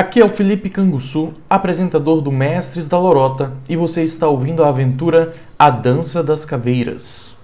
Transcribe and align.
Aqui 0.00 0.18
é 0.18 0.24
o 0.24 0.30
Felipe 0.30 0.70
Canguçu, 0.70 1.34
apresentador 1.46 2.22
do 2.22 2.32
Mestres 2.32 2.88
da 2.88 2.98
Lorota, 2.98 3.54
e 3.68 3.76
você 3.76 4.02
está 4.02 4.26
ouvindo 4.26 4.64
a 4.64 4.68
aventura 4.68 5.36
A 5.58 5.68
Dança 5.68 6.22
das 6.22 6.42
Caveiras. 6.42 7.36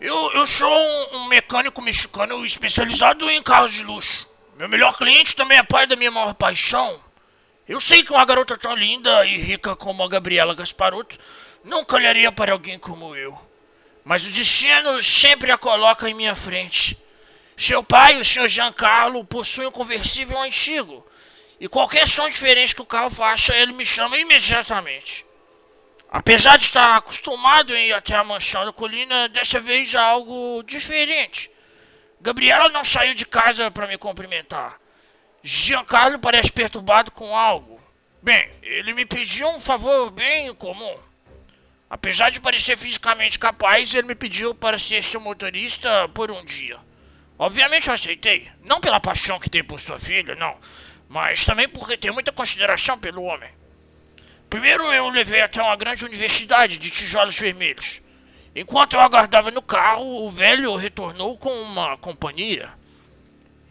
Eu, 0.00 0.32
eu 0.32 0.46
sou 0.46 0.66
um, 1.12 1.28
mecânico 1.28 1.82
mexicano 1.82 2.42
especializado 2.42 3.28
em 3.28 3.42
carros 3.42 3.72
de 3.72 3.84
luxo. 3.84 4.26
Meu 4.56 4.66
melhor 4.66 4.96
cliente 4.96 5.36
também 5.36 5.58
é 5.58 5.62
pai 5.62 5.86
da 5.86 5.94
minha 5.94 6.10
maior 6.10 6.32
paixão. 6.32 6.98
Eu 7.68 7.78
sei 7.78 8.02
que 8.02 8.14
uma 8.14 8.24
garota 8.24 8.56
tão 8.56 8.74
linda 8.74 9.26
e 9.26 9.36
rica 9.36 9.76
como 9.76 10.02
a 10.02 10.08
Gabriela 10.08 10.54
Gasparotto 10.54 11.18
nunca 11.62 11.96
olharia 11.96 12.32
para 12.32 12.52
alguém 12.52 12.78
como 12.78 13.14
eu. 13.14 13.38
Mas 14.06 14.26
o 14.26 14.32
destino 14.32 15.02
sempre 15.02 15.50
a 15.50 15.58
coloca 15.58 16.08
em 16.08 16.14
minha 16.14 16.34
frente. 16.34 16.96
Seu 17.58 17.82
pai, 17.82 18.20
o 18.20 18.24
Sr. 18.24 18.48
Giancarlo, 18.48 19.24
possui 19.24 19.66
um 19.66 19.72
conversível 19.72 20.40
antigo. 20.40 21.04
E 21.58 21.66
qualquer 21.66 22.06
som 22.06 22.28
diferente 22.28 22.72
que 22.72 22.82
o 22.82 22.86
carro 22.86 23.10
faça, 23.10 23.52
ele 23.56 23.72
me 23.72 23.84
chama 23.84 24.16
imediatamente. 24.16 25.26
Apesar 26.08 26.56
de 26.56 26.66
estar 26.66 26.96
acostumado 26.96 27.74
em 27.74 27.88
ir 27.88 27.92
até 27.92 28.14
a 28.14 28.22
mansão 28.22 28.64
da 28.64 28.72
colina, 28.72 29.28
dessa 29.28 29.58
vez 29.58 29.92
há 29.92 30.02
algo 30.02 30.62
diferente. 30.62 31.50
Gabriela 32.20 32.68
não 32.68 32.84
saiu 32.84 33.12
de 33.12 33.26
casa 33.26 33.72
para 33.72 33.88
me 33.88 33.98
cumprimentar. 33.98 34.78
Giancarlo 35.42 36.20
parece 36.20 36.52
perturbado 36.52 37.10
com 37.10 37.36
algo. 37.36 37.80
Bem, 38.22 38.48
ele 38.62 38.94
me 38.94 39.04
pediu 39.04 39.48
um 39.48 39.58
favor 39.58 40.12
bem 40.12 40.54
comum. 40.54 40.96
Apesar 41.90 42.30
de 42.30 42.40
parecer 42.40 42.76
fisicamente 42.76 43.36
capaz, 43.36 43.92
ele 43.92 44.06
me 44.06 44.14
pediu 44.14 44.54
para 44.54 44.78
ser 44.78 45.02
seu 45.02 45.20
motorista 45.20 46.08
por 46.14 46.30
um 46.30 46.44
dia. 46.44 46.78
Obviamente 47.38 47.88
eu 47.88 47.94
aceitei. 47.94 48.50
Não 48.64 48.80
pela 48.80 48.98
paixão 48.98 49.38
que 49.38 49.48
tem 49.48 49.62
por 49.62 49.78
sua 49.78 49.98
filha, 49.98 50.34
não. 50.34 50.56
Mas 51.08 51.44
também 51.44 51.68
porque 51.68 51.96
tem 51.96 52.10
muita 52.10 52.32
consideração 52.32 52.98
pelo 52.98 53.22
homem. 53.22 53.50
Primeiro 54.50 54.92
eu 54.92 55.04
o 55.04 55.10
levei 55.10 55.42
até 55.42 55.62
uma 55.62 55.76
grande 55.76 56.04
universidade 56.04 56.78
de 56.78 56.90
tijolos 56.90 57.38
vermelhos. 57.38 58.00
Enquanto 58.56 58.94
eu 58.94 59.00
aguardava 59.00 59.50
no 59.50 59.62
carro, 59.62 60.24
o 60.24 60.30
velho 60.30 60.74
retornou 60.74 61.38
com 61.38 61.52
uma 61.62 61.96
companhia. 61.98 62.72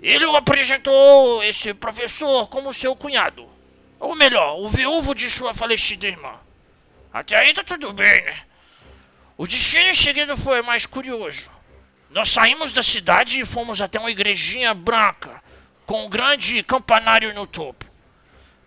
Ele 0.02 0.26
o 0.26 0.36
apresentou 0.36 1.44
esse 1.44 1.74
professor 1.74 2.48
como 2.48 2.74
seu 2.74 2.96
cunhado. 2.96 3.48
Ou 4.00 4.16
melhor, 4.16 4.60
o 4.60 4.70
viúvo 4.70 5.16
de 5.16 5.30
sua 5.30 5.54
falecida 5.54 6.08
irmã. 6.08 6.40
Até 7.12 7.36
aí 7.36 7.54
tá 7.54 7.64
tudo 7.64 7.92
bem, 7.92 8.24
né? 8.24 8.44
O 9.36 9.48
destino 9.48 9.90
em 9.90 9.94
seguida 9.94 10.38
foi 10.38 10.62
mais 10.62 10.86
curioso. 10.86 11.57
Nós 12.10 12.30
saímos 12.30 12.72
da 12.72 12.82
cidade 12.82 13.40
e 13.40 13.46
fomos 13.46 13.82
até 13.82 14.00
uma 14.00 14.10
igrejinha 14.10 14.74
branca, 14.74 15.44
com 15.86 16.06
um 16.06 16.10
grande 16.10 16.64
campanário 16.64 17.34
no 17.34 17.46
topo. 17.46 17.86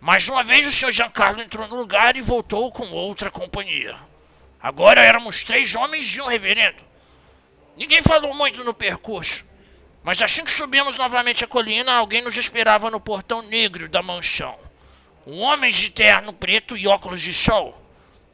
Mais 0.00 0.28
uma 0.28 0.42
vez 0.42 0.66
o 0.66 0.72
Sr. 0.72 0.92
Giancarlo 0.92 1.40
entrou 1.40 1.66
no 1.66 1.76
lugar 1.76 2.16
e 2.16 2.20
voltou 2.20 2.70
com 2.70 2.90
outra 2.90 3.30
companhia. 3.30 3.96
Agora 4.62 5.00
éramos 5.00 5.42
três 5.42 5.74
homens 5.74 6.14
e 6.14 6.20
um 6.20 6.26
reverendo. 6.26 6.82
Ninguém 7.76 8.02
falou 8.02 8.34
muito 8.34 8.62
no 8.62 8.74
percurso, 8.74 9.44
mas 10.02 10.20
assim 10.20 10.44
que 10.44 10.50
subimos 10.50 10.98
novamente 10.98 11.44
a 11.44 11.46
colina, 11.48 11.94
alguém 11.94 12.20
nos 12.20 12.36
esperava 12.36 12.90
no 12.90 13.00
portão 13.00 13.40
negro 13.42 13.88
da 13.88 14.02
mansão. 14.02 14.58
Um 15.26 15.40
homem 15.40 15.70
de 15.70 15.90
terno 15.90 16.32
preto 16.32 16.76
e 16.76 16.86
óculos 16.86 17.22
de 17.22 17.32
sol. 17.32 17.80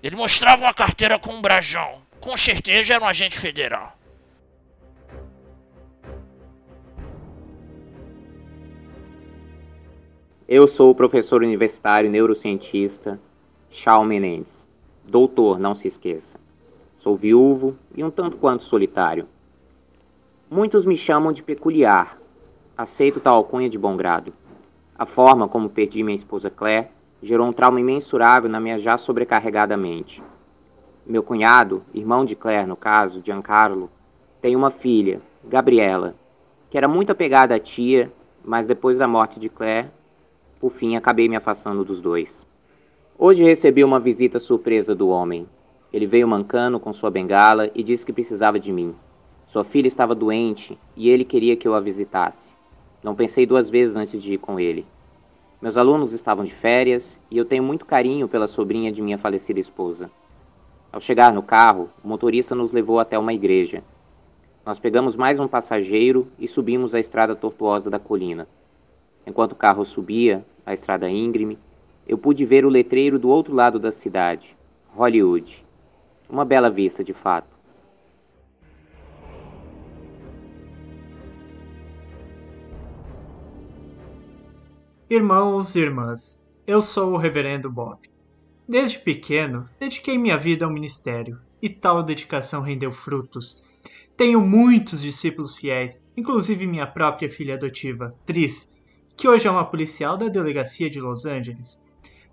Ele 0.03 0.17
mostrava 0.17 0.63
uma 0.63 0.75
carteira 0.75 1.19
com 1.19 1.33
um 1.33 1.41
brajão. 1.41 2.03
Com 2.21 2.37
certeza 2.37 2.95
era 2.95 3.05
um 3.05 3.09
agente 3.09 3.39
federal. 3.39 3.97
Eu 10.49 10.69
sou 10.69 10.93
o 10.93 10.95
professor 10.95 11.43
universitário 11.43 12.09
neurocientista 12.09 13.19
Shawn 13.69 14.05
Menendez. 14.05 14.65
Doutor, 15.05 15.59
não 15.59 15.75
se 15.75 15.89
esqueça. 15.89 16.39
Sou 16.97 17.17
viúvo 17.17 17.77
e 17.97 18.05
um 18.05 18.13
tanto 18.13 18.37
quanto 18.37 18.63
solitário. 18.63 19.27
Muitos 20.49 20.87
me 20.87 20.97
chamam 20.97 21.33
de 21.33 21.43
peculiar. 21.43 22.17
Aceito 22.79 23.19
tal 23.19 23.35
alcunha 23.35 23.69
de 23.69 23.77
bom 23.77 23.97
grado. 23.97 24.33
A 24.97 25.05
forma 25.05 25.49
como 25.49 25.69
perdi 25.69 26.05
minha 26.05 26.15
esposa 26.15 26.49
Claire 26.49 26.91
gerou 27.21 27.49
um 27.49 27.53
trauma 27.53 27.81
imensurável 27.81 28.49
na 28.49 28.61
minha 28.61 28.79
já 28.79 28.97
sobrecarregada 28.97 29.77
mente. 29.77 30.23
Meu 31.05 31.25
cunhado, 31.25 31.83
irmão 31.93 32.25
de 32.25 32.37
Claire 32.37 32.69
no 32.69 32.77
caso, 32.77 33.21
Giancarlo, 33.21 33.91
tem 34.41 34.55
uma 34.55 34.71
filha, 34.71 35.21
Gabriela, 35.43 36.15
que 36.71 36.79
era 36.79 36.87
muito 36.87 37.11
apegada 37.11 37.57
à 37.57 37.59
tia, 37.59 38.13
mas 38.45 38.69
depois 38.69 38.97
da 38.97 39.09
morte 39.09 39.41
de 39.41 39.49
Claire, 39.49 39.91
por 40.59 40.71
fim, 40.71 40.97
acabei 40.97 41.29
me 41.29 41.37
afastando 41.37 41.85
dos 41.85 42.01
dois. 42.01 42.47
Hoje 43.19 43.45
recebi 43.45 43.85
uma 43.85 44.01
visita 44.01 44.41
surpresa 44.41 44.95
do 44.95 45.09
homem. 45.09 45.47
Ele 45.93 46.07
veio 46.07 46.27
mancando 46.27 46.81
com 46.81 46.93
sua 46.93 47.11
bengala 47.11 47.71
e 47.75 47.83
disse 47.83 48.05
que 48.05 48.13
precisava 48.13 48.59
de 48.59 48.73
mim. 48.73 48.95
Sua 49.47 49.65
filha 49.65 49.87
estava 49.87 50.15
doente 50.15 50.79
e 50.97 51.09
ele 51.09 51.25
queria 51.25 51.57
que 51.57 51.69
eu 51.69 51.75
a 51.75 51.81
visitasse. 51.81 52.57
Não 53.03 53.15
pensei 53.15 53.47
duas 53.47 53.71
vezes 53.71 53.97
antes 53.97 54.23
de 54.23 54.35
ir 54.35 54.39
com 54.39 54.59
ele. 54.59 54.87
Meus 55.61 55.77
alunos 55.77 56.13
estavam 56.13 56.45
de 56.45 56.53
férias 56.53 57.21
e 57.31 57.39
eu 57.39 57.45
tenho 57.45 57.63
muito 57.63 57.87
carinho 57.87 58.29
pela 58.29 58.49
sobrinha 58.49 58.91
de 58.91 59.01
minha 59.01 59.17
falecida 59.17 59.61
esposa. 59.61 60.11
Ao 60.93 61.01
chegar 61.01 61.33
no 61.33 61.43
carro, 61.43 61.91
o 62.03 62.09
motorista 62.09 62.55
nos 62.55 62.73
levou 62.73 62.99
até 62.99 63.19
uma 63.19 63.33
igreja. 63.33 63.83
Nós 64.65 64.79
pegamos 64.79 65.15
mais 65.15 65.39
um 65.39 65.47
passageiro 65.47 66.27
e 66.39 66.49
subimos 66.49 66.95
a 66.95 67.01
estrada 67.01 67.37
tortuosa 67.37 67.89
da 67.89 67.99
colina. 67.99 68.49
Enquanto 69.27 69.53
o 69.53 69.57
carro 69.57 69.85
subia, 69.85 70.47
a 70.65 70.73
estrada 70.73 71.11
íngreme, 71.11 71.59
eu 72.07 72.17
pude 72.17 72.45
ver 72.45 72.65
o 72.65 72.69
letreiro 72.69 73.19
do 73.19 73.29
outro 73.29 73.53
lado 73.53 73.79
da 73.79 73.91
cidade, 73.91 74.57
Hollywood. 74.95 75.67
Uma 76.31 76.45
bela 76.45 76.71
vista, 76.71 77.03
de 77.03 77.13
fato. 77.13 77.57
Irmãos 85.11 85.75
e 85.75 85.81
irmãs, 85.81 86.43
eu 86.67 86.81
sou 86.81 87.13
o 87.13 87.17
Reverendo 87.17 87.71
Bob. 87.71 87.99
Desde 88.69 88.99
pequeno, 88.99 89.69
dediquei 89.79 90.19
minha 90.19 90.37
vida 90.37 90.65
ao 90.65 90.71
ministério, 90.71 91.39
e 91.63 91.69
tal 91.69 92.03
dedicação 92.03 92.61
rendeu 92.61 92.91
frutos. 92.91 93.63
Tenho 94.17 94.41
muitos 94.41 95.01
discípulos 95.03 95.57
fiéis, 95.57 96.03
inclusive 96.17 96.67
minha 96.67 96.87
própria 96.87 97.31
filha 97.31 97.55
adotiva, 97.55 98.15
Tris, 98.25 98.75
que 99.17 99.27
hoje 99.27 99.49
é 99.49 99.51
uma 99.51 99.65
policial 99.65 100.17
da 100.17 100.29
delegacia 100.29 100.91
de 100.91 101.01
Los 101.01 101.25
Angeles. 101.25 101.83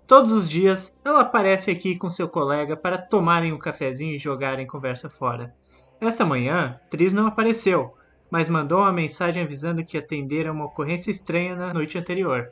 Todos 0.06 0.32
os 0.32 0.48
dias, 0.48 0.94
ela 1.02 1.20
aparece 1.20 1.70
aqui 1.70 1.96
com 1.96 2.10
seu 2.10 2.28
colega 2.28 2.76
para 2.76 2.98
tomarem 2.98 3.54
um 3.54 3.58
cafezinho 3.58 4.14
e 4.14 4.18
jogarem 4.18 4.66
conversa 4.66 5.08
fora. 5.08 5.54
Esta 5.98 6.26
manhã, 6.26 6.78
Tris 6.90 7.14
não 7.14 7.26
apareceu, 7.26 7.94
mas 8.30 8.50
mandou 8.50 8.80
uma 8.80 8.92
mensagem 8.92 9.42
avisando 9.42 9.84
que 9.84 9.96
atendera 9.96 10.52
uma 10.52 10.66
ocorrência 10.66 11.10
estranha 11.10 11.56
na 11.56 11.72
noite 11.72 11.96
anterior. 11.96 12.50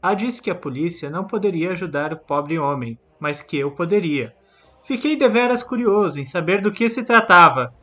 A 0.00 0.14
disse 0.14 0.40
que 0.40 0.50
a 0.50 0.54
polícia 0.54 1.10
não 1.10 1.24
poderia 1.24 1.72
ajudar 1.72 2.14
o 2.14 2.16
pobre 2.16 2.58
homem, 2.58 2.98
mas 3.20 3.42
que 3.42 3.58
eu 3.58 3.70
poderia. 3.70 4.34
Fiquei 4.84 5.16
deveras 5.16 5.62
curioso 5.62 6.18
em 6.18 6.24
saber 6.24 6.62
do 6.62 6.72
que 6.72 6.88
se 6.88 7.04
tratava, 7.04 7.74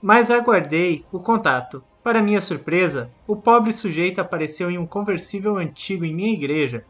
mas 0.00 0.30
aguardei 0.30 1.04
o 1.12 1.20
contato. 1.20 1.84
Para 2.04 2.20
minha 2.20 2.42
surpresa, 2.42 3.10
o 3.26 3.34
pobre 3.34 3.72
sujeito 3.72 4.20
apareceu 4.20 4.70
em 4.70 4.76
um 4.76 4.86
conversível 4.86 5.56
antigo 5.56 6.04
em 6.04 6.14
minha 6.14 6.34
igreja. 6.34 6.84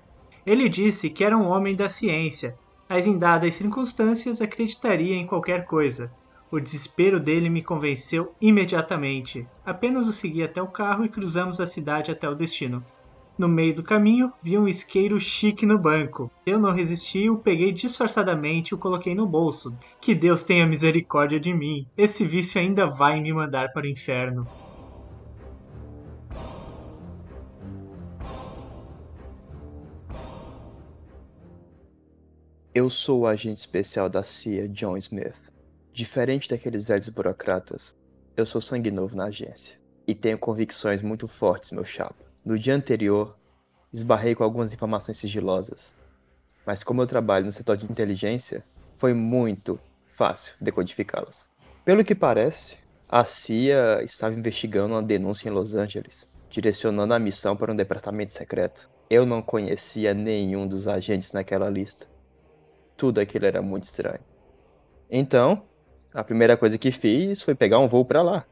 Ele 0.44 0.68
disse 0.68 1.08
que 1.08 1.22
era 1.22 1.38
um 1.38 1.46
homem 1.46 1.76
da 1.76 1.88
ciência, 1.88 2.56
mas 2.88 3.06
em 3.06 3.16
dadas 3.16 3.54
circunstâncias 3.54 4.42
acreditaria 4.42 5.14
em 5.14 5.24
qualquer 5.24 5.66
coisa. 5.66 6.10
O 6.50 6.58
desespero 6.58 7.20
dele 7.20 7.48
me 7.48 7.62
convenceu 7.62 8.34
imediatamente. 8.40 9.46
Apenas 9.64 10.08
o 10.08 10.12
segui 10.12 10.42
até 10.42 10.60
o 10.60 10.66
carro 10.66 11.04
e 11.04 11.08
cruzamos 11.08 11.60
a 11.60 11.66
cidade 11.66 12.10
até 12.10 12.28
o 12.28 12.34
destino. 12.34 12.84
No 13.38 13.46
meio 13.46 13.72
do 13.72 13.84
caminho, 13.84 14.32
vi 14.42 14.58
um 14.58 14.66
isqueiro 14.66 15.20
chique 15.20 15.64
no 15.64 15.78
banco. 15.78 16.28
Eu 16.44 16.58
não 16.58 16.72
resisti 16.72 17.30
o 17.30 17.38
peguei 17.38 17.70
disfarçadamente 17.70 18.70
e 18.70 18.74
o 18.74 18.78
coloquei 18.78 19.14
no 19.14 19.28
bolso. 19.28 19.72
Que 20.00 20.12
Deus 20.12 20.42
tenha 20.42 20.66
misericórdia 20.66 21.38
de 21.38 21.54
mim. 21.54 21.86
Esse 21.96 22.26
vício 22.26 22.60
ainda 22.60 22.84
vai 22.84 23.20
me 23.20 23.32
mandar 23.32 23.72
para 23.72 23.86
o 23.86 23.88
inferno. 23.88 24.44
Eu 32.74 32.90
sou 32.90 33.20
o 33.20 33.26
agente 33.28 33.60
especial 33.60 34.08
da 34.08 34.24
CIA, 34.24 34.68
John 34.68 34.96
Smith. 34.96 35.40
Diferente 35.92 36.48
daqueles 36.48 36.88
velhos 36.88 37.08
burocratas, 37.08 37.96
eu 38.36 38.44
sou 38.44 38.60
sangue 38.60 38.90
novo 38.90 39.14
na 39.14 39.26
agência. 39.26 39.78
E 40.08 40.14
tenho 40.14 40.36
convicções 40.36 41.00
muito 41.00 41.28
fortes, 41.28 41.70
meu 41.70 41.84
chapa. 41.84 42.16
No 42.44 42.58
dia 42.58 42.74
anterior, 42.74 43.38
esbarrei 43.92 44.34
com 44.34 44.42
algumas 44.42 44.74
informações 44.74 45.18
sigilosas. 45.18 45.94
Mas 46.66 46.82
como 46.82 47.00
eu 47.00 47.06
trabalho 47.06 47.46
no 47.46 47.52
setor 47.52 47.76
de 47.76 47.86
inteligência, 47.86 48.64
foi 48.94 49.14
muito 49.14 49.78
fácil 50.16 50.56
decodificá-las. 50.60 51.48
Pelo 51.84 52.04
que 52.04 52.14
parece, 52.14 52.76
a 53.08 53.24
CIA 53.24 54.02
estava 54.02 54.34
investigando 54.34 54.94
uma 54.94 55.02
denúncia 55.02 55.48
em 55.48 55.52
Los 55.52 55.76
Angeles 55.76 56.28
direcionando 56.54 57.12
a 57.12 57.18
missão 57.18 57.56
para 57.56 57.72
um 57.72 57.76
departamento 57.76 58.32
secreto. 58.32 58.88
Eu 59.10 59.26
não 59.26 59.42
conhecia 59.42 60.14
nenhum 60.14 60.68
dos 60.68 60.86
agentes 60.86 61.32
naquela 61.32 61.68
lista. 61.68 62.06
Tudo 62.96 63.20
aquilo 63.20 63.46
era 63.46 63.60
muito 63.60 63.84
estranho. 63.84 64.20
Então, 65.10 65.62
a 66.12 66.22
primeira 66.22 66.56
coisa 66.56 66.78
que 66.78 66.90
fiz 66.90 67.42
foi 67.42 67.54
pegar 67.54 67.78
um 67.78 67.88
voo 67.88 68.04
para 68.04 68.22
lá. 68.22 68.46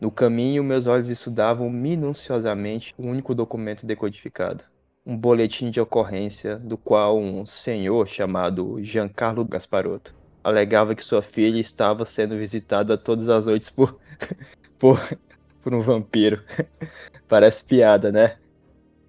No 0.00 0.10
caminho, 0.10 0.64
meus 0.64 0.86
olhos 0.86 1.08
estudavam 1.08 1.70
minuciosamente 1.70 2.92
o 2.98 3.06
único 3.06 3.34
documento 3.34 3.86
decodificado. 3.86 4.64
Um 5.06 5.16
boletim 5.16 5.70
de 5.70 5.80
ocorrência 5.80 6.56
do 6.56 6.76
qual 6.76 7.18
um 7.18 7.46
senhor 7.46 8.06
chamado 8.06 8.82
Giancarlo 8.82 9.44
Gasparotto 9.44 10.14
alegava 10.44 10.94
que 10.94 11.02
sua 11.02 11.22
filha 11.22 11.58
estava 11.58 12.04
sendo 12.04 12.36
visitada 12.36 12.98
todas 12.98 13.28
as 13.30 13.46
noites 13.46 13.70
por, 13.70 13.98
por, 14.78 15.00
por 15.62 15.72
um 15.72 15.80
vampiro. 15.80 16.42
Parece 17.26 17.64
piada, 17.64 18.12
né? 18.12 18.36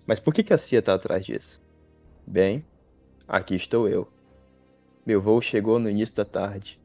Mas 0.08 0.20
por 0.20 0.34
que, 0.34 0.44
que 0.44 0.54
a 0.54 0.58
CIA 0.58 0.80
está 0.80 0.94
atrás 0.94 1.26
disso? 1.26 1.60
Bem, 2.26 2.66
aqui 3.28 3.56
estou 3.56 3.90
eu. 3.90 4.08
Meu 5.06 5.22
voo 5.22 5.40
chegou 5.40 5.78
no 5.78 5.88
início 5.88 6.16
da 6.16 6.26
tarde. 6.26 6.80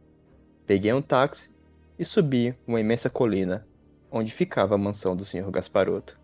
Peguei 0.66 0.92
um 0.92 1.00
táxi 1.00 1.50
e 1.98 2.04
subi 2.04 2.54
uma 2.66 2.78
imensa 2.78 3.08
colina 3.08 3.66
onde 4.12 4.30
ficava 4.30 4.74
a 4.74 4.78
mansão 4.78 5.16
do 5.16 5.24
Sr. 5.24 5.50
Gasparotto. 5.50 6.20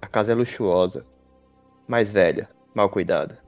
A 0.00 0.06
casa 0.06 0.32
é 0.32 0.34
luxuosa, 0.34 1.04
mais 1.86 2.10
velha, 2.10 2.48
mal 2.72 2.88
cuidada. 2.88 3.38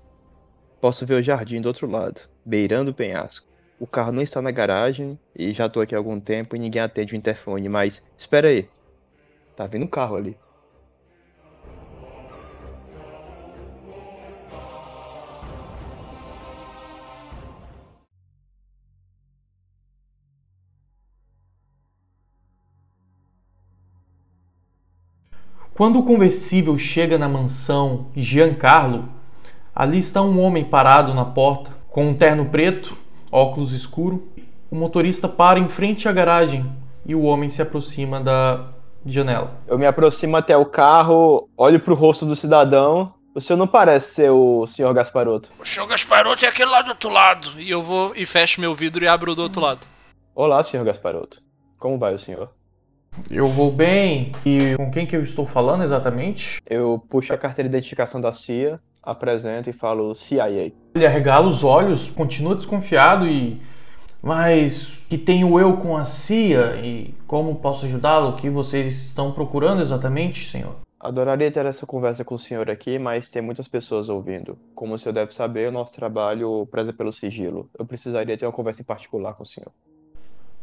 Posso 0.79 1.07
ver 1.07 1.15
o 1.15 1.23
jardim 1.23 1.61
do 1.61 1.69
outro 1.69 1.91
lado, 1.91 2.29
beirando 2.45 2.91
o 2.91 2.95
penhasco. 2.95 3.49
O 3.79 3.87
carro 3.87 4.13
não 4.13 4.23
está 4.23 4.43
na 4.43 4.51
garagem 4.51 5.19
e 5.35 5.55
já 5.55 5.65
estou 5.65 5.83
aqui 5.83 5.95
há 5.95 5.99
algum 5.99 6.21
tempo 6.21 6.55
e 6.55 6.59
ninguém 6.59 6.83
atende 6.83 7.15
o 7.15 7.17
interfone, 7.17 7.67
mas 7.69 8.03
espera 8.19 8.49
aí. 8.49 8.69
Tá 9.57 9.67
vindo 9.67 9.85
um 9.85 9.89
carro 9.89 10.17
ali. 10.17 10.37
Quando 25.81 25.99
o 25.99 26.03
conversível 26.03 26.77
chega 26.77 27.17
na 27.17 27.27
mansão 27.27 28.09
Giancarlo, 28.15 29.09
ali 29.75 29.99
está 29.99 30.21
um 30.21 30.39
homem 30.39 30.63
parado 30.63 31.15
na 31.15 31.25
porta, 31.25 31.71
com 31.89 32.07
um 32.09 32.15
terno 32.15 32.45
preto, 32.45 32.95
óculos 33.33 33.73
escuro. 33.73 34.31
O 34.71 34.77
motorista 34.77 35.27
para 35.27 35.59
em 35.59 35.71
frente 35.71 36.07
à 36.07 36.13
garagem 36.13 36.71
e 37.07 37.15
o 37.15 37.23
homem 37.23 37.49
se 37.49 37.63
aproxima 37.63 38.21
da 38.21 38.69
janela. 39.07 39.59
Eu 39.67 39.79
me 39.79 39.87
aproximo 39.87 40.37
até 40.37 40.55
o 40.55 40.67
carro, 40.67 41.49
olho 41.57 41.81
pro 41.81 41.95
rosto 41.95 42.27
do 42.27 42.37
cidadão. 42.37 43.15
O 43.35 43.41
senhor 43.41 43.57
não 43.57 43.67
parece 43.67 44.17
ser 44.17 44.31
o 44.31 44.67
senhor 44.67 44.93
Gasparotto. 44.93 45.49
O 45.59 45.65
senhor 45.65 45.87
Gasparotto 45.87 46.45
é 46.45 46.49
aquele 46.49 46.71
lá 46.71 46.83
do 46.83 46.91
outro 46.91 47.09
lado. 47.09 47.59
E 47.59 47.71
eu 47.71 47.81
vou 47.81 48.13
e 48.15 48.27
fecho 48.27 48.61
meu 48.61 48.75
vidro 48.75 49.03
e 49.03 49.09
abro 49.09 49.35
do 49.35 49.41
outro 49.41 49.63
lado. 49.63 49.81
Olá, 50.35 50.63
senhor 50.63 50.85
Gasparotto. 50.85 51.43
Como 51.79 51.99
vai 51.99 52.15
o 52.15 52.19
senhor? 52.19 52.51
Eu 53.31 53.49
vou 53.49 53.71
bem. 53.71 54.33
E 54.45 54.77
com 54.77 54.91
quem 54.91 55.07
que 55.07 55.17
eu 55.17 55.23
estou 55.23 55.47
falando 55.47 55.83
exatamente? 55.83 56.61
Eu 56.69 57.03
puxo 57.09 57.33
a 57.33 57.39
carteira 57.39 57.69
de 57.69 57.77
identificação 57.77 58.21
da 58.21 58.33
CIA, 58.33 58.81
apresento 59.03 59.71
e 59.71 59.73
falo 59.73 60.15
CIA. 60.15 60.73
Ele 60.95 61.07
arregala 61.07 61.47
os 61.47 61.65
olhos, 61.65 62.09
continua 62.09 62.55
desconfiado 62.55 63.27
e. 63.27 63.61
Mas 64.23 65.03
que 65.09 65.17
tenho 65.17 65.59
eu 65.59 65.79
com 65.79 65.97
a 65.97 66.05
CIA 66.05 66.77
e 66.85 67.15
como 67.27 67.55
posso 67.57 67.87
ajudá-lo? 67.87 68.31
O 68.31 68.37
que 68.37 68.51
vocês 68.51 68.87
estão 68.87 69.33
procurando 69.33 69.81
exatamente, 69.81 70.45
senhor? 70.45 70.77
Adoraria 71.01 71.51
ter 71.51 71.65
essa 71.65 71.87
conversa 71.87 72.23
com 72.23 72.35
o 72.35 72.39
senhor 72.39 72.71
aqui, 72.71 72.99
mas 72.99 73.31
tem 73.31 73.41
muitas 73.41 73.67
pessoas 73.67 74.11
ouvindo. 74.11 74.59
Como 74.75 74.93
o 74.93 74.99
senhor 74.99 75.15
deve 75.15 75.33
saber, 75.33 75.71
o 75.71 75.73
nosso 75.73 75.95
trabalho 75.95 76.69
preza 76.71 76.93
pelo 76.93 77.11
sigilo. 77.11 77.71
Eu 77.79 77.87
precisaria 77.87 78.37
ter 78.37 78.45
uma 78.45 78.53
conversa 78.53 78.83
em 78.83 78.85
particular 78.85 79.33
com 79.33 79.43
o 79.43 79.47
senhor. 79.47 79.73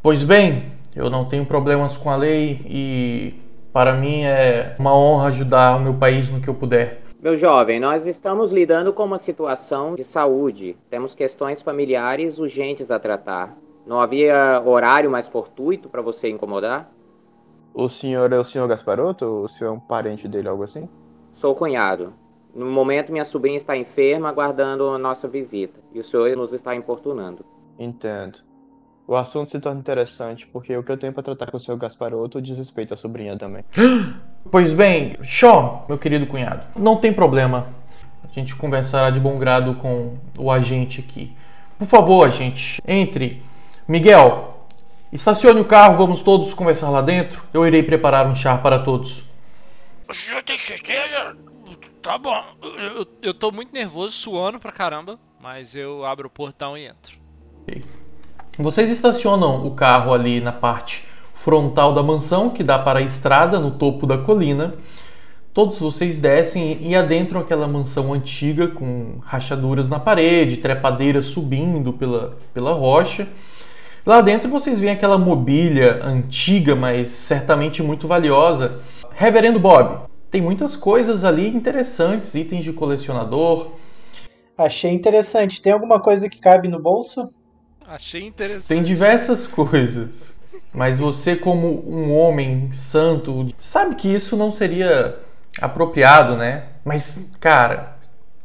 Pois 0.01 0.23
bem, 0.23 0.71
eu 0.95 1.09
não 1.09 1.25
tenho 1.25 1.45
problemas 1.45 1.97
com 1.97 2.09
a 2.09 2.15
lei 2.15 2.61
e 2.65 3.33
para 3.73 3.93
mim 3.93 4.23
é 4.23 4.75
uma 4.79 4.95
honra 4.95 5.27
ajudar 5.27 5.77
o 5.77 5.81
meu 5.81 5.93
país 5.95 6.29
no 6.29 6.39
que 6.39 6.47
eu 6.47 6.55
puder. 6.55 7.01
Meu 7.19 7.35
jovem, 7.35 7.79
nós 7.79 8.05
estamos 8.05 8.51
lidando 8.51 8.93
com 8.93 9.03
uma 9.03 9.17
situação 9.17 9.95
de 9.95 10.03
saúde. 10.03 10.77
Temos 10.89 11.15
questões 11.15 11.61
familiares 11.61 12.37
urgentes 12.37 12.91
a 12.91 12.99
tratar. 12.99 13.57
Não 13.87 13.99
havia 13.99 14.61
horário 14.63 15.09
mais 15.09 15.27
fortuito 15.27 15.89
para 15.89 16.01
você 16.01 16.29
incomodar? 16.29 16.91
O 17.73 17.89
senhor 17.89 18.31
é 18.31 18.39
o 18.39 18.43
senhor 18.43 18.67
Gasparotto? 18.67 19.25
O 19.25 19.47
senhor 19.47 19.71
é 19.71 19.73
um 19.73 19.79
parente 19.79 20.27
dele, 20.27 20.47
algo 20.47 20.63
assim? 20.63 20.87
Sou 21.33 21.55
cunhado. 21.55 22.13
No 22.53 22.65
momento, 22.65 23.11
minha 23.11 23.25
sobrinha 23.25 23.57
está 23.57 23.75
enferma, 23.75 24.29
aguardando 24.29 24.89
a 24.89 24.97
nossa 24.97 25.27
visita. 25.27 25.79
E 25.93 25.99
o 25.99 26.03
senhor 26.03 26.35
nos 26.35 26.53
está 26.53 26.75
importunando. 26.75 27.45
Entendo. 27.77 28.39
O 29.07 29.15
assunto 29.15 29.49
se 29.49 29.57
torna 29.57 29.79
interessante, 29.79 30.45
porque 30.45 30.75
o 30.75 30.83
que 30.83 30.91
eu 30.91 30.97
tenho 30.97 31.13
para 31.13 31.23
tratar 31.23 31.49
com 31.49 31.55
o 31.55 31.59
senhor 31.59 31.77
Gasparotto 31.77 32.41
diz 32.41 32.57
respeito 32.57 32.93
à 32.93 32.97
sobrinha 32.97 33.37
também. 33.37 33.63
Pois 34.49 34.71
bem, 34.71 35.17
Shaw, 35.23 35.85
meu 35.89 35.97
querido 35.97 36.25
cunhado, 36.25 36.65
não 36.73 36.95
tem 36.95 37.11
problema. 37.11 37.67
A 38.23 38.31
gente 38.31 38.55
conversará 38.55 39.09
de 39.09 39.19
bom 39.19 39.37
grado 39.37 39.75
com 39.75 40.17
o 40.39 40.49
agente 40.49 41.01
aqui. 41.01 41.35
Por 41.77 41.85
favor, 41.85 42.25
agente, 42.25 42.81
entre. 42.87 43.43
Miguel, 43.85 44.65
estacione 45.11 45.59
o 45.59 45.65
carro, 45.65 45.95
vamos 45.95 46.21
todos 46.21 46.53
conversar 46.53 46.89
lá 46.89 47.01
dentro. 47.01 47.43
Eu 47.53 47.67
irei 47.67 47.83
preparar 47.83 48.25
um 48.25 48.33
chá 48.33 48.57
para 48.57 48.79
todos. 48.79 49.31
O 50.07 50.13
senhor 50.13 50.41
tem 50.43 50.57
certeza? 50.57 51.35
Tá 52.01 52.17
bom. 52.17 52.41
Eu, 52.63 53.05
eu 53.21 53.33
tô 53.33 53.51
muito 53.51 53.73
nervoso, 53.73 54.11
suando 54.11 54.61
pra 54.61 54.71
caramba, 54.71 55.19
mas 55.41 55.75
eu 55.75 56.05
abro 56.05 56.27
o 56.27 56.31
portão 56.31 56.77
e 56.77 56.85
entro. 56.85 57.17
Okay. 57.63 57.83
Vocês 58.59 58.89
estacionam 58.89 59.67
o 59.67 59.71
carro 59.71 60.11
ali 60.11 60.41
na 60.41 60.51
parte 60.51 61.05
frontal 61.31 61.93
da 61.93 62.01
mansão, 62.01 62.49
que 62.49 62.63
dá 62.63 62.79
para 62.79 62.97
a 62.97 63.03
estrada 63.03 63.59
no 63.59 63.69
topo 63.69 64.07
da 64.07 64.17
colina. 64.17 64.73
Todos 65.53 65.79
vocês 65.79 66.17
descem 66.17 66.79
e 66.81 66.95
adentram 66.95 67.39
aquela 67.39 67.67
mansão 67.67 68.11
antiga 68.11 68.67
com 68.67 69.19
rachaduras 69.21 69.89
na 69.89 69.99
parede, 69.99 70.57
trepadeiras 70.57 71.25
subindo 71.25 71.93
pela, 71.93 72.35
pela 72.51 72.73
rocha. 72.73 73.27
Lá 74.03 74.21
dentro 74.21 74.49
vocês 74.49 74.79
veem 74.79 74.93
aquela 74.93 75.19
mobília 75.19 76.03
antiga, 76.03 76.75
mas 76.75 77.09
certamente 77.09 77.83
muito 77.83 78.07
valiosa. 78.07 78.79
Reverendo 79.13 79.59
Bob, 79.59 79.99
tem 80.31 80.41
muitas 80.41 80.75
coisas 80.75 81.23
ali 81.23 81.47
interessantes, 81.47 82.33
itens 82.33 82.63
de 82.63 82.73
colecionador. 82.73 83.67
Achei 84.57 84.91
interessante. 84.91 85.61
Tem 85.61 85.71
alguma 85.71 85.99
coisa 85.99 86.27
que 86.27 86.39
cabe 86.39 86.67
no 86.67 86.81
bolso? 86.81 87.27
Achei 87.87 88.23
interessante. 88.23 88.67
Tem 88.67 88.83
diversas 88.83 89.47
coisas. 89.47 90.35
Mas 90.73 90.99
você, 90.99 91.35
como 91.37 91.83
um 91.89 92.13
homem 92.13 92.69
santo, 92.73 93.47
sabe 93.57 93.95
que 93.95 94.13
isso 94.13 94.35
não 94.35 94.51
seria 94.51 95.17
apropriado, 95.61 96.35
né? 96.35 96.65
Mas, 96.83 97.31
cara, 97.39 97.97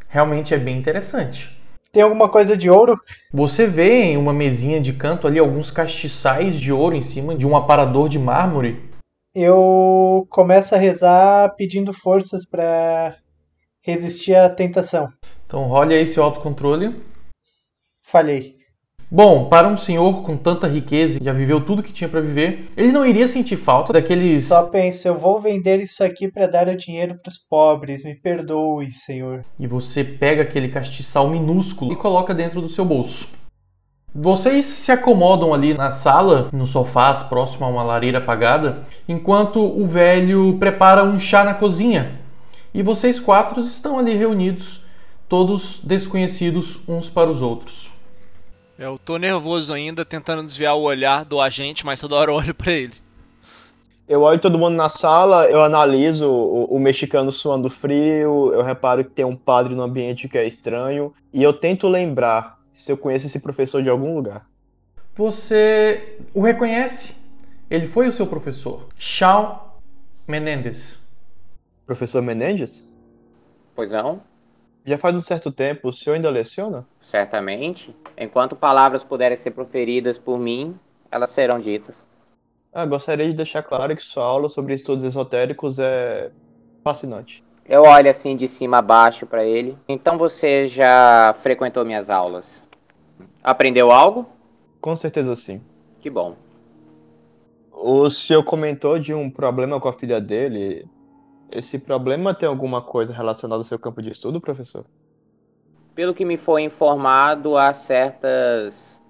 realmente 0.09 0.55
é 0.55 0.59
bem 0.59 0.79
interessante. 0.79 1.61
Tem 1.91 2.03
alguma 2.03 2.29
coisa 2.29 2.57
de 2.57 2.71
ouro? 2.71 2.99
Você 3.33 3.67
vê 3.67 4.05
em 4.05 4.17
uma 4.17 4.33
mesinha 4.33 4.81
de 4.81 4.93
canto 4.93 5.27
ali 5.27 5.39
alguns 5.39 5.71
castiçais 5.71 6.59
de 6.59 6.73
ouro 6.73 6.95
em 6.95 7.03
cima 7.03 7.35
de 7.35 7.47
um 7.47 7.57
aparador 7.57 8.09
de 8.09 8.19
mármore. 8.19 8.81
Eu 9.35 10.27
começo 10.31 10.75
a 10.75 10.79
rezar 10.79 11.55
pedindo 11.57 11.93
forças 11.93 12.47
para 12.49 13.17
resistir 13.83 14.35
à 14.35 14.49
tentação. 14.49 15.13
Então 15.47 15.65
role 15.65 15.95
aí 15.95 16.07
seu 16.07 16.23
autocontrole. 16.23 16.95
Falhei. 18.05 18.62
Bom, 19.15 19.45
para 19.45 19.69
um 19.69 19.77
senhor 19.77 20.23
com 20.23 20.39
tanta 20.39 20.67
riqueza, 20.67 21.19
já 21.23 21.35
viveu 21.35 21.63
tudo 21.63 21.83
que 21.83 21.93
tinha 21.93 22.09
para 22.09 22.23
viver, 22.23 22.73
ele 22.75 22.93
não 22.93 23.05
iria 23.05 23.29
sentir 23.29 23.57
falta 23.57 23.93
daqueles. 23.93 24.47
Só 24.47 24.71
pensa, 24.71 25.07
eu 25.07 25.19
vou 25.19 25.39
vender 25.39 25.83
isso 25.83 26.03
aqui 26.03 26.31
para 26.31 26.47
dar 26.47 26.67
o 26.67 26.75
dinheiro 26.75 27.19
para 27.23 27.29
os 27.29 27.37
pobres. 27.37 28.05
Me 28.05 28.15
perdoe, 28.15 28.91
senhor. 28.93 29.45
E 29.61 29.67
você 29.67 30.03
pega 30.03 30.41
aquele 30.41 30.67
castiçal 30.69 31.29
minúsculo 31.29 31.93
e 31.93 31.97
coloca 31.97 32.33
dentro 32.33 32.63
do 32.63 32.69
seu 32.69 32.87
bolso. 32.87 33.29
Vocês 34.15 34.65
se 34.65 34.91
acomodam 34.91 35.53
ali 35.53 35.75
na 35.75 35.91
sala, 35.91 36.49
no 36.51 36.67
sofás, 36.67 37.23
próximo 37.23 37.67
a 37.67 37.69
uma 37.69 37.83
lareira 37.83 38.17
apagada, 38.17 38.85
enquanto 39.07 39.61
o 39.61 39.87
velho 39.87 40.57
prepara 40.59 41.05
um 41.05 41.21
chá 41.21 41.45
na 41.45 41.53
cozinha. 41.53 42.19
E 42.73 42.83
vocês 42.83 43.21
quatro 43.21 43.61
estão 43.61 43.99
ali 43.99 44.15
reunidos, 44.15 44.87
todos 45.29 45.85
desconhecidos 45.85 46.89
uns 46.89 47.11
para 47.11 47.31
os 47.31 47.43
outros. 47.43 47.92
Eu 48.79 48.99
tô 48.99 49.17
nervoso 49.17 49.73
ainda, 49.73 50.05
tentando 50.05 50.43
desviar 50.43 50.75
o 50.75 50.83
olhar 50.83 51.25
do 51.25 51.41
agente, 51.41 51.85
mas 51.85 52.01
toda 52.01 52.17
hora 52.17 52.31
eu 52.31 52.35
olho 52.35 52.55
pra 52.55 52.73
ele. 52.73 52.95
Eu 54.09 54.23
olho 54.23 54.41
todo 54.41 54.59
mundo 54.59 54.75
na 54.75 54.89
sala, 54.89 55.47
eu 55.47 55.63
analiso 55.63 56.29
o, 56.29 56.65
o, 56.65 56.79
mexicano 56.79 57.31
suando 57.31 57.71
frio, 57.71 58.53
eu 58.53 58.63
reparo 58.63 59.05
que 59.05 59.11
tem 59.11 59.25
um 59.25 59.37
padre 59.37 59.75
no 59.75 59.83
ambiente 59.83 60.29
que 60.29 60.37
é 60.37 60.47
estranho, 60.47 61.15
e 61.33 61.43
eu 61.43 61.53
tento 61.53 61.89
lembrar 61.89 62.59
se 62.75 62.91
eu 62.91 62.97
conheço 62.97 63.27
esse 63.27 63.39
professor 63.39 63.83
de 63.83 63.89
algum 63.89 64.15
lugar. 64.17 64.47
Você 65.15 66.19
o 66.35 66.43
reconhece? 66.43 67.17
Ele 67.71 67.87
foi 67.87 68.09
o 68.09 68.13
seu 68.13 68.27
professor, 68.27 68.87
Shawn 68.99 69.57
Menendez. 70.27 70.99
Professor 71.87 72.21
Menendez? 72.21 72.87
Pois 73.75 73.91
não? 73.91 74.21
Já 74.85 74.99
faz 74.99 75.17
um 75.17 75.23
certo 75.23 75.53
tempo, 75.53 75.89
o 75.89 75.93
senhor 75.93 76.17
ainda 76.17 76.29
leciona? 76.29 76.87
Certamente. 77.01 77.95
Enquanto 78.19 78.57
palavras 78.57 79.05
puderem 79.05 79.37
ser 79.37 79.53
proferidas 79.53 80.19
por 80.19 80.39
mim, 80.39 80.79
elas 81.11 81.31
serão 81.31 81.59
ditas. 81.61 82.07
Ah, 82.73 82.85
gostaria 82.85 83.29
de 83.29 83.35
deixar 83.35 83.63
claro 83.63 83.95
que 83.95 84.03
sua 84.03 84.25
aula 84.25 84.49
sobre 84.49 84.75
estudos 84.75 85.05
esotéricos 85.05 85.79
é 85.79 86.33
fascinante. 86.83 87.45
Eu 87.65 87.83
olho 87.83 88.11
assim 88.11 88.35
de 88.35 88.49
cima 88.49 88.79
a 88.79 88.83
baixo 88.83 89.25
para 89.25 89.45
ele. 89.45 89.79
Então 89.89 90.19
você 90.19 90.67
já 90.67 91.33
frequentou 91.39 91.85
minhas 91.85 92.11
aulas? 92.11 92.65
Aprendeu 93.43 93.93
algo? 93.93 94.27
Com 94.81 94.97
certeza 94.97 95.37
sim. 95.37 95.63
Que 96.01 96.11
bom. 96.11 96.35
O 97.71 98.11
senhor 98.11 98.43
comentou 98.43 98.99
de 98.99 99.15
um 99.15 99.31
problema 99.31 99.81
com 99.81 99.89
a 99.89 99.93
filha 99.93 100.21
dele. 100.21 100.85
Esse 101.53 101.79
problema 101.79 102.33
tem 102.33 102.49
alguma 102.49 102.81
coisa 102.81 103.13
relacionada 103.13 103.61
ao 103.61 103.65
seu 103.65 103.79
campo 103.79 104.01
de 104.01 104.11
estudo, 104.11 104.41
professor? 104.41 104.87
Pelo 105.95 106.15
que 106.15 106.25
me 106.25 106.39
foi 106.39 106.63
informado, 106.63 107.59
há 107.59 107.73
certas 107.75 109.01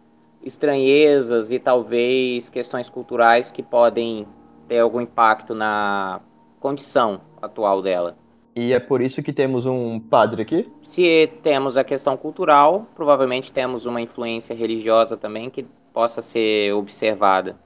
estranhezas 0.43 1.53
e 1.53 1.61
talvez 1.61 2.49
questões 2.49 2.91
culturais 2.91 3.53
que 3.53 3.63
podem 3.63 4.27
ter 4.67 4.81
algum 4.81 5.01
impacto 5.01 5.55
na 5.55 6.21
condição 6.59 7.21
atual 7.41 7.81
dela. 7.81 8.17
E 8.57 8.73
é 8.73 8.81
por 8.81 9.01
isso 9.01 9.23
que 9.23 9.33
temos 9.33 9.65
um 9.65 10.01
padre 10.01 10.43
aqui? 10.43 10.71
Se 10.83 11.31
temos 11.43 11.77
a 11.77 11.85
questão 11.85 12.17
cultural, 12.17 12.87
provavelmente 12.95 13.53
temos 13.53 13.87
uma 13.87 14.01
influência 14.01 14.55
religiosa 14.55 15.17
também 15.17 15.49
que 15.49 15.65
possa 15.93 16.21
ser 16.21 16.75
observada. 16.75 17.57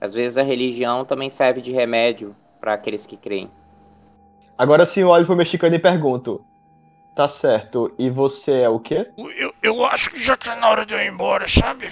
Às 0.00 0.14
vezes 0.14 0.38
a 0.38 0.42
religião 0.42 1.04
também 1.04 1.28
serve 1.28 1.60
de 1.60 1.72
remédio 1.72 2.34
para 2.60 2.72
aqueles 2.72 3.04
que 3.04 3.16
creem. 3.16 3.50
Agora 4.56 4.86
sim 4.86 5.00
eu 5.00 5.08
olho 5.08 5.26
pro 5.26 5.36
mexicano 5.36 5.74
e 5.74 5.78
pergunto: 5.78 6.44
Tá 7.14 7.28
certo, 7.28 7.92
e 7.98 8.08
você 8.08 8.60
é 8.60 8.68
o 8.68 8.80
quê? 8.80 9.08
Eu, 9.36 9.54
eu 9.62 9.84
acho 9.84 10.10
que 10.10 10.22
já 10.22 10.36
tá 10.36 10.56
na 10.56 10.68
hora 10.68 10.86
de 10.86 10.94
eu 10.94 11.00
ir 11.00 11.08
embora, 11.08 11.46
sabe? 11.46 11.90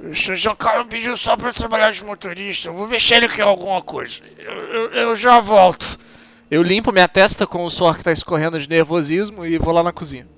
O 0.00 0.14
senhor 0.14 0.36
Giancarlo 0.36 0.86
pediu 0.86 1.16
só 1.16 1.36
pra 1.36 1.52
trabalhar 1.52 1.90
de 1.90 2.04
motorista. 2.04 2.68
Eu 2.68 2.74
vou 2.74 2.86
ver 2.86 3.00
se 3.00 3.14
ele 3.14 3.28
quer 3.28 3.42
alguma 3.42 3.82
coisa. 3.82 4.20
Eu, 4.38 4.52
eu, 4.52 4.90
eu 4.92 5.16
já 5.16 5.40
volto. 5.40 5.98
Eu 6.48 6.62
limpo 6.62 6.92
minha 6.92 7.08
testa 7.08 7.46
com 7.46 7.64
o 7.64 7.70
suor 7.70 7.96
que 7.96 8.04
tá 8.04 8.12
escorrendo 8.12 8.60
de 8.60 8.68
nervosismo 8.68 9.44
e 9.44 9.58
vou 9.58 9.74
lá 9.74 9.82
na 9.82 9.92
cozinha. 9.92 10.28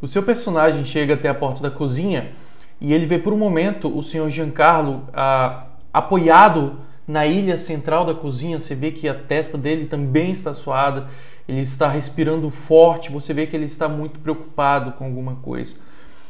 O 0.00 0.06
seu 0.06 0.22
personagem 0.22 0.84
chega 0.84 1.14
até 1.14 1.28
a 1.28 1.34
porta 1.34 1.62
da 1.62 1.70
cozinha 1.70 2.32
e 2.80 2.94
ele 2.94 3.04
vê 3.04 3.18
por 3.18 3.32
um 3.32 3.36
momento 3.36 3.94
o 3.94 4.02
senhor 4.02 4.30
Giancarlo 4.30 5.06
ah, 5.12 5.66
apoiado 5.92 6.80
na 7.06 7.26
ilha 7.26 7.56
central 7.56 8.04
da 8.04 8.14
cozinha. 8.14 8.58
Você 8.58 8.74
vê 8.74 8.90
que 8.90 9.08
a 9.08 9.14
testa 9.14 9.56
dele 9.58 9.86
também 9.86 10.32
está 10.32 10.54
suada, 10.54 11.08
ele 11.48 11.60
está 11.60 11.88
respirando 11.88 12.50
forte. 12.50 13.10
Você 13.10 13.32
vê 13.32 13.46
que 13.46 13.56
ele 13.56 13.66
está 13.66 13.88
muito 13.88 14.18
preocupado 14.20 14.92
com 14.92 15.04
alguma 15.04 15.36
coisa. 15.36 15.76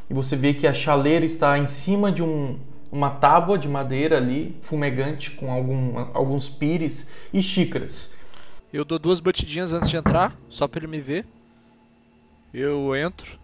E 0.09 0.15
você 0.15 0.37
vê 0.37 0.53
que 0.53 0.67
a 0.67 0.75
chaleira 0.75 1.25
está 1.25 1.57
em 1.59 1.67
cima 1.67 2.13
de 2.13 2.23
um, 2.23 2.59
uma 2.93 3.11
tábua 3.11 3.59
de 3.59 3.69
madeira 3.69 4.19
ali, 4.19 4.57
fumegante, 4.61 5.33
com 5.33 5.51
algum, 5.51 5.99
alguns 6.13 6.49
pires 6.49 7.09
e 7.33 7.43
xícaras. 7.43 8.15
Eu 8.73 8.85
dou 8.85 8.99
duas 8.99 9.21
batidinhas 9.21 9.73
antes 9.73 9.89
de 9.89 9.97
entrar, 9.97 10.37
só 10.49 10.67
pra 10.67 10.81
ele 10.81 10.89
me 10.89 11.01
ver. 11.01 11.25
Eu 12.53 12.95
entro. 12.95 13.44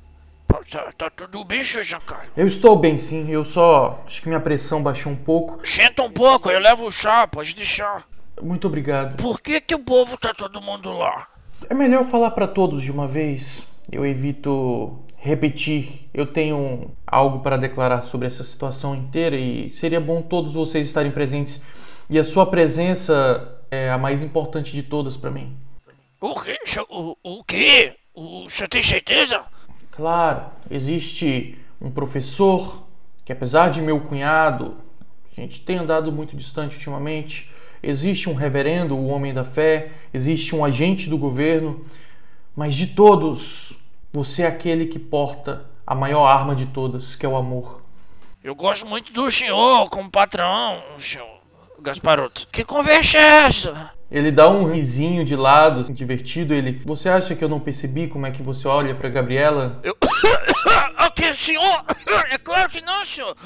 Tá, 0.71 0.93
tá 0.97 1.11
tudo 1.11 1.45
bem, 1.45 1.65
senhor 1.65 1.83
Giancarlo? 1.83 2.31
Eu 2.37 2.47
estou 2.47 2.77
bem, 2.77 2.99
sim. 2.99 3.31
Eu 3.31 3.45
só. 3.45 4.03
Acho 4.07 4.23
que 4.23 4.29
minha 4.29 4.41
pressão 4.41 4.83
baixou 4.83 5.13
um 5.13 5.17
pouco. 5.17 5.61
Senta 5.67 6.03
um 6.03 6.11
pouco, 6.11 6.51
eu 6.51 6.61
levo 6.61 6.87
o 6.87 6.93
chá, 6.93 7.27
pode 7.27 7.55
deixar. 7.55 8.07
Muito 8.41 8.67
obrigado. 8.67 9.17
Por 9.21 9.41
que 9.41 9.61
que 9.61 9.75
o 9.75 9.81
povo 9.81 10.17
tá 10.17 10.33
todo 10.33 10.61
mundo 10.61 10.93
lá? 10.93 11.27
É 11.69 11.75
melhor 11.75 12.05
falar 12.05 12.31
para 12.31 12.47
todos 12.47 12.83
de 12.83 12.91
uma 12.91 13.07
vez. 13.07 13.65
Eu 13.91 14.07
evito 14.07 14.99
repetir. 15.17 16.09
Eu 16.15 16.27
tenho 16.27 16.91
algo 17.07 17.41
para 17.41 17.57
declarar 17.57 18.03
sobre 18.03 18.27
essa 18.27 18.43
situação 18.43 18.95
inteira 18.95 19.37
e 19.37 19.73
seria 19.73 20.01
bom 20.01 20.23
todos 20.23 20.55
vocês 20.55 20.87
estarem 20.87 21.13
presentes. 21.13 21.61
E 22.09 22.19
a 22.19 22.25
sua 22.25 22.47
presença 22.47 23.61
é 23.71 23.91
a 23.91 23.99
mais 23.99 24.23
importante 24.23 24.73
de 24.73 24.83
todas 24.83 25.17
para 25.17 25.31
mim. 25.31 25.57
O 26.21 26.35
quê? 26.41 26.59
O, 26.89 27.17
o 27.23 27.45
quê? 27.45 27.95
O 28.15 28.49
senhor 28.49 28.69
tem 28.69 28.83
certeza? 28.83 29.45
Claro, 30.01 30.47
existe 30.71 31.59
um 31.79 31.91
professor 31.91 32.87
que, 33.23 33.31
apesar 33.31 33.69
de 33.69 33.83
meu 33.83 34.01
cunhado, 34.01 34.79
a 35.31 35.39
gente 35.39 35.61
tem 35.61 35.77
andado 35.77 36.11
muito 36.11 36.35
distante 36.35 36.77
ultimamente. 36.77 37.51
Existe 37.83 38.31
um 38.31 38.33
reverendo, 38.33 38.97
o 38.97 39.09
homem 39.09 39.35
da 39.35 39.45
fé, 39.45 39.91
existe 40.15 40.57
um 40.57 40.65
agente 40.65 41.07
do 41.07 41.19
governo, 41.19 41.85
mas 42.57 42.77
de 42.77 42.87
todos, 42.87 43.77
você 44.11 44.41
é 44.41 44.47
aquele 44.47 44.87
que 44.87 44.99
porta 44.99 45.67
a 45.87 45.95
maior 45.95 46.25
arma 46.25 46.57
de 46.57 46.65
todas, 46.65 47.15
que 47.15 47.27
é 47.27 47.29
o 47.29 47.37
amor. 47.37 47.83
Eu 48.43 48.55
gosto 48.55 48.87
muito 48.87 49.13
do 49.13 49.31
senhor 49.31 49.91
como 49.91 50.11
patrão, 50.11 50.83
senhor 50.97 51.29
Gasparoto. 51.79 52.49
Que 52.51 52.65
conversa 52.65 53.19
é 53.19 53.45
essa? 53.45 54.00
Ele 54.11 54.33
dá 54.33 54.49
um 54.51 54.71
risinho 54.71 55.25
de 55.25 55.37
lado, 55.37 55.85
divertido. 55.93 56.53
Ele, 56.53 56.83
você 56.85 57.09
acha 57.09 57.37
que 57.37 57.45
eu 57.45 57.49
não 57.49 57.61
percebi 57.61 58.09
como 58.09 58.27
é 58.27 58.33
que 58.33 58.43
você 58.43 58.67
olha 58.67 58.95
para 58.95 59.09
Gabriela? 59.09 59.79
Eu. 59.85 59.97
ok, 61.07 61.33
senhor! 61.35 61.85
É 62.33 62.39
claro 62.39 62.71
que 62.71 62.81
não, 62.81 63.05
senhor! 63.05 63.37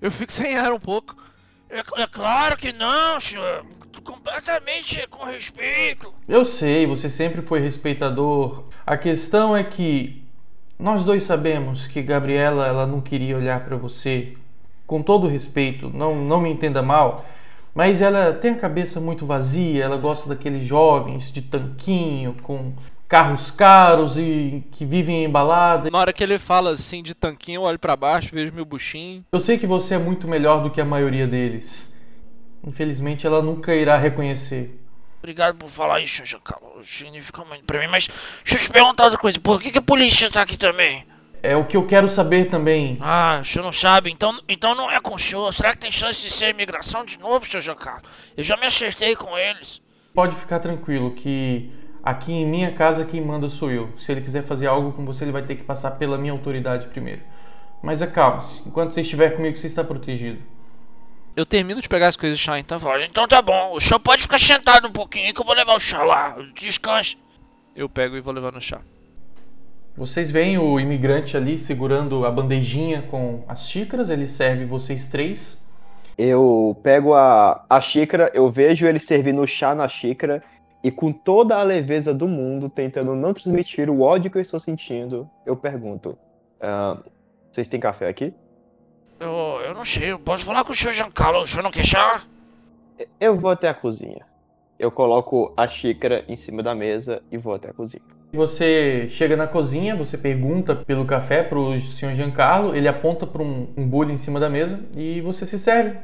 Eu 0.00 0.10
fico 0.10 0.30
sem 0.30 0.56
ar 0.56 0.72
um 0.72 0.78
pouco. 0.78 1.16
É, 1.70 1.78
é 2.02 2.06
claro 2.06 2.56
que 2.56 2.72
não, 2.72 3.18
senhor! 3.18 3.64
Completamente 4.02 5.06
com 5.08 5.24
respeito. 5.24 6.12
Eu 6.28 6.44
sei, 6.44 6.86
você 6.86 7.08
sempre 7.08 7.42
foi 7.42 7.60
respeitador. 7.60 8.64
A 8.86 8.96
questão 8.96 9.56
é 9.56 9.64
que 9.64 10.22
nós 10.78 11.02
dois 11.02 11.24
sabemos 11.24 11.86
que 11.86 12.02
Gabriela 12.02 12.66
ela 12.66 12.86
não 12.86 13.00
queria 13.00 13.36
olhar 13.36 13.64
para 13.64 13.76
você. 13.76 14.34
Com 14.86 15.02
todo 15.02 15.26
respeito, 15.26 15.88
não, 15.88 16.14
não 16.14 16.40
me 16.40 16.50
entenda 16.50 16.82
mal 16.82 17.24
mas 17.74 18.00
ela 18.00 18.32
tem 18.32 18.52
a 18.52 18.58
cabeça 18.58 19.00
muito 19.00 19.26
vazia, 19.26 19.84
ela 19.84 19.96
gosta 19.96 20.28
daqueles 20.28 20.64
jovens 20.64 21.32
de 21.32 21.42
tanquinho, 21.42 22.36
com 22.42 22.72
carros 23.08 23.50
caros 23.50 24.16
e 24.16 24.64
que 24.70 24.84
vivem 24.84 25.24
em 25.24 25.30
balada. 25.30 25.90
Na 25.90 25.98
hora 25.98 26.12
que 26.12 26.22
ele 26.22 26.38
fala 26.38 26.70
assim 26.70 27.02
de 27.02 27.14
tanquinho, 27.14 27.58
eu 27.58 27.62
olho 27.62 27.78
para 27.78 27.96
baixo, 27.96 28.34
vejo 28.34 28.52
meu 28.52 28.64
buchinho. 28.64 29.24
Eu 29.32 29.40
sei 29.40 29.58
que 29.58 29.66
você 29.66 29.94
é 29.94 29.98
muito 29.98 30.28
melhor 30.28 30.62
do 30.62 30.70
que 30.70 30.80
a 30.80 30.84
maioria 30.84 31.26
deles. 31.26 31.94
Infelizmente, 32.66 33.26
ela 33.26 33.42
nunca 33.42 33.74
irá 33.74 33.96
reconhecer. 33.96 34.80
Obrigado 35.18 35.56
por 35.56 35.68
falar 35.68 36.00
isso, 36.00 36.24
Giancarlo. 36.24 36.82
Significa 36.82 37.44
muito 37.44 37.64
pra 37.64 37.80
mim, 37.80 37.86
mas 37.86 38.08
deixa 38.44 38.56
eu 38.56 38.60
te 38.60 38.70
perguntar 38.70 39.04
outra 39.04 39.18
coisa. 39.18 39.40
Por 39.40 39.60
que, 39.60 39.72
que 39.72 39.78
a 39.78 39.82
polícia 39.82 40.30
tá 40.30 40.42
aqui 40.42 40.56
também? 40.56 41.06
É 41.44 41.54
o 41.54 41.62
que 41.62 41.76
eu 41.76 41.86
quero 41.86 42.08
saber 42.08 42.46
também. 42.46 42.96
Ah, 43.02 43.40
o 43.42 43.44
senhor 43.44 43.62
não 43.62 43.70
sabe, 43.70 44.10
então, 44.10 44.40
então 44.48 44.74
não 44.74 44.90
é 44.90 44.98
com 44.98 45.14
o 45.14 45.18
senhor. 45.18 45.52
Será 45.52 45.72
que 45.72 45.78
tem 45.80 45.92
chance 45.92 46.22
de 46.22 46.30
ser 46.30 46.48
imigração 46.48 47.04
de 47.04 47.18
novo, 47.18 47.44
senhor 47.44 47.60
Giancarlo? 47.60 48.00
Eu 48.34 48.42
já 48.42 48.56
me 48.56 48.64
acertei 48.64 49.14
com 49.14 49.36
eles. 49.36 49.82
Pode 50.14 50.34
ficar 50.34 50.58
tranquilo 50.58 51.10
que 51.10 51.70
aqui 52.02 52.32
em 52.32 52.46
minha 52.46 52.72
casa 52.72 53.04
quem 53.04 53.20
manda 53.20 53.50
sou 53.50 53.70
eu. 53.70 53.92
Se 53.98 54.10
ele 54.10 54.22
quiser 54.22 54.42
fazer 54.42 54.68
algo 54.68 54.92
com 54.92 55.04
você, 55.04 55.24
ele 55.24 55.32
vai 55.32 55.42
ter 55.42 55.56
que 55.56 55.62
passar 55.62 55.90
pela 55.90 56.16
minha 56.16 56.32
autoridade 56.32 56.88
primeiro. 56.88 57.20
Mas 57.82 58.00
acalme-se. 58.00 58.62
Enquanto 58.66 58.92
você 58.92 59.02
estiver 59.02 59.36
comigo, 59.36 59.54
você 59.54 59.66
está 59.66 59.84
protegido. 59.84 60.42
Eu 61.36 61.44
termino 61.44 61.78
de 61.78 61.90
pegar 61.90 62.08
as 62.08 62.16
coisas 62.16 62.38
do 62.38 62.42
chá, 62.42 62.58
então. 62.58 62.80
Então 63.02 63.28
tá 63.28 63.42
bom. 63.42 63.74
O 63.74 63.80
senhor 63.80 64.00
pode 64.00 64.22
ficar 64.22 64.40
sentado 64.40 64.88
um 64.88 64.92
pouquinho 64.92 65.34
que 65.34 65.42
eu 65.42 65.44
vou 65.44 65.54
levar 65.54 65.74
o 65.74 65.80
chá 65.80 66.02
lá. 66.04 66.36
Descanse. 66.54 67.18
Eu 67.76 67.86
pego 67.86 68.16
e 68.16 68.22
vou 68.22 68.32
levar 68.32 68.50
no 68.50 68.62
chá. 68.62 68.80
Vocês 69.96 70.28
veem 70.28 70.58
o 70.58 70.80
imigrante 70.80 71.36
ali 71.36 71.56
segurando 71.56 72.26
a 72.26 72.30
bandejinha 72.30 73.02
com 73.02 73.44
as 73.46 73.68
xícaras, 73.68 74.10
ele 74.10 74.26
serve 74.26 74.64
vocês 74.64 75.06
três. 75.06 75.64
Eu 76.18 76.76
pego 76.82 77.14
a, 77.14 77.64
a 77.70 77.80
xícara, 77.80 78.28
eu 78.34 78.50
vejo 78.50 78.86
ele 78.86 78.98
servindo 78.98 79.40
o 79.40 79.46
chá 79.46 79.72
na 79.72 79.88
xícara 79.88 80.42
e 80.82 80.90
com 80.90 81.12
toda 81.12 81.56
a 81.56 81.62
leveza 81.62 82.12
do 82.12 82.26
mundo, 82.26 82.68
tentando 82.68 83.14
não 83.14 83.32
transmitir 83.32 83.88
o 83.88 84.00
ódio 84.00 84.30
que 84.32 84.36
eu 84.36 84.42
estou 84.42 84.58
sentindo, 84.58 85.30
eu 85.46 85.56
pergunto: 85.56 86.18
uh, 86.60 87.02
Vocês 87.52 87.68
têm 87.68 87.78
café 87.78 88.08
aqui? 88.08 88.34
Eu, 89.20 89.30
eu 89.64 89.74
não 89.74 89.84
sei, 89.84 90.10
eu 90.10 90.18
posso 90.18 90.44
falar 90.44 90.64
com 90.64 90.72
o 90.72 90.74
senhor 90.74 90.92
Giancarlo, 90.92 91.40
o 91.40 91.46
senhor 91.46 91.62
não 91.62 91.70
quer 91.70 91.84
chá? 91.84 92.22
Eu 93.20 93.38
vou 93.38 93.50
até 93.50 93.68
a 93.68 93.74
cozinha. 93.74 94.26
Eu 94.76 94.90
coloco 94.90 95.54
a 95.56 95.68
xícara 95.68 96.24
em 96.26 96.36
cima 96.36 96.64
da 96.64 96.74
mesa 96.74 97.22
e 97.30 97.38
vou 97.38 97.54
até 97.54 97.70
a 97.70 97.72
cozinha. 97.72 98.13
Você 98.34 99.06
chega 99.10 99.36
na 99.36 99.46
cozinha, 99.46 99.94
você 99.94 100.18
pergunta 100.18 100.74
pelo 100.74 101.04
café 101.04 101.40
para 101.40 101.56
o 101.56 101.78
senhor 101.78 102.16
Giancarlo, 102.16 102.74
ele 102.74 102.88
aponta 102.88 103.24
para 103.24 103.40
um, 103.40 103.68
um 103.76 103.86
bule 103.86 104.12
em 104.12 104.16
cima 104.16 104.40
da 104.40 104.50
mesa 104.50 104.80
e 104.96 105.20
você 105.20 105.46
se 105.46 105.56
serve. 105.56 105.96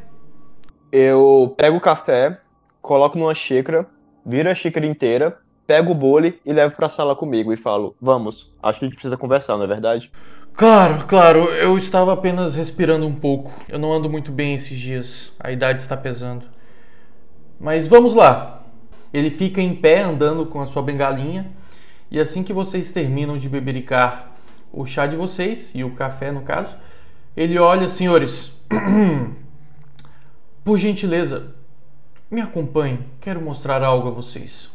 Eu 0.93 1.53
pego 1.57 1.79
o 1.79 1.81
café, 1.81 2.39
coloco 2.81 3.19
numa 3.19 3.35
xícara, 3.35 3.85
viro 4.25 4.49
a 4.49 4.55
xícara 4.55 4.87
inteira, 4.87 5.39
pego 5.67 5.91
o 5.91 5.95
bule 5.95 6.41
e 6.47 6.53
levo 6.53 6.77
para 6.77 6.87
a 6.87 6.91
sala 6.91 7.17
comigo 7.17 7.53
e 7.53 7.57
falo: 7.57 7.97
Vamos, 8.01 8.53
acho 8.63 8.79
que 8.79 8.85
a 8.85 8.89
gente 8.89 8.97
precisa 8.97 9.17
conversar, 9.17 9.57
não 9.57 9.65
é 9.65 9.67
verdade? 9.67 10.09
Claro, 10.55 11.05
claro, 11.07 11.41
eu 11.47 11.77
estava 11.77 12.13
apenas 12.13 12.55
respirando 12.55 13.07
um 13.09 13.15
pouco. 13.15 13.51
Eu 13.69 13.79
não 13.79 13.93
ando 13.93 14.09
muito 14.09 14.31
bem 14.31 14.55
esses 14.55 14.79
dias, 14.79 15.33
a 15.41 15.51
idade 15.51 15.83
está 15.83 15.97
pesando. 15.97 16.45
Mas 17.59 17.89
vamos 17.89 18.15
lá. 18.15 18.63
Ele 19.13 19.31
fica 19.31 19.61
em 19.61 19.75
pé 19.75 20.03
andando 20.03 20.47
com 20.47 20.61
a 20.61 20.67
sua 20.67 20.83
bengalinha 20.83 21.59
e 22.11 22.19
assim 22.19 22.43
que 22.43 22.53
vocês 22.53 22.91
terminam 22.91 23.39
de 23.39 23.49
bebericar 23.49 24.33
o 24.73 24.85
chá 24.87 25.07
de 25.07 25.17
vocês 25.17 25.71
e 25.75 25.85
o 25.85 25.91
café 25.93 26.33
no 26.33 26.43
caso, 26.43 26.75
ele 27.37 27.59
olha, 27.59 27.89
senhores, 27.89 28.61
por 30.65 30.79
gentileza, 30.79 31.55
me 32.31 32.41
acompanhe, 32.41 33.01
quero 33.21 33.41
mostrar 33.41 33.83
algo 33.83 34.09
a 34.09 34.11
vocês. 34.11 34.71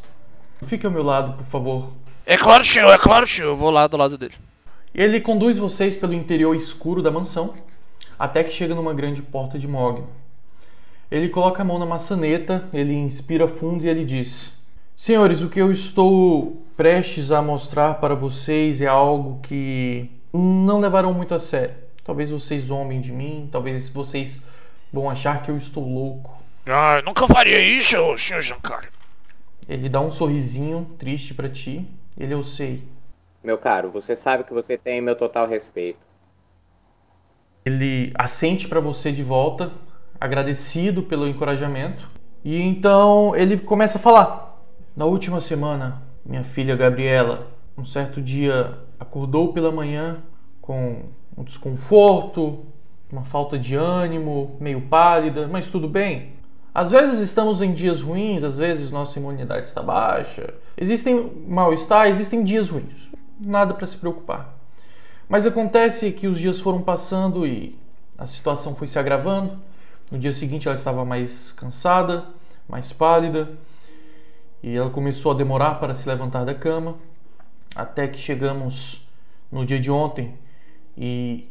Fique 0.63 0.85
ao 0.85 0.91
meu 0.91 1.03
lado, 1.03 1.37
por 1.37 1.45
favor. 1.45 1.93
É 2.25 2.37
claro, 2.37 2.63
senhor, 2.65 2.91
é 2.91 2.97
claro, 2.97 3.27
senhor. 3.27 3.49
Eu 3.49 3.55
vou 3.55 3.69
lá 3.69 3.85
do 3.87 3.97
lado 3.97 4.17
dele. 4.17 4.33
Ele 4.93 5.19
conduz 5.19 5.59
vocês 5.59 5.95
pelo 5.95 6.13
interior 6.13 6.55
escuro 6.55 7.01
da 7.01 7.11
mansão 7.11 7.53
até 8.17 8.43
que 8.43 8.51
chega 8.51 8.73
numa 8.73 8.93
grande 8.93 9.21
porta 9.21 9.59
de 9.59 9.67
mogno. 9.67 10.07
Ele 11.11 11.29
coloca 11.29 11.61
a 11.61 11.65
mão 11.65 11.77
na 11.77 11.85
maçaneta, 11.85 12.67
ele 12.73 12.93
inspira 12.93 13.47
fundo 13.47 13.83
e 13.83 13.89
ele 13.89 14.03
diz: 14.03 14.53
Senhores, 14.95 15.43
o 15.43 15.49
que 15.49 15.61
eu 15.61 15.71
estou 15.71 16.63
prestes 16.77 17.29
a 17.29 17.41
mostrar 17.41 17.95
para 17.95 18.15
vocês 18.15 18.81
é 18.81 18.87
algo 18.87 19.41
que 19.41 20.09
não 20.33 20.79
levarão 20.79 21.13
muito 21.13 21.35
a 21.35 21.39
sério. 21.39 21.75
Talvez 22.03 22.31
vocês 22.31 22.63
zombem 22.63 23.01
de 23.01 23.11
mim, 23.11 23.49
talvez 23.51 23.89
vocês 23.89 24.41
vão 24.91 25.09
achar 25.09 25.43
que 25.43 25.51
eu 25.51 25.57
estou 25.57 25.85
louco. 25.85 26.33
Ah, 26.65 27.01
nunca 27.03 27.27
faria 27.27 27.59
isso, 27.59 28.17
senhor 28.17 28.41
Giancarlo. 28.41 28.87
Ele 29.67 29.89
dá 29.89 29.99
um 29.99 30.11
sorrisinho 30.11 30.89
triste 30.97 31.33
para 31.33 31.49
ti. 31.49 31.85
Ele 32.17 32.33
eu 32.33 32.41
sei. 32.41 32.87
Meu 33.43 33.57
caro, 33.57 33.91
você 33.91 34.15
sabe 34.15 34.45
que 34.45 34.53
você 34.53 34.77
tem 34.77 35.01
meu 35.01 35.15
total 35.15 35.47
respeito. 35.47 35.99
Ele 37.65 38.13
assente 38.15 38.67
para 38.67 38.79
você 38.79 39.11
de 39.11 39.23
volta, 39.23 39.71
agradecido 40.19 41.03
pelo 41.03 41.27
encorajamento. 41.27 42.09
E 42.43 42.61
então 42.61 43.35
ele 43.35 43.57
começa 43.57 43.97
a 43.97 44.01
falar. 44.01 44.54
Na 44.95 45.03
última 45.03 45.41
semana, 45.41 46.01
minha 46.25 46.43
filha 46.43 46.73
Gabriela, 46.73 47.51
um 47.77 47.83
certo 47.83 48.21
dia, 48.21 48.77
acordou 48.97 49.51
pela 49.51 49.69
manhã 49.69 50.23
com 50.61 51.09
um 51.37 51.43
desconforto, 51.43 52.65
uma 53.11 53.25
falta 53.25 53.59
de 53.59 53.75
ânimo, 53.75 54.55
meio 54.57 54.79
pálida, 54.79 55.49
mas 55.49 55.67
tudo 55.67 55.89
bem. 55.89 56.35
Às 56.73 56.91
vezes 56.91 57.19
estamos 57.19 57.61
em 57.61 57.73
dias 57.73 58.01
ruins, 58.01 58.41
às 58.41 58.57
vezes 58.57 58.89
nossa 58.89 59.19
imunidade 59.19 59.67
está 59.67 59.83
baixa, 59.83 60.53
existem 60.77 61.43
mal-estar, 61.45 62.07
existem 62.07 62.41
dias 62.41 62.69
ruins, 62.69 63.09
nada 63.45 63.73
para 63.73 63.87
se 63.87 63.97
preocupar. 63.97 64.57
Mas 65.27 65.45
acontece 65.45 66.09
que 66.13 66.25
os 66.25 66.39
dias 66.39 66.61
foram 66.61 66.81
passando 66.81 67.45
e 67.45 67.77
a 68.17 68.25
situação 68.27 68.73
foi 68.73 68.87
se 68.87 68.97
agravando. 68.97 69.59
No 70.09 70.17
dia 70.17 70.31
seguinte 70.31 70.69
ela 70.69 70.75
estava 70.75 71.03
mais 71.03 71.51
cansada, 71.51 72.27
mais 72.69 72.93
pálida, 72.93 73.49
e 74.65 74.75
ela 74.75 74.89
começou 74.89 75.31
a 75.31 75.35
demorar 75.35 75.75
para 75.75 75.93
se 75.93 76.09
levantar 76.09 76.43
da 76.43 76.55
cama, 76.55 76.95
até 77.75 78.07
que 78.07 78.17
chegamos 78.17 79.07
no 79.51 79.63
dia 79.63 79.79
de 79.79 79.91
ontem 79.91 80.33
e 80.97 81.47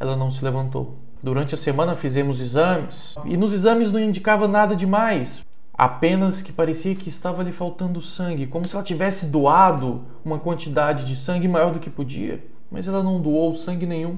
ela 0.00 0.16
não 0.16 0.30
se 0.30 0.42
levantou. 0.42 0.96
Durante 1.22 1.52
a 1.52 1.58
semana 1.58 1.94
fizemos 1.94 2.40
exames 2.40 3.16
e 3.26 3.36
nos 3.36 3.52
exames 3.52 3.92
não 3.92 4.00
indicava 4.00 4.48
nada 4.48 4.74
demais, 4.74 5.44
apenas 5.74 6.40
que 6.40 6.54
parecia 6.54 6.94
que 6.94 7.10
estava 7.10 7.42
lhe 7.42 7.52
faltando 7.52 8.00
sangue, 8.00 8.46
como 8.46 8.66
se 8.66 8.74
ela 8.74 8.82
tivesse 8.82 9.26
doado 9.26 10.06
uma 10.24 10.38
quantidade 10.38 11.04
de 11.04 11.16
sangue 11.16 11.46
maior 11.46 11.70
do 11.70 11.78
que 11.78 11.90
podia, 11.90 12.42
mas 12.70 12.88
ela 12.88 13.02
não 13.02 13.20
doou 13.20 13.52
sangue 13.52 13.84
nenhum. 13.84 14.16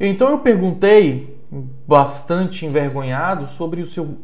Então 0.00 0.30
eu 0.30 0.38
perguntei, 0.38 1.38
bastante 1.86 2.64
envergonhado, 2.64 3.46
sobre 3.48 3.82
o 3.82 3.86
seu 3.86 4.16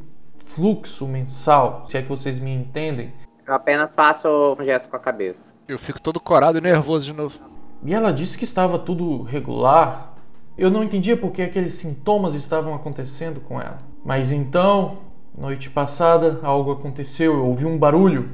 fluxo 0.48 1.06
mensal, 1.06 1.84
se 1.86 1.96
é 1.96 2.02
que 2.02 2.08
vocês 2.08 2.38
me 2.38 2.52
entendem. 2.52 3.12
Eu 3.46 3.54
apenas 3.54 3.94
faço 3.94 4.56
um 4.58 4.64
gesto 4.64 4.88
com 4.88 4.96
a 4.96 5.00
cabeça. 5.00 5.54
Eu 5.66 5.78
fico 5.78 6.00
todo 6.00 6.20
corado 6.20 6.58
e 6.58 6.60
nervoso 6.60 7.06
de 7.06 7.12
novo. 7.12 7.38
E 7.84 7.94
ela 7.94 8.12
disse 8.12 8.36
que 8.36 8.44
estava 8.44 8.78
tudo 8.78 9.22
regular, 9.22 10.14
eu 10.56 10.70
não 10.70 10.82
entendia 10.82 11.16
por 11.16 11.30
que 11.30 11.42
aqueles 11.42 11.74
sintomas 11.74 12.34
estavam 12.34 12.74
acontecendo 12.74 13.40
com 13.40 13.60
ela. 13.60 13.78
Mas 14.04 14.32
então, 14.32 14.98
noite 15.36 15.70
passada, 15.70 16.40
algo 16.42 16.72
aconteceu, 16.72 17.34
eu 17.34 17.46
ouvi 17.46 17.64
um 17.64 17.78
barulho 17.78 18.30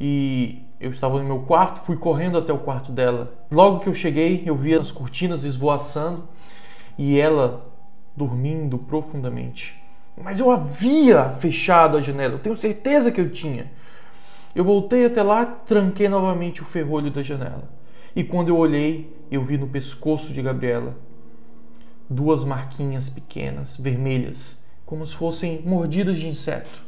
e 0.00 0.62
eu 0.80 0.90
estava 0.90 1.18
no 1.18 1.24
meu 1.24 1.40
quarto, 1.40 1.80
fui 1.80 1.96
correndo 1.96 2.36
até 2.36 2.52
o 2.52 2.58
quarto 2.58 2.90
dela. 2.90 3.32
Logo 3.52 3.80
que 3.80 3.88
eu 3.88 3.94
cheguei, 3.94 4.42
eu 4.44 4.56
vi 4.56 4.74
as 4.74 4.90
cortinas 4.90 5.44
esvoaçando 5.44 6.28
e 6.98 7.20
ela 7.20 7.64
dormindo 8.16 8.76
profundamente. 8.76 9.81
Mas 10.16 10.40
eu 10.40 10.50
havia 10.50 11.30
fechado 11.30 11.96
a 11.96 12.00
janela, 12.00 12.34
eu 12.34 12.38
tenho 12.38 12.56
certeza 12.56 13.10
que 13.10 13.20
eu 13.20 13.30
tinha. 13.30 13.70
Eu 14.54 14.64
voltei 14.64 15.06
até 15.06 15.22
lá, 15.22 15.46
tranquei 15.46 16.08
novamente 16.08 16.62
o 16.62 16.66
ferrolho 16.66 17.10
da 17.10 17.22
janela. 17.22 17.70
E 18.14 18.22
quando 18.22 18.48
eu 18.48 18.56
olhei, 18.56 19.16
eu 19.30 19.42
vi 19.42 19.56
no 19.56 19.66
pescoço 19.66 20.32
de 20.34 20.42
Gabriela 20.42 20.94
duas 22.08 22.44
marquinhas 22.44 23.08
pequenas, 23.08 23.76
vermelhas, 23.76 24.62
como 24.84 25.06
se 25.06 25.16
fossem 25.16 25.62
mordidas 25.64 26.18
de 26.18 26.28
inseto. 26.28 26.82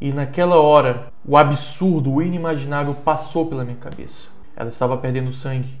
E 0.00 0.12
naquela 0.12 0.56
hora, 0.56 1.12
o 1.24 1.36
absurdo, 1.36 2.12
o 2.12 2.22
inimaginável 2.22 2.94
passou 2.94 3.46
pela 3.46 3.64
minha 3.64 3.76
cabeça. 3.76 4.28
Ela 4.56 4.68
estava 4.68 4.96
perdendo 4.96 5.32
sangue. 5.32 5.80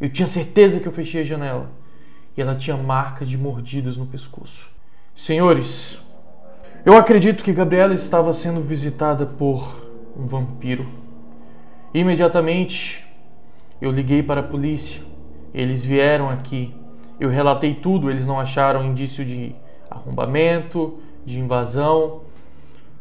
Eu 0.00 0.08
tinha 0.08 0.26
certeza 0.26 0.80
que 0.80 0.88
eu 0.88 0.92
fechei 0.92 1.22
a 1.22 1.24
janela. 1.24 1.70
E 2.36 2.42
ela 2.42 2.56
tinha 2.56 2.76
marcas 2.76 3.28
de 3.28 3.38
mordidas 3.38 3.96
no 3.96 4.06
pescoço. 4.06 4.70
Senhores, 5.14 6.00
eu 6.84 6.96
acredito 6.96 7.44
que 7.44 7.52
Gabriela 7.52 7.94
estava 7.94 8.32
sendo 8.34 8.60
visitada 8.60 9.26
por 9.26 9.88
um 10.16 10.26
vampiro. 10.26 10.86
Imediatamente, 11.94 13.04
eu 13.80 13.90
liguei 13.90 14.22
para 14.22 14.40
a 14.40 14.44
polícia. 14.44 15.00
Eles 15.54 15.84
vieram 15.84 16.28
aqui 16.28 16.74
eu 17.22 17.28
relatei 17.28 17.72
tudo, 17.72 18.10
eles 18.10 18.26
não 18.26 18.40
acharam 18.40 18.84
indício 18.84 19.24
de 19.24 19.54
arrombamento, 19.88 20.98
de 21.24 21.38
invasão. 21.38 22.22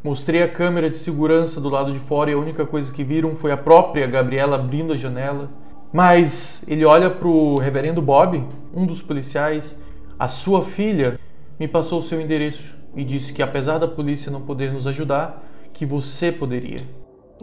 Mostrei 0.04 0.44
a 0.44 0.48
câmera 0.48 0.92
de 0.92 0.98
segurança 1.00 1.60
do 1.60 1.70
lado 1.70 1.92
de 1.92 1.98
fora 1.98 2.30
e 2.30 2.34
a 2.36 2.38
única 2.38 2.64
coisa 2.64 2.94
que 2.94 3.04
viram 3.04 3.36
foi 3.36 3.52
a 3.52 3.58
própria 3.58 4.06
Gabriela 4.06 4.58
abrindo 4.58 4.94
a 4.94 4.96
janela. 4.96 5.50
Mas 5.92 6.64
ele 6.68 6.86
olha 6.86 7.10
para 7.10 7.28
o 7.28 7.58
reverendo 7.58 8.00
Bob, 8.00 8.46
um 8.72 8.86
dos 8.86 9.02
policiais. 9.02 9.76
A 10.20 10.28
sua 10.28 10.64
filha 10.64 11.20
me 11.60 11.68
passou 11.68 11.98
o 11.98 12.04
seu 12.04 12.22
endereço 12.22 12.76
e 12.96 13.04
disse 13.04 13.34
que 13.34 13.42
apesar 13.42 13.78
da 13.78 13.88
polícia 13.88 14.32
não 14.32 14.42
poder 14.42 14.72
nos 14.72 14.88
ajudar, 14.88 15.44
que 15.74 15.86
você 15.86 16.32
poderia. 16.32 16.88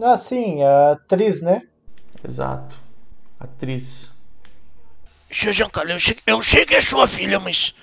Ah, 0.01 0.17
sim, 0.17 0.63
a 0.63 0.91
atriz, 0.91 1.41
né? 1.41 1.61
Exato. 2.27 2.77
Atriz. 3.39 4.11
Seu 5.31 5.53
Giancarlo, 5.53 5.91
eu 5.91 5.99
sei, 5.99 6.17
eu 6.25 6.41
sei 6.41 6.65
que 6.65 6.75
é 6.75 6.81
sua 6.81 7.07
filha, 7.07 7.39
mas. 7.39 7.73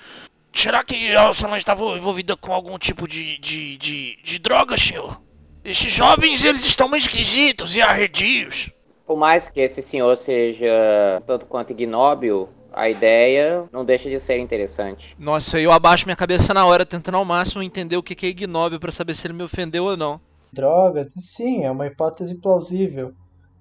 Será 0.53 0.83
que 0.83 1.11
ela 1.11 1.31
não 1.43 1.57
estava 1.57 1.83
envolvida 1.95 2.35
com 2.35 2.51
algum 2.51 2.77
tipo 2.79 3.07
de, 3.07 3.37
de, 3.37 3.77
de, 3.77 4.19
de 4.23 4.39
droga, 4.39 4.75
senhor? 4.77 5.21
Esses 5.63 5.91
jovens, 5.91 6.43
eles 6.43 6.63
estão 6.63 6.87
meio 6.87 7.01
esquisitos 7.01 7.75
e 7.75 7.81
arredios. 7.81 8.71
Por 9.05 9.17
mais 9.17 9.47
que 9.47 9.59
esse 9.59 9.81
senhor 9.81 10.17
seja 10.17 11.21
tanto 11.27 11.45
quanto 11.45 11.71
ignóbil, 11.71 12.49
a 12.77 12.89
ideia 12.89 13.67
não 13.73 13.83
deixa 13.83 14.07
de 14.07 14.19
ser 14.19 14.37
interessante. 14.37 15.15
Nossa, 15.17 15.59
eu 15.59 15.71
abaixo 15.71 16.05
minha 16.05 16.15
cabeça 16.15 16.53
na 16.53 16.65
hora, 16.65 16.85
tentando 16.85 17.17
ao 17.17 17.25
máximo 17.25 17.63
entender 17.63 17.97
o 17.97 18.03
que 18.03 18.25
é 18.25 18.29
ignóbil 18.29 18.79
para 18.79 18.91
saber 18.91 19.15
se 19.15 19.25
ele 19.25 19.33
me 19.33 19.43
ofendeu 19.43 19.85
ou 19.85 19.97
não. 19.97 20.21
Drogas? 20.53 21.11
Sim, 21.17 21.63
é 21.63 21.71
uma 21.71 21.87
hipótese 21.87 22.35
plausível. 22.35 23.13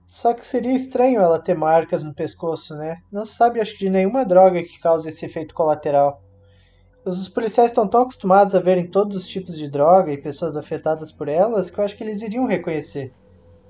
Só 0.07 0.35
que 0.35 0.45
seria 0.45 0.77
estranho 0.77 1.21
ela 1.21 1.39
ter 1.39 1.55
marcas 1.55 2.05
no 2.05 2.15
pescoço, 2.15 2.77
né? 2.77 2.99
Não 3.11 3.25
se 3.25 3.35
sabe, 3.35 3.61
acho, 3.61 3.79
de 3.79 3.89
nenhuma 3.89 4.25
droga 4.25 4.63
que 4.63 4.79
cause 4.79 5.09
esse 5.09 5.25
efeito 5.25 5.55
colateral. 5.55 6.23
Os 7.05 7.29
policiais 7.29 7.71
estão 7.71 7.89
tão 7.89 8.03
acostumados 8.03 8.55
a 8.55 8.61
verem 8.61 8.87
todos 8.87 9.17
os 9.17 9.27
tipos 9.27 9.57
de 9.57 9.69
droga 9.69 10.13
e 10.13 10.19
pessoas 10.19 10.57
afetadas 10.57 11.11
por 11.11 11.29
elas 11.29 11.71
que 11.71 11.79
eu 11.79 11.85
acho 11.85 11.97
que 11.97 12.05
eles 12.05 12.21
iriam 12.21 12.47
reconhecer. 12.47 13.13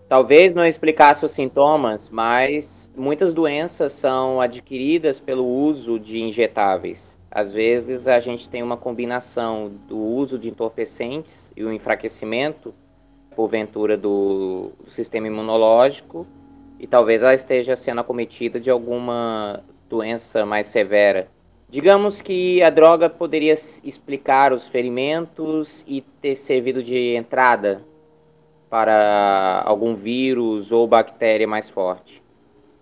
Talvez 0.08 0.54
não 0.54 0.64
explicasse 0.64 1.24
os 1.24 1.32
sintomas, 1.32 2.08
mas 2.08 2.88
muitas 2.96 3.34
doenças 3.34 3.92
são 3.92 4.40
adquiridas 4.40 5.18
pelo 5.18 5.44
uso 5.44 5.98
de 5.98 6.20
injetáveis. 6.20 7.18
Às 7.28 7.52
vezes 7.52 8.06
a 8.06 8.20
gente 8.20 8.48
tem 8.48 8.62
uma 8.62 8.76
combinação 8.76 9.72
do 9.88 9.98
uso 9.98 10.38
de 10.38 10.48
entorpecentes 10.48 11.50
e 11.56 11.64
o 11.64 11.72
enfraquecimento 11.72 12.72
porventura 13.34 13.96
do, 13.96 14.72
sistema 14.86 15.26
imunológico 15.26 16.26
e 16.80 16.86
talvez 16.86 17.22
ela 17.22 17.34
esteja 17.34 17.76
sendo 17.76 18.00
acometida 18.00 18.58
de 18.58 18.70
alguma 18.70 19.62
doença 19.88 20.46
mais 20.46 20.68
severa. 20.68 21.28
Digamos 21.68 22.22
que 22.22 22.62
a 22.62 22.70
droga 22.70 23.10
poderia 23.10 23.52
explicar 23.52 24.52
os 24.52 24.68
ferimentos 24.68 25.84
e 25.86 26.00
ter 26.00 26.36
servido 26.36 26.82
de 26.82 27.14
entrada 27.14 27.82
para 28.68 29.62
algum 29.64 29.94
vírus 29.94 30.72
ou 30.72 30.86
bactéria 30.86 31.46
mais 31.46 31.70
forte. 31.70 32.22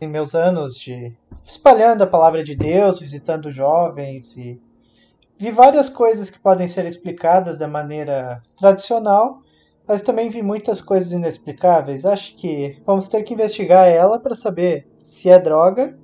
Em 0.01 0.09
meus 0.09 0.35
anos 0.35 0.77
de 0.77 1.13
espalhando 1.45 2.03
a 2.03 2.07
palavra 2.07 2.43
de 2.43 2.55
Deus, 2.55 3.01
visitando 3.01 3.53
jovens 3.53 4.37
e 4.37 4.61
vi 5.39 5.51
várias 5.51 5.89
coisas 5.89 6.31
que 6.31 6.39
podem 6.39 6.69
ser 6.69 6.87
explicadas 6.87 7.59
da 7.59 7.69
maneira 7.69 8.43
tradicional 8.57 9.43
mas 9.87 10.03
também 10.03 10.31
vi 10.31 10.43
muitas 10.43 10.81
coisas 10.81 11.13
inexplicáveis. 11.13 12.07
Acho 12.07 12.35
que 12.37 12.81
vamos 12.85 13.09
ter 13.09 13.23
que 13.23 13.35
investigar 13.35 13.87
ela 13.87 14.19
para 14.19 14.35
saber 14.35 14.87
se 14.99 15.29
é 15.29 15.39
droga 15.39 15.97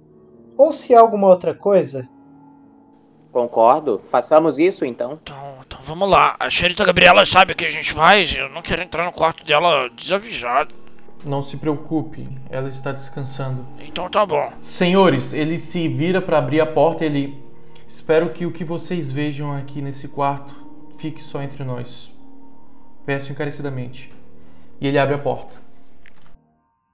ou 0.56 0.72
se 0.72 0.92
é 0.92 0.96
alguma 0.96 1.28
outra 1.28 1.54
coisa. 1.54 2.08
Concordo. 3.32 3.98
Façamos 3.98 4.58
isso 4.58 4.84
então. 4.84 5.18
Então, 5.22 5.36
então 5.66 5.69
vamos 5.90 6.08
lá. 6.08 6.36
A 6.38 6.48
xerita 6.48 6.84
Gabriela 6.84 7.26
sabe 7.26 7.52
o 7.52 7.56
que 7.56 7.64
a 7.64 7.70
gente 7.70 7.92
faz. 7.92 8.34
Eu 8.34 8.48
não 8.48 8.62
quero 8.62 8.82
entrar 8.82 9.04
no 9.04 9.12
quarto 9.12 9.44
dela 9.44 9.88
desavisado. 9.90 10.72
Não 11.24 11.42
se 11.42 11.56
preocupe, 11.56 12.28
ela 12.48 12.68
está 12.68 12.92
descansando. 12.92 13.66
Então 13.80 14.08
tá 14.08 14.24
bom. 14.24 14.52
Senhores, 14.62 15.32
ele 15.32 15.58
se 15.58 15.88
vira 15.88 16.22
para 16.22 16.38
abrir 16.38 16.60
a 16.60 16.66
porta. 16.66 17.04
Ele 17.04 17.36
espero 17.86 18.30
que 18.30 18.46
o 18.46 18.52
que 18.52 18.64
vocês 18.64 19.10
vejam 19.10 19.52
aqui 19.52 19.82
nesse 19.82 20.06
quarto 20.06 20.54
fique 20.96 21.20
só 21.20 21.42
entre 21.42 21.64
nós. 21.64 22.10
Peço 23.04 23.32
encarecidamente. 23.32 24.12
E 24.80 24.86
ele 24.86 24.98
abre 24.98 25.16
a 25.16 25.18
porta. 25.18 25.60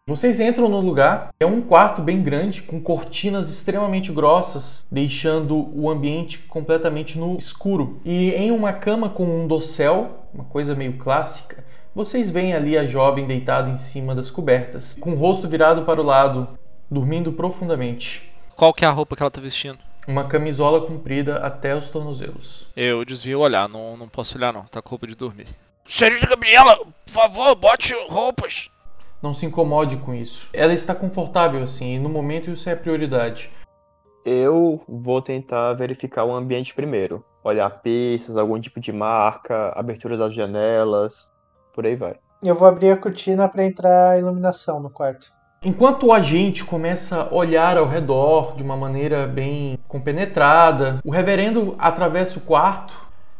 Vocês 0.08 0.38
entram 0.38 0.68
no 0.68 0.78
lugar, 0.80 1.34
é 1.40 1.44
um 1.44 1.60
quarto 1.60 2.00
bem 2.00 2.22
grande, 2.22 2.62
com 2.62 2.80
cortinas 2.80 3.50
extremamente 3.50 4.12
grossas, 4.12 4.84
deixando 4.88 5.68
o 5.76 5.90
ambiente 5.90 6.38
completamente 6.38 7.18
no 7.18 7.36
escuro. 7.36 8.00
E 8.04 8.30
em 8.30 8.52
uma 8.52 8.72
cama 8.72 9.10
com 9.10 9.24
um 9.24 9.48
dossel, 9.48 10.28
uma 10.32 10.44
coisa 10.44 10.76
meio 10.76 10.96
clássica, 10.96 11.64
vocês 11.92 12.30
veem 12.30 12.54
ali 12.54 12.78
a 12.78 12.86
jovem 12.86 13.26
deitada 13.26 13.68
em 13.68 13.76
cima 13.76 14.14
das 14.14 14.30
cobertas, 14.30 14.96
com 15.00 15.10
o 15.10 15.16
rosto 15.16 15.48
virado 15.48 15.82
para 15.82 16.00
o 16.00 16.04
lado, 16.06 16.56
dormindo 16.88 17.32
profundamente. 17.32 18.32
Qual 18.54 18.72
que 18.72 18.84
é 18.84 18.88
a 18.88 18.92
roupa 18.92 19.16
que 19.16 19.24
ela 19.24 19.30
tá 19.30 19.40
vestindo? 19.40 19.80
Uma 20.06 20.28
camisola 20.28 20.86
comprida 20.86 21.38
até 21.38 21.74
os 21.74 21.90
tornozelos. 21.90 22.68
Eu 22.76 23.04
desvio 23.04 23.40
o 23.40 23.42
olhar, 23.42 23.68
não, 23.68 23.96
não 23.96 24.06
posso 24.06 24.38
olhar 24.38 24.52
não, 24.52 24.62
tá 24.66 24.80
com 24.80 24.90
roupa 24.90 25.08
de 25.08 25.16
dormir. 25.16 25.48
Xerita 25.84 26.28
Gabriela, 26.28 26.76
por 26.76 27.12
favor, 27.12 27.56
bote 27.56 27.92
roupas. 28.08 28.70
Não 29.22 29.32
se 29.32 29.46
incomode 29.46 29.96
com 29.96 30.14
isso. 30.14 30.48
Ela 30.52 30.74
está 30.74 30.94
confortável 30.94 31.62
assim, 31.62 31.94
e 31.94 31.98
no 31.98 32.08
momento 32.08 32.50
isso 32.50 32.68
é 32.68 32.74
prioridade. 32.74 33.50
Eu 34.24 34.82
vou 34.88 35.22
tentar 35.22 35.72
verificar 35.74 36.24
o 36.24 36.34
ambiente 36.34 36.74
primeiro. 36.74 37.24
Olhar 37.42 37.70
pistas, 37.70 38.36
algum 38.36 38.60
tipo 38.60 38.80
de 38.80 38.92
marca, 38.92 39.72
aberturas 39.76 40.18
das 40.18 40.34
janelas, 40.34 41.30
por 41.72 41.86
aí 41.86 41.94
vai. 41.94 42.16
Eu 42.42 42.54
vou 42.54 42.66
abrir 42.68 42.90
a 42.90 42.96
cortina 42.96 43.48
para 43.48 43.64
entrar 43.64 44.10
a 44.10 44.18
iluminação 44.18 44.80
no 44.80 44.90
quarto. 44.90 45.32
Enquanto 45.64 46.06
o 46.06 46.12
agente 46.12 46.64
começa 46.64 47.22
a 47.22 47.34
olhar 47.34 47.78
ao 47.78 47.86
redor 47.86 48.54
de 48.54 48.62
uma 48.62 48.76
maneira 48.76 49.26
bem 49.26 49.78
compenetrada, 49.88 51.00
o 51.04 51.10
reverendo 51.10 51.74
atravessa 51.78 52.38
o 52.38 52.42
quarto. 52.42 52.94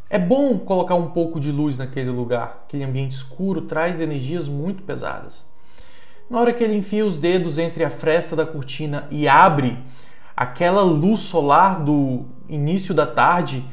É 0.08 0.18
bom 0.18 0.58
colocar 0.58 0.94
um 0.94 1.10
pouco 1.10 1.38
de 1.38 1.52
luz 1.52 1.76
naquele 1.76 2.10
lugar. 2.10 2.62
Aquele 2.64 2.84
ambiente 2.84 3.12
escuro 3.12 3.62
traz 3.62 4.00
energias 4.00 4.48
muito 4.48 4.82
pesadas. 4.82 5.44
Na 6.28 6.40
hora 6.40 6.52
que 6.52 6.64
ele 6.64 6.76
enfia 6.76 7.06
os 7.06 7.16
dedos 7.16 7.56
entre 7.56 7.84
a 7.84 7.90
fresta 7.90 8.34
da 8.34 8.44
cortina 8.44 9.06
e 9.12 9.28
abre, 9.28 9.78
aquela 10.36 10.82
luz 10.82 11.20
solar 11.20 11.78
do 11.78 12.24
início 12.48 12.92
da 12.92 13.06
tarde 13.06 13.64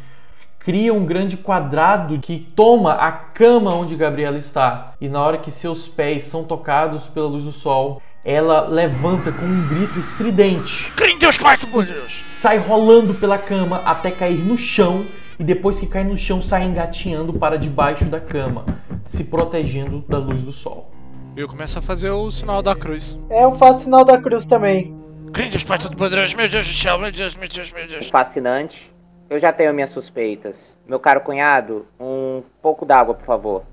cria 0.59 0.93
um 0.93 1.03
grande 1.03 1.35
quadrado 1.35 2.19
que 2.19 2.37
toma 2.37 2.93
a 2.93 3.11
cama 3.11 3.73
onde 3.73 3.95
Gabriela 3.95 4.37
está. 4.37 4.93
E 5.01 5.09
na 5.09 5.19
hora 5.19 5.39
que 5.39 5.51
seus 5.51 5.87
pés 5.87 6.25
são 6.25 6.43
tocados 6.43 7.07
pela 7.07 7.27
luz 7.27 7.43
do 7.43 7.51
sol, 7.51 7.99
ela 8.23 8.67
levanta 8.67 9.31
com 9.31 9.45
um 9.45 9.67
grito 9.67 9.99
estridente. 9.99 10.93
Crê 10.95 11.17
Deus 11.17 11.39
Pai, 11.39 11.57
por 11.57 11.83
Deus. 11.83 12.23
Sai 12.29 12.59
rolando 12.59 13.15
pela 13.15 13.39
cama 13.39 13.77
até 13.77 14.11
cair 14.11 14.45
no 14.45 14.57
chão 14.59 15.07
e 15.39 15.43
depois 15.43 15.79
que 15.79 15.87
cai 15.87 16.03
no 16.03 16.15
chão 16.15 16.39
sai 16.39 16.65
engatinhando 16.65 17.33
para 17.33 17.57
debaixo 17.57 18.05
da 18.05 18.19
cama, 18.19 18.63
se 19.07 19.23
protegendo 19.23 20.05
da 20.07 20.19
luz 20.19 20.43
do 20.43 20.51
sol. 20.51 20.92
Eu 21.35 21.47
começo 21.47 21.79
a 21.79 21.81
fazer 21.81 22.11
o 22.11 22.29
sinal 22.29 22.61
da 22.61 22.75
cruz. 22.75 23.17
É, 23.27 23.43
eu 23.43 23.53
faço 23.53 23.85
sinal 23.85 24.05
da 24.05 24.21
cruz 24.21 24.45
também. 24.45 24.95
Deus 25.31 25.63
Pai 25.63 25.79
Todo-Poderoso. 25.79 26.37
Meu 26.37 26.47
Deus 26.47 26.67
do 26.67 26.73
céu, 26.73 26.99
meu 26.99 27.11
Deus, 27.11 27.35
meu 27.35 27.49
Deus, 27.49 27.73
meu 27.73 27.87
Deus. 27.87 28.07
Fascinante. 28.07 28.93
Eu 29.27 29.39
já 29.39 29.51
tenho 29.51 29.73
minhas 29.73 29.89
suspeitas. 29.89 30.77
Meu 30.87 30.99
caro 30.99 31.21
cunhado, 31.21 31.87
um 31.99 32.43
pouco 32.61 32.85
d'água, 32.85 33.15
por 33.15 33.25
favor. 33.25 33.63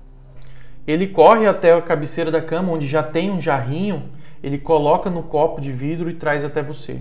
Ele 0.87 1.05
corre 1.05 1.45
até 1.45 1.71
a 1.71 1.81
cabeceira 1.83 2.31
da 2.31 2.41
cama, 2.41 2.71
onde 2.71 2.87
já 2.87 3.03
tem 3.03 3.29
um 3.29 3.39
jarrinho, 3.39 4.09
ele 4.41 4.57
coloca 4.57 5.07
no 5.07 5.21
copo 5.21 5.61
de 5.61 5.71
vidro 5.71 6.09
e 6.09 6.15
traz 6.15 6.43
até 6.43 6.63
você. 6.63 6.99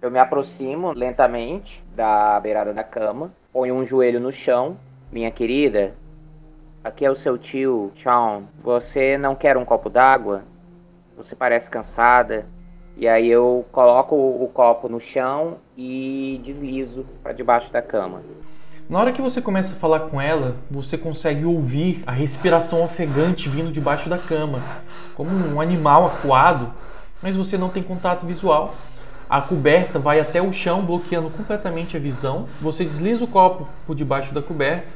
Eu 0.00 0.12
me 0.12 0.20
aproximo 0.20 0.92
lentamente 0.92 1.82
da 1.96 2.38
beirada 2.38 2.72
da 2.72 2.84
cama, 2.84 3.32
ponho 3.52 3.74
um 3.74 3.84
joelho 3.84 4.20
no 4.20 4.30
chão. 4.30 4.76
Minha 5.10 5.32
querida, 5.32 5.94
aqui 6.82 7.04
é 7.04 7.10
o 7.10 7.16
seu 7.16 7.36
tio, 7.36 7.92
Sean. 8.02 8.42
Você 8.60 9.18
não 9.18 9.34
quer 9.34 9.56
um 9.56 9.64
copo 9.64 9.90
d'água? 9.90 10.42
Você 11.16 11.34
parece 11.34 11.68
cansada. 11.68 12.46
E 12.96 13.06
aí 13.06 13.28
eu 13.28 13.64
coloco 13.70 14.16
o 14.16 14.50
copo 14.52 14.88
no 14.88 15.00
chão 15.00 15.58
e 15.76 16.40
deslizo 16.42 17.06
para 17.22 17.32
debaixo 17.32 17.72
da 17.72 17.80
cama. 17.80 18.22
Na 18.88 18.98
hora 18.98 19.12
que 19.12 19.22
você 19.22 19.40
começa 19.40 19.74
a 19.74 19.76
falar 19.76 20.00
com 20.00 20.20
ela, 20.20 20.56
você 20.70 20.96
consegue 20.96 21.44
ouvir 21.44 22.02
a 22.06 22.10
respiração 22.10 22.82
ofegante 22.82 23.48
vindo 23.48 23.70
debaixo 23.70 24.08
da 24.08 24.18
cama, 24.18 24.62
como 25.14 25.30
um 25.30 25.60
animal 25.60 26.06
acuado, 26.06 26.72
mas 27.22 27.36
você 27.36 27.58
não 27.58 27.68
tem 27.68 27.82
contato 27.82 28.26
visual. 28.26 28.74
A 29.28 29.42
coberta 29.42 29.98
vai 29.98 30.18
até 30.18 30.40
o 30.40 30.52
chão, 30.52 30.82
bloqueando 30.82 31.28
completamente 31.28 31.96
a 31.98 32.00
visão. 32.00 32.48
Você 32.62 32.82
desliza 32.82 33.24
o 33.24 33.28
copo 33.28 33.68
por 33.86 33.94
debaixo 33.94 34.32
da 34.32 34.40
coberta 34.40 34.94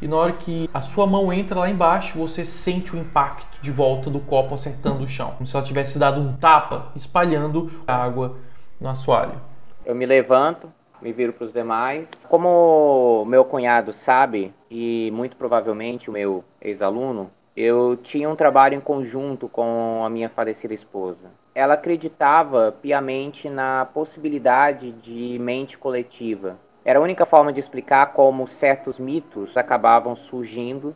e 0.00 0.08
na 0.08 0.16
hora 0.16 0.32
que 0.32 0.68
a 0.72 0.80
sua 0.80 1.06
mão 1.06 1.32
entra 1.32 1.58
lá 1.58 1.68
embaixo, 1.68 2.18
você 2.18 2.44
sente 2.44 2.94
o 2.94 2.98
impacto 2.98 3.60
de 3.60 3.70
volta 3.70 4.08
do 4.08 4.20
copo 4.20 4.54
acertando 4.54 5.04
o 5.04 5.08
chão, 5.08 5.32
como 5.36 5.46
se 5.46 5.54
ela 5.54 5.64
tivesse 5.64 5.98
dado 5.98 6.20
um 6.20 6.36
tapa, 6.36 6.90
espalhando 6.96 7.70
água 7.86 8.36
no 8.80 8.88
assoalho. 8.88 9.40
Eu 9.84 9.94
me 9.94 10.06
levanto, 10.06 10.72
me 11.02 11.12
viro 11.12 11.32
para 11.32 11.46
os 11.46 11.52
demais. 11.52 12.08
Como 12.28 13.24
meu 13.26 13.44
cunhado 13.44 13.92
sabe, 13.92 14.54
e 14.70 15.10
muito 15.12 15.36
provavelmente 15.36 16.08
o 16.08 16.12
meu 16.12 16.44
ex-aluno, 16.60 17.30
eu 17.56 17.98
tinha 18.02 18.28
um 18.28 18.36
trabalho 18.36 18.74
em 18.74 18.80
conjunto 18.80 19.48
com 19.48 20.02
a 20.04 20.08
minha 20.08 20.30
falecida 20.30 20.72
esposa. 20.72 21.30
Ela 21.54 21.74
acreditava 21.74 22.74
piamente 22.80 23.50
na 23.50 23.86
possibilidade 23.92 24.92
de 24.92 25.38
mente 25.38 25.76
coletiva, 25.76 26.56
era 26.84 26.98
a 26.98 27.02
única 27.02 27.26
forma 27.26 27.52
de 27.52 27.60
explicar 27.60 28.12
como 28.12 28.46
certos 28.46 28.98
mitos 28.98 29.56
acabavam 29.56 30.16
surgindo, 30.16 30.94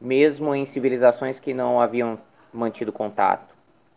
mesmo 0.00 0.54
em 0.54 0.64
civilizações 0.64 1.38
que 1.38 1.54
não 1.54 1.80
haviam 1.80 2.18
mantido 2.52 2.92
contato. 2.92 3.54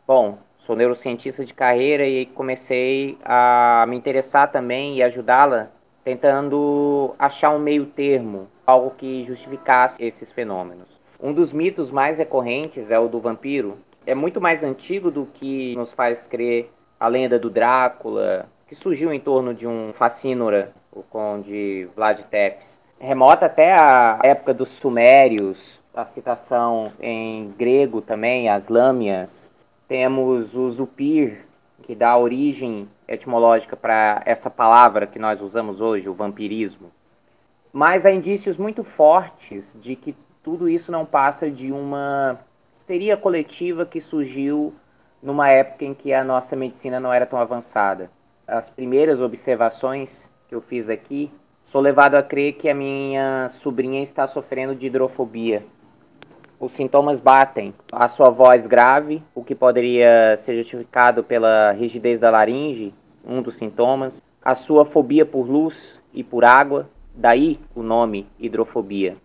Bom, 0.07 0.37
sou 0.57 0.75
neurocientista 0.75 1.43
de 1.43 1.53
carreira 1.53 2.05
e 2.05 2.25
comecei 2.25 3.17
a 3.23 3.85
me 3.87 3.97
interessar 3.97 4.51
também 4.51 4.97
e 4.97 5.03
ajudá-la 5.03 5.69
tentando 6.03 7.13
achar 7.19 7.49
um 7.49 7.59
meio 7.59 7.85
termo, 7.85 8.47
algo 8.65 8.91
que 8.91 9.25
justificasse 9.25 10.01
esses 10.01 10.31
fenômenos. 10.31 10.87
Um 11.21 11.33
dos 11.33 11.51
mitos 11.51 11.91
mais 11.91 12.17
recorrentes 12.17 12.89
é 12.89 12.97
o 12.97 13.09
do 13.09 13.19
vampiro. 13.19 13.77
É 14.05 14.15
muito 14.15 14.39
mais 14.39 14.63
antigo 14.63 15.11
do 15.11 15.25
que 15.25 15.75
nos 15.75 15.91
faz 15.91 16.25
crer 16.27 16.71
a 16.99 17.07
lenda 17.07 17.37
do 17.37 17.49
Drácula, 17.49 18.47
que 18.67 18.75
surgiu 18.75 19.11
em 19.11 19.19
torno 19.19 19.53
de 19.53 19.67
um 19.67 19.91
facínora 19.91 20.73
o 20.97 21.03
conde 21.03 21.87
Vlad 21.95 22.21
Tepes. 22.23 22.79
Remota 22.99 23.45
até 23.45 23.73
a 23.73 24.19
época 24.23 24.53
dos 24.53 24.69
sumérios, 24.69 25.79
a 25.93 26.05
citação 26.05 26.91
em 26.99 27.51
grego 27.57 28.01
também, 28.01 28.49
as 28.49 28.67
lâmias. 28.67 29.49
Temos 29.87 30.55
o 30.55 30.69
zupir, 30.71 31.45
que 31.83 31.95
dá 31.95 32.17
origem 32.17 32.89
etimológica 33.07 33.77
para 33.77 34.21
essa 34.25 34.49
palavra 34.49 35.07
que 35.07 35.19
nós 35.19 35.41
usamos 35.41 35.79
hoje, 35.79 36.09
o 36.09 36.13
vampirismo. 36.13 36.91
Mas 37.71 38.05
há 38.05 38.11
indícios 38.11 38.57
muito 38.57 38.83
fortes 38.83 39.65
de 39.79 39.95
que 39.95 40.15
tudo 40.41 40.67
isso 40.67 40.91
não 40.91 41.05
passa 41.05 41.49
de 41.51 41.71
uma 41.71 42.39
histeria 42.73 43.15
coletiva 43.15 43.85
que 43.85 44.01
surgiu 44.01 44.73
numa 45.21 45.49
época 45.49 45.85
em 45.85 45.93
que 45.93 46.13
a 46.13 46.23
nossa 46.23 46.55
medicina 46.55 46.99
não 46.99 47.13
era 47.13 47.25
tão 47.25 47.39
avançada. 47.39 48.09
As 48.47 48.69
primeiras 48.69 49.21
observações 49.21 50.29
que 50.47 50.55
eu 50.55 50.61
fiz 50.61 50.87
aqui, 50.87 51.29
sou 51.63 51.81
levado 51.81 52.15
a 52.15 52.23
crer 52.23 52.53
que 52.53 52.69
a 52.69 52.73
minha 52.73 53.49
sobrinha 53.49 54.01
está 54.01 54.27
sofrendo 54.27 54.73
de 54.73 54.87
hidrofobia. 54.87 55.65
Os 56.59 56.71
sintomas 56.71 57.19
batem. 57.19 57.73
A 57.91 58.07
sua 58.07 58.29
voz 58.29 58.65
grave, 58.65 59.21
o 59.35 59.43
que 59.43 59.53
poderia 59.53 60.37
ser 60.37 60.55
justificado 60.55 61.23
pela 61.23 61.71
rigidez 61.73 62.19
da 62.19 62.29
laringe, 62.29 62.93
um 63.25 63.41
dos 63.41 63.55
sintomas. 63.55 64.23
A 64.41 64.55
sua 64.55 64.85
fobia 64.85 65.25
por 65.25 65.47
luz 65.47 66.01
e 66.13 66.23
por 66.23 66.45
água, 66.45 66.89
daí 67.13 67.59
o 67.75 67.83
nome 67.83 68.25
hidrofobia. 68.39 69.17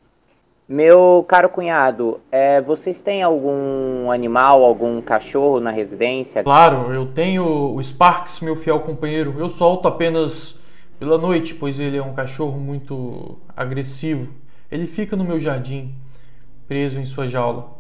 Meu 0.69 1.25
caro 1.29 1.49
cunhado, 1.49 2.21
é, 2.31 2.61
vocês 2.61 3.01
têm 3.01 3.23
algum 3.23 4.11
animal, 4.11 4.65
algum 4.65 5.01
cachorro 5.01 5.61
na 5.61 5.71
residência? 5.71 6.43
Claro, 6.43 6.93
eu 6.93 7.07
tenho 7.07 7.75
o 7.75 7.83
Sparks, 7.83 8.41
meu 8.41 8.57
fiel 8.57 8.81
companheiro. 8.81 9.35
Eu 9.39 9.49
solto 9.49 9.87
apenas 9.87 10.62
pela 11.03 11.19
noite, 11.19 11.53
pois 11.53 11.81
ele 11.81 11.97
é 11.97 12.03
um 12.03 12.15
cachorro 12.15 12.61
muito 12.61 13.37
agressivo. 13.57 14.33
Ele 14.71 14.87
fica 14.87 15.17
no 15.17 15.25
meu 15.25 15.41
jardim, 15.41 15.97
preso 16.69 16.97
em 17.01 17.05
sua 17.05 17.27
jaula. 17.27 17.73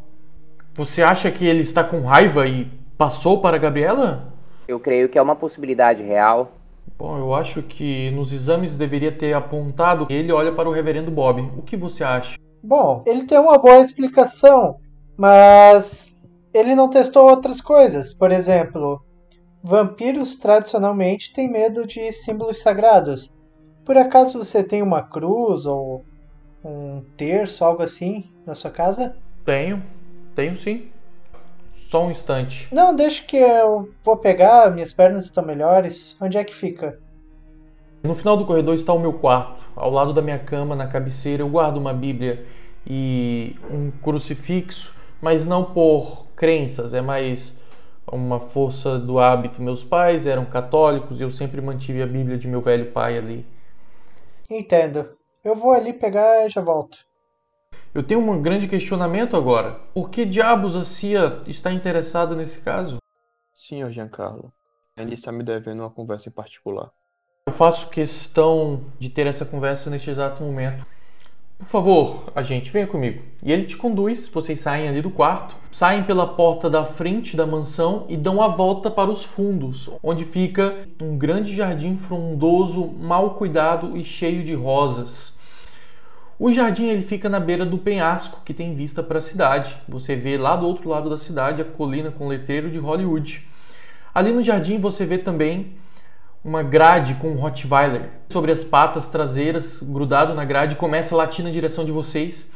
Você 0.75 1.05
acha 1.05 1.31
que 1.31 1.47
ele 1.47 1.61
está 1.61 1.85
com 1.85 2.01
raiva 2.01 2.49
e 2.49 2.69
passou 2.99 3.41
para 3.41 3.55
a 3.55 3.61
Gabriela? 3.61 4.35
Eu 4.67 4.81
creio 4.81 5.09
que 5.09 5.17
é 5.17 5.23
uma 5.23 5.37
possibilidade 5.37 6.03
real. 6.03 6.51
Bom, 6.99 7.17
eu 7.17 7.33
acho 7.33 7.63
que 7.63 8.11
nos 8.11 8.33
exames 8.33 8.75
deveria 8.75 9.13
ter 9.13 9.35
apontado 9.35 10.05
que 10.05 10.13
ele 10.13 10.33
olha 10.33 10.51
para 10.51 10.69
o 10.69 10.73
reverendo 10.73 11.13
Bob. 11.13 11.49
O 11.57 11.63
que 11.63 11.77
você 11.77 12.03
acha? 12.03 12.37
Bom, 12.61 13.05
ele 13.07 13.25
tem 13.25 13.39
uma 13.39 13.57
boa 13.57 13.83
explicação, 13.83 14.81
mas 15.17 16.17
ele 16.53 16.75
não 16.75 16.91
testou 16.91 17.31
outras 17.31 17.61
coisas. 17.61 18.13
Por 18.13 18.33
exemplo, 18.33 19.01
vampiros 19.63 20.37
tradicionalmente 20.37 21.33
têm 21.33 21.51
medo 21.51 21.87
de 21.87 22.11
símbolos 22.13 22.59
sagrados. 22.59 23.33
Por 23.85 23.97
acaso 23.97 24.39
você 24.39 24.63
tem 24.63 24.83
uma 24.83 25.03
cruz 25.03 25.67
ou 25.67 26.05
um 26.65 27.03
terço, 27.17 27.65
algo 27.65 27.83
assim, 27.83 28.25
na 28.47 28.55
sua 28.55 28.71
casa? 28.71 29.17
Tenho, 29.45 29.83
tenho 30.35 30.57
sim. 30.57 30.89
Só 31.89 32.07
um 32.07 32.11
instante. 32.11 32.69
Não, 32.73 32.95
deixa 32.95 33.23
que 33.23 33.37
eu 33.37 33.91
vou 34.03 34.17
pegar, 34.17 34.71
minhas 34.71 34.93
pernas 34.93 35.25
estão 35.25 35.45
melhores. 35.45 36.17
Onde 36.21 36.39
é 36.39 36.45
que 36.45 36.55
fica? 36.55 36.99
No 38.03 38.15
final 38.15 38.37
do 38.37 38.47
corredor 38.47 38.75
está 38.75 38.93
o 38.93 38.99
meu 38.99 39.13
quarto. 39.13 39.69
Ao 39.77 39.91
lado 39.91 40.13
da 40.13 40.23
minha 40.23 40.39
cama, 40.39 40.75
na 40.75 40.87
cabeceira, 40.87 41.43
eu 41.43 41.49
guardo 41.49 41.77
uma 41.77 41.93
Bíblia 41.93 42.45
e 42.87 43.57
um 43.71 43.91
crucifixo, 43.91 44.95
mas 45.21 45.47
não 45.47 45.65
por 45.65 46.27
crenças, 46.35 46.95
é 46.95 47.01
mais 47.01 47.57
uma 48.11 48.41
força 48.41 48.99
do 48.99 49.19
hábito. 49.19 49.63
Meus 49.63 49.85
pais 49.85 50.27
eram 50.27 50.45
católicos 50.45 51.21
e 51.21 51.25
eu 51.25 51.31
sempre 51.31 51.61
mantive 51.61 52.03
a 52.03 52.07
Bíblia 52.07 52.37
de 52.37 52.49
meu 52.49 52.61
velho 52.61 52.91
pai 52.93 53.19
ali. 53.19 53.47
Entendo. 54.51 55.17
Eu 55.45 55.57
vou 55.57 55.73
ali 55.73 55.93
pegar 55.93 56.47
e 56.47 56.49
já 56.49 56.61
volto. 56.61 56.99
Eu 57.95 58.03
tenho 58.03 58.21
um 58.21 58.41
grande 58.41 58.69
questionamento 58.69 59.37
agora. 59.37 59.81
Por 59.93 60.09
que 60.09 60.25
diabos 60.25 60.75
a 60.77 60.85
CIA 60.85 61.43
está 61.47 61.73
interessada 61.73 62.35
nesse 62.35 62.61
caso? 62.61 62.99
Senhor 63.55 63.91
Giancarlo, 63.91 64.53
ele 64.97 65.15
está 65.15 65.31
me 65.31 65.45
devendo 65.45 65.81
uma 65.81 65.91
conversa 65.91 66.29
em 66.29 66.33
particular. 66.33 66.91
Eu 67.47 67.53
faço 67.53 67.91
questão 67.91 68.87
de 68.99 69.11
ter 69.11 69.27
essa 69.27 69.45
conversa 69.45 69.91
neste 69.91 70.11
exato 70.11 70.43
momento. 70.43 70.87
Por 71.63 71.69
favor, 71.69 72.33
agente, 72.35 72.73
venha 72.73 72.89
comigo. 72.89 73.23
E 73.41 73.53
ele 73.53 73.63
te 73.63 73.77
conduz, 73.77 74.27
vocês 74.27 74.59
saem 74.59 74.89
ali 74.89 75.01
do 75.01 75.11
quarto, 75.11 75.55
saem 75.71 76.03
pela 76.03 76.27
porta 76.27 76.69
da 76.69 76.85
frente 76.85 77.37
da 77.37 77.47
mansão 77.47 78.05
e 78.09 78.17
dão 78.17 78.43
a 78.43 78.49
volta 78.49 78.91
para 78.91 79.09
os 79.09 79.25
fundos, 79.25 79.89
onde 80.03 80.25
fica 80.25 80.89
um 81.01 81.17
grande 81.17 81.55
jardim 81.55 81.97
frondoso, 81.97 82.89
mal 83.01 83.37
cuidado 83.37 83.97
e 83.97 84.03
cheio 84.03 84.43
de 84.43 84.55
rosas. 84.55 85.39
O 86.37 86.53
jardim 86.53 86.87
ele 86.87 87.03
fica 87.03 87.29
na 87.29 87.39
beira 87.39 87.65
do 87.65 87.79
penhasco 87.79 88.43
que 88.45 88.53
tem 88.53 88.75
vista 88.75 89.01
para 89.01 89.19
a 89.19 89.23
cidade. 89.23 89.77
Você 89.89 90.17
vê 90.17 90.37
lá 90.37 90.57
do 90.57 90.67
outro 90.67 90.91
lado 90.91 91.09
da 91.09 91.17
cidade 91.17 91.63
a 91.63 91.65
colina 91.65 92.11
com 92.11 92.27
letreiro 92.27 92.73
de 92.73 92.79
Hollywood. 92.79 93.47
Ali 94.13 94.33
no 94.33 94.43
jardim 94.43 94.81
você 94.81 95.07
vê 95.07 95.17
também 95.17 95.77
uma 96.45 96.63
grade 96.63 97.15
com 97.15 97.29
um 97.29 97.37
Rottweiler 97.37 98.09
sobre 98.29 98.51
as 98.51 98.65
patas 98.65 99.09
traseiras, 99.09 99.81
grudado 99.81 100.35
na 100.35 100.45
grade, 100.45 100.77
começa 100.77 101.15
a 101.15 101.19
latir 101.19 101.45
na 101.45 101.51
direção 101.51 101.85
de 101.85 101.93
vocês. 101.93 102.47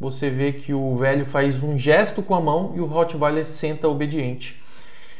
Você 0.00 0.28
vê 0.28 0.52
que 0.52 0.72
o 0.72 0.96
velho 0.96 1.24
faz 1.24 1.62
um 1.62 1.76
gesto 1.78 2.22
com 2.22 2.34
a 2.34 2.40
mão 2.40 2.72
e 2.76 2.80
o 2.80 2.86
Rottweiler 2.86 3.44
senta 3.44 3.88
obediente. 3.88 4.62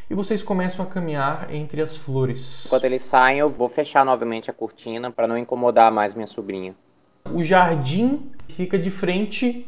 E 0.09 0.15
vocês 0.15 0.41
começam 0.41 0.83
a 0.83 0.87
caminhar 0.87 1.53
entre 1.53 1.81
as 1.81 1.95
flores. 1.95 2.65
Enquanto 2.65 2.83
eles 2.83 3.03
saem, 3.03 3.39
eu 3.39 3.49
vou 3.49 3.69
fechar 3.69 4.03
novamente 4.03 4.49
a 4.49 4.53
cortina 4.53 5.11
para 5.11 5.27
não 5.27 5.37
incomodar 5.37 5.91
mais 5.91 6.13
minha 6.13 6.27
sobrinha. 6.27 6.75
O 7.31 7.43
jardim 7.43 8.31
fica 8.47 8.77
de 8.77 8.89
frente 8.89 9.67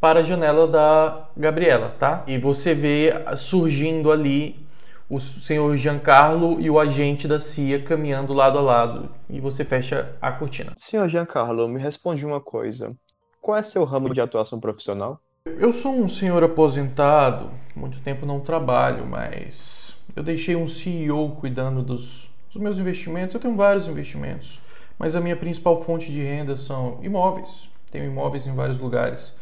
para 0.00 0.20
a 0.20 0.22
janela 0.22 0.66
da 0.66 1.28
Gabriela, 1.36 1.96
tá? 1.98 2.22
E 2.26 2.38
você 2.38 2.74
vê 2.74 3.12
surgindo 3.36 4.12
ali 4.12 4.66
o 5.10 5.18
senhor 5.18 5.76
Giancarlo 5.76 6.60
e 6.60 6.70
o 6.70 6.78
agente 6.78 7.26
da 7.26 7.40
CIA 7.40 7.82
caminhando 7.82 8.32
lado 8.32 8.56
a 8.56 8.62
lado 8.62 9.10
e 9.28 9.40
você 9.40 9.64
fecha 9.64 10.14
a 10.22 10.30
cortina. 10.30 10.72
Senhor 10.76 11.08
Giancarlo, 11.08 11.68
me 11.68 11.80
responde 11.80 12.24
uma 12.24 12.40
coisa. 12.40 12.96
Qual 13.42 13.56
é 13.56 13.62
seu 13.62 13.82
ramo 13.84 14.14
de 14.14 14.20
atuação 14.20 14.60
profissional? 14.60 15.20
Eu 15.44 15.72
sou 15.72 15.94
um 15.94 16.06
senhor 16.06 16.44
aposentado, 16.44 17.50
muito 17.74 17.98
tempo 18.00 18.24
não 18.24 18.38
trabalho, 18.38 19.04
mas 19.04 19.96
eu 20.14 20.22
deixei 20.22 20.54
um 20.54 20.68
CEO 20.68 21.32
cuidando 21.32 21.82
dos, 21.82 22.30
dos 22.52 22.62
meus 22.62 22.78
investimentos. 22.78 23.34
Eu 23.34 23.40
tenho 23.40 23.56
vários 23.56 23.88
investimentos, 23.88 24.60
mas 24.96 25.16
a 25.16 25.20
minha 25.20 25.34
principal 25.34 25.82
fonte 25.82 26.12
de 26.12 26.22
renda 26.22 26.56
são 26.56 27.00
imóveis. 27.02 27.68
Tenho 27.90 28.04
imóveis 28.04 28.46
em 28.46 28.54
vários 28.54 28.78
lugares. 28.78 29.34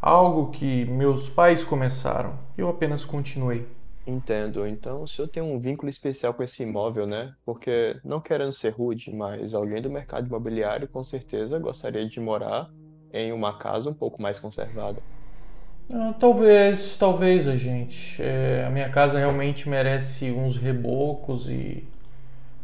Algo 0.00 0.52
que 0.52 0.84
meus 0.84 1.28
pais 1.28 1.64
começaram, 1.64 2.38
eu 2.56 2.68
apenas 2.68 3.04
continuei. 3.04 3.66
Entendo. 4.06 4.66
Então 4.66 5.02
o 5.02 5.08
senhor 5.08 5.28
tem 5.28 5.42
um 5.42 5.58
vínculo 5.58 5.88
especial 5.88 6.34
com 6.34 6.42
esse 6.42 6.62
imóvel, 6.62 7.06
né? 7.06 7.34
Porque, 7.44 7.98
não 8.04 8.20
querendo 8.20 8.52
ser 8.52 8.70
rude, 8.70 9.10
mas 9.10 9.54
alguém 9.54 9.80
do 9.80 9.90
mercado 9.90 10.26
imobiliário 10.26 10.86
com 10.88 11.02
certeza 11.02 11.58
gostaria 11.58 12.06
de 12.06 12.20
morar 12.20 12.70
em 13.12 13.32
uma 13.32 13.56
casa 13.56 13.88
um 13.88 13.94
pouco 13.94 14.20
mais 14.20 14.38
conservada. 14.38 15.00
Ah, 15.90 16.14
talvez, 16.18 16.96
talvez, 16.96 17.48
a 17.48 17.56
gente. 17.56 18.22
É, 18.22 18.64
a 18.66 18.70
minha 18.70 18.90
casa 18.90 19.18
realmente 19.18 19.68
merece 19.68 20.30
uns 20.30 20.56
rebocos 20.56 21.48
e 21.48 21.86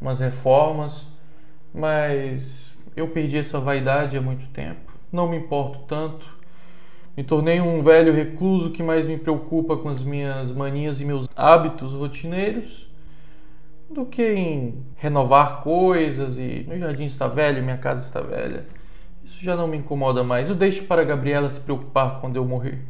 umas 0.01 0.21
reformas, 0.21 1.07
mas 1.73 2.75
eu 2.97 3.09
perdi 3.09 3.39
essa 3.39 3.61
vaidade 3.61 4.17
há 4.17 4.21
muito 4.21 4.47
tempo. 4.49 4.93
Não 5.13 5.29
me 5.29 5.37
importo 5.37 5.81
tanto. 5.87 6.40
Me 7.17 7.25
tornei 7.25 7.61
um 7.61 7.83
velho 7.83 8.13
recluso 8.13 8.71
que 8.71 8.83
mais 8.83 9.07
me 9.07 9.19
preocupa 9.19 9.77
com 9.77 9.89
as 9.89 10.03
minhas 10.03 10.53
manias 10.53 11.01
e 11.01 11.05
meus 11.05 11.29
hábitos 11.37 11.93
rotineiros 11.95 12.89
do 13.91 14.07
que 14.07 14.23
em 14.23 14.85
renovar 14.97 15.63
coisas 15.63 16.39
e 16.39 16.65
meu 16.69 16.79
jardim 16.79 17.05
está 17.05 17.27
velho, 17.27 17.63
minha 17.63 17.77
casa 17.77 18.03
está 18.03 18.21
velha. 18.21 18.65
Isso 19.25 19.45
já 19.45 19.57
não 19.57 19.67
me 19.67 19.77
incomoda 19.77 20.23
mais. 20.23 20.49
Eu 20.49 20.55
deixo 20.55 20.85
para 20.85 21.03
a 21.03 21.05
Gabriela 21.05 21.51
se 21.51 21.61
preocupar 21.61 22.21
quando 22.21 22.37
eu 22.37 22.45
morrer. 22.45 22.81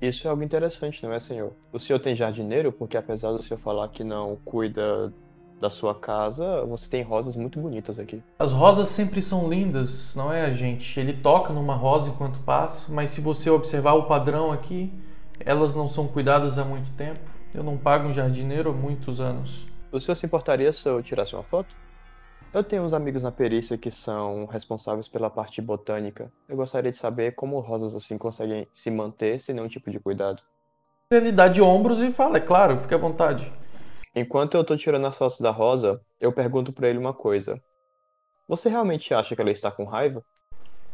Isso 0.00 0.26
é 0.26 0.30
algo 0.30 0.42
interessante, 0.42 1.02
não 1.02 1.12
é, 1.12 1.18
senhor? 1.18 1.52
O 1.72 1.80
senhor 1.80 1.98
tem 1.98 2.14
jardineiro 2.14 2.70
porque 2.70 2.96
apesar 2.96 3.32
do 3.32 3.42
senhor 3.42 3.58
falar 3.58 3.88
que 3.88 4.04
não 4.04 4.36
cuida 4.44 5.12
da 5.60 5.70
sua 5.70 5.94
casa, 5.94 6.64
você 6.66 6.88
tem 6.88 7.02
rosas 7.02 7.36
muito 7.36 7.58
bonitas 7.58 7.98
aqui. 7.98 8.22
As 8.38 8.52
rosas 8.52 8.88
sempre 8.88 9.22
são 9.22 9.48
lindas, 9.48 10.14
não 10.14 10.32
é, 10.32 10.52
gente? 10.52 10.98
Ele 11.00 11.12
toca 11.12 11.52
numa 11.52 11.74
rosa 11.74 12.10
enquanto 12.10 12.38
passa, 12.40 12.92
mas 12.92 13.10
se 13.10 13.20
você 13.20 13.48
observar 13.48 13.94
o 13.94 14.04
padrão 14.04 14.52
aqui, 14.52 14.92
elas 15.40 15.74
não 15.74 15.88
são 15.88 16.06
cuidadas 16.06 16.58
há 16.58 16.64
muito 16.64 16.90
tempo. 16.92 17.20
Eu 17.54 17.62
não 17.62 17.76
pago 17.76 18.08
um 18.08 18.12
jardineiro 18.12 18.70
há 18.70 18.72
muitos 18.72 19.20
anos. 19.20 19.66
O 19.90 20.00
senhor 20.00 20.16
se 20.16 20.26
importaria 20.26 20.72
se 20.72 20.86
eu 20.88 21.02
tirasse 21.02 21.34
uma 21.34 21.42
foto? 21.42 21.74
Eu 22.52 22.62
tenho 22.62 22.82
uns 22.82 22.92
amigos 22.92 23.22
na 23.22 23.32
perícia 23.32 23.76
que 23.76 23.90
são 23.90 24.46
responsáveis 24.46 25.08
pela 25.08 25.28
parte 25.28 25.60
botânica. 25.60 26.32
Eu 26.48 26.56
gostaria 26.56 26.90
de 26.90 26.96
saber 26.96 27.34
como 27.34 27.58
rosas 27.60 27.94
assim 27.94 28.16
conseguem 28.16 28.66
se 28.72 28.90
manter 28.90 29.40
sem 29.40 29.54
nenhum 29.54 29.68
tipo 29.68 29.90
de 29.90 29.98
cuidado. 29.98 30.42
Ele 31.10 31.30
dá 31.30 31.48
de 31.48 31.62
ombros 31.62 32.00
e 32.00 32.10
fala, 32.10 32.38
é 32.38 32.40
claro, 32.40 32.78
fique 32.78 32.94
à 32.94 32.98
vontade. 32.98 33.52
Enquanto 34.18 34.56
eu 34.56 34.64
tô 34.64 34.74
tirando 34.78 35.06
as 35.06 35.18
fotos 35.18 35.38
da 35.40 35.50
Rosa, 35.50 36.00
eu 36.18 36.32
pergunto 36.32 36.72
para 36.72 36.88
ele 36.88 36.96
uma 36.96 37.12
coisa. 37.12 37.62
Você 38.48 38.66
realmente 38.70 39.12
acha 39.12 39.36
que 39.36 39.42
ela 39.42 39.50
está 39.50 39.70
com 39.70 39.84
raiva? 39.84 40.24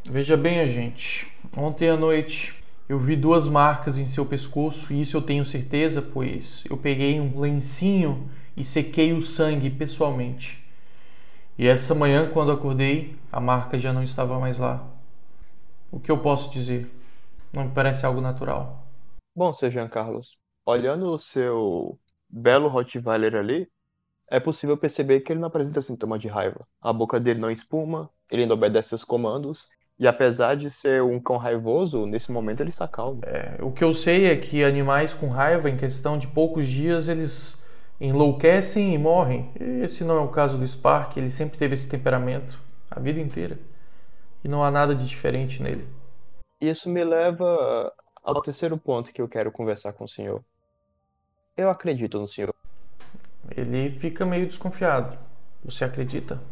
Veja 0.05 0.37
bem, 0.37 0.59
a 0.59 0.67
gente. 0.67 1.33
Ontem 1.57 1.89
à 1.89 1.97
noite 1.97 2.53
eu 2.89 2.99
vi 2.99 3.15
duas 3.15 3.47
marcas 3.47 3.97
em 3.97 4.09
seu 4.09 4.27
pescoço 4.27 4.93
e 4.93 5.03
isso 5.03 5.17
eu 5.17 5.23
tenho 5.23 5.45
certeza, 5.45 6.03
pois 6.03 6.65
eu 6.69 6.77
peguei 6.77 7.21
um 7.21 7.39
lencinho 7.39 8.29
e 8.57 8.65
sequei 8.65 9.13
o 9.13 9.23
sangue 9.23 9.71
pessoalmente. 9.71 10.61
E 11.57 11.69
essa 11.69 11.95
manhã, 11.95 12.29
quando 12.29 12.51
acordei, 12.51 13.17
a 13.31 13.39
marca 13.39 13.79
já 13.79 13.93
não 13.93 14.03
estava 14.03 14.37
mais 14.41 14.59
lá. 14.59 14.85
O 15.93 16.01
que 16.01 16.11
eu 16.11 16.19
posso 16.19 16.51
dizer? 16.51 16.91
Não 17.53 17.67
me 17.67 17.71
parece 17.71 18.05
algo 18.05 18.21
natural. 18.21 18.85
Bom, 19.33 19.53
seu 19.53 19.71
Jean 19.71 19.87
Carlos, 19.87 20.37
olhando 20.67 21.07
o 21.13 21.19
seu 21.19 21.97
belo 22.33 22.69
Rottweiler 22.69 23.37
ali, 23.37 23.69
é 24.31 24.41
possível 24.41 24.77
perceber 24.77 25.21
que 25.21 25.33
ele 25.33 25.41
não 25.41 25.49
apresenta 25.49 25.83
sintomas 25.83 26.21
de 26.21 26.29
raiva. 26.29 26.67
A 26.81 26.93
boca 26.93 27.21
dele 27.21 27.39
não 27.39 27.51
espuma, 27.51 28.09
ele 28.31 28.43
ainda 28.43 28.55
obedece 28.55 28.89
seus 28.89 29.05
comandos, 29.05 29.67
e 29.99 30.09
apesar 30.09 30.57
de 30.57 30.71
ser 30.71 31.03
um 31.03 31.21
cão 31.21 31.37
raivoso, 31.37 32.07
nesse 32.07 32.33
momento 32.33 32.61
ele 32.61 32.71
está 32.71 32.89
calmo. 32.89 33.21
É, 33.25 33.59
o 33.63 33.71
que 33.71 33.85
eu 33.85 33.95
sei 33.95 34.27
é 34.27 34.37
que 34.37 34.65
animais 34.65 35.13
com 35.13 35.29
raiva, 35.29 35.69
em 35.69 35.77
questão 35.77 36.17
de 36.17 36.27
poucos 36.27 36.67
dias, 36.67 37.09
eles 37.09 37.63
enlouquecem 38.01 38.95
e 38.95 38.99
morrem. 38.99 39.53
Esse 39.83 40.03
não 40.03 40.17
é 40.17 40.21
o 40.21 40.29
caso 40.29 40.59
do 40.59 40.67
Spark, 40.67 41.17
ele 41.17 41.31
sempre 41.31 41.59
teve 41.59 41.75
esse 41.75 41.89
temperamento 41.89 42.59
a 42.91 43.01
vida 43.01 43.21
inteira. 43.21 43.59
E 44.45 44.49
não 44.49 44.63
há 44.65 44.71
nada 44.71 44.95
de 44.95 45.07
diferente 45.07 45.63
nele. 45.63 45.87
Isso 46.61 46.89
me 46.89 47.05
leva 47.05 47.93
ao 48.23 48.41
terceiro 48.43 48.77
ponto 48.77 49.13
que 49.13 49.21
eu 49.21 49.29
quero 49.29 49.53
conversar 49.53 49.93
com 49.93 50.05
o 50.05 50.09
senhor. 50.09 50.45
Eu 51.57 51.69
acredito 51.69 52.19
no 52.19 52.27
senhor. 52.27 52.55
Ele 53.55 53.91
fica 53.91 54.25
meio 54.25 54.47
desconfiado. 54.47 55.19
Você 55.63 55.85
acredita? 55.85 56.43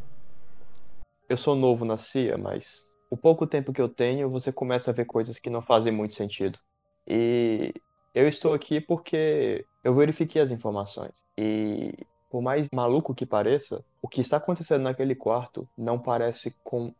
Eu 1.28 1.36
sou 1.36 1.56
novo 1.56 1.84
na 1.84 1.96
CIA, 1.96 2.36
mas 2.36 2.84
o 3.08 3.16
pouco 3.16 3.46
tempo 3.46 3.72
que 3.72 3.80
eu 3.80 3.88
tenho, 3.88 4.28
você 4.28 4.52
começa 4.52 4.90
a 4.90 4.94
ver 4.94 5.06
coisas 5.06 5.38
que 5.38 5.48
não 5.48 5.62
fazem 5.62 5.92
muito 5.92 6.12
sentido. 6.14 6.58
E 7.06 7.72
Eu 8.14 8.28
estou 8.28 8.52
aqui 8.52 8.80
porque 8.80 9.64
eu 9.84 9.94
verifiquei 9.94 10.42
as 10.42 10.50
informações. 10.50 11.24
E 11.38 11.94
por 12.28 12.42
mais 12.42 12.68
maluco 12.74 13.14
que 13.14 13.24
pareça, 13.24 13.84
o 14.02 14.08
que 14.08 14.20
está 14.20 14.36
acontecendo 14.36 14.82
naquele 14.82 15.14
quarto 15.14 15.68
não 15.78 15.98
parece 15.98 16.54
com 16.64 16.92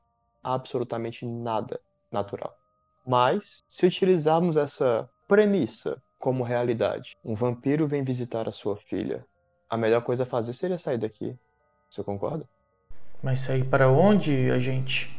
absolutamente 0.43 1.27
nada 1.27 1.81
natural. 2.11 2.57
Mas, 3.07 3.63
se 3.69 3.87
utilizarmos 3.87 4.57
essa 4.57 5.09
premissa 5.27 6.01
como 6.21 6.45
realidade, 6.45 7.17
um 7.25 7.35
vampiro 7.35 7.89
vem 7.89 8.05
visitar 8.05 8.47
a 8.47 8.53
sua 8.53 8.77
filha, 8.77 9.27
a 9.69 9.77
melhor 9.77 10.03
coisa 10.03 10.25
a 10.25 10.27
fazer 10.27 10.53
seria 10.53 10.77
sair 10.77 10.99
daqui. 10.99 11.35
Você 11.91 12.05
concorda? 12.05 12.47
Mas 13.23 13.41
sair 13.41 13.65
para 13.65 13.91
onde, 13.91 14.51
agente? 14.51 15.19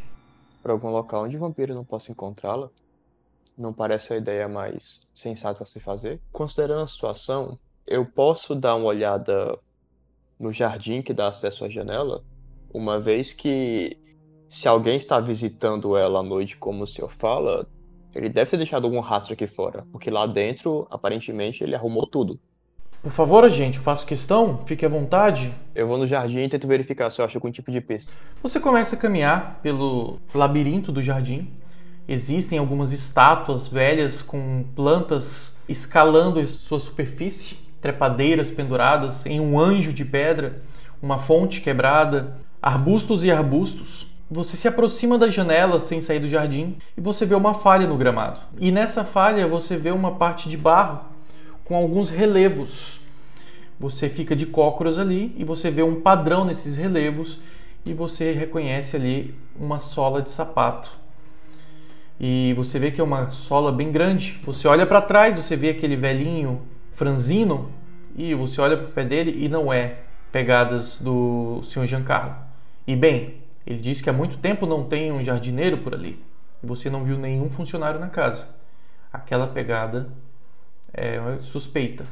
Para 0.62 0.74
algum 0.74 0.90
local 0.90 1.24
onde 1.24 1.36
o 1.36 1.40
vampiro 1.40 1.74
não 1.74 1.84
possa 1.84 2.12
encontrá-la. 2.12 2.70
Não 3.58 3.74
parece 3.74 4.14
a 4.14 4.18
ideia 4.18 4.48
mais 4.48 5.02
sensata 5.14 5.64
a 5.64 5.66
se 5.66 5.80
fazer. 5.80 6.22
Considerando 6.32 6.84
a 6.84 6.88
situação, 6.88 7.60
eu 7.88 8.06
posso 8.06 8.54
dar 8.54 8.76
uma 8.76 8.86
olhada 8.86 9.58
no 10.40 10.54
jardim 10.54 11.02
que 11.02 11.14
dá 11.14 11.30
acesso 11.30 11.66
à 11.66 11.70
janela, 11.70 12.24
uma 12.74 13.00
vez 13.00 13.34
que 13.34 13.98
se 14.48 14.68
alguém 14.68 14.98
está 14.98 15.20
visitando 15.20 15.98
ela 15.98 16.20
à 16.20 16.24
noite, 16.24 16.58
como 16.58 16.84
o 16.84 16.88
senhor 16.88 17.12
fala, 17.12 17.68
ele 18.14 18.30
deve 18.30 18.50
ter 18.50 18.58
deixado 18.58 18.86
algum 18.86 19.00
rastro 19.00 19.34
aqui 19.34 19.48
fora, 19.48 19.86
porque 19.92 20.10
lá 20.10 20.26
dentro, 20.26 20.88
aparentemente, 20.90 21.64
ele 21.64 21.76
arrumou 21.76 22.06
tudo. 22.06 22.40
Por 23.02 23.12
favor, 23.12 23.44
agente, 23.44 23.80
eu 23.80 23.84
faço 23.84 24.06
questão, 24.06 24.60
fique 24.66 24.86
à 24.86 24.90
vontade. 24.90 25.52
Eu 25.74 25.88
vou 25.88 25.98
no 25.98 26.06
jardim 26.06 26.40
e 26.40 26.50
tento 26.50 26.68
verificar 26.68 27.10
se 27.10 27.20
eu 27.20 27.26
acho 27.26 27.36
algum 27.36 27.50
tipo 27.50 27.72
de 27.72 27.82
pista. 27.82 28.14
Você 28.44 28.60
começa 28.60 28.96
a 28.96 29.00
caminhar 29.00 29.60
pelo 29.64 30.20
labirinto 30.36 30.92
do 30.92 31.02
jardim. 31.02 31.50
Existem 32.08 32.60
algumas 32.60 32.94
estátuas 32.94 33.68
velhas 33.68 34.22
com 34.22 34.64
plantas 34.76 35.58
escalando 35.68 36.46
sua 36.46 36.78
superfície, 36.78 37.58
trepadeiras 37.82 38.52
penduradas 38.52 39.26
em 39.26 39.40
um 39.40 39.60
anjo 39.60 39.92
de 39.92 40.06
pedra, 40.06 40.62
uma 41.02 41.18
fonte 41.18 41.60
quebrada, 41.62 42.38
arbustos 42.62 43.24
e 43.24 43.32
arbustos. 43.32 44.11
Você 44.34 44.56
se 44.56 44.66
aproxima 44.66 45.18
da 45.18 45.30
janela 45.30 45.82
sem 45.82 46.00
sair 46.00 46.20
do 46.20 46.28
jardim 46.30 46.78
e 46.98 47.02
você 47.02 47.26
vê 47.26 47.36
uma 47.36 47.54
falha 47.54 47.86
no 47.86 47.98
gramado. 47.98 48.40
E 48.62 48.72
nessa 48.72 49.04
falha 49.04 49.46
você 49.46 49.76
vê 49.76 49.92
uma 49.92 50.12
parte 50.12 50.48
de 50.48 50.56
barro 50.56 51.02
com 51.66 51.76
alguns 51.76 52.10
relevos. 52.10 53.02
Você 53.78 54.08
fica 54.08 54.34
de 54.34 54.46
cócoras 54.46 54.98
ali 54.98 55.36
e 55.38 55.44
você 55.44 55.70
vê 55.70 55.84
um 55.84 56.00
padrão 56.00 56.46
nesses 56.46 56.78
relevos 56.78 57.40
e 57.86 57.94
você 57.94 58.32
reconhece 58.32 58.96
ali 58.96 59.36
uma 59.60 59.80
sola 59.80 60.22
de 60.22 60.32
sapato. 60.32 60.92
E 62.18 62.54
você 62.56 62.80
vê 62.80 62.90
que 62.90 63.02
é 63.02 63.04
uma 63.04 63.32
sola 63.32 63.70
bem 63.70 63.92
grande. 63.92 64.40
Você 64.46 64.66
olha 64.66 64.86
para 64.86 65.02
trás, 65.02 65.36
você 65.36 65.58
vê 65.58 65.72
aquele 65.72 65.98
velhinho 65.98 66.62
franzino 66.94 67.70
e 68.16 68.34
você 68.34 68.62
olha 68.62 68.78
para 68.78 68.86
o 68.86 68.92
pé 68.92 69.04
dele 69.04 69.44
e 69.44 69.50
não 69.50 69.74
é 69.74 69.98
pegadas 70.32 70.98
do 71.02 71.60
Sr. 71.64 71.86
Giancarlo. 71.86 72.36
E 72.88 72.96
bem, 72.96 73.41
ele 73.66 73.80
disse 73.80 74.02
que 74.02 74.10
há 74.10 74.14
muito 74.14 74.38
tempo 74.38 74.66
não 74.66 74.88
tem 74.88 75.12
um 75.12 75.24
jardineiro 75.24 75.78
por 75.78 75.94
ali. 75.94 76.24
Você 76.64 76.90
não 76.90 77.04
viu 77.04 77.18
nenhum 77.18 77.50
funcionário 77.50 78.00
na 78.00 78.10
casa. 78.10 78.48
Aquela 79.12 79.48
pegada 79.48 80.12
é 80.94 81.20
suspeita. 81.42 82.06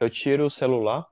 Eu 0.00 0.08
tiro 0.08 0.46
o 0.46 0.50
celular, 0.50 1.06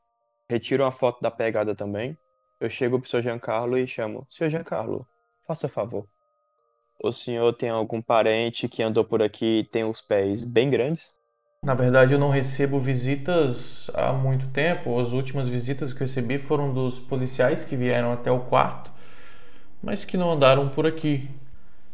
retiro 0.49 0.85
uma 0.85 0.93
foto 0.93 1.21
da 1.21 1.31
pegada 1.31 1.75
também. 1.75 2.17
Eu 2.61 2.71
chego 2.71 2.99
pro 2.99 3.09
seu 3.09 3.21
Giancarlo 3.23 3.77
e 3.77 3.87
chamo: 3.87 4.27
Seu 4.31 4.49
Giancarlo, 4.49 5.07
faça 5.47 5.69
favor. 5.69 6.07
O 7.03 7.13
senhor 7.13 7.53
tem 7.53 7.69
algum 7.69 8.01
parente 8.01 8.69
que 8.69 8.83
andou 8.83 9.05
por 9.05 9.23
aqui 9.23 9.61
e 9.61 9.65
tem 9.65 9.85
os 9.85 10.01
pés 10.01 10.45
bem 10.45 10.71
grandes? 10.71 11.15
Na 11.63 11.75
verdade, 11.75 12.13
eu 12.13 12.19
não 12.19 12.31
recebo 12.31 12.79
visitas 12.79 13.91
há 13.93 14.13
muito 14.13 14.49
tempo. 14.49 14.99
As 14.99 15.13
últimas 15.13 15.49
visitas 15.49 15.93
que 15.93 15.99
eu 16.03 16.07
recebi 16.07 16.39
foram 16.39 16.73
dos 16.73 16.99
policiais 16.99 17.65
que 17.65 17.77
vieram 17.77 18.13
até 18.13 18.31
o 18.31 18.41
quarto, 18.41 18.91
mas 19.87 20.05
que 20.05 20.17
não 20.17 20.33
andaram 20.33 20.69
por 20.69 20.85
aqui. 20.85 21.31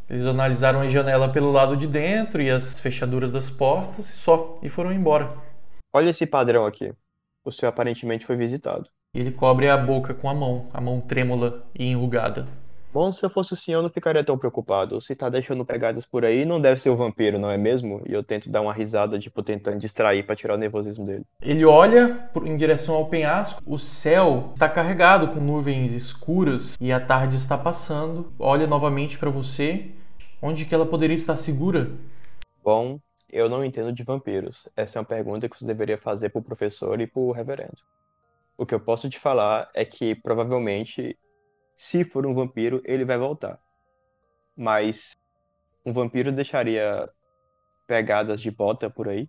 Eles 0.08 0.24
analisaram 0.24 0.80
a 0.80 0.88
janela 0.88 1.30
pelo 1.30 1.52
lado 1.52 1.76
de 1.76 1.86
dentro 1.86 2.40
e 2.40 2.50
as 2.50 2.80
fechaduras 2.80 3.30
das 3.30 3.50
portas 3.50 4.08
e 4.08 4.12
só, 4.12 4.54
e 4.62 4.68
foram 4.70 4.90
embora. 4.90 5.36
Olha 5.92 6.08
esse 6.08 6.26
padrão 6.26 6.64
aqui. 6.64 6.90
O 7.44 7.52
senhor 7.52 7.68
aparentemente 7.68 8.24
foi 8.24 8.34
visitado. 8.34 8.88
E 9.14 9.20
ele 9.20 9.32
cobre 9.32 9.68
a 9.68 9.76
boca 9.76 10.14
com 10.14 10.30
a 10.30 10.34
mão, 10.34 10.70
a 10.72 10.80
mão 10.80 11.02
trêmula 11.02 11.66
e 11.78 11.84
enrugada. 11.84 12.48
Bom, 12.92 13.10
se 13.10 13.24
eu 13.24 13.30
fosse 13.30 13.54
o 13.54 13.56
senhor, 13.56 13.78
eu 13.78 13.82
não 13.82 13.88
ficaria 13.88 14.22
tão 14.22 14.36
preocupado. 14.36 15.00
Se 15.00 15.16
tá 15.16 15.30
deixando 15.30 15.64
pegadas 15.64 16.04
por 16.04 16.26
aí, 16.26 16.44
não 16.44 16.60
deve 16.60 16.78
ser 16.78 16.90
o 16.90 16.96
vampiro, 16.96 17.38
não 17.38 17.50
é 17.50 17.56
mesmo? 17.56 18.02
E 18.06 18.12
eu 18.12 18.22
tento 18.22 18.50
dar 18.50 18.60
uma 18.60 18.72
risada, 18.72 19.18
tipo, 19.18 19.42
tentando 19.42 19.78
distrair 19.78 20.24
para 20.24 20.36
tirar 20.36 20.54
o 20.54 20.58
nervosismo 20.58 21.06
dele. 21.06 21.24
Ele 21.40 21.64
olha 21.64 22.28
em 22.44 22.54
direção 22.54 22.94
ao 22.94 23.06
penhasco. 23.06 23.62
O 23.66 23.78
céu 23.78 24.50
está 24.52 24.68
carregado 24.68 25.28
com 25.28 25.40
nuvens 25.40 25.90
escuras 25.92 26.76
e 26.78 26.92
a 26.92 27.00
tarde 27.00 27.36
está 27.36 27.56
passando. 27.56 28.30
Olha 28.38 28.66
novamente 28.66 29.18
para 29.18 29.30
você. 29.30 29.86
Onde 30.42 30.66
que 30.66 30.74
ela 30.74 30.84
poderia 30.84 31.16
estar 31.16 31.36
segura? 31.36 31.90
Bom, 32.62 33.00
eu 33.30 33.48
não 33.48 33.64
entendo 33.64 33.90
de 33.90 34.02
vampiros. 34.02 34.68
Essa 34.76 34.98
é 34.98 35.00
uma 35.00 35.06
pergunta 35.06 35.48
que 35.48 35.58
você 35.58 35.64
deveria 35.64 35.96
fazer 35.96 36.28
pro 36.28 36.42
professor 36.42 37.00
e 37.00 37.06
pro 37.06 37.30
reverendo. 37.30 37.78
O 38.58 38.66
que 38.66 38.74
eu 38.74 38.80
posso 38.80 39.08
te 39.08 39.18
falar 39.18 39.70
é 39.72 39.82
que 39.82 40.14
provavelmente 40.14 41.16
se 41.82 42.04
for 42.04 42.24
um 42.24 42.32
vampiro, 42.32 42.80
ele 42.84 43.04
vai 43.04 43.18
voltar. 43.18 43.58
Mas 44.56 45.16
um 45.84 45.92
vampiro 45.92 46.30
deixaria 46.30 47.10
pegadas 47.88 48.40
de 48.40 48.52
bota 48.52 48.88
por 48.88 49.08
aí. 49.08 49.26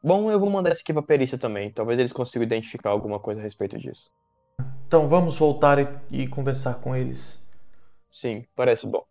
Bom, 0.00 0.30
eu 0.30 0.38
vou 0.38 0.48
mandar 0.48 0.70
essa 0.70 0.80
aqui 0.80 0.92
pra 0.92 1.02
perícia 1.02 1.36
também. 1.36 1.72
Talvez 1.72 1.98
eles 1.98 2.12
consigam 2.12 2.46
identificar 2.46 2.90
alguma 2.90 3.18
coisa 3.18 3.40
a 3.40 3.42
respeito 3.42 3.76
disso. 3.78 4.08
Então 4.86 5.08
vamos 5.08 5.36
voltar 5.36 5.80
e, 5.80 6.22
e 6.22 6.28
conversar 6.28 6.74
com 6.74 6.94
eles. 6.94 7.42
Sim, 8.08 8.46
parece 8.54 8.86
bom. 8.86 9.04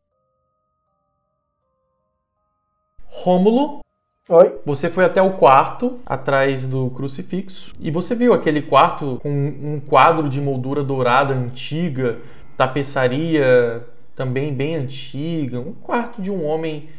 Rômulo, 3.06 3.82
Oi? 4.30 4.62
você 4.66 4.90
foi 4.90 5.04
até 5.04 5.22
o 5.22 5.38
quarto, 5.38 6.00
atrás 6.06 6.66
do 6.66 6.90
crucifixo, 6.92 7.76
e 7.82 7.92
você 7.92 8.16
viu 8.16 8.34
aquele 8.34 8.62
quarto 8.62 9.20
com 9.22 9.30
um 9.30 9.82
quadro 9.82 10.30
de 10.30 10.40
moldura 10.40 10.82
dourada 10.82 11.34
antiga, 11.34 12.22
tapeçaria 12.58 13.86
também 14.16 14.54
bem 14.54 14.76
antiga, 14.76 15.60
um 15.60 15.74
quarto 15.74 16.22
de 16.22 16.30
um 16.32 16.46
homem 16.46 16.90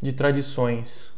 de 0.00 0.12
tradições. 0.12 1.14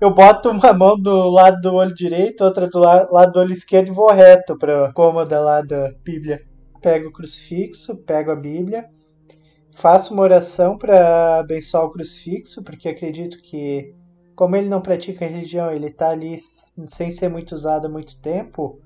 Eu 0.00 0.10
boto 0.12 0.50
uma 0.50 0.72
mão 0.72 0.98
do 0.98 1.30
lado 1.30 1.60
do 1.60 1.74
olho 1.74 1.94
direito, 1.94 2.42
outra 2.42 2.68
do 2.68 2.78
la- 2.78 3.08
lado 3.10 3.32
do 3.32 3.38
olho 3.38 3.52
esquerdo 3.52 3.88
e 3.88 3.94
vou 3.94 4.10
reto 4.10 4.58
pra 4.58 4.92
cômoda 4.92 5.38
lá 5.40 5.60
da 5.60 5.92
Bíblia. 6.04 6.42
Pego 6.80 7.08
o 7.08 7.12
crucifixo, 7.12 7.96
pego 7.98 8.32
a 8.32 8.36
Bíblia, 8.36 8.86
faço 9.76 10.12
uma 10.12 10.22
oração 10.24 10.76
para 10.76 11.38
abençoar 11.38 11.84
o 11.84 11.90
crucifixo, 11.92 12.64
porque 12.64 12.88
acredito 12.88 13.40
que, 13.40 13.94
como 14.34 14.56
ele 14.56 14.68
não 14.68 14.80
pratica 14.80 15.26
religião, 15.26 15.70
ele 15.70 15.90
tá 15.90 16.10
ali 16.10 16.38
sem 16.88 17.10
ser 17.12 17.28
muito 17.28 17.52
usado 17.52 17.86
há 17.86 17.90
muito 17.90 18.20
tempo, 18.20 18.80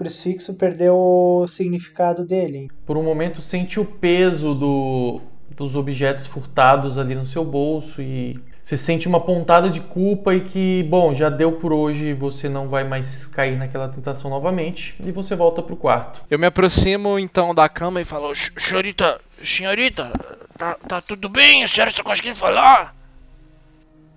crucifixo 0.00 0.54
perdeu 0.54 0.96
o 0.96 1.46
significado 1.46 2.24
dele. 2.24 2.70
Por 2.86 2.96
um 2.96 3.02
momento 3.02 3.42
sente 3.42 3.78
o 3.78 3.84
peso 3.84 4.54
do, 4.54 5.20
dos 5.54 5.76
objetos 5.76 6.26
furtados 6.26 6.96
ali 6.96 7.14
no 7.14 7.26
seu 7.26 7.44
bolso 7.44 8.00
e 8.00 8.40
você 8.64 8.78
sente 8.78 9.06
uma 9.06 9.20
pontada 9.20 9.68
de 9.68 9.80
culpa 9.80 10.34
e 10.34 10.40
que, 10.40 10.82
bom, 10.88 11.12
já 11.12 11.28
deu 11.28 11.52
por 11.52 11.70
hoje, 11.70 12.14
você 12.14 12.48
não 12.48 12.66
vai 12.66 12.82
mais 12.82 13.26
cair 13.26 13.58
naquela 13.58 13.88
tentação 13.88 14.30
novamente 14.30 14.94
e 15.04 15.12
você 15.12 15.36
volta 15.36 15.62
pro 15.62 15.76
quarto. 15.76 16.22
Eu 16.30 16.38
me 16.38 16.46
aproximo 16.46 17.18
então 17.18 17.54
da 17.54 17.68
cama 17.68 18.00
e 18.00 18.04
falo: 18.04 18.22
Falou, 18.22 18.34
"X- 18.34 18.54
senhorita, 18.56 19.20
senhorita, 19.30 20.10
tá, 20.56 20.76
tá 20.88 21.02
tudo 21.02 21.28
bem? 21.28 21.62
A 21.62 21.68
senhora 21.68 21.90
está 21.90 22.02
conseguindo 22.02 22.36
falar? 22.36 22.94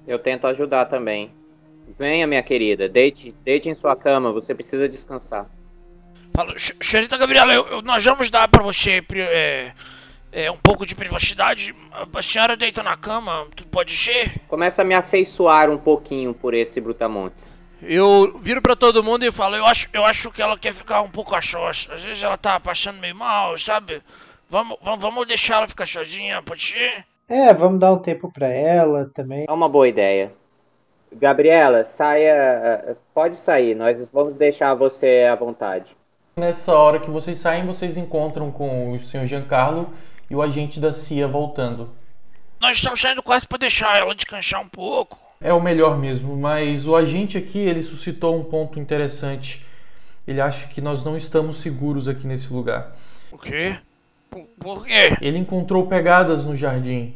Eu 0.07 0.17
tento 0.17 0.47
ajudar 0.47 0.85
também. 0.85 1.29
Venha, 1.99 2.25
minha 2.25 2.41
querida, 2.41 2.87
deite, 2.87 3.35
deite 3.43 3.67
em 3.67 3.75
sua 3.75 3.95
cama, 3.97 4.31
você 4.31 4.55
precisa 4.55 4.87
descansar. 4.87 5.45
Falou, 6.35 6.57
"X- 6.57 6.75
senhorita 6.81 7.17
Gabriela, 7.17 7.53
eu- 7.53 7.67
eu- 7.67 7.81
nós 7.81 8.03
vamos 8.03 8.29
dar 8.29 8.47
pra 8.47 8.63
você 8.63 9.03
é, 9.15 9.71
é, 10.31 10.51
um 10.51 10.57
pouco 10.57 10.85
de 10.85 10.95
privacidade. 10.95 11.75
A 11.91 12.21
senhora 12.21 12.57
deita 12.57 12.81
na 12.81 12.97
cama, 12.97 13.45
tudo 13.55 13.69
pode 13.69 13.95
ser? 13.95 14.41
Começa 14.47 14.81
a 14.81 14.85
me 14.85 14.95
afeiçoar 14.95 15.69
um 15.69 15.77
pouquinho 15.77 16.33
por 16.33 16.53
esse 16.53 16.81
Brutamontes. 16.81 17.53
Eu 17.81 18.39
viro 18.41 18.61
pra 18.61 18.75
todo 18.75 19.03
mundo 19.03 19.23
e 19.23 19.31
falo: 19.31 19.51
Fala, 19.51 19.57
eu 19.57 19.65
acho, 19.65 19.89
eu 19.93 20.05
acho 20.05 20.31
que 20.31 20.41
ela 20.41 20.57
quer 20.57 20.73
ficar 20.73 21.01
um 21.01 21.09
pouco 21.09 21.35
a 21.35 21.41
sós. 21.41 21.87
Às 21.91 22.01
vezes 22.01 22.23
ela 22.23 22.37
tá 22.37 22.59
passando 22.59 22.97
meio 22.99 23.15
mal, 23.15 23.57
sabe? 23.57 24.01
Vamos, 24.49 24.77
vamos, 24.81 25.01
vamos 25.01 25.27
deixar 25.27 25.57
ela 25.57 25.67
ficar 25.67 25.85
sozinha, 25.87 26.41
pode 26.41 26.61
ser? 26.63 27.03
É, 27.27 27.53
vamos 27.53 27.79
dar 27.79 27.91
um 27.91 27.97
tempo 27.99 28.31
pra 28.31 28.47
ela 28.47 29.09
também. 29.13 29.45
É 29.47 29.51
uma 29.51 29.67
boa 29.69 29.87
ideia. 29.87 30.31
Gabriela, 31.11 31.85
saia. 31.85 32.97
Pode 33.13 33.35
sair, 33.35 33.75
nós 33.75 33.97
vamos 34.11 34.35
deixar 34.35 34.73
você 34.73 35.27
à 35.29 35.35
vontade. 35.35 35.85
Nessa 36.35 36.73
hora 36.73 36.99
que 36.99 37.11
vocês 37.11 37.37
saem, 37.37 37.63
vocês 37.63 37.95
encontram 37.95 38.51
com 38.51 38.91
o 38.91 38.99
senhor 38.99 39.27
Giancarlo 39.27 39.93
e 40.27 40.35
o 40.35 40.41
agente 40.41 40.79
da 40.79 40.91
CIA 40.91 41.27
voltando. 41.27 41.91
Nós 42.59 42.77
estamos 42.77 42.99
saindo 42.99 43.17
do 43.17 43.23
quarto 43.23 43.47
pra 43.47 43.59
deixar 43.59 43.99
ela 43.99 44.15
descansar 44.15 44.59
um 44.59 44.67
pouco. 44.67 45.19
É 45.39 45.53
o 45.53 45.61
melhor 45.61 45.95
mesmo, 45.95 46.35
mas 46.35 46.87
o 46.87 46.95
agente 46.95 47.37
aqui 47.37 47.59
ele 47.59 47.83
suscitou 47.83 48.35
um 48.35 48.43
ponto 48.43 48.79
interessante. 48.79 49.63
Ele 50.27 50.41
acha 50.41 50.67
que 50.67 50.81
nós 50.81 51.03
não 51.03 51.15
estamos 51.15 51.57
seguros 51.57 52.07
aqui 52.07 52.25
nesse 52.25 52.51
lugar. 52.51 52.95
O 53.31 53.37
quê? 53.37 53.77
Por, 54.31 54.47
por 54.59 54.85
quê? 54.85 55.15
Ele 55.21 55.37
encontrou 55.37 55.85
pegadas 55.85 56.45
no 56.45 56.55
jardim, 56.55 57.13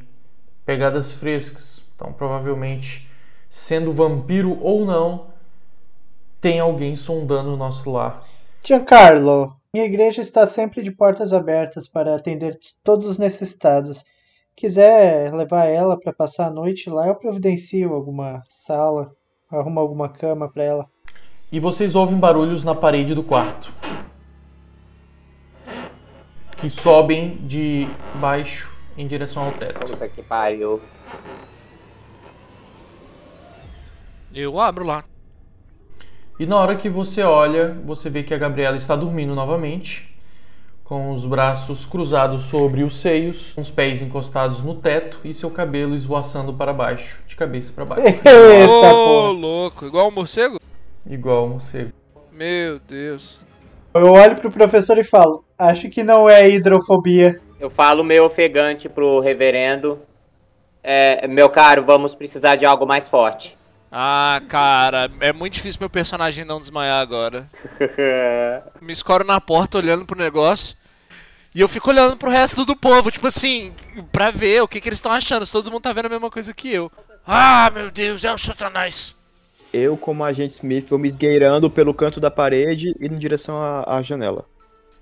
pegadas 0.63 1.11
frescas. 1.11 1.81
Então, 1.95 2.13
provavelmente, 2.13 3.09
sendo 3.49 3.91
vampiro 3.91 4.59
ou 4.61 4.85
não, 4.85 5.27
tem 6.39 6.59
alguém 6.59 6.95
sondando 6.95 7.53
o 7.53 7.57
nosso 7.57 7.89
lar. 7.89 8.23
Giancarlo, 8.67 9.55
minha 9.73 9.85
igreja 9.85 10.19
está 10.19 10.45
sempre 10.45 10.83
de 10.83 10.91
portas 10.91 11.31
abertas 11.31 11.87
para 11.87 12.13
atender 12.13 12.59
todos 12.83 13.05
os 13.05 13.17
necessitados. 13.17 14.03
Quiser 14.57 15.33
levar 15.33 15.67
ela 15.67 15.97
para 15.97 16.11
passar 16.11 16.47
a 16.47 16.51
noite 16.51 16.89
lá, 16.89 17.07
eu 17.07 17.15
providencio 17.15 17.93
alguma 17.93 18.43
sala, 18.49 19.15
arrumo 19.49 19.79
alguma 19.79 20.09
cama 20.09 20.51
para 20.51 20.63
ela. 20.65 20.85
E 21.49 21.61
vocês 21.61 21.95
ouvem 21.95 22.19
barulhos 22.19 22.65
na 22.65 22.75
parede 22.75 23.15
do 23.15 23.23
quarto. 23.23 23.71
Que 26.57 26.69
sobem 26.69 27.37
de 27.47 27.87
baixo 28.19 28.69
em 28.97 29.07
direção 29.07 29.45
ao 29.45 29.53
teto. 29.53 29.79
Puta 29.79 30.09
que 30.09 30.21
pariu. 30.21 30.81
Eu 34.33 34.59
abro 34.59 34.85
lá. 34.85 35.05
E 36.39 36.45
na 36.45 36.55
hora 36.57 36.75
que 36.75 36.87
você 36.89 37.23
olha, 37.23 37.75
você 37.83 38.09
vê 38.09 38.21
que 38.23 38.33
a 38.33 38.37
Gabriela 38.37 38.77
está 38.77 38.95
dormindo 38.95 39.33
novamente, 39.33 40.15
com 40.83 41.11
os 41.11 41.25
braços 41.25 41.85
cruzados 41.85 42.43
sobre 42.43 42.83
os 42.83 42.99
seios, 43.01 43.51
com 43.53 43.61
os 43.61 43.69
pés 43.71 44.01
encostados 44.01 44.63
no 44.63 44.75
teto 44.75 45.19
e 45.23 45.33
seu 45.33 45.49
cabelo 45.49 45.95
esvoaçando 45.95 46.53
para 46.53 46.71
baixo, 46.71 47.19
de 47.27 47.35
cabeça 47.35 47.73
para 47.73 47.85
baixo, 47.85 48.03
Eita 48.23 48.71
Ô, 48.71 48.81
porra. 48.81 49.31
louco. 49.31 49.85
Igual 49.85 50.07
um 50.07 50.11
morcego? 50.11 50.59
igual 51.09 51.45
um 51.45 51.49
morcego. 51.49 51.91
Meu 52.31 52.79
Deus. 52.87 53.39
Eu 53.93 54.11
olho 54.13 54.35
pro 54.35 54.51
professor 54.51 54.97
e 54.99 55.03
falo: 55.03 55.43
Acho 55.57 55.89
que 55.89 56.03
não 56.03 56.29
é 56.29 56.47
hidrofobia. 56.47 57.41
Eu 57.59 57.69
falo 57.71 58.03
meio 58.03 58.25
ofegante 58.25 58.87
pro 58.87 59.19
reverendo. 59.19 59.99
É, 60.83 61.27
meu 61.27 61.49
caro, 61.49 61.83
vamos 61.83 62.13
precisar 62.13 62.55
de 62.55 62.65
algo 62.65 62.85
mais 62.85 63.07
forte. 63.07 63.56
Ah, 63.91 64.41
cara, 64.49 65.09
é 65.21 65.31
muito 65.31 65.53
difícil 65.53 65.79
meu 65.79 65.89
personagem 65.89 66.43
não 66.43 66.59
desmaiar 66.59 67.01
agora. 67.01 67.49
Me 68.81 68.91
escoro 68.91 69.23
na 69.23 69.39
porta 69.39 69.77
olhando 69.77 70.05
pro 70.05 70.17
negócio. 70.17 70.75
E 71.55 71.61
eu 71.61 71.67
fico 71.67 71.89
olhando 71.89 72.17
pro 72.17 72.29
resto 72.29 72.65
do 72.65 72.75
povo, 72.75 73.09
tipo 73.09 73.25
assim, 73.27 73.73
pra 74.11 74.29
ver 74.29 74.61
o 74.61 74.67
que, 74.67 74.79
que 74.79 74.89
eles 74.89 74.99
estão 74.99 75.11
achando, 75.11 75.45
se 75.45 75.51
todo 75.51 75.71
mundo 75.71 75.81
tá 75.81 75.93
vendo 75.93 76.05
a 76.05 76.09
mesma 76.09 76.29
coisa 76.29 76.53
que 76.53 76.71
eu. 76.71 76.91
Ah, 77.25 77.71
meu 77.73 77.89
Deus, 77.89 78.23
é 78.23 78.31
o 78.31 78.37
Satanás. 78.37 79.15
Eu, 79.73 79.97
como 79.97 80.23
agente 80.23 80.53
Smith, 80.55 80.87
vou 80.87 80.99
me 80.99 81.07
esgueirando 81.07 81.69
pelo 81.69 81.93
canto 81.93 82.19
da 82.19 82.29
parede 82.29 82.93
e 82.99 83.05
em 83.05 83.15
direção 83.15 83.57
à, 83.57 83.97
à 83.97 84.03
janela. 84.03 84.45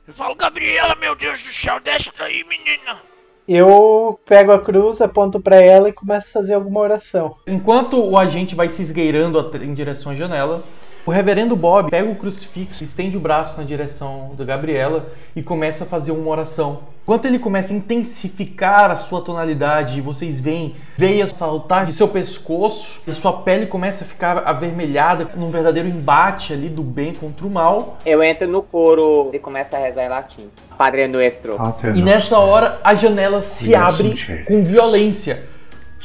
Eu 0.08 0.14
falo, 0.14 0.36
Gabriela, 0.36 0.96
meu 0.96 1.16
Deus 1.16 1.44
do 1.44 1.50
céu, 1.50 1.80
desce 1.80 2.12
daí, 2.18 2.44
menina. 2.46 3.02
Eu 3.48 4.20
pego 4.26 4.52
a 4.52 4.60
cruz, 4.60 5.02
aponto 5.02 5.40
pra 5.40 5.58
ela 5.58 5.90
e 5.90 5.94
começo 5.94 6.30
a 6.30 6.42
fazer 6.42 6.56
alguma 6.56 6.80
oração. 6.80 7.36
Enquanto 7.46 8.04
o 8.04 8.18
agente 8.18 8.56
vai 8.56 8.70
se 8.70 8.82
esgueirando 8.82 9.52
em 9.62 9.74
direção 9.74 10.12
à 10.12 10.16
janela, 10.16 10.64
o 11.06 11.12
reverendo 11.12 11.56
Bob 11.56 11.92
pega 11.92 12.10
o 12.10 12.16
crucifixo, 12.16 12.84
estende 12.84 13.16
o 13.16 13.20
braço 13.20 13.58
na 13.58 13.64
direção 13.64 14.32
da 14.36 14.44
Gabriela 14.44 15.08
e 15.36 15.44
começa 15.44 15.84
a 15.84 15.88
fazer 15.88 16.12
uma 16.12 16.30
oração. 16.30 16.80
Enquanto 17.04 17.26
ele 17.26 17.38
começa 17.38 17.72
a 17.72 17.76
intensificar 17.76 18.90
a 18.90 18.96
sua 18.96 19.22
tonalidade 19.22 20.00
e 20.00 20.02
vocês 20.02 20.42
veem 20.42 20.76
veias 20.98 21.34
saltar 21.34 21.86
de 21.86 21.94
seu 21.94 22.08
pescoço, 22.08 23.04
e 23.08 23.14
sua 23.14 23.42
pele 23.44 23.68
começa 23.68 24.04
a 24.04 24.08
ficar 24.08 24.40
avermelhada 24.40 25.30
num 25.36 25.52
verdadeiro 25.52 25.88
embate 25.88 26.52
ali 26.52 26.68
do 26.68 26.82
bem 26.82 27.14
contra 27.14 27.46
o 27.46 27.50
mal. 27.52 28.00
Eu 28.04 28.24
entro 28.24 28.48
no 28.48 28.64
coro 28.64 29.30
e 29.32 29.38
começo 29.38 29.76
a 29.76 29.80
rezar 29.80 30.04
em 30.04 30.10
latim. 30.10 30.50
Padre 30.76 31.08
Nuestro. 31.08 31.58
E 31.94 32.02
nessa 32.02 32.40
hora 32.40 32.80
a 32.84 32.96
janela 32.96 33.40
se 33.44 33.76
abre 33.76 34.44
com 34.46 34.64
violência, 34.64 35.44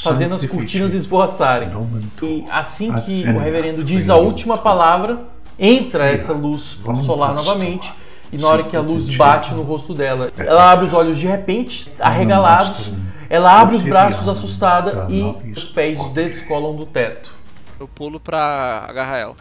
fazendo 0.02 0.34
as 0.34 0.46
cortinas 0.46 0.94
esvoaçarem. 0.94 1.70
E 2.22 2.44
assim 2.50 2.92
que 3.00 3.24
o 3.28 3.38
reverendo 3.38 3.84
diz 3.84 4.08
a 4.08 4.16
última 4.16 4.58
palavra, 4.58 5.20
entra 5.58 6.10
essa 6.10 6.32
luz 6.32 6.82
solar 7.04 7.34
novamente. 7.34 7.92
E 8.32 8.38
na 8.38 8.46
hora 8.46 8.62
que 8.62 8.76
a 8.76 8.80
luz 8.80 9.10
bate 9.16 9.52
no 9.54 9.62
rosto 9.62 9.92
dela, 9.92 10.30
ela 10.38 10.70
abre 10.70 10.86
os 10.86 10.92
olhos 10.92 11.18
de 11.18 11.26
repente, 11.26 11.90
arregalados. 11.98 12.92
Ela 13.28 13.60
abre 13.60 13.76
os 13.76 13.84
braços 13.84 14.28
assustada 14.28 15.06
e 15.08 15.52
os 15.56 15.68
pés 15.68 16.08
descolam 16.08 16.74
do 16.74 16.86
teto. 16.86 17.32
Eu 17.78 17.88
pulo 17.88 18.20
pra 18.20 18.86
agarrar 18.88 19.16
ela. 19.16 19.34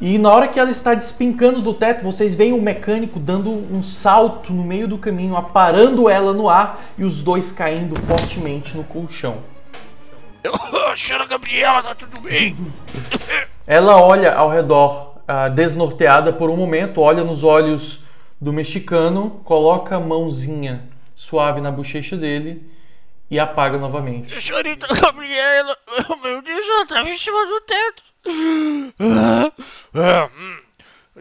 E 0.00 0.18
na 0.18 0.30
hora 0.30 0.48
que 0.48 0.58
ela 0.58 0.70
está 0.70 0.92
despencando 0.92 1.62
do 1.62 1.72
teto, 1.72 2.02
vocês 2.02 2.34
veem 2.34 2.52
o 2.52 2.60
mecânico 2.60 3.20
dando 3.20 3.50
um 3.50 3.80
salto 3.80 4.52
no 4.52 4.64
meio 4.64 4.88
do 4.88 4.98
caminho, 4.98 5.36
aparando 5.36 6.08
ela 6.08 6.32
no 6.32 6.48
ar 6.48 6.84
e 6.98 7.04
os 7.04 7.22
dois 7.22 7.52
caindo 7.52 7.94
fortemente 8.00 8.76
no 8.76 8.82
colchão. 8.82 9.36
Senhora 10.96 11.26
Gabriela, 11.28 11.82
tá 11.82 11.94
tudo 11.94 12.20
bem? 12.20 12.56
Ela 13.66 14.00
olha 14.00 14.34
ao 14.34 14.50
redor, 14.50 15.18
ah, 15.26 15.48
desnorteada 15.48 16.32
por 16.32 16.50
um 16.50 16.56
momento, 16.56 17.00
olha 17.00 17.24
nos 17.24 17.44
olhos 17.44 18.04
do 18.40 18.52
mexicano, 18.52 19.40
coloca 19.44 19.96
a 19.96 20.00
mãozinha 20.00 20.88
suave 21.14 21.60
na 21.60 21.70
bochecha 21.70 22.16
dele 22.16 22.68
e 23.30 23.38
apaga 23.38 23.78
novamente. 23.78 24.40
Senhorita 24.40 24.86
Gabriela, 24.94 25.76
meu 26.22 26.42
Deus, 26.42 26.66
ela 26.66 26.86
tá 26.86 27.02
em 27.02 27.16
cima 27.16 27.46
do 27.46 27.60
teto. 27.60 28.02
Ah, 29.00 29.52
ah. 29.94 30.30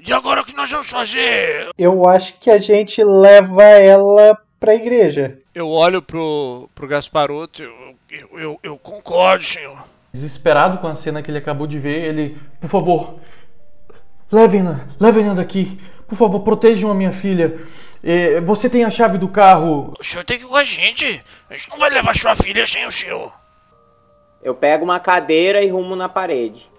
E 0.06 0.12
agora 0.12 0.42
o 0.42 0.46
que 0.46 0.56
nós 0.56 0.70
vamos 0.70 0.90
fazer? 0.90 1.70
Eu 1.78 2.08
acho 2.08 2.34
que 2.40 2.50
a 2.50 2.58
gente 2.58 3.04
leva 3.04 3.64
ela 3.64 4.38
pra 4.60 4.76
igreja. 4.76 5.40
Eu 5.54 5.70
olho 5.70 6.02
pro, 6.02 6.70
pro 6.74 6.88
Gasparoto. 6.88 7.64
Eu, 8.14 8.40
eu, 8.40 8.60
eu, 8.62 8.78
concordo, 8.78 9.44
senhor. 9.44 9.84
Desesperado 10.14 10.78
com 10.78 10.86
a 10.86 10.94
cena 10.94 11.24
que 11.24 11.32
ele 11.32 11.40
acabou 11.40 11.66
de 11.66 11.80
ver, 11.80 12.04
ele, 12.04 12.40
por 12.62 12.70
favor, 12.70 13.20
levem-na, 14.32 14.88
levem-na 15.00 15.34
daqui. 15.34 15.82
Por 16.08 16.16
favor, 16.16 16.42
protejam 16.42 16.92
a 16.92 16.94
minha 16.94 17.12
filha. 17.12 17.60
Eh, 18.04 18.40
Você 18.42 18.70
tem 18.70 18.84
a 18.84 18.90
chave 18.92 19.18
do 19.18 19.28
carro. 19.28 19.96
O 20.00 20.04
senhor 20.04 20.24
tem 20.24 20.38
que 20.38 20.46
ir 20.46 20.48
com 20.48 20.56
a 20.56 20.64
gente. 20.64 21.24
A 21.50 21.56
gente 21.56 21.72
não 21.72 21.80
vai 21.80 21.90
levar 21.90 22.16
sua 22.16 22.36
filha 22.36 22.68
sem 22.68 22.86
o 22.86 22.92
senhor. 22.92 23.34
Eu 24.44 24.54
pego 24.54 24.84
uma 24.84 25.00
cadeira 25.00 25.64
e 25.64 25.70
rumo 25.70 25.96
na 25.96 26.08
parede. 26.08 26.70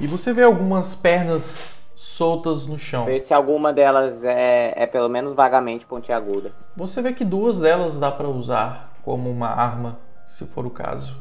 E 0.00 0.08
você 0.08 0.32
vê 0.32 0.42
algumas 0.42 0.96
pernas 0.96 1.81
soltas 2.22 2.68
no 2.68 2.78
chão. 2.78 3.04
Ver 3.04 3.18
se 3.18 3.34
alguma 3.34 3.72
delas 3.72 4.22
é, 4.22 4.72
é 4.76 4.86
pelo 4.86 5.08
menos 5.08 5.32
vagamente 5.32 5.84
pontiaguda. 5.84 6.52
Você 6.76 7.02
vê 7.02 7.12
que 7.12 7.24
duas 7.24 7.58
delas 7.58 7.98
dá 7.98 8.12
pra 8.12 8.28
usar 8.28 8.92
como 9.02 9.28
uma 9.28 9.48
arma, 9.48 9.98
se 10.24 10.46
for 10.46 10.64
o 10.64 10.70
caso. 10.70 11.16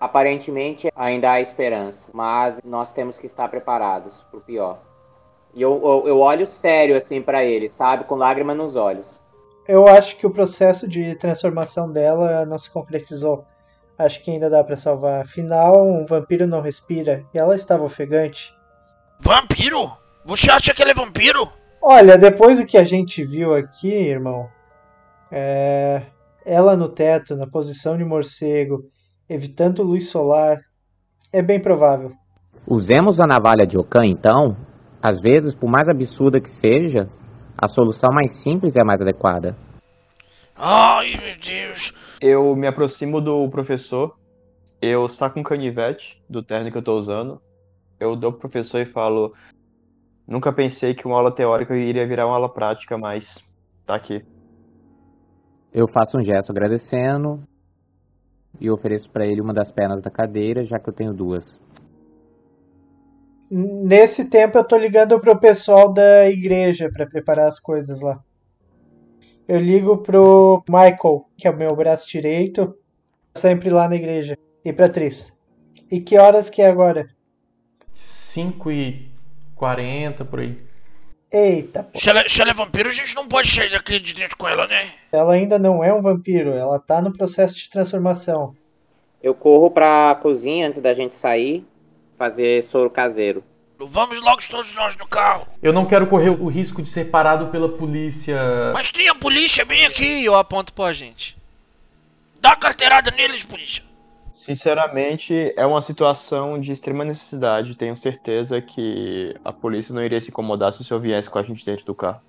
Aparentemente 0.00 0.88
ainda 0.94 1.32
há 1.32 1.40
esperança, 1.40 2.12
mas 2.14 2.60
nós 2.64 2.92
temos 2.92 3.18
que 3.18 3.26
estar 3.26 3.48
preparados 3.48 4.24
pro 4.30 4.40
pior. 4.40 4.78
E 5.52 5.60
eu, 5.60 5.80
eu, 5.82 6.08
eu 6.08 6.20
olho 6.20 6.46
sério 6.46 6.96
assim 6.96 7.20
pra 7.20 7.44
ele, 7.44 7.68
sabe? 7.68 8.04
Com 8.04 8.14
lágrima 8.14 8.54
nos 8.54 8.76
olhos. 8.76 9.20
Eu 9.66 9.88
acho 9.88 10.16
que 10.16 10.26
o 10.26 10.30
processo 10.30 10.86
de 10.86 11.16
transformação 11.16 11.90
dela 11.90 12.46
não 12.46 12.58
se 12.58 12.70
concretizou. 12.70 13.44
Acho 13.98 14.22
que 14.22 14.30
ainda 14.30 14.48
dá 14.48 14.62
pra 14.62 14.76
salvar. 14.76 15.22
Afinal, 15.22 15.84
um 15.84 16.06
vampiro 16.06 16.46
não 16.46 16.60
respira 16.60 17.24
e 17.34 17.38
ela 17.38 17.56
estava 17.56 17.82
ofegante. 17.82 18.54
Vampiro? 19.18 20.03
Você 20.24 20.50
acha 20.50 20.72
que 20.72 20.80
ele 20.80 20.92
é 20.92 20.94
vampiro? 20.94 21.52
Olha, 21.82 22.16
depois 22.16 22.58
do 22.58 22.64
que 22.64 22.78
a 22.78 22.84
gente 22.84 23.22
viu 23.22 23.54
aqui, 23.54 23.92
irmão, 23.92 24.48
é... 25.30 26.02
ela 26.46 26.74
no 26.76 26.88
teto, 26.88 27.36
na 27.36 27.46
posição 27.46 27.98
de 27.98 28.04
morcego, 28.04 28.84
evitando 29.28 29.82
luz 29.82 30.08
solar, 30.08 30.60
é 31.30 31.42
bem 31.42 31.60
provável. 31.60 32.12
Usemos 32.66 33.20
a 33.20 33.26
navalha 33.26 33.66
de 33.66 33.76
Okan 33.76 34.06
então? 34.06 34.56
Às 35.02 35.20
vezes, 35.20 35.54
por 35.54 35.68
mais 35.68 35.86
absurda 35.86 36.40
que 36.40 36.48
seja, 36.48 37.06
a 37.58 37.68
solução 37.68 38.08
mais 38.10 38.32
simples 38.42 38.76
é 38.76 38.80
a 38.80 38.84
mais 38.84 39.02
adequada. 39.02 39.54
Ai, 40.56 41.18
meu 41.20 41.34
Deus. 41.38 41.92
Eu 42.18 42.56
me 42.56 42.66
aproximo 42.66 43.20
do 43.20 43.46
professor, 43.50 44.16
eu 44.80 45.06
saco 45.06 45.38
um 45.38 45.42
canivete 45.42 46.18
do 46.30 46.42
terno 46.42 46.70
que 46.70 46.78
eu 46.78 46.82
tô 46.82 46.96
usando, 46.96 47.42
eu 48.00 48.16
dou 48.16 48.32
pro 48.32 48.48
professor 48.48 48.78
e 48.80 48.86
falo: 48.86 49.34
Nunca 50.26 50.52
pensei 50.52 50.94
que 50.94 51.06
uma 51.06 51.16
aula 51.16 51.34
teórica 51.34 51.76
iria 51.76 52.06
virar 52.06 52.26
uma 52.26 52.36
aula 52.36 52.48
prática, 52.48 52.96
mas 52.96 53.42
tá 53.84 53.94
aqui. 53.94 54.24
Eu 55.72 55.88
faço 55.88 56.16
um 56.16 56.24
gesto 56.24 56.50
agradecendo 56.50 57.42
e 58.60 58.70
ofereço 58.70 59.10
para 59.10 59.26
ele 59.26 59.40
uma 59.40 59.52
das 59.52 59.70
pernas 59.70 60.02
da 60.02 60.10
cadeira, 60.10 60.64
já 60.64 60.78
que 60.78 60.88
eu 60.88 60.94
tenho 60.94 61.12
duas. 61.12 61.60
Nesse 63.50 64.24
tempo 64.24 64.56
eu 64.56 64.64
tô 64.64 64.76
ligando 64.76 65.20
pro 65.20 65.38
pessoal 65.38 65.92
da 65.92 66.28
igreja 66.30 66.90
pra 66.92 67.06
preparar 67.06 67.48
as 67.48 67.60
coisas 67.60 68.00
lá. 68.00 68.18
Eu 69.46 69.60
ligo 69.60 69.98
pro 69.98 70.64
Michael, 70.66 71.26
que 71.36 71.46
é 71.46 71.50
o 71.50 71.56
meu 71.56 71.76
braço 71.76 72.08
direito, 72.08 72.74
Sempre 73.36 73.68
lá 73.68 73.88
na 73.88 73.96
igreja. 73.96 74.38
E 74.64 74.72
pra 74.72 74.86
atriz. 74.86 75.32
E 75.90 76.00
que 76.00 76.16
horas 76.16 76.48
que 76.48 76.62
é 76.62 76.68
agora? 76.68 77.08
5 77.92 78.70
e 78.70 79.13
40 79.54 80.24
por 80.24 80.40
aí. 80.40 80.58
Eita, 81.30 81.82
pô. 81.82 81.98
Se 81.98 82.08
ela, 82.08 82.28
se 82.28 82.40
ela 82.40 82.50
é 82.50 82.54
vampiro, 82.54 82.88
a 82.88 82.92
gente 82.92 83.14
não 83.16 83.26
pode 83.26 83.50
sair 83.50 83.70
daqui 83.70 83.98
de 83.98 84.14
dentro 84.14 84.36
com 84.36 84.46
ela, 84.46 84.66
né? 84.66 84.88
Ela 85.10 85.34
ainda 85.34 85.58
não 85.58 85.82
é 85.82 85.92
um 85.92 86.00
vampiro, 86.00 86.52
ela 86.52 86.78
tá 86.78 87.02
no 87.02 87.12
processo 87.12 87.56
de 87.56 87.68
transformação. 87.68 88.54
Eu 89.22 89.34
corro 89.34 89.70
pra 89.70 90.18
cozinha 90.22 90.68
antes 90.68 90.80
da 90.80 90.94
gente 90.94 91.14
sair, 91.14 91.66
fazer 92.16 92.62
soro 92.62 92.88
caseiro. 92.88 93.42
Vamos 93.78 94.20
logo 94.20 94.40
todos 94.48 94.74
nós 94.74 94.96
no 94.96 95.06
carro. 95.06 95.46
Eu 95.62 95.72
não 95.72 95.86
quero 95.86 96.06
correr 96.06 96.30
o 96.30 96.46
risco 96.46 96.80
de 96.80 96.88
ser 96.88 97.06
parado 97.06 97.48
pela 97.48 97.68
polícia. 97.68 98.38
Mas 98.72 98.90
tem 98.90 99.08
a 99.08 99.14
polícia 99.14 99.64
bem 99.64 99.84
aqui. 99.84 100.24
Eu 100.24 100.36
aponto 100.36 100.72
pro 100.72 100.84
agente. 100.84 101.36
Dá 102.40 102.54
carteirada 102.54 103.10
neles, 103.10 103.44
polícia. 103.44 103.82
Sinceramente, 104.44 105.54
é 105.56 105.64
uma 105.64 105.80
situação 105.80 106.60
de 106.60 106.70
extrema 106.70 107.02
necessidade. 107.04 107.74
Tenho 107.74 107.96
certeza 107.96 108.60
que 108.60 109.34
a 109.44 109.50
polícia 109.52 109.94
não 109.94 110.04
iria 110.04 110.20
se 110.20 110.28
incomodar 110.28 110.72
se 110.74 110.82
o 110.82 110.84
senhor 110.84 111.00
viesse 111.00 111.30
com 111.30 111.38
a 111.38 111.42
gente 111.42 111.64
dentro 111.64 111.84
do 111.86 111.94
carro. 111.94 112.20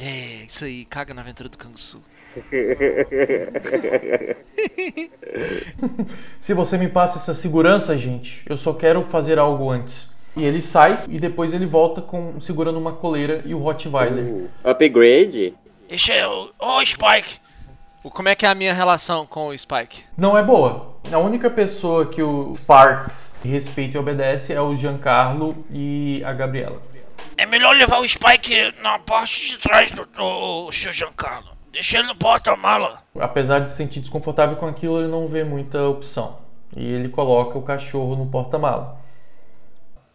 É, 0.00 0.44
isso 0.46 0.64
aí, 0.64 0.84
caga 0.84 1.14
na 1.14 1.20
aventura 1.20 1.48
do 1.48 1.56
canguçu. 1.56 2.00
Se 6.40 6.54
você 6.54 6.78
me 6.78 6.88
passa 6.88 7.18
essa 7.18 7.34
segurança, 7.34 7.96
gente, 7.96 8.42
eu 8.48 8.56
só 8.56 8.72
quero 8.72 9.02
fazer 9.02 9.38
algo 9.38 9.70
antes. 9.70 10.10
E 10.36 10.44
ele 10.44 10.62
sai 10.62 11.04
e 11.08 11.18
depois 11.18 11.52
ele 11.52 11.66
volta 11.66 12.00
com 12.00 12.40
segurando 12.40 12.78
uma 12.78 12.92
coleira 12.92 13.42
e 13.44 13.54
o 13.54 13.58
Rottweiler. 13.58 14.24
Uh, 14.24 14.48
upgrade? 14.64 15.54
Esse 15.88 16.12
é 16.12 16.26
o. 16.26 16.50
Ô, 16.58 16.84
Spike. 16.84 17.38
O- 18.02 18.10
Como 18.10 18.28
é 18.28 18.34
que 18.34 18.46
é 18.46 18.48
a 18.48 18.54
minha 18.54 18.72
relação 18.72 19.26
com 19.26 19.48
o 19.48 19.58
Spike? 19.58 20.04
Não 20.16 20.38
é 20.38 20.42
boa. 20.42 20.89
A 21.12 21.18
única 21.18 21.50
pessoa 21.50 22.06
que 22.06 22.22
o 22.22 22.54
Sparks 22.54 23.34
respeita 23.44 23.96
e 23.96 24.00
obedece 24.00 24.52
é 24.52 24.60
o 24.60 24.76
Giancarlo 24.76 25.64
e 25.70 26.22
a 26.24 26.32
Gabriela. 26.32 26.80
É 27.36 27.46
melhor 27.46 27.74
levar 27.74 28.00
o 28.00 28.08
Spike 28.08 28.74
na 28.82 28.98
parte 28.98 29.50
de 29.50 29.58
trás 29.58 29.90
do, 29.90 30.04
do 30.06 30.70
seu 30.72 30.92
Giancarlo. 30.92 31.50
Deixa 31.72 31.98
ele 31.98 32.08
no 32.08 32.14
porta-mala. 32.14 33.02
Apesar 33.18 33.60
de 33.60 33.70
se 33.70 33.76
sentir 33.76 34.00
desconfortável 34.00 34.56
com 34.56 34.66
aquilo, 34.66 34.98
ele 34.98 35.08
não 35.08 35.26
vê 35.26 35.42
muita 35.42 35.88
opção. 35.88 36.38
E 36.76 36.84
ele 36.84 37.08
coloca 37.08 37.58
o 37.58 37.62
cachorro 37.62 38.14
no 38.14 38.26
porta-mala. 38.26 39.00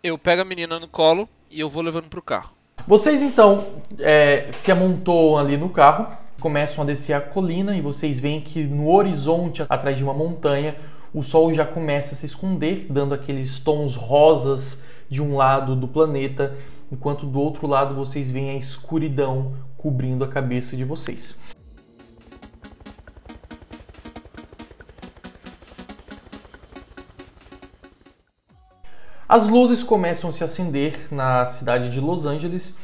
Eu 0.03 0.17
pego 0.17 0.43
a 0.43 0.45
menina 0.45 0.79
no 0.79 0.88
colo 0.88 1.27
e 1.49 1.59
eu 1.59 1.69
vou 1.69 1.81
levando 1.81 2.07
pro 2.09 2.21
carro. 2.21 2.51
Vocês 2.88 3.21
então 3.21 3.81
é, 3.99 4.49
se 4.53 4.71
amontoam 4.71 5.38
ali 5.38 5.57
no 5.57 5.69
carro, 5.69 6.07
começam 6.39 6.83
a 6.83 6.88
descer 6.88 7.13
a 7.13 7.21
colina 7.21 7.75
e 7.75 7.81
vocês 7.81 8.19
veem 8.19 8.41
que 8.41 8.63
no 8.63 8.89
horizonte, 8.91 9.63
atrás 9.69 9.97
de 9.97 10.03
uma 10.03 10.13
montanha, 10.13 10.75
o 11.13 11.23
sol 11.23 11.53
já 11.53 11.65
começa 11.65 12.13
a 12.13 12.17
se 12.17 12.25
esconder, 12.25 12.88
dando 12.89 13.13
aqueles 13.13 13.59
tons 13.59 13.95
rosas 13.95 14.83
de 15.09 15.21
um 15.21 15.36
lado 15.36 15.75
do 15.75 15.88
planeta, 15.88 16.55
enquanto 16.91 17.25
do 17.25 17.39
outro 17.39 17.67
lado 17.67 17.95
vocês 17.95 18.31
veem 18.31 18.51
a 18.51 18.57
escuridão 18.57 19.53
cobrindo 19.77 20.23
a 20.23 20.27
cabeça 20.27 20.75
de 20.75 20.83
vocês. 20.83 21.38
As 29.27 29.49
luzes 29.49 29.83
começam 29.83 30.29
a 30.29 30.33
se 30.33 30.43
acender 30.43 31.07
na 31.11 31.47
cidade 31.47 31.89
de 31.89 31.99
Los 31.99 32.25
Angeles. 32.25 32.75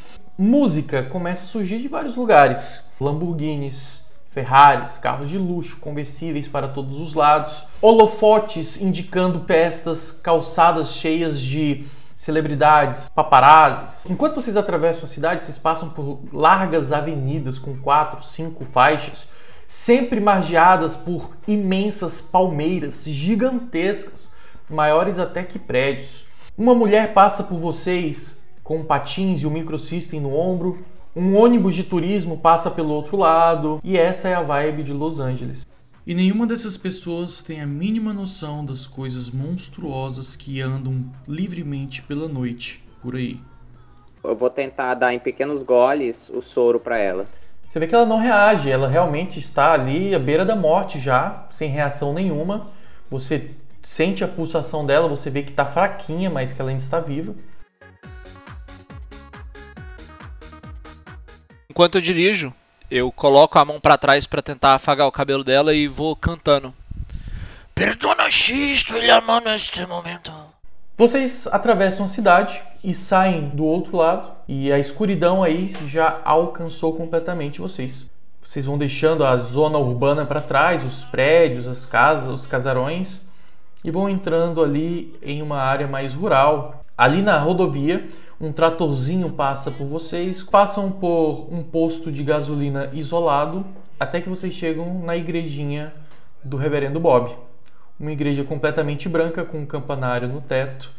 Música 0.43 1.03
começa 1.03 1.43
a 1.43 1.47
surgir 1.47 1.77
de 1.77 1.87
vários 1.87 2.15
lugares: 2.15 2.81
Lamborghinis, 2.99 4.03
Ferraris, 4.31 4.97
carros 4.97 5.29
de 5.29 5.37
luxo, 5.37 5.77
conversíveis 5.79 6.47
para 6.47 6.67
todos 6.67 6.99
os 6.99 7.13
lados, 7.13 7.65
holofotes 7.79 8.81
indicando 8.81 9.41
festas, 9.45 10.11
calçadas 10.11 10.95
cheias 10.95 11.39
de 11.39 11.85
celebridades, 12.15 13.07
paparazzis. 13.09 14.07
Enquanto 14.09 14.33
vocês 14.33 14.57
atravessam 14.57 15.03
a 15.03 15.07
cidade, 15.07 15.43
vocês 15.43 15.59
passam 15.59 15.89
por 15.89 16.17
largas 16.33 16.91
avenidas 16.91 17.59
com 17.59 17.77
quatro, 17.77 18.23
cinco 18.23 18.65
faixas, 18.65 19.27
sempre 19.67 20.19
margeadas 20.19 20.95
por 20.95 21.37
imensas 21.47 22.19
palmeiras 22.19 23.03
gigantescas, 23.05 24.31
maiores 24.67 25.19
até 25.19 25.43
que 25.43 25.59
prédios. 25.59 26.25
Uma 26.57 26.73
mulher 26.73 27.13
passa 27.13 27.43
por 27.43 27.59
vocês 27.59 28.40
com 28.63 28.83
patins 28.83 29.41
e 29.41 29.47
um 29.47 29.51
microsystem 29.51 30.19
no 30.19 30.35
ombro. 30.35 30.83
Um 31.15 31.35
ônibus 31.35 31.75
de 31.75 31.83
turismo 31.83 32.37
passa 32.37 32.71
pelo 32.71 32.93
outro 32.93 33.17
lado. 33.17 33.79
E 33.83 33.97
essa 33.97 34.27
é 34.27 34.33
a 34.33 34.41
vibe 34.41 34.83
de 34.83 34.93
Los 34.93 35.19
Angeles. 35.19 35.67
E 36.05 36.15
nenhuma 36.15 36.47
dessas 36.47 36.77
pessoas 36.77 37.41
tem 37.41 37.61
a 37.61 37.65
mínima 37.65 38.11
noção 38.11 38.65
das 38.65 38.87
coisas 38.87 39.29
monstruosas 39.29 40.35
que 40.35 40.59
andam 40.59 41.05
livremente 41.27 42.01
pela 42.01 42.27
noite 42.27 42.83
por 43.01 43.15
aí. 43.15 43.39
Eu 44.23 44.35
vou 44.35 44.49
tentar 44.49 44.95
dar 44.95 45.13
em 45.13 45.19
pequenos 45.19 45.63
goles 45.63 46.29
o 46.29 46.41
soro 46.41 46.79
pra 46.79 46.97
ela. 46.97 47.25
Você 47.67 47.79
vê 47.79 47.87
que 47.87 47.95
ela 47.95 48.05
não 48.05 48.17
reage, 48.17 48.69
ela 48.69 48.87
realmente 48.87 49.39
está 49.39 49.73
ali 49.73 50.13
à 50.13 50.19
beira 50.19 50.43
da 50.43 50.55
morte 50.55 50.99
já, 50.99 51.45
sem 51.49 51.69
reação 51.69 52.13
nenhuma. 52.13 52.67
Você 53.09 53.51
sente 53.83 54.23
a 54.23 54.27
pulsação 54.27 54.85
dela, 54.85 55.07
você 55.07 55.29
vê 55.29 55.41
que 55.41 55.51
está 55.51 55.65
fraquinha, 55.65 56.29
mas 56.29 56.51
que 56.51 56.61
ela 56.61 56.69
ainda 56.69 56.83
está 56.83 56.99
viva. 56.99 57.33
Enquanto 61.71 61.95
eu 61.95 62.01
dirijo, 62.01 62.53
eu 62.91 63.09
coloco 63.13 63.57
a 63.57 63.63
mão 63.63 63.79
pra 63.79 63.97
trás 63.97 64.27
pra 64.27 64.41
tentar 64.41 64.73
afagar 64.73 65.07
o 65.07 65.11
cabelo 65.11 65.41
dela 65.41 65.73
e 65.73 65.87
vou 65.87 66.17
cantando. 66.17 66.73
Perdona 67.73 68.29
X, 68.29 68.85
ele 68.93 69.09
ama 69.09 69.39
neste 69.39 69.85
momento. 69.85 70.33
Vocês 70.97 71.47
atravessam 71.47 72.05
a 72.05 72.09
cidade 72.09 72.61
e 72.83 72.93
saem 72.93 73.47
do 73.47 73.63
outro 73.63 73.95
lado 73.95 74.33
e 74.49 74.69
a 74.69 74.79
escuridão 74.79 75.41
aí 75.41 75.73
já 75.87 76.19
alcançou 76.25 76.93
completamente 76.97 77.61
vocês. 77.61 78.05
Vocês 78.41 78.65
vão 78.65 78.77
deixando 78.77 79.23
a 79.23 79.37
zona 79.37 79.77
urbana 79.77 80.25
para 80.25 80.41
trás, 80.41 80.83
os 80.83 81.05
prédios, 81.05 81.69
as 81.69 81.85
casas, 81.85 82.27
os 82.27 82.45
casarões 82.45 83.21
e 83.81 83.89
vão 83.89 84.09
entrando 84.09 84.61
ali 84.61 85.17
em 85.23 85.41
uma 85.41 85.61
área 85.61 85.87
mais 85.87 86.13
rural. 86.13 86.83
Ali 86.97 87.21
na 87.21 87.39
rodovia, 87.39 88.09
um 88.41 88.51
tratorzinho 88.51 89.29
passa 89.29 89.69
por 89.69 89.85
vocês, 89.85 90.41
passam 90.41 90.91
por 90.91 91.47
um 91.51 91.61
posto 91.61 92.11
de 92.11 92.23
gasolina 92.23 92.89
isolado 92.91 93.63
até 93.99 94.19
que 94.19 94.27
vocês 94.27 94.55
chegam 94.55 94.99
na 95.03 95.15
igrejinha 95.15 95.93
do 96.43 96.57
Reverendo 96.57 96.99
Bob. 96.99 97.37
Uma 97.99 98.11
igreja 98.11 98.43
completamente 98.43 99.07
branca 99.07 99.45
com 99.45 99.59
um 99.59 99.65
campanário 99.65 100.27
no 100.27 100.41
teto, 100.41 100.91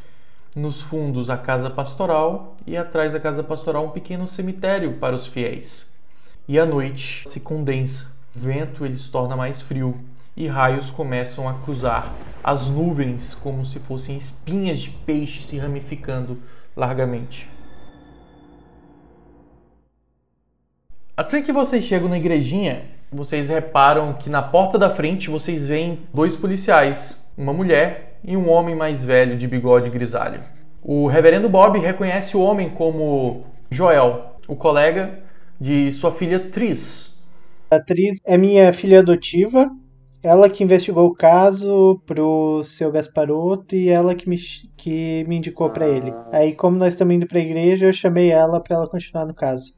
nos 0.54 0.80
fundos 0.80 1.28
a 1.28 1.36
casa 1.36 1.68
pastoral 1.68 2.56
e 2.64 2.76
atrás 2.76 3.12
da 3.12 3.18
casa 3.18 3.42
pastoral 3.42 3.86
um 3.86 3.90
pequeno 3.90 4.28
cemitério 4.28 4.98
para 4.98 5.16
os 5.16 5.26
fiéis. 5.26 5.92
E 6.46 6.60
a 6.60 6.64
noite 6.64 7.28
se 7.28 7.40
condensa, 7.40 8.06
o 8.36 8.38
vento 8.38 8.86
ele 8.86 8.98
se 8.98 9.10
torna 9.10 9.34
mais 9.34 9.60
frio 9.60 9.98
e 10.36 10.46
raios 10.46 10.90
começam 10.90 11.48
a 11.48 11.54
cruzar 11.54 12.12
as 12.42 12.68
nuvens 12.68 13.34
como 13.34 13.66
se 13.66 13.80
fossem 13.80 14.16
espinhas 14.16 14.78
de 14.78 14.90
peixe 14.90 15.42
se 15.42 15.58
ramificando 15.58 16.38
largamente. 16.76 17.48
Assim 21.16 21.42
que 21.42 21.52
vocês 21.52 21.84
chegam 21.84 22.08
na 22.08 22.16
igrejinha, 22.16 22.84
vocês 23.12 23.48
reparam 23.48 24.14
que 24.14 24.30
na 24.30 24.42
porta 24.42 24.78
da 24.78 24.88
frente 24.88 25.28
vocês 25.28 25.68
veem 25.68 26.00
dois 26.12 26.36
policiais, 26.36 27.22
uma 27.36 27.52
mulher 27.52 28.18
e 28.24 28.36
um 28.36 28.48
homem 28.48 28.74
mais 28.74 29.04
velho 29.04 29.36
de 29.36 29.46
bigode 29.46 29.90
grisalho. 29.90 30.40
O 30.82 31.06
reverendo 31.06 31.48
Bob 31.48 31.78
reconhece 31.78 32.36
o 32.36 32.40
homem 32.40 32.70
como 32.70 33.44
Joel, 33.70 34.36
o 34.48 34.56
colega 34.56 35.20
de 35.60 35.92
sua 35.92 36.10
filha 36.10 36.40
Tris. 36.40 37.22
A 37.70 37.76
atriz 37.76 38.18
é 38.24 38.36
minha 38.36 38.72
filha 38.72 38.98
adotiva, 38.98 39.70
ela 40.22 40.48
que 40.48 40.62
investigou 40.62 41.08
o 41.08 41.14
caso 41.14 42.00
pro 42.06 42.62
seu 42.62 42.92
Gasparotto 42.92 43.74
e 43.74 43.88
ela 43.88 44.14
que 44.14 44.28
me, 44.28 44.38
que 44.76 45.24
me 45.24 45.36
indicou 45.36 45.68
pra 45.68 45.88
ele. 45.88 46.14
Aí, 46.30 46.54
como 46.54 46.76
nós 46.76 46.94
estamos 46.94 47.14
indo 47.14 47.26
pra 47.26 47.40
igreja, 47.40 47.86
eu 47.86 47.92
chamei 47.92 48.30
ela 48.30 48.60
pra 48.60 48.76
ela 48.76 48.88
continuar 48.88 49.26
no 49.26 49.34
caso. 49.34 49.74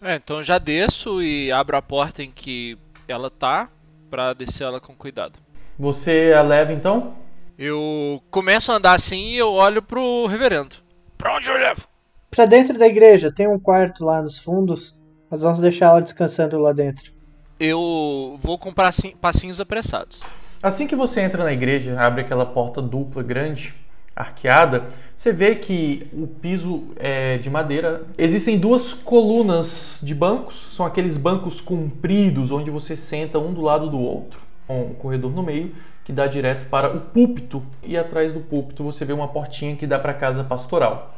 É, 0.00 0.14
então 0.16 0.38
eu 0.38 0.44
já 0.44 0.58
desço 0.58 1.20
e 1.20 1.52
abro 1.52 1.76
a 1.76 1.82
porta 1.82 2.22
em 2.22 2.30
que 2.30 2.78
ela 3.06 3.28
tá 3.28 3.68
pra 4.08 4.32
descer 4.32 4.64
ela 4.64 4.80
com 4.80 4.94
cuidado. 4.94 5.38
Você 5.78 6.32
a 6.36 6.42
leva 6.42 6.72
então? 6.72 7.14
Eu 7.58 8.22
começo 8.30 8.72
a 8.72 8.76
andar 8.76 8.92
assim 8.92 9.32
e 9.32 9.36
eu 9.36 9.52
olho 9.52 9.82
pro 9.82 10.26
reverendo. 10.26 10.76
Pra 11.16 11.36
onde 11.36 11.50
eu 11.50 11.58
levo? 11.58 11.86
Pra 12.30 12.46
dentro 12.46 12.78
da 12.78 12.86
igreja, 12.86 13.32
tem 13.34 13.48
um 13.48 13.58
quarto 13.58 14.04
lá 14.04 14.22
nos 14.22 14.38
fundos. 14.38 14.96
Nós 15.30 15.42
vamos 15.42 15.58
deixar 15.58 15.86
ela 15.86 16.00
descansando 16.00 16.58
lá 16.58 16.72
dentro. 16.72 17.17
Eu 17.58 18.36
vou 18.40 18.58
com 18.58 18.72
passin- 18.72 19.16
passinhos 19.20 19.60
apressados. 19.60 20.20
Assim 20.62 20.86
que 20.86 20.96
você 20.96 21.20
entra 21.20 21.44
na 21.44 21.52
igreja, 21.52 22.00
abre 22.00 22.20
aquela 22.22 22.46
porta 22.46 22.80
dupla 22.82 23.22
grande, 23.22 23.74
arqueada, 24.14 24.88
você 25.16 25.32
vê 25.32 25.54
que 25.54 26.08
o 26.12 26.26
piso 26.26 26.88
é 26.96 27.38
de 27.38 27.48
madeira. 27.48 28.02
Existem 28.16 28.58
duas 28.58 28.92
colunas 28.92 30.00
de 30.02 30.14
bancos, 30.14 30.68
são 30.72 30.84
aqueles 30.84 31.16
bancos 31.16 31.60
compridos 31.60 32.50
onde 32.50 32.70
você 32.70 32.96
senta 32.96 33.38
um 33.38 33.52
do 33.52 33.60
lado 33.60 33.88
do 33.88 33.98
outro. 34.00 34.40
um 34.68 34.92
corredor 34.94 35.30
no 35.32 35.42
meio 35.42 35.74
que 36.04 36.12
dá 36.12 36.26
direto 36.26 36.66
para 36.66 36.94
o 36.94 37.00
púlpito 37.00 37.64
e 37.82 37.96
atrás 37.96 38.32
do 38.32 38.40
púlpito 38.40 38.82
você 38.84 39.04
vê 39.04 39.12
uma 39.12 39.28
portinha 39.28 39.76
que 39.76 39.86
dá 39.86 39.98
para 39.98 40.12
a 40.12 40.14
casa 40.14 40.42
pastoral. 40.44 41.14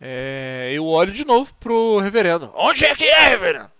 É, 0.00 0.70
eu 0.72 0.84
olho 0.86 1.12
de 1.12 1.24
novo 1.24 1.50
pro 1.58 1.98
reverendo. 1.98 2.50
Onde 2.54 2.84
é 2.84 2.94
que 2.94 3.04
é, 3.04 3.28
reverendo? 3.28 3.70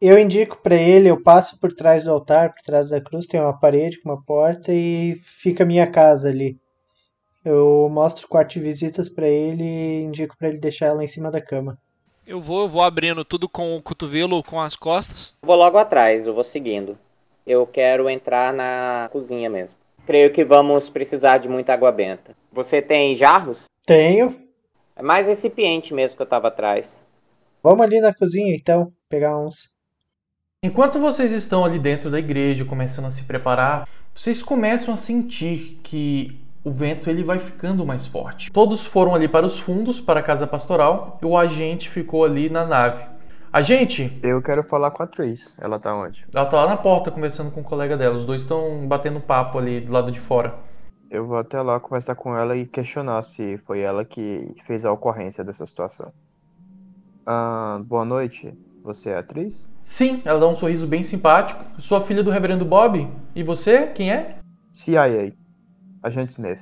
Eu 0.00 0.18
indico 0.18 0.58
para 0.58 0.74
ele, 0.74 1.08
eu 1.08 1.22
passo 1.22 1.58
por 1.58 1.72
trás 1.72 2.04
do 2.04 2.12
altar, 2.12 2.52
por 2.52 2.62
trás 2.62 2.90
da 2.90 3.00
cruz, 3.00 3.24
tem 3.24 3.40
uma 3.40 3.58
parede 3.58 3.98
com 4.00 4.10
uma 4.10 4.22
porta 4.22 4.70
e 4.70 5.18
fica 5.22 5.64
a 5.64 5.66
minha 5.66 5.90
casa 5.90 6.28
ali. 6.28 6.58
Eu 7.42 7.88
mostro 7.90 8.26
o 8.26 8.28
quarto 8.28 8.54
de 8.54 8.60
visitas 8.60 9.08
para 9.08 9.26
ele 9.26 9.62
e 9.62 10.02
indico 10.02 10.36
para 10.36 10.48
ele 10.48 10.58
deixar 10.58 10.86
ela 10.86 11.02
em 11.02 11.08
cima 11.08 11.30
da 11.30 11.40
cama. 11.40 11.78
Eu 12.26 12.40
vou, 12.40 12.62
eu 12.62 12.68
vou 12.68 12.82
abrindo 12.82 13.24
tudo 13.24 13.48
com 13.48 13.74
o 13.74 13.80
cotovelo, 13.80 14.42
com 14.42 14.60
as 14.60 14.76
costas. 14.76 15.34
Vou 15.42 15.56
logo 15.56 15.78
atrás, 15.78 16.26
eu 16.26 16.34
vou 16.34 16.44
seguindo. 16.44 16.98
Eu 17.46 17.66
quero 17.66 18.10
entrar 18.10 18.52
na 18.52 19.08
cozinha 19.12 19.48
mesmo. 19.48 19.76
Creio 20.04 20.32
que 20.32 20.44
vamos 20.44 20.90
precisar 20.90 21.38
de 21.38 21.48
muita 21.48 21.72
água 21.72 21.90
benta. 21.90 22.36
Você 22.52 22.82
tem 22.82 23.14
jarros? 23.14 23.64
Tenho. 23.86 24.36
É 24.94 25.02
mais 25.02 25.26
recipiente 25.26 25.94
mesmo 25.94 26.16
que 26.16 26.22
eu 26.22 26.26
tava 26.26 26.48
atrás. 26.48 27.06
Vamos 27.62 27.80
ali 27.80 28.00
na 28.00 28.12
cozinha 28.12 28.54
então, 28.54 28.92
pegar 29.08 29.38
uns. 29.38 29.75
Enquanto 30.66 30.98
vocês 30.98 31.30
estão 31.30 31.64
ali 31.64 31.78
dentro 31.78 32.10
da 32.10 32.18
igreja, 32.18 32.64
começando 32.64 33.04
a 33.04 33.10
se 33.12 33.22
preparar, 33.22 33.88
vocês 34.12 34.42
começam 34.42 34.92
a 34.92 34.96
sentir 34.96 35.78
que 35.80 36.44
o 36.64 36.72
vento 36.72 37.08
ele 37.08 37.22
vai 37.22 37.38
ficando 37.38 37.86
mais 37.86 38.08
forte. 38.08 38.50
Todos 38.50 38.84
foram 38.84 39.14
ali 39.14 39.28
para 39.28 39.46
os 39.46 39.60
fundos, 39.60 40.00
para 40.00 40.18
a 40.18 40.22
casa 40.24 40.44
pastoral, 40.44 41.20
e 41.22 41.24
o 41.24 41.38
agente 41.38 41.88
ficou 41.88 42.24
ali 42.24 42.50
na 42.50 42.64
nave. 42.64 43.04
Agente? 43.52 44.18
Eu 44.24 44.42
quero 44.42 44.64
falar 44.64 44.90
com 44.90 45.04
a 45.04 45.06
Tris. 45.06 45.56
Ela 45.60 45.78
tá 45.78 45.94
onde? 45.94 46.26
Ela 46.34 46.46
tá 46.46 46.56
lá 46.56 46.70
na 46.70 46.76
porta 46.76 47.12
conversando 47.12 47.52
com 47.52 47.60
o 47.60 47.64
colega 47.64 47.96
dela. 47.96 48.16
Os 48.16 48.26
dois 48.26 48.42
estão 48.42 48.88
batendo 48.88 49.20
papo 49.20 49.58
ali 49.58 49.80
do 49.80 49.92
lado 49.92 50.10
de 50.10 50.18
fora. 50.18 50.52
Eu 51.08 51.28
vou 51.28 51.38
até 51.38 51.62
lá 51.62 51.78
conversar 51.78 52.16
com 52.16 52.36
ela 52.36 52.56
e 52.56 52.66
questionar 52.66 53.22
se 53.22 53.56
foi 53.58 53.82
ela 53.82 54.04
que 54.04 54.52
fez 54.66 54.84
a 54.84 54.90
ocorrência 54.90 55.44
dessa 55.44 55.64
situação. 55.64 56.12
Ah, 57.24 57.80
boa 57.84 58.04
noite. 58.04 58.52
Você 58.86 59.10
é 59.10 59.18
atriz? 59.18 59.68
Sim, 59.82 60.22
ela 60.24 60.38
dá 60.38 60.46
um 60.46 60.54
sorriso 60.54 60.86
bem 60.86 61.02
simpático. 61.02 61.64
Sou 61.80 61.98
a 61.98 62.00
filha 62.00 62.22
do 62.22 62.30
reverendo 62.30 62.64
Bob. 62.64 63.10
E 63.34 63.42
você? 63.42 63.88
Quem 63.88 64.12
é? 64.12 64.36
CIA. 64.70 65.32
Agente 66.00 66.30
Smith. 66.30 66.60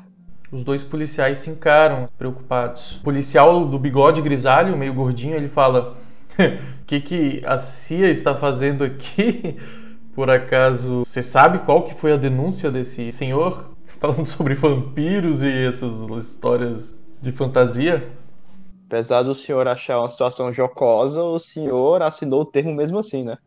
Os 0.50 0.64
dois 0.64 0.82
policiais 0.82 1.40
se 1.40 1.50
encaram, 1.50 2.08
preocupados. 2.16 2.96
O 2.96 3.02
policial 3.02 3.66
do 3.66 3.78
bigode 3.78 4.22
grisalho, 4.22 4.74
meio 4.74 4.94
gordinho, 4.94 5.36
ele 5.36 5.48
fala: 5.48 5.98
O 6.40 6.84
que, 6.86 6.98
que 6.98 7.42
a 7.44 7.58
CIA 7.58 8.08
está 8.08 8.34
fazendo 8.34 8.84
aqui? 8.84 9.58
Por 10.14 10.30
acaso, 10.30 11.04
você 11.04 11.22
sabe 11.22 11.58
qual 11.58 11.82
que 11.82 11.92
foi 11.92 12.14
a 12.14 12.16
denúncia 12.16 12.70
desse 12.70 13.12
senhor? 13.12 13.70
Falando 14.00 14.24
sobre 14.24 14.54
vampiros 14.54 15.42
e 15.42 15.66
essas 15.66 16.00
histórias 16.24 16.96
de 17.20 17.32
fantasia? 17.32 18.08
Apesar 18.86 19.22
do 19.22 19.34
senhor 19.34 19.66
achar 19.66 19.98
uma 19.98 20.08
situação 20.08 20.52
jocosa, 20.52 21.22
o 21.22 21.38
senhor 21.38 22.02
assinou 22.02 22.42
o 22.42 22.46
termo 22.46 22.72
mesmo 22.74 22.98
assim, 22.98 23.24
né? 23.24 23.38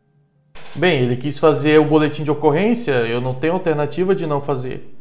Bem, 0.76 1.02
ele 1.02 1.16
quis 1.16 1.40
fazer 1.40 1.80
o 1.80 1.86
boletim 1.86 2.24
de 2.24 2.32
ocorrência, 2.32 2.92
eu 2.92 3.22
não 3.22 3.34
tenho 3.34 3.54
alternativa 3.54 4.16
de 4.16 4.26
não 4.26 4.42
fazer. 4.42 4.94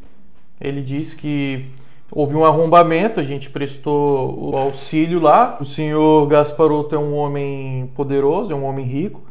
Ele 0.60 0.82
disse 0.82 1.16
que 1.16 1.66
houve 2.10 2.34
um 2.34 2.44
arrombamento, 2.44 3.20
a 3.20 3.22
gente 3.22 3.50
prestou 3.50 4.52
o 4.52 4.56
auxílio 4.56 5.20
lá. 5.20 5.56
O 5.60 5.64
senhor 5.64 6.26
Gasparotto 6.28 6.94
é 6.94 6.98
um 6.98 7.14
homem 7.14 7.90
poderoso, 7.94 8.52
é 8.52 8.56
um 8.56 8.64
homem 8.64 8.84
rico. 8.84 9.22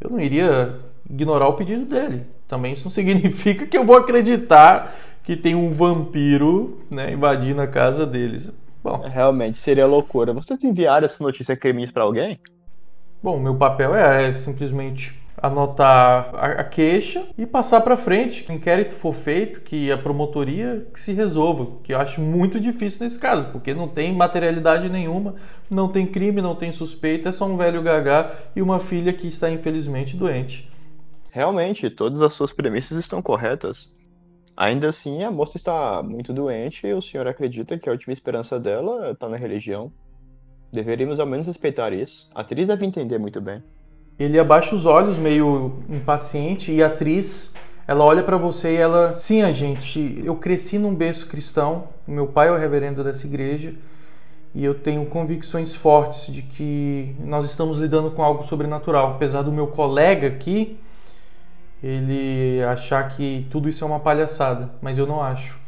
Eu 0.00 0.10
não 0.10 0.20
iria 0.20 0.80
ignorar 1.08 1.48
o 1.48 1.54
pedido 1.54 1.84
dele. 1.84 2.26
Também 2.48 2.72
isso 2.72 2.84
não 2.84 2.90
significa 2.90 3.66
que 3.66 3.76
eu 3.76 3.84
vou 3.84 3.96
acreditar 3.96 4.96
que 5.22 5.36
tem 5.36 5.54
um 5.54 5.70
vampiro 5.70 6.80
né, 6.90 7.12
invadindo 7.12 7.60
a 7.60 7.66
casa 7.66 8.04
deles. 8.04 8.52
Bom, 8.84 8.98
Realmente, 8.98 9.58
seria 9.58 9.86
loucura. 9.86 10.34
Vocês 10.34 10.62
enviaram 10.62 11.06
essa 11.06 11.24
notícia 11.24 11.56
crimes 11.56 11.90
para 11.90 12.02
alguém? 12.02 12.38
bom, 13.22 13.40
meu 13.40 13.54
papel 13.54 13.96
é, 13.96 14.28
é 14.28 14.32
simplesmente 14.34 15.18
anotar 15.38 16.30
a, 16.34 16.46
a 16.60 16.64
queixa 16.64 17.24
e 17.38 17.46
passar 17.46 17.80
para 17.80 17.96
frente. 17.96 18.44
Que 18.44 18.52
o 18.52 18.54
inquérito 18.54 18.94
for 18.94 19.14
feito, 19.14 19.62
que 19.62 19.90
a 19.90 19.96
promotoria 19.96 20.86
que 20.92 21.00
se 21.00 21.14
resolva, 21.14 21.78
que 21.82 21.94
eu 21.94 21.98
acho 21.98 22.20
muito 22.20 22.60
difícil 22.60 23.02
nesse 23.02 23.18
caso, 23.18 23.48
porque 23.48 23.72
não 23.72 23.88
tem 23.88 24.14
materialidade 24.14 24.90
nenhuma, 24.90 25.36
não 25.70 25.88
tem 25.88 26.06
crime, 26.06 26.42
não 26.42 26.54
tem 26.54 26.70
suspeita, 26.70 27.30
é 27.30 27.32
só 27.32 27.46
um 27.46 27.56
velho 27.56 27.80
gagá 27.80 28.32
e 28.54 28.60
uma 28.60 28.78
filha 28.78 29.14
que 29.14 29.26
está 29.26 29.50
infelizmente 29.50 30.14
doente. 30.14 30.70
Realmente, 31.32 31.88
todas 31.88 32.20
as 32.20 32.34
suas 32.34 32.52
premissas 32.52 32.98
estão 32.98 33.22
corretas. 33.22 33.90
Ainda 34.56 34.88
assim, 34.88 35.24
a 35.24 35.30
moça 35.32 35.56
está 35.56 36.00
muito 36.02 36.32
doente 36.32 36.86
e 36.86 36.94
o 36.94 37.02
senhor 37.02 37.26
acredita 37.26 37.76
que 37.76 37.88
a 37.88 37.92
última 37.92 38.12
esperança 38.12 38.58
dela 38.58 39.10
está 39.10 39.28
na 39.28 39.36
religião. 39.36 39.90
Deveríamos 40.72 41.18
ao 41.18 41.26
menos 41.26 41.46
respeitar 41.46 41.92
isso. 41.92 42.30
A 42.32 42.42
atriz 42.42 42.68
deve 42.68 42.86
entender 42.86 43.18
muito 43.18 43.40
bem. 43.40 43.62
Ele 44.16 44.38
abaixa 44.38 44.74
os 44.76 44.86
olhos, 44.86 45.18
meio 45.18 45.82
impaciente, 45.88 46.70
e 46.70 46.82
a 46.84 46.86
atriz, 46.86 47.52
ela 47.86 48.04
olha 48.04 48.22
para 48.22 48.36
você 48.36 48.74
e 48.74 48.76
ela, 48.76 49.16
sim, 49.16 49.42
a 49.42 49.50
gente, 49.50 50.22
eu 50.24 50.36
cresci 50.36 50.78
num 50.78 50.94
berço 50.94 51.26
cristão, 51.26 51.88
meu 52.06 52.28
pai 52.28 52.46
é 52.46 52.52
o 52.52 52.56
reverendo 52.56 53.02
dessa 53.02 53.26
igreja, 53.26 53.74
e 54.54 54.64
eu 54.64 54.72
tenho 54.72 55.04
convicções 55.06 55.74
fortes 55.74 56.32
de 56.32 56.42
que 56.42 57.16
nós 57.18 57.44
estamos 57.44 57.78
lidando 57.78 58.12
com 58.12 58.22
algo 58.22 58.44
sobrenatural, 58.44 59.14
apesar 59.16 59.42
do 59.42 59.50
meu 59.50 59.66
colega 59.66 60.28
aqui 60.28 60.78
ele 61.84 62.62
achar 62.64 63.06
que 63.10 63.46
tudo 63.50 63.68
isso 63.68 63.84
é 63.84 63.86
uma 63.86 64.00
palhaçada, 64.00 64.70
mas 64.80 64.96
eu 64.96 65.06
não 65.06 65.22
acho. 65.22 65.62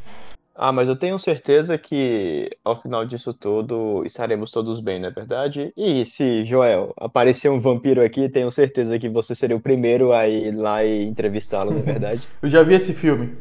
Ah, 0.54 0.72
mas 0.72 0.88
eu 0.88 0.96
tenho 0.96 1.18
certeza 1.18 1.76
que 1.76 2.48
ao 2.64 2.80
final 2.80 3.04
disso 3.04 3.34
tudo 3.34 4.02
estaremos 4.06 4.50
todos 4.50 4.80
bem, 4.80 4.98
não 4.98 5.08
é 5.08 5.10
verdade? 5.10 5.70
E 5.76 6.06
se, 6.06 6.44
Joel, 6.44 6.94
aparecer 6.98 7.50
um 7.50 7.60
vampiro 7.60 8.02
aqui, 8.02 8.26
tenho 8.30 8.50
certeza 8.50 8.98
que 8.98 9.10
você 9.10 9.34
seria 9.34 9.54
o 9.54 9.60
primeiro 9.60 10.14
a 10.14 10.26
ir 10.26 10.56
lá 10.56 10.82
e 10.82 11.04
entrevistá-lo, 11.04 11.72
não 11.72 11.80
é 11.80 11.82
verdade? 11.82 12.26
Eu 12.40 12.48
já 12.48 12.62
vi 12.62 12.72
esse 12.72 12.94
filme. 12.94 13.34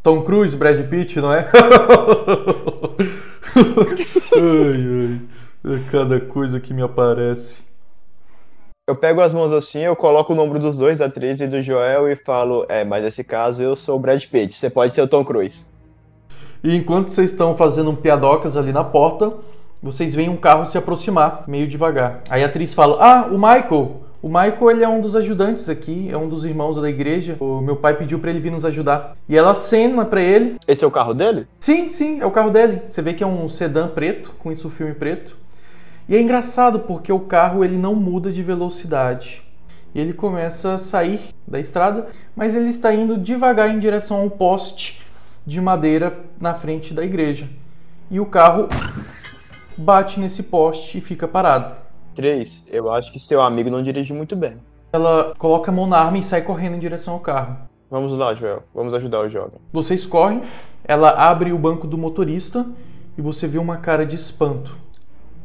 Tom 0.00 0.22
Cruise, 0.22 0.56
Brad 0.56 0.80
Pitt, 0.88 1.20
não 1.20 1.32
é? 1.32 1.48
ai, 4.36 4.84
ai. 5.00 5.20
É 5.64 5.90
cada 5.90 6.20
coisa 6.20 6.60
que 6.60 6.72
me 6.72 6.82
aparece. 6.82 7.62
Eu 8.86 8.94
pego 8.94 9.22
as 9.22 9.32
mãos 9.32 9.50
assim, 9.50 9.78
eu 9.78 9.96
coloco 9.96 10.34
o 10.34 10.36
nome 10.36 10.58
dos 10.58 10.76
dois, 10.76 10.98
da 10.98 11.06
atriz 11.06 11.40
e 11.40 11.46
do 11.46 11.62
Joel, 11.62 12.06
e 12.06 12.16
falo: 12.16 12.66
É, 12.68 12.84
mas 12.84 13.02
nesse 13.02 13.24
caso 13.24 13.62
eu 13.62 13.74
sou 13.74 13.96
o 13.96 13.98
Brad 13.98 14.22
Pitt, 14.26 14.54
você 14.54 14.68
pode 14.68 14.92
ser 14.92 15.00
o 15.00 15.08
Tom 15.08 15.24
Cruise. 15.24 15.66
E 16.62 16.76
enquanto 16.76 17.08
vocês 17.08 17.30
estão 17.30 17.56
fazendo 17.56 17.90
um 17.90 17.96
piadocas 17.96 18.58
ali 18.58 18.74
na 18.74 18.84
porta, 18.84 19.32
vocês 19.82 20.14
veem 20.14 20.28
um 20.28 20.36
carro 20.36 20.70
se 20.70 20.76
aproximar, 20.76 21.44
meio 21.46 21.66
devagar. 21.66 22.20
Aí 22.28 22.42
a 22.42 22.46
atriz 22.46 22.74
fala: 22.74 22.98
Ah, 23.00 23.26
o 23.26 23.38
Michael! 23.38 24.02
O 24.20 24.28
Michael 24.28 24.70
ele 24.70 24.84
é 24.84 24.88
um 24.88 25.00
dos 25.00 25.16
ajudantes 25.16 25.70
aqui, 25.70 26.10
é 26.10 26.18
um 26.18 26.28
dos 26.28 26.44
irmãos 26.44 26.78
da 26.78 26.88
igreja. 26.88 27.38
O 27.40 27.62
meu 27.62 27.76
pai 27.76 27.96
pediu 27.96 28.18
para 28.18 28.28
ele 28.28 28.40
vir 28.40 28.52
nos 28.52 28.66
ajudar. 28.66 29.16
E 29.26 29.34
ela 29.34 29.52
acena 29.52 30.04
para 30.04 30.20
ele. 30.20 30.56
Esse 30.68 30.84
é 30.84 30.86
o 30.86 30.90
carro 30.90 31.14
dele? 31.14 31.46
Sim, 31.58 31.88
sim, 31.88 32.20
é 32.20 32.26
o 32.26 32.30
carro 32.30 32.50
dele. 32.50 32.82
Você 32.86 33.00
vê 33.00 33.14
que 33.14 33.24
é 33.24 33.26
um 33.26 33.48
sedã 33.48 33.88
preto, 33.88 34.32
com 34.38 34.52
isso 34.52 34.68
filme 34.68 34.92
preto. 34.92 35.42
E 36.08 36.14
é 36.14 36.20
engraçado 36.20 36.80
porque 36.80 37.12
o 37.12 37.20
carro 37.20 37.64
ele 37.64 37.78
não 37.78 37.94
muda 37.94 38.30
de 38.30 38.42
velocidade. 38.42 39.42
E 39.94 40.00
ele 40.00 40.12
começa 40.12 40.74
a 40.74 40.78
sair 40.78 41.20
da 41.46 41.58
estrada, 41.58 42.08
mas 42.34 42.54
ele 42.54 42.68
está 42.68 42.92
indo 42.92 43.16
devagar 43.16 43.70
em 43.70 43.78
direção 43.78 44.18
a 44.18 44.22
um 44.22 44.28
poste 44.28 45.02
de 45.46 45.60
madeira 45.60 46.18
na 46.40 46.54
frente 46.54 46.92
da 46.92 47.04
igreja. 47.04 47.48
E 48.10 48.20
o 48.20 48.26
carro 48.26 48.68
bate 49.78 50.20
nesse 50.20 50.42
poste 50.42 50.98
e 50.98 51.00
fica 51.00 51.26
parado. 51.26 51.74
Três, 52.14 52.64
eu 52.68 52.92
acho 52.92 53.10
que 53.12 53.18
seu 53.18 53.40
amigo 53.40 53.70
não 53.70 53.82
dirige 53.82 54.12
muito 54.12 54.36
bem. 54.36 54.56
Ela 54.92 55.34
coloca 55.38 55.70
a 55.70 55.74
mão 55.74 55.86
na 55.86 55.98
arma 55.98 56.18
e 56.18 56.22
sai 56.24 56.42
correndo 56.42 56.76
em 56.76 56.80
direção 56.80 57.14
ao 57.14 57.20
carro. 57.20 57.56
Vamos 57.90 58.16
lá, 58.16 58.34
Joel. 58.34 58.62
Vamos 58.74 58.92
ajudar 58.94 59.20
o 59.20 59.28
jovem. 59.28 59.58
Vocês 59.72 60.04
correm, 60.04 60.42
ela 60.84 61.10
abre 61.10 61.52
o 61.52 61.58
banco 61.58 61.86
do 61.86 61.96
motorista 61.96 62.66
e 63.16 63.22
você 63.22 63.46
vê 63.46 63.58
uma 63.58 63.78
cara 63.78 64.04
de 64.04 64.16
espanto. 64.16 64.83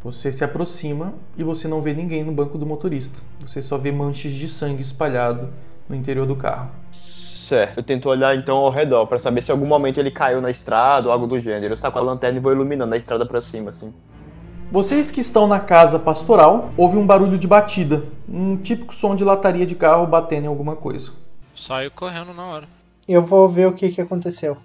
Você 0.02 0.32
se 0.32 0.44
aproxima 0.44 1.14
e 1.38 1.44
você 1.44 1.68
não 1.68 1.82
vê 1.82 1.94
ninguém 1.94 2.24
no 2.24 2.32
banco 2.32 2.58
do 2.58 2.66
motorista. 2.66 3.20
Você 3.42 3.62
só 3.62 3.78
vê 3.78 3.92
manchas 3.92 4.32
de 4.32 4.48
sangue 4.48 4.82
espalhado 4.82 5.50
no 5.90 5.96
interior 5.96 6.26
do 6.26 6.38
carro. 6.38 6.70
Certo. 6.92 7.80
Eu 7.80 7.84
tento 7.84 8.08
olhar 8.08 8.34
então 8.36 8.58
ao 8.58 8.70
redor 8.70 9.08
para 9.08 9.20
saber 9.20 9.42
se 9.42 9.52
em 9.52 9.54
algum 9.54 9.66
momento 9.66 10.00
ele 10.00 10.10
caiu 10.10 10.40
na 10.40 10.50
estrada 10.50 11.08
ou 11.08 11.12
algo 11.12 11.28
do 11.28 11.40
gênero. 11.40 11.74
Eu 11.74 11.78
saco 11.78 12.00
a 12.00 12.02
lanterna 12.02 12.38
e 12.38 12.42
vou 12.42 12.54
iluminando 12.54 12.94
a 12.94 12.98
estrada 12.98 13.26
para 13.26 13.42
cima, 13.42 13.72
assim. 13.72 13.94
Vocês 14.72 15.10
que 15.10 15.20
estão 15.20 15.48
na 15.48 15.60
casa 15.60 15.98
pastoral, 15.98 16.70
houve 16.78 16.96
um 16.96 17.06
barulho 17.06 17.40
de 17.40 17.48
batida, 17.48 18.04
um 18.28 18.56
típico 18.56 18.94
som 18.94 19.16
de 19.16 19.24
lataria 19.24 19.66
de 19.66 19.76
carro 19.76 20.06
batendo 20.06 20.46
em 20.46 20.48
alguma 20.48 20.76
coisa. 20.76 21.12
Saio 21.56 21.92
correndo 21.92 22.34
na 22.34 22.46
hora. 22.46 22.68
Eu 23.08 23.26
vou 23.26 23.50
ver 23.50 23.68
o 23.68 23.74
que, 23.74 23.90
que 23.90 24.00
aconteceu. 24.00 24.56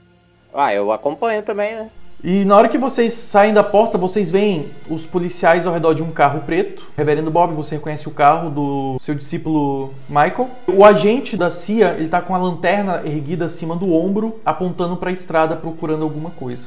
Ah, 0.52 0.72
eu 0.72 0.92
acompanho 0.92 1.42
também, 1.42 1.74
né? 1.74 1.90
E 2.26 2.42
na 2.46 2.56
hora 2.56 2.70
que 2.70 2.78
vocês 2.78 3.12
saem 3.12 3.52
da 3.52 3.62
porta, 3.62 3.98
vocês 3.98 4.30
veem 4.30 4.72
os 4.88 5.04
policiais 5.04 5.66
ao 5.66 5.74
redor 5.74 5.92
de 5.92 6.02
um 6.02 6.10
carro 6.10 6.40
preto. 6.40 6.90
Reverendo 6.96 7.30
Bob, 7.30 7.52
você 7.52 7.74
reconhece 7.74 8.08
o 8.08 8.12
carro 8.12 8.48
do 8.48 8.98
seu 8.98 9.14
discípulo 9.14 9.92
Michael. 10.08 10.48
O 10.66 10.86
agente 10.86 11.36
da 11.36 11.50
CIA, 11.50 11.96
ele 11.98 12.08
tá 12.08 12.22
com 12.22 12.34
a 12.34 12.38
lanterna 12.38 13.02
erguida 13.04 13.44
acima 13.44 13.76
do 13.76 13.92
ombro, 13.92 14.40
apontando 14.42 14.96
para 14.96 15.10
a 15.10 15.12
estrada 15.12 15.54
procurando 15.54 16.02
alguma 16.02 16.30
coisa. 16.30 16.66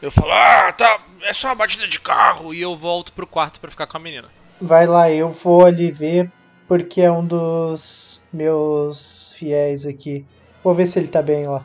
Eu 0.00 0.12
falo, 0.12 0.30
ah, 0.30 0.72
tá, 0.72 1.00
é 1.24 1.32
só 1.32 1.48
uma 1.48 1.56
batida 1.56 1.88
de 1.88 1.98
carro. 1.98 2.54
E 2.54 2.62
eu 2.62 2.76
volto 2.76 3.12
pro 3.12 3.26
quarto 3.26 3.58
para 3.58 3.72
ficar 3.72 3.88
com 3.88 3.96
a 3.96 4.00
menina. 4.00 4.28
Vai 4.60 4.86
lá, 4.86 5.10
eu 5.10 5.30
vou 5.30 5.66
ali 5.66 5.90
ver, 5.90 6.30
porque 6.68 7.00
é 7.00 7.10
um 7.10 7.26
dos 7.26 8.20
meus 8.32 9.32
fiéis 9.36 9.84
aqui. 9.84 10.24
Vou 10.62 10.76
ver 10.76 10.86
se 10.86 10.96
ele 10.96 11.08
tá 11.08 11.20
bem 11.20 11.44
lá. 11.44 11.64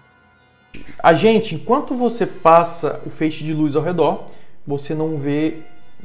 A 1.01 1.13
gente, 1.13 1.55
enquanto 1.55 1.95
você 1.95 2.25
passa 2.25 3.01
o 3.05 3.09
feixe 3.09 3.43
de 3.43 3.53
luz 3.53 3.75
ao 3.75 3.83
redor, 3.83 4.25
você 4.65 4.93
não 4.93 5.17
vê 5.17 5.59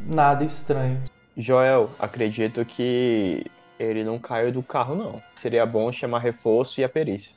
nada 0.07 0.45
estranho. 0.45 1.03
Joel, 1.37 1.91
acredito 1.99 2.65
que 2.65 3.45
ele 3.79 4.03
não 4.03 4.19
caiu 4.19 4.51
do 4.51 4.63
carro, 4.63 4.95
não. 4.95 5.23
Seria 5.35 5.67
bom 5.67 5.93
chamar 5.93 6.21
reforço 6.21 6.81
e 6.81 6.85
a 6.85 6.89
perícia. 6.89 7.33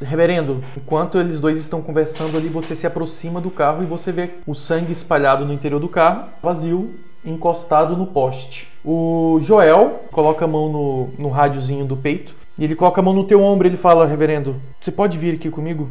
Reverendo, 0.00 0.62
enquanto 0.76 1.18
eles 1.18 1.40
dois 1.40 1.58
estão 1.58 1.82
conversando 1.82 2.36
ali, 2.36 2.48
você 2.48 2.74
se 2.74 2.86
aproxima 2.86 3.40
do 3.40 3.50
carro 3.50 3.82
e 3.82 3.86
você 3.86 4.10
vê 4.10 4.30
o 4.46 4.54
sangue 4.54 4.92
espalhado 4.92 5.44
no 5.44 5.52
interior 5.52 5.80
do 5.80 5.88
carro, 5.88 6.28
vazio, 6.42 6.94
encostado 7.24 7.96
no 7.96 8.06
poste. 8.06 8.68
O 8.84 9.38
Joel 9.42 10.02
coloca 10.10 10.44
a 10.44 10.48
mão 10.48 10.70
no, 10.70 11.06
no 11.18 11.28
rádiozinho 11.28 11.84
do 11.84 11.96
peito 11.96 12.34
e 12.58 12.64
ele 12.64 12.74
coloca 12.74 13.00
a 13.00 13.04
mão 13.04 13.14
no 13.14 13.26
teu 13.26 13.40
ombro 13.40 13.66
e 13.66 13.70
ele 13.70 13.76
fala: 13.76 14.06
Reverendo, 14.06 14.60
você 14.80 14.90
pode 14.90 15.16
vir 15.16 15.36
aqui 15.36 15.50
comigo? 15.50 15.88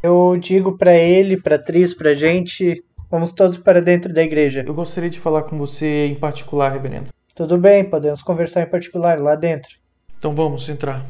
Eu 0.00 0.36
digo 0.40 0.78
para 0.78 0.94
ele, 0.94 1.36
pra 1.36 1.56
atriz, 1.56 1.92
pra 1.92 2.14
gente, 2.14 2.84
vamos 3.10 3.32
todos 3.32 3.56
para 3.56 3.82
dentro 3.82 4.12
da 4.12 4.22
igreja. 4.22 4.62
Eu 4.64 4.72
gostaria 4.72 5.10
de 5.10 5.18
falar 5.18 5.42
com 5.42 5.58
você 5.58 6.06
em 6.06 6.14
particular, 6.14 6.70
reverendo. 6.70 7.08
Tudo 7.34 7.58
bem, 7.58 7.84
podemos 7.84 8.22
conversar 8.22 8.62
em 8.62 8.66
particular 8.66 9.18
lá 9.18 9.34
dentro. 9.34 9.76
Então 10.16 10.34
vamos 10.34 10.68
entrar. 10.68 11.04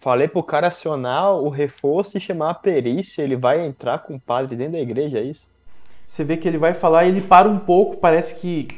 Falei 0.00 0.28
pro 0.28 0.42
cara 0.42 0.68
acionar 0.68 1.34
o 1.34 1.50
reforço 1.50 2.16
e 2.16 2.20
chamar 2.20 2.50
a 2.50 2.54
perícia, 2.54 3.22
ele 3.22 3.36
vai 3.36 3.64
entrar 3.64 3.98
com 3.98 4.14
o 4.14 4.20
padre 4.20 4.56
dentro 4.56 4.72
da 4.72 4.80
igreja, 4.80 5.18
é 5.18 5.22
isso? 5.22 5.46
Você 6.06 6.24
vê 6.24 6.36
que 6.36 6.48
ele 6.48 6.58
vai 6.58 6.74
falar, 6.74 7.06
ele 7.06 7.20
para 7.20 7.48
um 7.48 7.58
pouco, 7.58 7.96
parece 7.98 8.34
que 8.34 8.68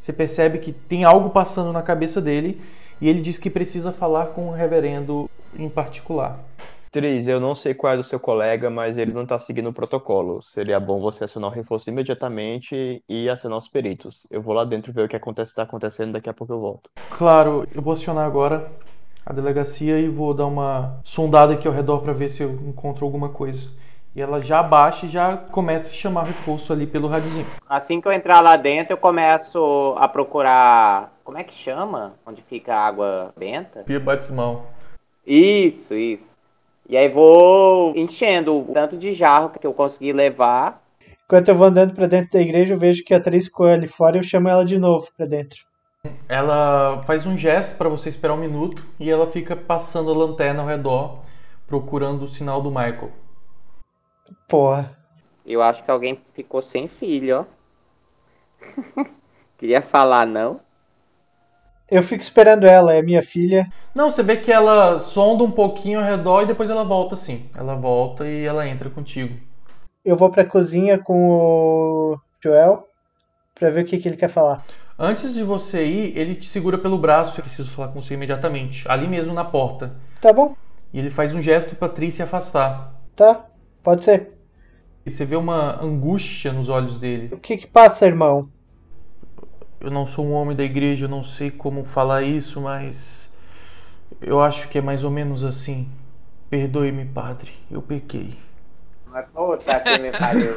você 0.00 0.12
percebe 0.12 0.58
que 0.58 0.72
tem 0.72 1.04
algo 1.04 1.30
passando 1.30 1.72
na 1.72 1.82
cabeça 1.82 2.20
dele 2.20 2.60
e 3.00 3.08
ele 3.08 3.20
diz 3.20 3.38
que 3.38 3.48
precisa 3.50 3.92
falar 3.92 4.28
com 4.28 4.48
o 4.48 4.52
reverendo 4.52 5.30
em 5.56 5.68
particular. 5.68 6.40
Tris, 6.92 7.26
eu 7.26 7.40
não 7.40 7.54
sei 7.54 7.72
qual 7.72 7.94
é 7.94 7.96
do 7.96 8.02
seu 8.02 8.20
colega, 8.20 8.68
mas 8.68 8.98
ele 8.98 9.14
não 9.14 9.22
está 9.22 9.38
seguindo 9.38 9.70
o 9.70 9.72
protocolo. 9.72 10.42
Seria 10.42 10.78
bom 10.78 11.00
você 11.00 11.24
acionar 11.24 11.50
o 11.50 11.54
reforço 11.54 11.88
imediatamente 11.88 13.02
e 13.08 13.30
acionar 13.30 13.56
os 13.56 13.66
peritos. 13.66 14.26
Eu 14.30 14.42
vou 14.42 14.52
lá 14.52 14.62
dentro 14.62 14.92
ver 14.92 15.06
o 15.06 15.08
que 15.08 15.16
está 15.16 15.62
acontecendo, 15.62 16.12
daqui 16.12 16.28
a 16.28 16.34
pouco 16.34 16.52
eu 16.52 16.60
volto. 16.60 16.90
Claro, 17.16 17.66
eu 17.74 17.80
vou 17.80 17.94
acionar 17.94 18.26
agora 18.26 18.70
a 19.24 19.32
delegacia 19.32 19.98
e 19.98 20.06
vou 20.06 20.34
dar 20.34 20.44
uma 20.44 21.00
sondada 21.02 21.54
aqui 21.54 21.66
ao 21.66 21.72
redor 21.72 22.00
para 22.00 22.12
ver 22.12 22.28
se 22.28 22.42
eu 22.42 22.50
encontro 22.50 23.06
alguma 23.06 23.30
coisa. 23.30 23.70
E 24.14 24.20
ela 24.20 24.42
já 24.42 24.60
abaixa 24.60 25.06
e 25.06 25.08
já 25.08 25.34
começa 25.38 25.88
a 25.88 25.94
chamar 25.94 26.24
reforço 26.24 26.74
ali 26.74 26.86
pelo 26.86 27.08
radiozinho. 27.08 27.46
Assim 27.66 28.02
que 28.02 28.06
eu 28.06 28.12
entrar 28.12 28.42
lá 28.42 28.58
dentro, 28.58 28.92
eu 28.92 28.98
começo 28.98 29.94
a 29.96 30.06
procurar. 30.06 31.10
Como 31.24 31.38
é 31.38 31.42
que 31.42 31.54
chama? 31.54 32.12
Onde 32.26 32.42
fica 32.42 32.74
a 32.74 32.86
água 32.86 33.32
benta? 33.34 33.82
Pia 33.84 33.98
batismal. 33.98 34.66
Isso, 35.26 35.94
isso. 35.94 36.41
E 36.88 36.96
aí 36.96 37.08
vou 37.08 37.96
enchendo 37.96 38.58
o 38.58 38.72
tanto 38.72 38.96
de 38.96 39.14
jarro 39.14 39.50
que 39.50 39.66
eu 39.66 39.72
consegui 39.72 40.12
levar. 40.12 40.82
Enquanto 41.24 41.48
eu 41.48 41.54
vou 41.54 41.68
andando 41.68 41.94
para 41.94 42.06
dentro 42.06 42.32
da 42.32 42.40
igreja, 42.40 42.74
eu 42.74 42.78
vejo 42.78 43.04
que 43.04 43.14
a 43.14 43.16
atriz 43.16 43.46
ficou 43.46 43.66
ali 43.66 43.88
fora 43.88 44.16
e 44.16 44.20
eu 44.20 44.24
chamo 44.24 44.48
ela 44.48 44.64
de 44.64 44.78
novo 44.78 45.08
para 45.16 45.26
dentro. 45.26 45.60
Ela 46.28 47.00
faz 47.06 47.26
um 47.26 47.36
gesto 47.36 47.76
para 47.76 47.88
você 47.88 48.08
esperar 48.08 48.34
um 48.34 48.38
minuto 48.38 48.84
e 48.98 49.08
ela 49.08 49.26
fica 49.26 49.54
passando 49.54 50.10
a 50.10 50.16
lanterna 50.16 50.60
ao 50.60 50.68
redor, 50.68 51.20
procurando 51.66 52.24
o 52.24 52.28
sinal 52.28 52.60
do 52.60 52.70
Michael. 52.70 53.12
Porra. 54.48 54.98
Eu 55.46 55.62
acho 55.62 55.82
que 55.84 55.90
alguém 55.90 56.20
ficou 56.34 56.60
sem 56.60 56.86
filho, 56.88 57.40
ó. 57.40 59.04
Queria 59.56 59.80
falar, 59.80 60.26
não? 60.26 60.60
Eu 61.92 62.02
fico 62.02 62.22
esperando 62.22 62.64
ela, 62.64 62.94
é 62.94 63.02
minha 63.02 63.22
filha. 63.22 63.70
Não, 63.94 64.10
você 64.10 64.22
vê 64.22 64.38
que 64.38 64.50
ela 64.50 64.98
sonda 64.98 65.44
um 65.44 65.50
pouquinho 65.50 66.00
ao 66.00 66.06
redor 66.06 66.40
e 66.40 66.46
depois 66.46 66.70
ela 66.70 66.84
volta 66.84 67.12
assim. 67.12 67.50
Ela 67.54 67.74
volta 67.74 68.26
e 68.26 68.46
ela 68.46 68.66
entra 68.66 68.88
contigo. 68.88 69.38
Eu 70.02 70.16
vou 70.16 70.30
pra 70.30 70.42
cozinha 70.42 70.96
com 70.96 71.28
o 71.28 72.18
Joel 72.42 72.88
pra 73.54 73.68
ver 73.68 73.82
o 73.82 73.84
que, 73.84 73.98
que 73.98 74.08
ele 74.08 74.16
quer 74.16 74.30
falar. 74.30 74.64
Antes 74.98 75.34
de 75.34 75.42
você 75.42 75.84
ir, 75.84 76.16
ele 76.16 76.34
te 76.34 76.46
segura 76.46 76.78
pelo 76.78 76.96
braço. 76.96 77.38
Eu 77.38 77.44
preciso 77.44 77.70
falar 77.70 77.88
com 77.88 78.00
você 78.00 78.14
imediatamente. 78.14 78.90
Ali 78.90 79.06
mesmo 79.06 79.34
na 79.34 79.44
porta. 79.44 79.94
Tá 80.18 80.32
bom. 80.32 80.56
E 80.94 80.98
ele 80.98 81.10
faz 81.10 81.34
um 81.34 81.42
gesto 81.42 81.76
pra 81.76 81.90
Tris 81.90 82.14
se 82.14 82.22
afastar. 82.22 82.94
Tá, 83.14 83.44
pode 83.82 84.02
ser. 84.02 84.30
E 85.04 85.10
você 85.10 85.26
vê 85.26 85.36
uma 85.36 85.78
angústia 85.82 86.54
nos 86.54 86.70
olhos 86.70 86.98
dele. 86.98 87.28
O 87.34 87.38
que 87.38 87.58
que 87.58 87.66
passa, 87.66 88.06
irmão? 88.06 88.48
Eu 89.82 89.90
não 89.90 90.06
sou 90.06 90.24
um 90.24 90.32
homem 90.32 90.56
da 90.56 90.62
igreja, 90.62 91.06
eu 91.06 91.08
não 91.08 91.24
sei 91.24 91.50
como 91.50 91.84
falar 91.84 92.22
isso, 92.22 92.60
mas 92.60 93.32
eu 94.20 94.40
acho 94.40 94.68
que 94.68 94.78
é 94.78 94.80
mais 94.80 95.02
ou 95.02 95.10
menos 95.10 95.44
assim. 95.44 95.88
Perdoe-me, 96.48 97.04
padre, 97.04 97.50
eu 97.70 97.82
pequei. 97.82 98.34
Me 100.00 100.12
pariu. 100.12 100.54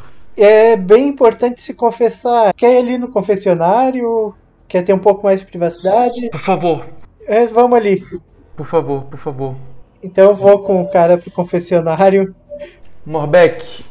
É 0.36 0.74
bem 0.74 1.08
importante 1.08 1.60
se 1.60 1.74
confessar. 1.74 2.54
Quer 2.54 2.74
ir 2.74 2.78
ali 2.78 2.98
no 2.98 3.08
confessionário? 3.08 4.34
Quer 4.66 4.82
ter 4.82 4.94
um 4.94 4.98
pouco 4.98 5.24
mais 5.24 5.40
de 5.40 5.44
privacidade? 5.44 6.30
Por 6.30 6.40
favor. 6.40 6.86
É, 7.26 7.46
vamos 7.46 7.76
ali. 7.76 8.02
Por 8.56 8.64
favor, 8.64 9.02
por 9.04 9.18
favor. 9.18 9.56
Então 10.02 10.30
eu 10.30 10.34
vou 10.34 10.60
com 10.60 10.80
o 10.80 10.88
cara 10.88 11.18
pro 11.18 11.30
confessionário. 11.30 12.34
Morbeck, 13.04 13.84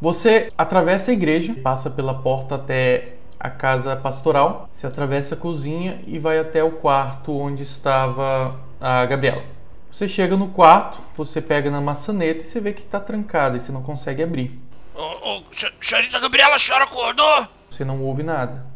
você 0.00 0.46
atravessa 0.56 1.10
a 1.10 1.14
igreja, 1.14 1.56
passa 1.60 1.90
pela 1.90 2.14
porta 2.14 2.54
até 2.54 3.14
a 3.40 3.48
casa 3.48 3.96
pastoral, 3.96 4.68
se 4.78 4.86
atravessa 4.86 5.34
a 5.34 5.38
cozinha 5.38 6.02
e 6.06 6.18
vai 6.18 6.38
até 6.38 6.62
o 6.62 6.72
quarto 6.72 7.32
onde 7.32 7.62
estava 7.62 8.60
a 8.78 9.06
Gabriela. 9.06 9.42
Você 9.90 10.06
chega 10.06 10.36
no 10.36 10.48
quarto, 10.48 10.98
você 11.16 11.40
pega 11.40 11.70
na 11.70 11.80
maçaneta 11.80 12.44
e 12.44 12.46
você 12.46 12.60
vê 12.60 12.74
que 12.74 12.82
está 12.82 13.00
trancada 13.00 13.56
e 13.56 13.60
você 13.60 13.72
não 13.72 13.82
consegue 13.82 14.22
abrir. 14.22 14.60
Ô, 14.94 15.38
ô, 15.38 15.42
Xerita 15.80 16.20
Gabriela, 16.20 16.56
a 16.56 16.58
senhora 16.58 16.84
acordou? 16.84 17.48
Você 17.70 17.82
não 17.82 18.02
ouve 18.02 18.22
nada. 18.22 18.66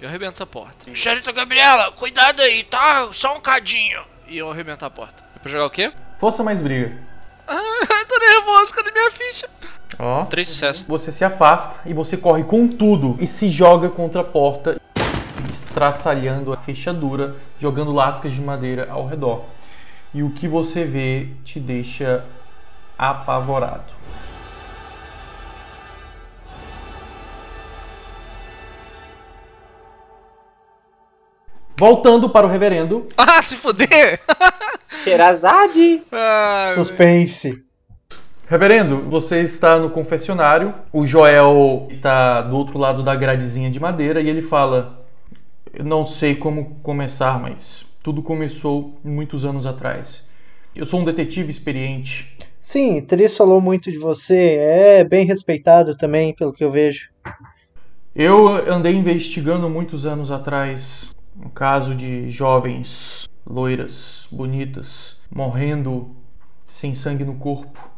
Eu 0.00 0.08
arrebento 0.08 0.32
essa 0.32 0.46
porta. 0.46 0.92
Xerita 0.94 1.30
Gabriela, 1.30 1.92
cuidado 1.92 2.40
aí, 2.40 2.64
tá? 2.64 3.12
Só 3.12 3.36
um 3.36 3.40
cadinho. 3.40 4.02
E 4.26 4.38
eu 4.38 4.50
arrebento 4.50 4.84
a 4.84 4.90
porta. 4.90 5.22
É 5.36 5.38
pra 5.38 5.50
jogar 5.50 5.66
o 5.66 5.70
quê? 5.70 5.92
Força 6.18 6.42
mais 6.42 6.62
briga. 6.62 6.98
Ah, 7.46 8.04
tô 8.08 8.18
nervoso, 8.18 8.74
cadê 8.74 8.90
minha 8.90 9.10
ficha? 9.10 9.48
Ó. 9.98 10.24
Três 10.24 10.48
sucessos. 10.48 10.84
Você 10.86 11.12
se 11.12 11.24
afasta 11.24 11.88
e 11.88 11.92
você 11.92 12.16
corre 12.16 12.44
com 12.44 12.68
tudo 12.68 13.16
e 13.20 13.26
se 13.26 13.48
joga 13.48 13.88
contra 13.88 14.20
a 14.20 14.24
porta, 14.24 14.80
estraçalhando 15.52 16.52
a 16.52 16.56
fechadura, 16.56 17.36
jogando 17.58 17.92
lascas 17.92 18.32
de 18.32 18.40
madeira 18.40 18.88
ao 18.90 19.06
redor. 19.06 19.44
E 20.14 20.22
o 20.22 20.30
que 20.30 20.46
você 20.46 20.84
vê 20.84 21.28
te 21.44 21.58
deixa 21.58 22.24
apavorado. 22.98 23.92
Voltando 31.76 32.28
para 32.28 32.46
o 32.46 32.48
reverendo. 32.48 33.08
Ah, 33.16 33.42
se 33.42 33.56
fuder! 33.56 34.20
Xerazade! 35.02 36.02
Ah, 36.12 36.72
Suspense. 36.76 37.64
Reverendo, 38.52 39.00
você 39.08 39.40
está 39.40 39.78
no 39.78 39.88
confessionário. 39.88 40.74
O 40.92 41.06
Joel 41.06 41.88
está 41.90 42.42
do 42.42 42.54
outro 42.54 42.78
lado 42.78 43.02
da 43.02 43.16
gradezinha 43.16 43.70
de 43.70 43.80
madeira 43.80 44.20
e 44.20 44.28
ele 44.28 44.42
fala: 44.42 45.06
Eu 45.72 45.86
não 45.86 46.04
sei 46.04 46.34
como 46.34 46.78
começar, 46.82 47.40
mas 47.40 47.86
tudo 48.02 48.22
começou 48.22 49.00
muitos 49.02 49.46
anos 49.46 49.64
atrás. 49.64 50.28
Eu 50.76 50.84
sou 50.84 51.00
um 51.00 51.04
detetive 51.06 51.50
experiente. 51.50 52.36
Sim, 52.60 53.00
Tris 53.00 53.34
falou 53.34 53.58
muito 53.58 53.90
de 53.90 53.96
você. 53.96 54.56
É 54.58 55.02
bem 55.02 55.24
respeitado 55.24 55.96
também, 55.96 56.34
pelo 56.34 56.52
que 56.52 56.62
eu 56.62 56.70
vejo. 56.70 57.08
Eu 58.14 58.48
andei 58.70 58.94
investigando 58.94 59.66
muitos 59.70 60.04
anos 60.04 60.30
atrás 60.30 61.10
um 61.42 61.48
caso 61.48 61.94
de 61.94 62.28
jovens 62.28 63.26
loiras, 63.46 64.28
bonitas, 64.30 65.18
morrendo 65.34 66.14
sem 66.68 66.94
sangue 66.94 67.24
no 67.24 67.36
corpo. 67.36 67.91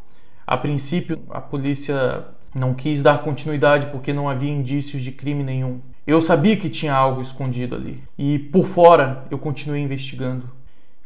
A 0.47 0.57
princípio, 0.57 1.23
a 1.31 1.41
polícia 1.41 2.25
não 2.55 2.75
quis 2.75 3.03
dar 3.03 3.23
continuidade 3.23 3.87
porque 3.87 4.13
não 4.13 4.29
havia 4.29 4.51
indícios 4.51 5.03
de 5.03 5.11
crime 5.13 5.43
nenhum. 5.43 5.81
Eu 6.07 6.21
sabia 6.21 6.57
que 6.57 6.69
tinha 6.69 6.95
algo 6.95 7.21
escondido 7.21 7.75
ali 7.75 8.03
e 8.19 8.39
por 8.39 8.67
fora 8.67 9.25
eu 9.31 9.39
continuei 9.39 9.83
investigando. 9.83 10.49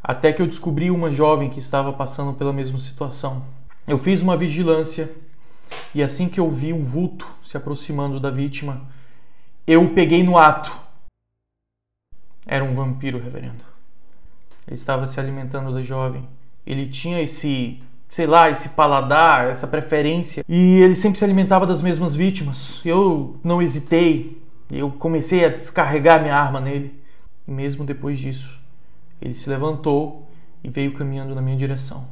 Até 0.03 0.33
que 0.33 0.43
eu 0.43 0.47
descobri 0.47 0.91
uma 0.91 1.11
jovem 1.13 1.51
que 1.51 1.59
estava 1.59 1.93
passando 1.93 2.33
pela 2.33 2.53
mesma 2.53 2.79
situação. 2.79 3.45
Eu 3.87 3.99
fiz 3.99 4.23
uma 4.23 4.37
vigilância 4.37 5.11
E 5.95 6.03
assim 6.03 6.29
que 6.29 6.41
eu 6.41 6.51
vi 6.51 6.73
um 6.73 6.83
vulto 6.83 7.27
se 7.43 7.57
aproximando 7.57 8.21
da 8.21 8.31
vítima, 8.31 8.83
eu 9.67 9.85
o 9.85 9.95
peguei 9.95 10.23
no 10.23 10.39
ato. 10.39 10.73
Era 12.47 12.65
um 12.65 12.75
vampiro, 12.75 13.19
reverendo. 13.19 13.65
Ele 14.67 14.77
estava 14.77 15.07
se 15.07 15.19
alimentando 15.21 15.73
da 15.73 15.83
jovem. 15.83 16.27
Ele 16.67 16.89
tinha 16.89 17.21
esse, 17.21 17.83
sei 18.09 18.27
lá, 18.27 18.51
esse 18.51 18.71
paladar, 18.71 19.51
essa 19.51 19.67
preferência. 19.67 20.45
E 20.49 20.81
ele 20.81 20.97
sempre 20.97 21.19
se 21.19 21.25
alimentava 21.25 21.67
das 21.67 21.83
mesmas 21.83 22.15
vítimas. 22.15 22.81
Eu 22.85 23.37
não 23.45 23.61
hesitei. 23.61 24.41
Eu 24.71 24.91
comecei 24.91 25.45
a 25.45 25.49
descarregar 25.49 26.21
minha 26.21 26.37
arma 26.37 26.61
nele. 26.61 26.99
E 27.47 27.51
mesmo 27.51 27.85
depois 27.85 28.19
disso, 28.19 28.61
ele 29.21 29.35
se 29.35 29.49
levantou 29.49 30.29
e 30.63 30.69
veio 30.69 30.93
caminhando 30.93 31.35
na 31.35 31.41
minha 31.41 31.57
direção. 31.57 32.07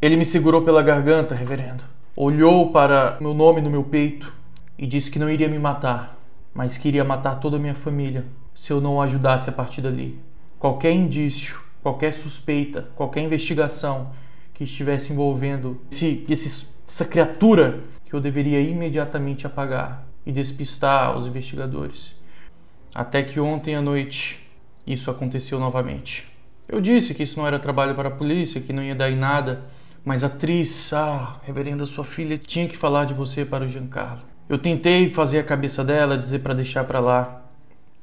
Ele 0.00 0.16
me 0.16 0.24
segurou 0.24 0.62
pela 0.62 0.82
garganta, 0.82 1.34
reverendo. 1.34 1.82
Olhou 2.16 2.70
para 2.70 3.16
meu 3.20 3.32
nome 3.32 3.60
no 3.60 3.70
meu 3.70 3.82
peito 3.82 4.32
e 4.78 4.86
disse 4.86 5.10
que 5.10 5.18
não 5.18 5.30
iria 5.30 5.48
me 5.48 5.58
matar, 5.58 6.18
mas 6.52 6.76
que 6.76 6.88
iria 6.88 7.04
matar 7.04 7.40
toda 7.40 7.56
a 7.56 7.60
minha 7.60 7.74
família 7.74 8.24
se 8.54 8.72
eu 8.72 8.80
não 8.80 8.96
o 8.96 9.00
ajudasse 9.00 9.48
a 9.48 9.52
partir 9.52 9.80
dali. 9.80 10.20
Qualquer 10.58 10.92
indício, 10.92 11.58
qualquer 11.82 12.12
suspeita, 12.14 12.88
qualquer 12.94 13.22
investigação 13.22 14.10
que 14.54 14.64
estivesse 14.64 15.12
envolvendo 15.12 15.80
esse, 15.90 16.24
esse, 16.28 16.66
essa 16.88 17.04
criatura 17.04 17.80
que 18.06 18.14
eu 18.14 18.20
deveria 18.20 18.60
imediatamente 18.60 19.46
apagar 19.46 20.06
e 20.24 20.32
despistar 20.32 21.18
os 21.18 21.26
investigadores. 21.26 22.14
Até 22.94 23.22
que 23.22 23.40
ontem 23.40 23.74
à 23.74 23.82
noite 23.82 24.48
isso 24.86 25.10
aconteceu 25.10 25.58
novamente. 25.58 26.26
Eu 26.68 26.80
disse 26.80 27.12
que 27.12 27.24
isso 27.24 27.38
não 27.38 27.46
era 27.46 27.58
trabalho 27.58 27.94
para 27.94 28.08
a 28.08 28.12
polícia, 28.12 28.60
que 28.60 28.72
não 28.72 28.82
ia 28.82 28.94
dar 28.94 29.10
em 29.10 29.16
nada, 29.16 29.64
mas 30.04 30.22
a 30.22 30.28
atriz, 30.28 30.92
ah, 30.92 31.40
reverenda, 31.44 31.84
sua 31.84 32.04
filha 32.04 32.38
tinha 32.38 32.68
que 32.68 32.76
falar 32.76 33.04
de 33.04 33.14
você 33.14 33.44
para 33.44 33.64
o 33.64 33.68
Giancarlo. 33.68 34.22
Eu 34.48 34.58
tentei 34.58 35.10
fazer 35.10 35.38
a 35.38 35.44
cabeça 35.44 35.82
dela, 35.82 36.16
dizer 36.16 36.40
para 36.40 36.54
deixar 36.54 36.84
para 36.84 37.00
lá, 37.00 37.42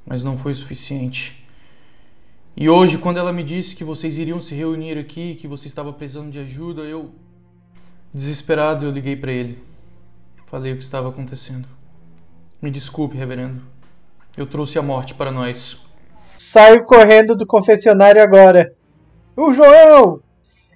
mas 0.05 0.23
não 0.23 0.37
foi 0.37 0.53
suficiente. 0.53 1.40
E 2.55 2.69
hoje, 2.69 2.97
quando 2.97 3.17
ela 3.17 3.31
me 3.31 3.43
disse 3.43 3.75
que 3.75 3.83
vocês 3.83 4.17
iriam 4.17 4.41
se 4.41 4.53
reunir 4.53 4.97
aqui, 4.97 5.35
que 5.35 5.47
você 5.47 5.67
estava 5.67 5.93
precisando 5.93 6.29
de 6.29 6.39
ajuda, 6.39 6.81
eu 6.81 7.11
desesperado 8.13 8.85
eu 8.85 8.91
liguei 8.91 9.15
para 9.15 9.31
ele. 9.31 9.63
Falei 10.45 10.73
o 10.73 10.77
que 10.77 10.83
estava 10.83 11.09
acontecendo. 11.09 11.67
Me 12.61 12.69
desculpe, 12.69 13.17
reverendo. 13.17 13.61
Eu 14.37 14.45
trouxe 14.45 14.77
a 14.77 14.81
morte 14.81 15.13
para 15.13 15.31
nós. 15.31 15.81
Saio 16.37 16.83
correndo 16.83 17.35
do 17.35 17.45
confessionário 17.45 18.21
agora. 18.21 18.73
O 19.35 19.53
João! 19.53 20.19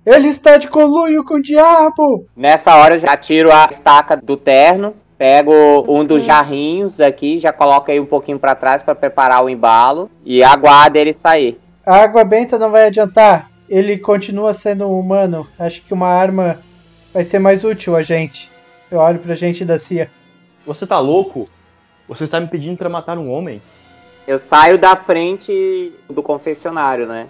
Ele 0.06 0.28
está 0.28 0.56
de 0.56 0.70
conluio 0.70 1.26
com 1.26 1.36
o 1.36 1.42
diabo! 1.42 2.26
Nessa 2.36 2.76
hora 2.76 2.96
eu 2.96 3.00
já 3.00 3.18
tiro 3.18 3.52
a 3.52 3.68
estaca 3.70 4.16
do 4.16 4.38
terno, 4.38 4.94
pego 5.18 5.52
um 5.88 6.06
dos 6.06 6.24
jarrinhos 6.24 7.02
aqui, 7.02 7.40
já 7.40 7.52
coloco 7.52 7.92
aí 7.92 8.00
um 8.00 8.06
pouquinho 8.06 8.40
para 8.40 8.56
trás 8.56 8.82
para 8.82 8.96
preparar 8.96 9.44
o 9.44 9.50
embalo 9.50 10.10
e 10.24 10.44
aguardo 10.44 10.98
ele 10.98 11.12
sair. 11.12 11.60
A 11.86 11.98
água 11.98 12.24
benta 12.24 12.58
não 12.58 12.72
vai 12.72 12.88
adiantar. 12.88 13.52
Ele 13.70 14.00
continua 14.00 14.56
sendo 14.56 14.90
humano. 14.90 15.48
Acho 15.60 15.84
que 15.84 15.94
uma 15.94 16.08
arma 16.08 16.60
vai 17.14 17.24
ser 17.24 17.38
mais 17.38 17.64
útil 17.64 17.96
a 17.96 18.02
gente. 18.02 18.52
Eu 18.90 18.98
olho 18.98 19.20
pra 19.20 19.36
gente 19.36 19.64
da 19.64 19.78
CIA. 19.78 20.10
Você 20.66 20.88
tá 20.88 20.98
louco? 20.98 21.48
Você 22.08 22.24
está 22.24 22.40
me 22.40 22.48
pedindo 22.48 22.76
para 22.76 22.90
matar 22.90 23.20
um 23.20 23.32
homem? 23.32 23.62
Eu 24.28 24.40
saio 24.40 24.80
da 24.80 24.96
frente 24.96 25.94
do 26.10 26.24
confessionário, 26.24 27.06
né? 27.06 27.28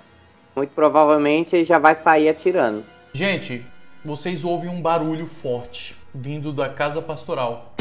Muito 0.56 0.70
provavelmente 0.70 1.54
ele 1.54 1.66
já 1.66 1.78
vai 1.78 1.94
sair 1.94 2.30
atirando. 2.30 2.86
Gente, 3.14 3.66
vocês 4.06 4.46
ouvem 4.46 4.70
um 4.70 4.82
barulho 4.82 5.28
forte 5.28 5.98
vindo 6.14 6.54
da 6.54 6.70
casa 6.70 7.02
pastoral. 7.02 7.74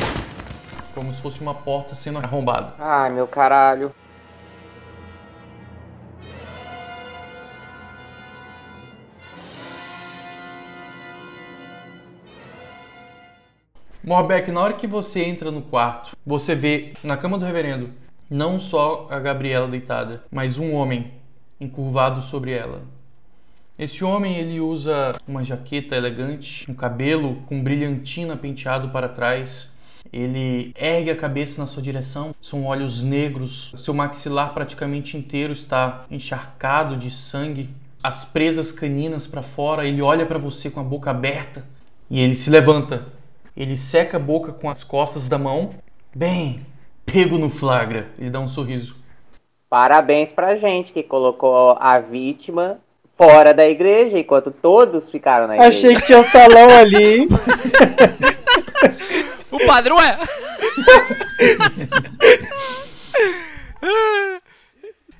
Como 0.92 1.14
se 1.14 1.22
fosse 1.22 1.40
uma 1.40 1.54
porta 1.54 1.94
sendo 1.94 2.18
arrombada. 2.18 2.74
Ai, 2.80 3.10
meu 3.10 3.28
caralho. 3.28 3.94
Morbeck, 14.04 14.52
na 14.52 14.60
hora 14.60 14.74
que 14.74 14.86
você 14.86 15.24
entra 15.24 15.50
no 15.50 15.62
quarto, 15.62 16.14
você 16.26 16.54
vê 16.54 16.92
na 17.02 17.16
cama 17.16 17.38
do 17.38 17.46
reverendo 17.46 17.90
não 18.28 18.58
só 18.58 19.06
a 19.10 19.18
Gabriela 19.18 19.66
deitada, 19.66 20.24
mas 20.30 20.58
um 20.58 20.74
homem 20.74 21.12
encurvado 21.58 22.20
sobre 22.20 22.52
ela. 22.52 22.82
Esse 23.78 24.04
homem 24.04 24.36
ele 24.36 24.60
usa 24.60 25.12
uma 25.26 25.42
jaqueta 25.42 25.96
elegante, 25.96 26.70
um 26.70 26.74
cabelo 26.74 27.36
com 27.46 27.62
brilhantina 27.62 28.36
penteado 28.36 28.90
para 28.90 29.08
trás. 29.08 29.72
Ele 30.12 30.74
ergue 30.78 31.10
a 31.10 31.16
cabeça 31.16 31.60
na 31.60 31.66
sua 31.66 31.82
direção, 31.82 32.34
são 32.42 32.66
olhos 32.66 33.02
negros, 33.02 33.74
seu 33.78 33.94
maxilar 33.94 34.52
praticamente 34.52 35.16
inteiro 35.16 35.52
está 35.52 36.04
encharcado 36.10 36.96
de 36.96 37.10
sangue, 37.10 37.70
as 38.02 38.22
presas 38.22 38.70
caninas 38.70 39.26
para 39.26 39.42
fora. 39.42 39.88
Ele 39.88 40.02
olha 40.02 40.26
para 40.26 40.38
você 40.38 40.68
com 40.68 40.78
a 40.78 40.84
boca 40.84 41.10
aberta 41.10 41.64
e 42.10 42.20
ele 42.20 42.36
se 42.36 42.50
levanta. 42.50 43.23
Ele 43.56 43.76
seca 43.76 44.16
a 44.16 44.20
boca 44.20 44.52
com 44.52 44.68
as 44.68 44.82
costas 44.82 45.28
da 45.28 45.38
mão. 45.38 45.70
Bem, 46.14 46.66
pego 47.06 47.38
no 47.38 47.48
flagra. 47.48 48.10
Ele 48.18 48.30
dá 48.30 48.40
um 48.40 48.48
sorriso. 48.48 48.96
Parabéns 49.70 50.32
pra 50.32 50.56
gente 50.56 50.92
que 50.92 51.02
colocou 51.02 51.76
a 51.80 51.98
vítima 51.98 52.78
fora 53.16 53.54
da 53.54 53.64
igreja, 53.68 54.18
enquanto 54.18 54.50
todos 54.50 55.08
ficaram 55.08 55.46
na 55.46 55.54
igreja. 55.54 55.68
Achei 55.70 55.94
que 55.94 56.06
tinha 56.06 56.18
um 56.18 56.24
salão 56.24 56.68
ali. 56.78 57.28
O 59.50 59.66
padrão 59.66 60.02
é. 60.02 60.18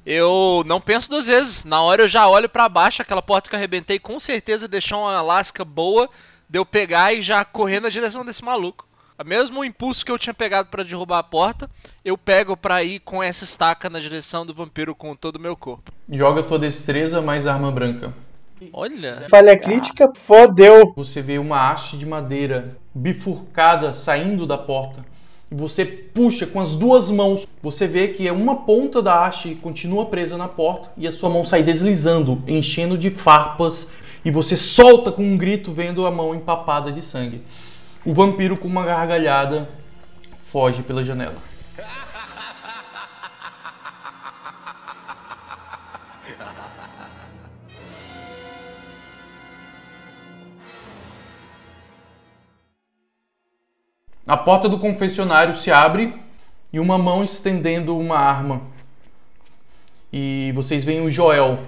Eu 0.05 0.64
não 0.66 0.80
penso 0.80 1.09
duas 1.09 1.28
vezes. 1.28 1.64
Na 1.64 1.82
hora 1.82 2.03
eu 2.03 2.09
já 2.09 2.28
olho 2.28 2.49
para 2.49 2.68
baixo, 2.68 3.01
aquela 3.01 3.22
porta 3.22 3.49
que 3.49 3.55
eu 3.55 3.59
arrebentei 3.59 3.99
com 4.01 4.18
certeza 4.18 4.66
deixou 4.66 5.01
uma 5.01 5.22
lasca 5.22 5.64
boa 5.64 6.11
de 6.55 6.59
eu 6.59 6.64
pegar 6.64 7.12
e 7.12 7.20
já 7.20 7.44
correr 7.44 7.80
na 7.80 7.88
direção 7.88 8.24
desse 8.24 8.44
maluco. 8.44 8.86
Mesmo 9.26 9.59
o 9.59 9.64
impulso 9.64 10.05
que 10.07 10.12
eu 10.12 10.16
tinha 10.16 10.32
pegado 10.32 10.68
para 10.68 10.84
derrubar 10.84 11.18
a 11.18 11.22
porta, 11.24 11.68
eu 12.05 12.16
pego 12.16 12.57
para 12.57 12.80
ir 12.84 13.00
com 13.00 13.20
essa 13.20 13.42
estaca 13.42 13.90
na 13.90 13.98
direção 13.98 14.46
do 14.46 14.55
vampiro 14.55 14.94
com 14.94 15.16
todo 15.16 15.34
o 15.34 15.40
meu 15.40 15.57
corpo. 15.57 15.90
Joga 16.09 16.44
tua 16.44 16.57
destreza 16.57 17.20
mais 17.20 17.48
arma 17.48 17.72
branca. 17.72 18.14
Olha. 18.72 19.26
Falha 19.28 19.59
crítica, 19.59 20.12
fodeu. 20.26 20.92
Você 20.94 21.20
vê 21.20 21.38
uma 21.38 21.72
haste 21.72 21.98
de 21.98 22.07
madeira 22.07 22.76
bifurcada 22.94 23.92
saindo 23.92 24.46
da 24.46 24.57
porta. 24.57 25.05
E 25.50 25.57
você 25.57 25.84
puxa 25.84 26.46
com 26.46 26.61
as 26.61 26.76
duas 26.76 27.11
mãos. 27.11 27.48
Você 27.64 27.88
vê 27.88 28.09
que 28.09 28.28
é 28.28 28.32
uma 28.32 28.59
ponta 28.59 29.02
da 29.02 29.26
haste 29.26 29.57
continua 29.57 30.07
presa 30.07 30.38
na 30.38 30.46
porta 30.46 30.88
e 30.96 31.09
a 31.09 31.12
sua 31.12 31.28
mão 31.28 31.44
sai 31.44 31.64
deslizando, 31.64 32.40
enchendo 32.46 32.96
de 32.96 33.11
farpas. 33.11 33.90
E 34.25 34.31
você 34.31 34.57
solta 34.57 35.12
com 35.12 35.22
um 35.22 35.37
grito, 35.37 35.72
vendo 35.72 36.07
a 36.07 36.11
mão 36.11 36.35
empapada 36.35 36.91
de 36.91 37.03
sangue. 37.03 37.43
O 38.05 38.14
vampiro, 38.14 38.57
com 38.57 38.66
uma 38.66 38.85
gargalhada, 38.85 39.68
foge 40.43 40.83
pela 40.83 41.03
janela. 41.05 41.37
A 54.27 54.39
porta 54.39 54.70
do 54.70 54.79
confessionário 54.79 55.55
se 55.55 55.70
abre 55.70 56.18
e 56.72 56.81
uma 56.81 56.97
mão 56.97 57.22
estendendo 57.22 57.99
uma 57.99 58.16
arma. 58.16 58.62
E 60.11 60.51
vocês 60.55 60.83
veem 60.83 61.03
o 61.03 61.11
Joel. 61.11 61.59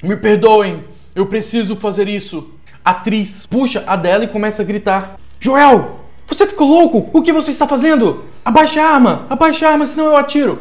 Me 0.00 0.16
perdoem, 0.16 0.84
eu 1.18 1.26
preciso 1.26 1.74
fazer 1.74 2.06
isso. 2.06 2.54
A 2.84 2.92
atriz 2.92 3.44
puxa 3.46 3.82
a 3.86 3.96
dela 3.96 4.22
e 4.22 4.28
começa 4.28 4.62
a 4.62 4.64
gritar: 4.64 5.18
Joel, 5.40 5.98
você 6.26 6.46
ficou 6.46 6.68
louco? 6.68 7.10
O 7.12 7.22
que 7.22 7.32
você 7.32 7.50
está 7.50 7.66
fazendo? 7.66 8.24
Abaixa 8.44 8.80
a 8.80 8.94
arma, 8.94 9.26
abaixa 9.28 9.66
a 9.66 9.72
arma, 9.72 9.84
senão 9.84 10.06
eu 10.06 10.16
atiro. 10.16 10.60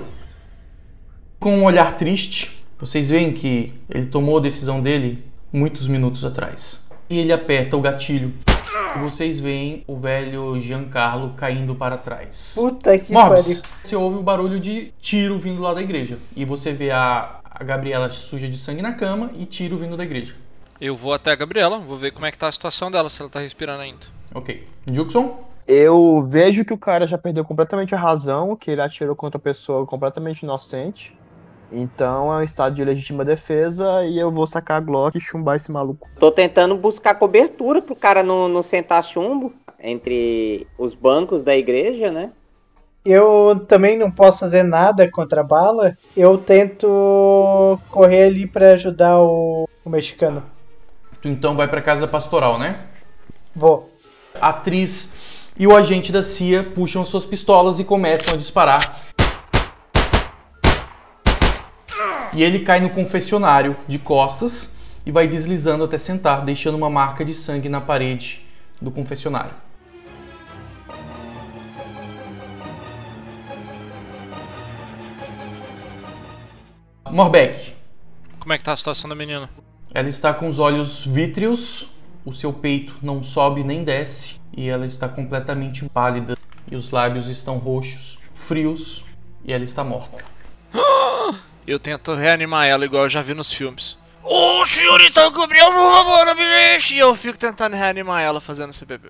Com 1.39 1.59
um 1.59 1.63
olhar 1.63 1.95
triste, 1.95 2.63
vocês 2.79 3.09
veem 3.09 3.31
que 3.31 3.71
ele 3.87 4.07
tomou 4.07 4.37
a 4.37 4.41
decisão 4.41 4.81
dele 4.81 5.23
muitos 5.53 5.87
minutos 5.87 6.25
atrás. 6.25 6.85
E 7.07 7.19
ele 7.19 7.31
aperta 7.31 7.77
o 7.77 7.81
gatilho. 7.81 8.33
E 8.95 8.99
vocês 8.99 9.39
veem 9.39 9.83
o 9.85 9.95
velho 9.95 10.59
Giancarlo 10.59 11.35
caindo 11.37 11.75
para 11.75 11.97
trás. 11.97 12.53
Puta 12.55 12.97
que 12.97 13.13
pariu. 13.13 13.43
você 13.83 13.95
ouve 13.95 14.17
o 14.17 14.23
barulho 14.23 14.59
de 14.59 14.91
tiro 14.99 15.37
vindo 15.37 15.61
lá 15.61 15.75
da 15.75 15.81
igreja. 15.81 16.17
E 16.35 16.43
você 16.43 16.73
vê 16.73 16.89
a, 16.89 17.39
a 17.43 17.63
Gabriela 17.63 18.11
suja 18.11 18.47
de 18.47 18.57
sangue 18.57 18.81
na 18.81 18.93
cama 18.93 19.29
e 19.37 19.45
tiro 19.45 19.77
vindo 19.77 19.95
da 19.95 20.03
igreja. 20.03 20.33
Eu 20.79 20.95
vou 20.95 21.13
até 21.13 21.31
a 21.31 21.35
Gabriela, 21.35 21.79
vou 21.79 21.97
ver 21.97 22.11
como 22.11 22.25
é 22.25 22.31
que 22.31 22.37
tá 22.37 22.47
a 22.47 22.51
situação 22.51 22.91
dela, 22.91 23.09
se 23.09 23.21
ela 23.21 23.29
tá 23.29 23.39
respirando 23.39 23.81
ainda. 23.81 24.05
Ok. 24.33 24.67
Juxon? 24.91 25.43
Eu 25.67 26.25
vejo 26.29 26.63
que 26.63 26.73
o 26.73 26.77
cara 26.77 27.07
já 27.07 27.17
perdeu 27.17 27.43
completamente 27.43 27.93
a 27.93 27.97
razão, 27.97 28.55
que 28.55 28.71
ele 28.71 28.81
atirou 28.81 29.15
contra 29.15 29.37
uma 29.37 29.43
pessoa 29.43 29.85
completamente 29.85 30.43
inocente. 30.43 31.17
Então 31.71 32.33
é 32.33 32.37
um 32.37 32.43
estado 32.43 32.75
de 32.75 32.85
legítima 32.85 33.25
defesa 33.25 34.05
e 34.05 34.17
eu 34.17 34.31
vou 34.31 34.47
sacar 34.47 34.77
a 34.77 34.79
Glock 34.79 35.17
e 35.17 35.21
chumbar 35.21 35.57
esse 35.57 35.71
maluco. 35.71 36.07
Tô 36.17 36.31
tentando 36.31 36.77
buscar 36.77 37.15
cobertura 37.15 37.81
pro 37.81 37.95
cara 37.95 38.23
não, 38.23 38.47
não 38.47 38.63
sentar 38.63 39.03
chumbo 39.03 39.53
entre 39.79 40.65
os 40.77 40.93
bancos 40.93 41.43
da 41.43 41.55
igreja, 41.55 42.11
né? 42.11 42.31
Eu 43.03 43.65
também 43.67 43.97
não 43.97 44.11
posso 44.11 44.39
fazer 44.39 44.63
nada 44.63 45.09
contra 45.09 45.41
a 45.41 45.43
bala. 45.43 45.97
Eu 46.15 46.37
tento 46.37 47.79
correr 47.89 48.23
ali 48.23 48.47
pra 48.47 48.71
ajudar 48.71 49.19
o, 49.19 49.67
o 49.83 49.89
mexicano. 49.89 50.43
Tu 51.21 51.27
então 51.27 51.55
vai 51.55 51.67
pra 51.67 51.81
casa 51.81 52.07
pastoral, 52.07 52.59
né? 52.59 52.79
Vou. 53.55 53.91
A 54.39 54.49
atriz 54.49 55.15
e 55.57 55.65
o 55.65 55.75
agente 55.75 56.11
da 56.11 56.21
CIA 56.21 56.63
puxam 56.63 57.03
suas 57.03 57.25
pistolas 57.25 57.79
e 57.79 57.83
começam 57.83 58.35
a 58.35 58.37
disparar. 58.37 59.07
E 62.33 62.43
ele 62.43 62.59
cai 62.59 62.79
no 62.79 62.91
confessionário 62.91 63.75
de 63.87 63.97
costas 63.97 64.75
e 65.05 65.11
vai 65.11 65.27
deslizando 65.27 65.83
até 65.83 65.97
sentar, 65.97 66.45
deixando 66.45 66.75
uma 66.75 66.89
marca 66.89 67.25
de 67.25 67.33
sangue 67.33 67.67
na 67.67 67.81
parede 67.81 68.45
do 68.79 68.91
confessionário. 68.91 69.53
Morbeck, 77.09 77.73
Como 78.39 78.53
é 78.53 78.57
que 78.57 78.63
tá 78.63 78.73
a 78.73 78.77
situação 78.77 79.09
da 79.09 79.15
menina? 79.15 79.49
Ela 79.93 80.09
está 80.09 80.33
com 80.33 80.47
os 80.47 80.59
olhos 80.59 81.05
vítreos, 81.05 81.89
o 82.25 82.33
seu 82.33 82.51
peito 82.51 82.95
não 83.01 83.23
sobe 83.23 83.63
nem 83.63 83.83
desce 83.83 84.35
e 84.55 84.67
ela 84.69 84.85
está 84.85 85.07
completamente 85.07 85.87
pálida 85.89 86.37
e 86.69 86.75
os 86.75 86.91
lábios 86.91 87.29
estão 87.29 87.57
roxos, 87.57 88.19
frios 88.35 89.05
e 89.45 89.53
ela 89.53 89.63
está 89.63 89.83
morta. 89.83 90.23
Eu 91.65 91.79
tento 91.79 92.13
reanimar 92.13 92.65
ela 92.65 92.85
igual 92.85 93.03
eu 93.03 93.09
já 93.09 93.21
vi 93.21 93.33
nos 93.33 93.51
filmes. 93.51 93.97
Ô, 94.23 94.65
senhorita 94.65 95.29
Gabriel, 95.29 95.65
por 95.65 95.91
favor, 95.93 96.25
não 96.25 96.35
me 96.35 96.41
deixe. 96.41 96.95
E 96.95 96.99
eu 96.99 97.13
fico 97.13 97.37
tentando 97.37 97.75
reanimar 97.75 98.21
ela 98.21 98.39
fazendo 98.39 98.71
CPP. 98.71 99.09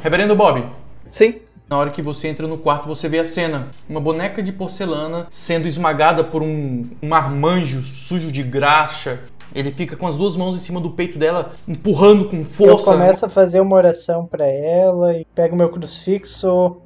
Reverendo 0.00 0.36
Bob, 0.36 0.64
Sim. 1.10 1.40
na 1.68 1.76
hora 1.76 1.90
que 1.90 2.00
você 2.02 2.28
entra 2.28 2.46
no 2.46 2.56
quarto 2.56 2.86
você 2.86 3.08
vê 3.08 3.18
a 3.18 3.24
cena, 3.24 3.72
uma 3.88 4.00
boneca 4.00 4.40
de 4.40 4.52
porcelana 4.52 5.26
sendo 5.28 5.66
esmagada 5.66 6.22
por 6.22 6.40
um, 6.40 6.88
um 7.02 7.08
marmanjo 7.08 7.82
sujo 7.82 8.30
de 8.30 8.44
graxa. 8.44 9.24
Ele 9.56 9.70
fica 9.70 9.96
com 9.96 10.06
as 10.06 10.18
duas 10.18 10.36
mãos 10.36 10.54
em 10.54 10.58
cima 10.58 10.78
do 10.82 10.90
peito 10.90 11.18
dela, 11.18 11.52
empurrando 11.66 12.28
com 12.28 12.36
Eu 12.36 12.44
força. 12.44 12.92
começo 12.92 13.24
a 13.24 13.28
fazer 13.30 13.58
uma 13.58 13.74
oração 13.74 14.26
pra 14.26 14.46
ela 14.46 15.16
e 15.16 15.24
pego 15.34 15.56
meu 15.56 15.70
crucifixo, 15.70 16.76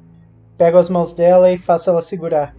pego 0.57 0.77
as 0.77 0.87
mãos 0.87 1.11
dela 1.11 1.51
e 1.51 1.57
faço 1.57 1.89
ela 1.89 2.01
segurar. 2.01 2.55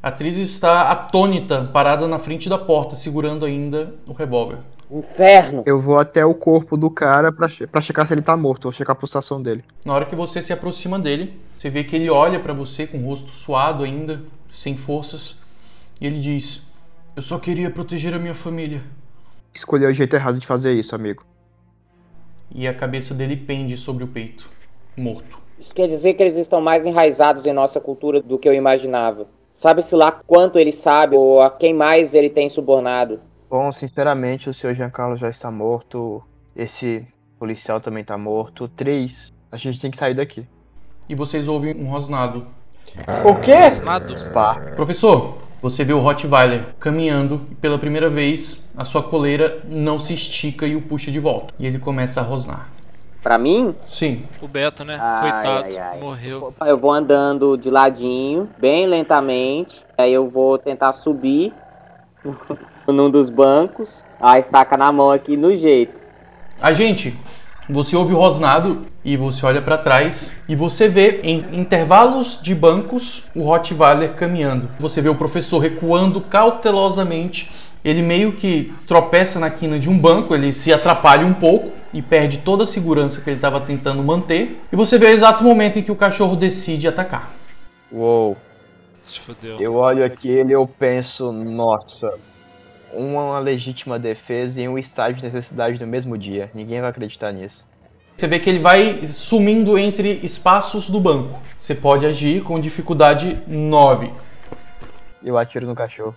A 0.00 0.08
atriz 0.10 0.36
está 0.36 0.92
atônita, 0.92 1.68
parada 1.72 2.06
na 2.06 2.20
frente 2.20 2.48
da 2.48 2.56
porta, 2.56 2.94
segurando 2.94 3.44
ainda 3.44 3.96
o 4.06 4.12
revólver. 4.12 4.58
Inferno! 4.90 5.62
Eu 5.66 5.80
vou 5.80 5.98
até 5.98 6.24
o 6.24 6.34
corpo 6.34 6.76
do 6.76 6.90
cara 6.90 7.30
pra, 7.30 7.48
che- 7.48 7.66
pra 7.66 7.80
checar 7.80 8.06
se 8.06 8.14
ele 8.14 8.22
tá 8.22 8.36
morto, 8.36 8.64
ou 8.66 8.72
checar 8.72 8.96
a 8.96 8.98
pulsação 8.98 9.40
dele. 9.40 9.64
Na 9.84 9.94
hora 9.94 10.04
que 10.06 10.16
você 10.16 10.42
se 10.42 10.52
aproxima 10.52 10.98
dele, 10.98 11.38
você 11.56 11.70
vê 11.70 11.84
que 11.84 11.94
ele 11.94 12.10
olha 12.10 12.40
pra 12.40 12.52
você 12.52 12.86
com 12.86 12.98
o 12.98 13.06
rosto 13.06 13.30
suado 13.32 13.84
ainda, 13.84 14.20
sem 14.52 14.76
forças, 14.76 15.38
e 16.00 16.06
ele 16.06 16.18
diz: 16.18 16.62
Eu 17.14 17.22
só 17.22 17.38
queria 17.38 17.70
proteger 17.70 18.14
a 18.14 18.18
minha 18.18 18.34
família. 18.34 18.82
Escolheu 19.54 19.90
o 19.90 19.92
jeito 19.92 20.14
errado 20.16 20.38
de 20.38 20.46
fazer 20.46 20.72
isso, 20.72 20.94
amigo. 20.94 21.24
E 22.52 22.66
a 22.66 22.74
cabeça 22.74 23.14
dele 23.14 23.36
pende 23.36 23.76
sobre 23.76 24.02
o 24.02 24.08
peito, 24.08 24.50
morto. 24.96 25.38
Isso 25.58 25.74
quer 25.74 25.86
dizer 25.86 26.14
que 26.14 26.22
eles 26.22 26.36
estão 26.36 26.60
mais 26.60 26.84
enraizados 26.86 27.46
em 27.46 27.52
nossa 27.52 27.78
cultura 27.78 28.20
do 28.20 28.38
que 28.38 28.48
eu 28.48 28.54
imaginava. 28.54 29.26
Sabe-se 29.54 29.94
lá 29.94 30.10
quanto 30.26 30.58
ele 30.58 30.72
sabe 30.72 31.14
ou 31.16 31.42
a 31.42 31.50
quem 31.50 31.74
mais 31.74 32.14
ele 32.14 32.30
tem 32.30 32.48
subornado. 32.48 33.20
Bom, 33.50 33.72
sinceramente, 33.72 34.48
o 34.48 34.54
senhor 34.54 34.74
Giancarlo 34.74 35.16
já 35.16 35.28
está 35.28 35.50
morto. 35.50 36.22
Esse 36.54 37.04
policial 37.36 37.80
também 37.80 38.04
tá 38.04 38.16
morto. 38.16 38.68
Três. 38.68 39.32
A 39.50 39.56
gente 39.56 39.80
tem 39.80 39.90
que 39.90 39.96
sair 39.98 40.14
daqui. 40.14 40.46
E 41.08 41.16
vocês 41.16 41.48
ouvem 41.48 41.74
um 41.74 41.90
rosnado. 41.90 42.46
O 43.24 43.34
quê? 43.40 43.56
Nada. 43.84 44.14
Pá. 44.32 44.54
Professor, 44.76 45.38
você 45.60 45.84
vê 45.84 45.92
o 45.92 45.98
Rottweiler 45.98 46.66
caminhando 46.78 47.44
e 47.50 47.56
pela 47.56 47.76
primeira 47.76 48.08
vez 48.08 48.64
a 48.76 48.84
sua 48.84 49.02
coleira 49.02 49.60
não 49.66 49.98
se 49.98 50.14
estica 50.14 50.64
e 50.64 50.76
o 50.76 50.82
puxa 50.82 51.10
de 51.10 51.18
volta. 51.18 51.52
E 51.58 51.66
ele 51.66 51.80
começa 51.80 52.20
a 52.20 52.22
rosnar. 52.22 52.68
Pra 53.20 53.36
mim, 53.36 53.74
Sim, 53.86 54.24
O 54.40 54.46
Beto, 54.48 54.82
né? 54.84 54.96
Ai, 54.98 55.20
Coitado. 55.20 55.64
ai, 55.64 55.78
ai. 55.78 56.00
Morreu. 56.00 56.54
eu 56.64 56.78
vou 56.78 56.92
andando 56.92 57.58
de 57.58 57.68
ladinho, 57.68 58.48
bem 58.58 58.86
lentamente. 58.86 59.82
Aí 59.98 60.12
eu 60.14 60.30
vou 60.30 60.56
tentar 60.56 60.92
subir 60.94 61.52
num 62.92 63.10
dos 63.10 63.30
bancos. 63.30 64.04
A 64.20 64.38
estaca 64.38 64.76
na 64.76 64.92
mão 64.92 65.10
aqui 65.10 65.36
no 65.36 65.56
jeito. 65.56 65.98
Agente, 66.60 67.16
você 67.68 67.96
ouve 67.96 68.12
o 68.12 68.18
rosnado 68.18 68.82
e 69.04 69.16
você 69.16 69.46
olha 69.46 69.62
pra 69.62 69.78
trás 69.78 70.32
e 70.48 70.56
você 70.56 70.88
vê 70.88 71.20
em 71.22 71.38
intervalos 71.52 72.40
de 72.42 72.54
bancos 72.54 73.30
o 73.34 73.42
Rottweiler 73.42 74.12
caminhando. 74.14 74.68
Você 74.78 75.00
vê 75.00 75.08
o 75.08 75.14
professor 75.14 75.58
recuando 75.58 76.20
cautelosamente. 76.20 77.50
Ele 77.82 78.02
meio 78.02 78.32
que 78.32 78.74
tropeça 78.86 79.40
na 79.40 79.48
quina 79.48 79.78
de 79.78 79.88
um 79.88 79.96
banco, 79.96 80.34
ele 80.34 80.52
se 80.52 80.72
atrapalha 80.72 81.24
um 81.24 81.32
pouco 81.32 81.70
e 81.94 82.02
perde 82.02 82.38
toda 82.38 82.64
a 82.64 82.66
segurança 82.66 83.20
que 83.20 83.30
ele 83.30 83.36
estava 83.36 83.60
tentando 83.60 84.02
manter. 84.02 84.60
E 84.70 84.76
você 84.76 84.98
vê 84.98 85.06
o 85.06 85.10
exato 85.10 85.42
momento 85.42 85.78
em 85.78 85.82
que 85.82 85.92
o 85.92 85.96
cachorro 85.96 86.36
decide 86.36 86.86
atacar. 86.86 87.30
Uou. 87.90 88.36
Se 89.02 89.18
fodeu. 89.18 89.58
Eu 89.58 89.76
olho 89.76 90.04
aquele 90.04 90.50
e 90.50 90.52
eu 90.52 90.66
penso, 90.66 91.32
nossa, 91.32 92.12
uma 92.92 93.38
legítima 93.38 93.98
defesa 93.98 94.60
e 94.60 94.68
um 94.68 94.78
estágio 94.78 95.16
de 95.16 95.24
necessidade 95.24 95.80
no 95.80 95.86
mesmo 95.86 96.16
dia. 96.16 96.50
Ninguém 96.54 96.80
vai 96.80 96.90
acreditar 96.90 97.32
nisso. 97.32 97.64
Você 98.16 98.26
vê 98.26 98.38
que 98.38 98.50
ele 98.50 98.58
vai 98.58 99.06
sumindo 99.06 99.78
entre 99.78 100.20
espaços 100.22 100.90
do 100.90 101.00
banco. 101.00 101.40
Você 101.58 101.74
pode 101.74 102.04
agir 102.04 102.42
com 102.42 102.60
dificuldade 102.60 103.38
9. 103.46 104.12
Eu 105.22 105.38
atiro 105.38 105.66
no 105.66 105.74
cachorro. 105.74 106.14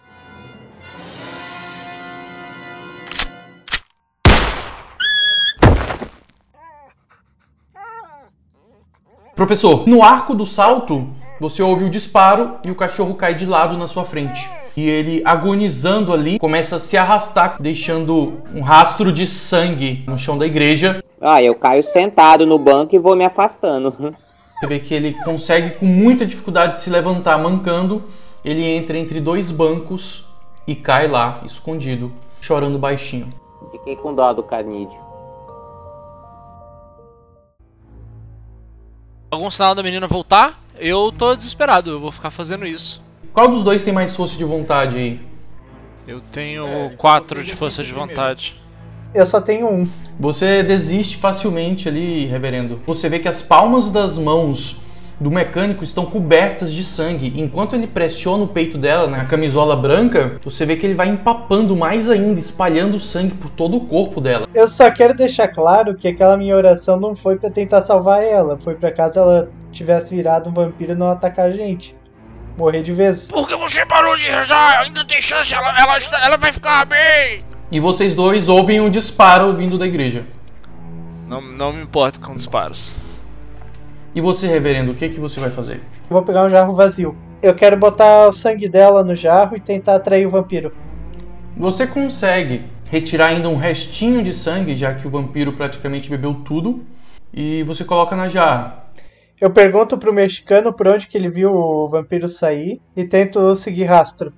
Professor, 9.36 9.88
no 9.88 10.04
arco 10.04 10.36
do 10.36 10.46
salto, 10.46 11.10
você 11.40 11.64
ouve 11.64 11.86
o 11.86 11.90
disparo 11.90 12.58
e 12.64 12.70
o 12.70 12.76
cachorro 12.76 13.16
cai 13.16 13.34
de 13.34 13.46
lado 13.46 13.78
na 13.78 13.88
sua 13.88 14.06
frente. 14.06 14.48
E 14.76 14.90
ele, 14.90 15.22
agonizando 15.24 16.12
ali, 16.12 16.40
começa 16.40 16.78
a 16.78 16.80
se 16.80 16.98
arrastar, 16.98 17.58
deixando 17.60 18.42
um 18.54 18.62
rastro 18.62 19.12
de 19.12 19.28
sangue 19.28 20.04
no 20.08 20.18
chão 20.18 20.38
da 20.38 20.48
igreja. 20.48 21.04
Ah, 21.22 21.42
eu 21.42 21.54
caio 21.54 21.84
sentado 21.84 22.46
no 22.46 22.58
banco 22.58 22.96
e 22.96 23.00
vou 23.00 23.16
me 23.16 23.24
afastando. 23.24 23.96
Você 24.60 24.68
vê 24.68 24.80
que 24.80 24.94
ele 24.94 25.14
consegue, 25.24 25.72
com 25.72 25.86
muita 25.86 26.26
dificuldade, 26.26 26.80
se 26.80 26.90
levantar 26.90 27.38
mancando. 27.38 28.04
Ele 28.44 28.64
entra 28.64 28.98
entre 28.98 29.22
dois 29.22 29.52
bancos 29.52 30.26
e 30.68 30.76
cai 30.76 31.08
lá, 31.08 31.42
escondido, 31.46 32.12
chorando 32.42 32.80
baixinho. 32.80 33.30
Fiquei 33.72 33.96
com 33.96 34.14
dó 34.14 34.34
do 34.34 34.44
canídeo. 34.44 34.98
Algum 39.30 39.50
sinal 39.50 39.74
da 39.74 39.82
menina 39.84 40.08
voltar? 40.08 40.60
Eu 40.80 41.12
tô 41.12 41.36
desesperado, 41.36 41.92
eu 41.92 42.00
vou 42.00 42.12
ficar 42.12 42.30
fazendo 42.30 42.66
isso. 42.66 43.02
Qual 43.34 43.48
dos 43.48 43.64
dois 43.64 43.84
tem 43.84 43.92
mais 43.92 44.16
força 44.16 44.38
de 44.38 44.44
vontade 44.44 44.96
aí? 44.96 45.20
Eu 46.08 46.20
tenho 46.20 46.92
4 46.98 47.44
de 47.44 47.56
força 47.56 47.82
de 47.82 47.92
vontade. 47.92 48.62
Eu 49.12 49.26
só 49.26 49.42
tenho 49.42 49.68
um. 49.68 49.90
Você 50.20 50.62
desiste 50.62 51.18
facilmente 51.18 51.90
ali, 51.90 52.26
reverendo. 52.26 52.80
Você 52.86 53.10
vê 53.10 53.18
que 53.18 53.28
as 53.28 53.42
palmas 53.42 53.90
das 53.90 54.20
mãos 54.20 54.84
do 55.20 55.32
mecânico 55.32 55.84
estão 55.84 56.06
cobertas 56.06 56.72
de 56.72 56.84
sangue. 56.84 57.34
Enquanto 57.36 57.74
ele 57.74 57.88
pressiona 57.88 58.44
o 58.44 58.48
peito 58.48 58.78
dela 58.78 59.08
na 59.08 59.26
camisola 59.26 59.76
branca, 59.76 60.38
você 60.44 60.64
vê 60.64 60.76
que 60.76 60.86
ele 60.86 60.94
vai 60.94 61.08
empapando 61.08 61.76
mais 61.76 62.12
ainda, 62.12 62.40
espalhando 62.40 63.00
sangue 63.00 63.34
por 63.34 63.50
todo 63.50 63.78
o 63.78 63.88
corpo 63.88 64.22
dela. 64.22 64.48
Eu 64.54 64.68
só 64.68 64.92
quero 64.92 65.16
deixar 65.16 65.48
claro 65.48 65.96
que 65.96 66.08
aquela 66.08 66.38
minha 66.38 66.56
oração 66.56 67.00
não 67.00 67.16
foi 67.16 67.38
pra 67.38 67.50
tentar 67.50 67.82
salvar 67.82 68.24
ela, 68.24 68.60
foi 68.64 68.76
pra 68.76 68.92
caso 68.92 69.18
ela 69.18 69.50
tivesse 69.72 70.14
virado 70.16 70.52
um 70.52 70.54
vampiro 70.54 70.92
e 70.92 70.96
não 70.96 71.08
atacar 71.08 71.48
a 71.48 71.52
gente. 71.52 71.96
Morrer 72.58 72.84
de 72.84 72.92
vez. 72.92 73.26
Por 73.26 73.48
que 73.48 73.56
você 73.56 73.86
parou 73.86 74.16
de 74.16 74.30
rezar? 74.30 74.82
Ainda 74.82 75.04
tem 75.06 75.22
chance, 75.22 75.54
ela, 75.54 75.80
ela, 75.80 75.98
ela 76.24 76.38
vai 76.38 76.52
ficar 76.52 76.86
bem. 76.86 77.44
E 77.72 77.80
vocês 77.80 78.14
dois 78.14 78.48
ouvem 78.48 78.80
um 78.80 78.90
disparo 78.90 79.54
vindo 79.56 79.78
da 79.78 79.88
igreja. 79.88 80.24
Não, 81.28 81.42
não 81.42 81.74
me 81.74 81.82
importo 81.82 82.20
com 82.20 82.36
disparos. 82.36 82.98
E 84.14 84.22
você, 84.22 84.48
reverendo, 84.48 84.92
o 84.92 84.96
que, 84.96 85.10
que 85.10 85.20
você 85.20 85.40
vai 85.40 85.50
fazer? 85.50 85.78
Eu 86.10 86.16
vou 86.16 86.22
pegar 86.22 86.46
um 86.46 86.50
jarro 86.50 86.76
vazio. 86.76 87.16
Eu 87.42 87.56
quero 87.56 87.76
botar 87.76 88.28
o 88.28 88.32
sangue 88.32 88.70
dela 88.70 89.04
no 89.04 89.16
jarro 89.16 89.58
e 89.58 89.60
tentar 89.60 89.96
atrair 89.96 90.28
o 90.28 90.30
vampiro. 90.30 90.72
Você 91.58 91.88
consegue 91.88 92.66
retirar 92.90 93.28
ainda 93.28 93.50
um 93.50 93.58
restinho 93.58 94.22
de 94.22 94.32
sangue, 94.32 94.76
já 94.76 94.94
que 94.94 95.08
o 95.08 95.10
vampiro 95.10 95.54
praticamente 95.54 96.10
bebeu 96.10 96.36
tudo. 96.46 96.86
e 97.34 97.64
você 97.64 97.84
coloca 97.84 98.16
na 98.16 98.28
jarra. 98.28 98.83
Eu 99.44 99.52
pergunto 99.52 99.98
pro 99.98 100.14
mexicano 100.14 100.72
por 100.72 100.88
onde 100.88 101.06
que 101.06 101.18
ele 101.18 101.28
viu 101.28 101.54
o 101.54 101.90
vampiro 101.90 102.30
sair 102.30 102.80
e 102.96 103.04
tento 103.04 103.54
seguir 103.58 103.84
rastro. 103.84 104.32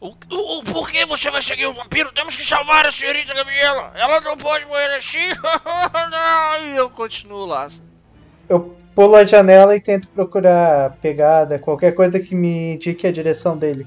O, 0.00 0.06
o, 0.30 0.62
por 0.62 0.88
que 0.88 1.04
você 1.04 1.32
vai 1.32 1.42
seguir 1.42 1.66
o 1.66 1.72
vampiro? 1.72 2.12
Temos 2.12 2.36
que 2.36 2.44
salvar 2.44 2.86
a 2.86 2.92
senhorita 2.92 3.34
Gabriela. 3.34 3.90
Ela 3.96 4.20
não 4.20 4.36
pode 4.36 4.66
morrer 4.66 4.94
assim. 4.94 5.18
e 6.64 6.76
eu 6.76 6.88
continuo 6.90 7.44
lá. 7.44 7.66
Eu 8.48 8.76
pulo 8.94 9.16
a 9.16 9.24
janela 9.24 9.74
e 9.74 9.80
tento 9.80 10.06
procurar 10.06 10.96
pegada, 11.02 11.58
qualquer 11.58 11.92
coisa 11.92 12.20
que 12.20 12.32
me 12.32 12.74
indique 12.74 13.08
a 13.08 13.12
direção 13.12 13.58
dele. 13.58 13.84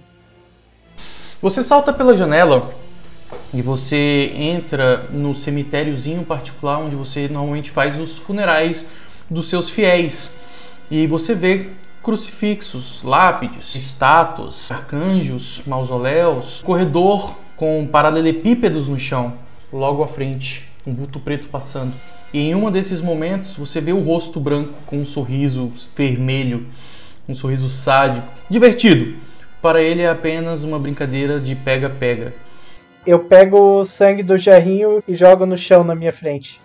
Você 1.42 1.64
salta 1.64 1.94
pela 1.94 2.18
janela 2.18 2.70
e 3.54 3.62
você 3.62 4.34
entra 4.36 5.08
no 5.10 5.34
cemitériozinho 5.34 6.26
particular 6.26 6.80
onde 6.80 6.98
você 6.98 7.30
normalmente 7.30 7.72
faz 7.72 7.98
os 7.98 8.20
funerais 8.20 8.90
dos 9.30 9.50
seus 9.50 9.70
fiéis. 9.70 10.36
E 10.90 11.08
você 11.08 11.34
vê 11.34 11.68
crucifixos, 12.04 13.02
lápides, 13.04 13.76
estátuas, 13.76 14.70
arcanjos, 14.72 15.62
mausoléus, 15.66 16.62
corredor 16.64 17.36
com 17.56 17.88
paralelepípedos 17.88 18.90
no 18.90 19.00
chão, 19.00 19.34
logo 19.72 20.04
à 20.04 20.08
frente, 20.08 20.70
um 20.86 20.94
vulto 20.94 21.20
preto 21.20 21.48
passando. 21.48 21.94
E 22.34 22.40
em 22.40 22.56
um 22.56 22.70
desses 22.70 23.00
momentos 23.00 23.56
você 23.56 23.80
vê 23.80 23.94
o 23.94 24.02
rosto 24.02 24.40
branco 24.40 24.74
com 24.86 24.98
um 24.98 25.06
sorriso 25.06 25.72
vermelho, 25.96 26.68
um 27.28 27.34
sorriso 27.34 27.70
sádico, 27.70 28.28
divertido. 28.50 29.16
Para 29.62 29.82
ele 29.82 30.02
é 30.02 30.10
apenas 30.10 30.64
uma 30.66 30.78
brincadeira 30.78 31.40
de 31.40 31.56
pega-pega. 31.56 32.34
Eu 33.06 33.20
pego 33.20 33.80
o 33.80 33.86
sangue 33.86 34.24
do 34.24 34.38
jarrinho 34.38 35.02
e 35.08 35.16
jogo 35.16 35.46
no 35.46 35.58
chão 35.58 35.84
na 35.84 35.96
minha 35.96 36.12
frente. 36.12 36.60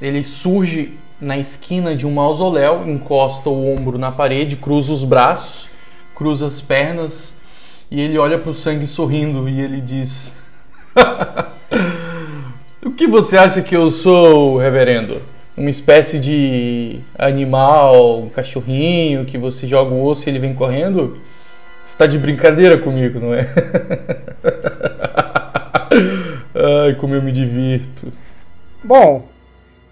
Ele 0.00 0.22
surge 0.22 0.94
na 1.20 1.36
esquina 1.38 1.94
de 1.94 2.06
um 2.06 2.12
mausoléu, 2.12 2.88
encosta 2.88 3.50
o 3.50 3.74
ombro 3.74 3.98
na 3.98 4.10
parede, 4.10 4.56
cruza 4.56 4.92
os 4.92 5.04
braços, 5.04 5.68
cruza 6.14 6.46
as 6.46 6.60
pernas 6.60 7.34
e 7.90 8.00
ele 8.00 8.16
olha 8.18 8.38
para 8.38 8.50
o 8.50 8.54
sangue 8.54 8.86
sorrindo 8.86 9.48
e 9.48 9.60
ele 9.60 9.80
diz: 9.80 10.34
O 12.84 12.90
que 12.90 13.06
você 13.06 13.36
acha 13.36 13.60
que 13.60 13.76
eu 13.76 13.90
sou, 13.90 14.56
reverendo? 14.58 15.20
Uma 15.56 15.68
espécie 15.68 16.18
de 16.18 17.00
animal, 17.18 18.20
um 18.20 18.28
cachorrinho 18.30 19.26
que 19.26 19.36
você 19.36 19.66
joga 19.66 19.92
o 19.92 20.02
osso 20.04 20.28
e 20.28 20.30
ele 20.30 20.38
vem 20.38 20.54
correndo? 20.54 21.18
Você 21.84 21.94
está 21.94 22.06
de 22.06 22.18
brincadeira 22.18 22.78
comigo, 22.78 23.18
não 23.20 23.34
é? 23.34 23.46
Ai, 26.86 26.94
como 26.94 27.14
eu 27.14 27.22
me 27.22 27.32
divirto. 27.32 28.12
Bom, 28.82 29.26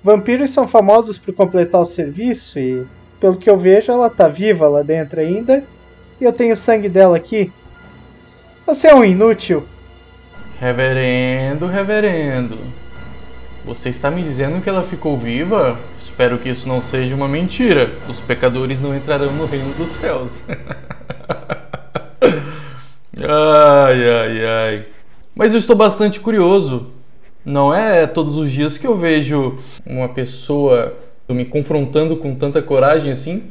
Vampiros 0.03 0.51
são 0.51 0.67
famosos 0.69 1.19
por 1.19 1.35
completar 1.35 1.81
o 1.81 1.85
serviço 1.85 2.59
e, 2.59 2.87
pelo 3.21 3.37
que 3.37 3.51
eu 3.51 3.59
vejo, 3.59 3.91
ela 3.91 4.09
tá 4.09 4.29
viva 4.29 4.69
lá 4.69 4.83
dentro 4.83 5.21
ainda. 5.21 5.65
E 6.21 6.25
eu 6.25 6.33
tenho 6.33 6.57
sangue 6.57 6.89
dela 6.89 7.17
aqui. 7.17 7.53
Você 8.67 8.89
é 8.89 8.95
um 8.95 9.05
inútil. 9.05 9.67
Reverendo, 10.61 11.67
reverendo. 11.67 12.59
Você 13.65 13.89
está 13.91 14.11
me 14.11 14.23
dizendo 14.23 14.61
que 14.61 14.69
ela 14.69 14.83
ficou 14.83 15.17
viva? 15.17 15.79
Espero 16.03 16.39
que 16.39 16.49
isso 16.49 16.67
não 16.69 16.81
seja 16.81 17.15
uma 17.15 17.29
mentira. 17.29 17.93
Os 18.09 18.21
pecadores 18.21 18.81
não 18.81 18.97
entrarão 18.97 19.33
no 19.33 19.47
reino 19.47 19.73
dos 19.75 19.91
céus. 19.91 20.45
ai, 23.23 24.11
ai, 24.11 24.47
ai. 24.47 24.87
Mas 25.35 25.53
eu 25.53 25.59
estou 25.59 25.77
bastante 25.77 26.19
curioso. 26.19 26.91
Não 27.49 27.73
é 27.73 28.07
todos 28.07 28.37
os 28.37 28.53
dias 28.53 28.77
que 28.77 28.87
eu 28.87 28.95
vejo 28.95 29.59
uma 29.87 30.11
pessoa 30.11 30.95
me 31.27 31.47
confrontando 31.47 32.19
com 32.19 32.35
tanta 32.35 32.61
coragem 32.61 33.11
assim. 33.11 33.45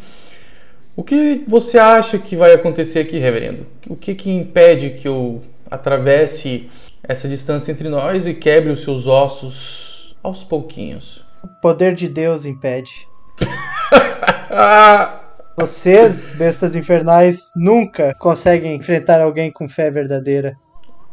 O 0.96 1.04
que 1.04 1.44
você 1.48 1.80
acha 1.80 2.20
que 2.20 2.36
vai 2.36 2.54
acontecer 2.54 3.00
aqui, 3.00 3.18
reverendo? 3.18 3.66
O 3.90 3.96
que 3.96 4.14
que 4.14 4.30
impede 4.30 4.92
que 4.92 5.08
eu 5.08 5.42
atravesse 5.70 6.70
essa 7.02 7.28
distância 7.28 7.72
entre 7.72 7.90
nós 7.90 8.28
e 8.28 8.36
quebre 8.36 8.72
os 8.72 8.84
seus 8.84 9.08
ossos 9.08 10.16
aos 10.22 10.44
pouquinhos? 10.44 11.26
O 11.44 11.48
poder 11.60 11.96
de 11.96 12.08
Deus 12.08 12.46
impede. 12.46 12.92
Vocês, 15.58 16.32
bestas 16.34 16.76
infernais, 16.76 17.52
nunca 17.56 18.14
conseguem 18.20 18.76
enfrentar 18.76 19.22
alguém 19.22 19.52
com 19.52 19.68
fé 19.68 19.90
verdadeira. 19.90 20.56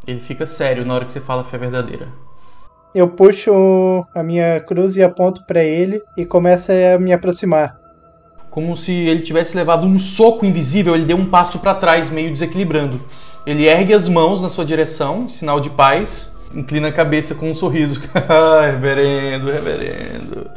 Ele 0.06 0.20
fica 0.20 0.44
sério 0.44 0.84
na 0.84 0.94
hora 0.94 1.06
que 1.06 1.12
você 1.12 1.20
fala 1.20 1.44
fé 1.44 1.56
verdadeira 1.56 2.08
eu 2.94 3.08
puxo 3.08 4.06
a 4.14 4.22
minha 4.22 4.60
cruz 4.60 4.96
e 4.96 5.02
aponto 5.02 5.44
para 5.44 5.64
ele 5.64 6.00
e 6.16 6.24
começo 6.24 6.70
a 6.70 6.98
me 6.98 7.12
aproximar. 7.12 7.76
Como 8.48 8.76
se 8.76 8.92
ele 8.92 9.22
tivesse 9.22 9.56
levado 9.56 9.84
um 9.84 9.98
soco 9.98 10.46
invisível, 10.46 10.94
ele 10.94 11.04
deu 11.04 11.16
um 11.16 11.26
passo 11.26 11.58
para 11.58 11.74
trás, 11.74 12.08
meio 12.08 12.30
desequilibrando. 12.30 13.00
Ele 13.44 13.66
ergue 13.66 13.92
as 13.92 14.08
mãos 14.08 14.40
na 14.40 14.48
sua 14.48 14.64
direção, 14.64 15.28
sinal 15.28 15.58
de 15.58 15.70
paz, 15.70 16.36
inclina 16.54 16.88
a 16.88 16.92
cabeça 16.92 17.34
com 17.34 17.50
um 17.50 17.54
sorriso. 17.54 18.00
reverendo, 18.70 19.50
reverendo. 19.50 20.50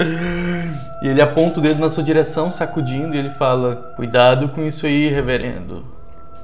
E 1.01 1.07
ele 1.07 1.21
aponta 1.21 1.59
o 1.59 1.63
dedo 1.63 1.79
na 1.79 1.89
sua 1.89 2.03
direção, 2.03 2.51
sacudindo, 2.51 3.15
e 3.15 3.17
ele 3.17 3.31
fala: 3.31 3.93
Cuidado 3.95 4.47
com 4.49 4.61
isso 4.61 4.85
aí, 4.85 5.09
reverendo. 5.09 5.83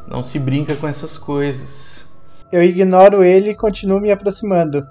Não 0.08 0.24
se 0.24 0.40
brinca 0.40 0.76
com 0.76 0.88
essas 0.88 1.18
coisas. 1.18 2.12
Eu 2.52 2.64
ignoro 2.64 3.24
ele 3.24 3.52
e 3.52 3.56
continuo 3.56 4.00
me 4.00 4.12
aproximando. 4.12 4.86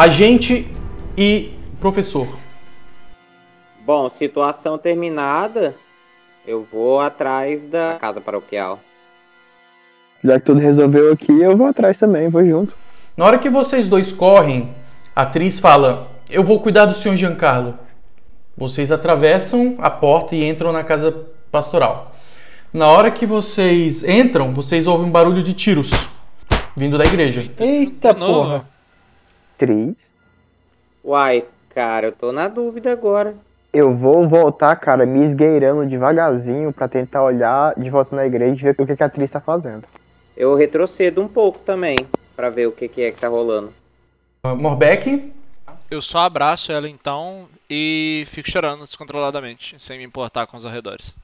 Agente 0.00 0.66
e 1.14 1.50
professor. 1.78 2.26
Bom, 3.84 4.08
situação 4.08 4.78
terminada, 4.78 5.74
eu 6.46 6.66
vou 6.72 7.00
atrás 7.00 7.66
da 7.66 7.98
casa 8.00 8.18
paroquial. 8.18 8.80
Já 10.24 10.40
que 10.40 10.46
tudo 10.46 10.58
resolveu 10.58 11.12
aqui, 11.12 11.42
eu 11.42 11.54
vou 11.54 11.66
atrás 11.66 11.98
também, 11.98 12.30
vou 12.30 12.42
junto. 12.42 12.74
Na 13.14 13.26
hora 13.26 13.36
que 13.36 13.50
vocês 13.50 13.88
dois 13.88 14.10
correm, 14.10 14.74
a 15.14 15.22
atriz 15.22 15.60
fala: 15.60 16.06
Eu 16.30 16.42
vou 16.42 16.60
cuidar 16.60 16.86
do 16.86 16.94
senhor 16.94 17.16
Giancarlo. 17.16 17.78
Vocês 18.56 18.90
atravessam 18.90 19.76
a 19.80 19.90
porta 19.90 20.34
e 20.34 20.48
entram 20.48 20.72
na 20.72 20.82
casa 20.82 21.14
pastoral. 21.52 22.14
Na 22.72 22.88
hora 22.88 23.10
que 23.10 23.26
vocês 23.26 24.02
entram, 24.02 24.54
vocês 24.54 24.86
ouvem 24.86 25.08
um 25.08 25.10
barulho 25.10 25.42
de 25.42 25.52
tiros 25.52 25.90
vindo 26.74 26.96
da 26.96 27.04
igreja. 27.04 27.44
Eita 27.58 28.14
porra! 28.14 28.79
Três. 29.60 29.94
Uai, 31.04 31.44
cara, 31.74 32.06
eu 32.06 32.12
tô 32.12 32.32
na 32.32 32.48
dúvida 32.48 32.90
agora. 32.90 33.34
Eu 33.70 33.94
vou 33.94 34.26
voltar, 34.26 34.74
cara, 34.76 35.04
me 35.04 35.22
esgueirando 35.22 35.86
devagarzinho 35.86 36.72
para 36.72 36.88
tentar 36.88 37.22
olhar 37.22 37.74
de 37.78 37.90
volta 37.90 38.16
na 38.16 38.26
igreja 38.26 38.54
e 38.54 38.64
ver 38.72 38.82
o 38.82 38.86
que, 38.86 38.96
que 38.96 39.02
a 39.02 39.06
atriz 39.06 39.30
tá 39.30 39.38
fazendo. 39.38 39.84
Eu 40.34 40.54
retrocedo 40.54 41.20
um 41.20 41.28
pouco 41.28 41.58
também, 41.58 41.96
para 42.34 42.48
ver 42.48 42.66
o 42.66 42.72
que, 42.72 42.88
que 42.88 43.02
é 43.02 43.12
que 43.12 43.20
tá 43.20 43.28
rolando. 43.28 43.72
Uh, 44.42 44.56
Morbeck? 44.56 45.30
Eu 45.90 46.00
só 46.00 46.20
abraço 46.20 46.72
ela 46.72 46.88
então 46.88 47.46
e 47.68 48.24
fico 48.26 48.50
chorando 48.50 48.84
descontroladamente, 48.84 49.76
sem 49.78 49.98
me 49.98 50.04
importar 50.04 50.46
com 50.46 50.56
os 50.56 50.64
arredores. 50.64 51.14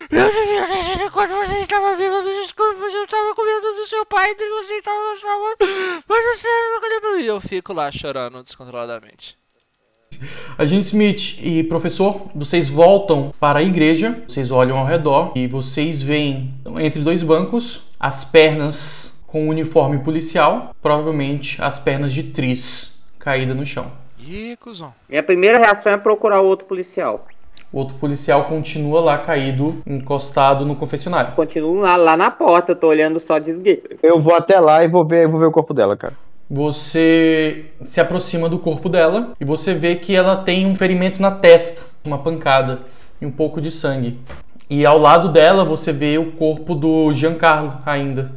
Eu 0.00 0.30
devia 0.30 0.98
ter 0.98 1.10
quando 1.10 1.30
você 1.30 1.58
estava 1.60 1.96
viva, 1.96 2.22
me 2.22 2.32
desculpe, 2.40 2.76
mas 2.80 2.94
eu 2.94 3.04
estava 3.04 3.34
com 3.34 3.44
medo 3.44 3.74
do 3.74 3.86
seu 3.86 4.06
pai, 4.06 4.30
e 4.30 4.34
você 4.34 4.74
estava 4.74 5.18
salvando. 5.20 6.02
Mas 6.08 6.24
é 6.24 6.34
sério, 6.34 6.74
nunca 6.74 6.88
lembro. 6.88 7.20
E 7.20 7.26
eu 7.26 7.40
fico 7.40 7.72
lá 7.72 7.90
chorando 7.90 8.42
descontroladamente. 8.42 9.36
Agente 10.56 10.88
Smith 10.88 11.38
e 11.42 11.62
professor, 11.62 12.28
vocês 12.34 12.68
voltam 12.68 13.32
para 13.38 13.60
a 13.60 13.62
igreja, 13.62 14.24
vocês 14.26 14.50
olham 14.50 14.78
ao 14.78 14.86
redor 14.86 15.32
e 15.36 15.46
vocês 15.46 16.02
veem 16.02 16.54
entre 16.80 17.02
dois 17.02 17.22
bancos 17.22 17.82
as 18.00 18.24
pernas 18.24 19.22
com 19.26 19.46
o 19.46 19.50
uniforme 19.50 19.98
policial, 19.98 20.74
provavelmente 20.80 21.62
as 21.62 21.78
pernas 21.78 22.12
de 22.12 22.22
Tris 22.22 23.00
caída 23.18 23.54
no 23.54 23.66
chão. 23.66 23.92
Ih, 24.18 24.56
cuzão. 24.56 24.94
Minha 25.08 25.22
primeira 25.22 25.58
reação 25.58 25.92
é 25.92 25.96
procurar 25.96 26.40
outro 26.40 26.66
policial. 26.66 27.26
O 27.70 27.78
outro 27.78 27.96
policial 27.96 28.44
continua 28.44 29.00
lá 29.00 29.18
caído, 29.18 29.82
encostado 29.86 30.64
no 30.64 30.74
confessionário. 30.74 31.34
Continuo 31.34 31.74
lá, 31.74 31.96
lá 31.96 32.16
na 32.16 32.30
porta, 32.30 32.72
eu 32.72 32.76
tô 32.76 32.88
olhando 32.88 33.20
só 33.20 33.38
de 33.38 33.50
esgueiro. 33.50 33.98
Eu 34.02 34.20
vou 34.20 34.34
até 34.34 34.58
lá 34.58 34.82
e 34.82 34.88
vou 34.88 35.04
ver, 35.04 35.28
vou 35.28 35.38
ver 35.38 35.46
o 35.46 35.52
corpo 35.52 35.74
dela, 35.74 35.96
cara. 35.96 36.14
Você 36.50 37.66
se 37.86 38.00
aproxima 38.00 38.48
do 38.48 38.58
corpo 38.58 38.88
dela 38.88 39.32
e 39.38 39.44
você 39.44 39.74
vê 39.74 39.96
que 39.96 40.16
ela 40.16 40.36
tem 40.36 40.66
um 40.66 40.74
ferimento 40.74 41.20
na 41.20 41.30
testa, 41.30 41.82
uma 42.06 42.16
pancada 42.16 42.80
e 43.20 43.26
um 43.26 43.30
pouco 43.30 43.60
de 43.60 43.70
sangue. 43.70 44.18
E 44.70 44.86
ao 44.86 44.96
lado 44.96 45.28
dela 45.28 45.62
você 45.62 45.92
vê 45.92 46.16
o 46.16 46.32
corpo 46.32 46.74
do 46.74 47.12
Giancarlo 47.12 47.74
ainda. 47.84 48.32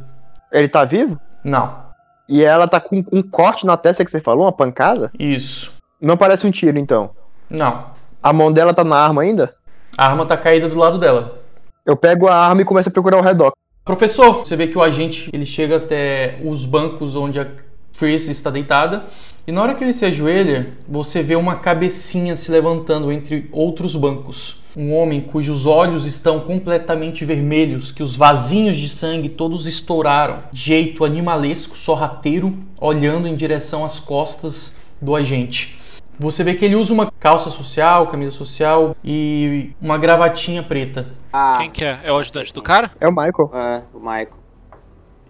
Ele 0.52 0.68
tá 0.68 0.84
vivo? 0.84 1.18
Não. 1.42 1.80
E 2.28 2.44
ela 2.44 2.68
tá 2.68 2.78
com 2.78 3.02
um 3.10 3.22
corte 3.22 3.64
na 3.64 3.78
testa 3.78 4.04
que 4.04 4.10
você 4.10 4.20
falou, 4.20 4.44
uma 4.44 4.52
pancada? 4.52 5.10
Isso. 5.18 5.72
Não 5.98 6.16
parece 6.16 6.46
um 6.46 6.50
tiro, 6.50 6.78
então? 6.78 7.10
Não. 7.48 7.86
A 8.22 8.32
mão 8.32 8.52
dela 8.52 8.72
tá 8.72 8.84
na 8.84 8.96
arma 8.96 9.22
ainda? 9.22 9.54
A 9.96 10.06
arma 10.06 10.24
tá 10.24 10.36
caída 10.36 10.68
do 10.68 10.76
lado 10.76 10.98
dela. 10.98 11.40
Eu 11.84 11.96
pego 11.96 12.28
a 12.28 12.36
arma 12.36 12.62
e 12.62 12.64
começo 12.64 12.88
a 12.88 12.92
procurar 12.92 13.16
ao 13.16 13.22
redor. 13.22 13.52
Professor, 13.84 14.44
você 14.44 14.54
vê 14.54 14.68
que 14.68 14.78
o 14.78 14.82
agente 14.82 15.28
ele 15.32 15.44
chega 15.44 15.78
até 15.78 16.38
os 16.44 16.64
bancos 16.64 17.16
onde 17.16 17.40
a 17.40 17.46
Tris 17.92 18.28
está 18.28 18.48
deitada 18.48 19.06
e 19.44 19.50
na 19.50 19.60
hora 19.60 19.74
que 19.74 19.82
ele 19.82 19.92
se 19.92 20.04
ajoelha, 20.04 20.74
você 20.88 21.20
vê 21.20 21.34
uma 21.34 21.56
cabecinha 21.56 22.36
se 22.36 22.48
levantando 22.52 23.10
entre 23.10 23.48
outros 23.50 23.96
bancos. 23.96 24.62
Um 24.76 24.94
homem 24.94 25.20
cujos 25.20 25.66
olhos 25.66 26.06
estão 26.06 26.38
completamente 26.38 27.24
vermelhos, 27.24 27.90
que 27.90 28.04
os 28.04 28.14
vasinhos 28.14 28.76
de 28.76 28.88
sangue 28.88 29.28
todos 29.28 29.66
estouraram, 29.66 30.44
jeito 30.52 31.04
animalesco, 31.04 31.76
sorrateiro, 31.76 32.56
olhando 32.80 33.26
em 33.26 33.34
direção 33.34 33.84
às 33.84 33.98
costas 33.98 34.76
do 35.00 35.16
agente. 35.16 35.81
Você 36.18 36.44
vê 36.44 36.54
que 36.54 36.64
ele 36.64 36.76
usa 36.76 36.92
uma 36.92 37.10
calça 37.18 37.50
social, 37.50 38.06
camisa 38.06 38.32
social 38.32 38.94
e 39.02 39.70
uma 39.80 39.98
gravatinha 39.98 40.62
preta. 40.62 41.08
Ah, 41.32 41.54
Quem 41.58 41.70
que 41.70 41.84
é? 41.84 41.98
É 42.04 42.12
o 42.12 42.18
ajudante 42.18 42.52
do 42.52 42.62
cara? 42.62 42.90
É 43.00 43.08
o 43.08 43.10
Michael. 43.12 43.50
é, 43.54 43.82
o 43.94 43.98
Michael. 43.98 44.28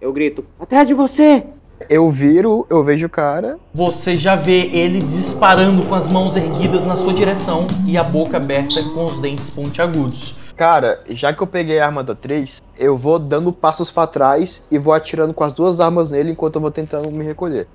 Eu 0.01 0.11
grito, 0.11 0.45
atrás 0.59 0.87
de 0.87 0.93
você! 0.93 1.43
Eu 1.89 2.09
viro, 2.09 2.65
eu 2.69 2.83
vejo 2.83 3.07
o 3.07 3.09
cara. 3.09 3.57
Você 3.73 4.15
já 4.15 4.35
vê 4.35 4.67
ele 4.71 4.99
disparando 5.01 5.83
com 5.83 5.95
as 5.95 6.07
mãos 6.09 6.35
erguidas 6.37 6.85
na 6.85 6.95
sua 6.95 7.13
direção 7.13 7.65
e 7.85 7.97
a 7.97 8.03
boca 8.03 8.37
aberta 8.37 8.81
com 8.93 9.05
os 9.05 9.19
dentes 9.19 9.49
pontiagudos. 9.49 10.37
Cara, 10.55 11.01
já 11.09 11.33
que 11.33 11.41
eu 11.41 11.47
peguei 11.47 11.79
a 11.79 11.85
arma 11.87 12.03
da 12.03 12.13
3, 12.13 12.61
eu 12.77 12.97
vou 12.97 13.17
dando 13.17 13.51
passos 13.51 13.89
pra 13.91 14.05
trás 14.05 14.63
e 14.69 14.77
vou 14.77 14.93
atirando 14.93 15.33
com 15.33 15.43
as 15.43 15.51
duas 15.51 15.79
armas 15.79 16.11
nele 16.11 16.31
enquanto 16.31 16.55
eu 16.55 16.61
vou 16.61 16.71
tentando 16.71 17.09
me 17.11 17.23
recolher. 17.25 17.67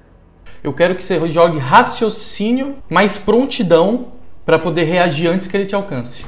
Eu 0.63 0.73
quero 0.73 0.97
que 0.97 1.05
você 1.05 1.31
jogue 1.31 1.59
raciocínio 1.59 2.79
mais 2.91 3.17
prontidão 3.17 4.09
para 4.45 4.59
poder 4.59 4.85
reagir 4.85 5.29
antes 5.29 5.47
que 5.47 5.57
ele 5.57 5.67
te 5.67 5.75
alcance. 5.75 6.25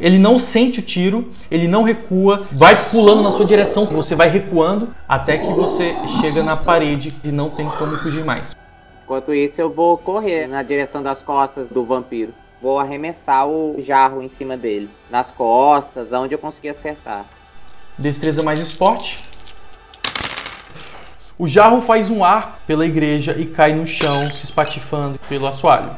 Ele 0.00 0.18
não 0.18 0.38
sente 0.38 0.78
o 0.78 0.82
tiro, 0.82 1.32
ele 1.50 1.66
não 1.66 1.82
recua, 1.82 2.46
vai 2.52 2.88
pulando 2.88 3.22
na 3.22 3.32
sua 3.32 3.44
direção, 3.44 3.84
você 3.84 4.14
vai 4.14 4.28
recuando 4.28 4.94
até 5.08 5.36
que 5.36 5.52
você 5.52 5.94
chega 6.20 6.42
na 6.42 6.56
parede 6.56 7.12
e 7.24 7.28
não 7.28 7.50
tem 7.50 7.68
como 7.70 7.96
fugir 7.96 8.24
mais. 8.24 8.56
Enquanto 9.04 9.34
isso, 9.34 9.60
eu 9.60 9.68
vou 9.68 9.98
correr 9.98 10.46
na 10.46 10.62
direção 10.62 11.02
das 11.02 11.20
costas 11.20 11.68
do 11.68 11.84
vampiro. 11.84 12.32
Vou 12.62 12.78
arremessar 12.78 13.46
o 13.46 13.76
jarro 13.78 14.22
em 14.22 14.28
cima 14.28 14.56
dele. 14.56 14.88
Nas 15.10 15.30
costas, 15.30 16.12
aonde 16.12 16.34
eu 16.34 16.38
conseguir 16.38 16.70
acertar. 16.70 17.26
Destreza 17.98 18.44
mais 18.44 18.60
esporte. 18.60 19.28
O 21.38 21.46
jarro 21.46 21.80
faz 21.80 22.10
um 22.10 22.24
ar 22.24 22.60
pela 22.66 22.86
igreja 22.86 23.34
e 23.38 23.46
cai 23.46 23.72
no 23.72 23.86
chão, 23.86 24.28
se 24.30 24.44
espatifando 24.44 25.18
pelo 25.28 25.46
assoalho. 25.46 25.90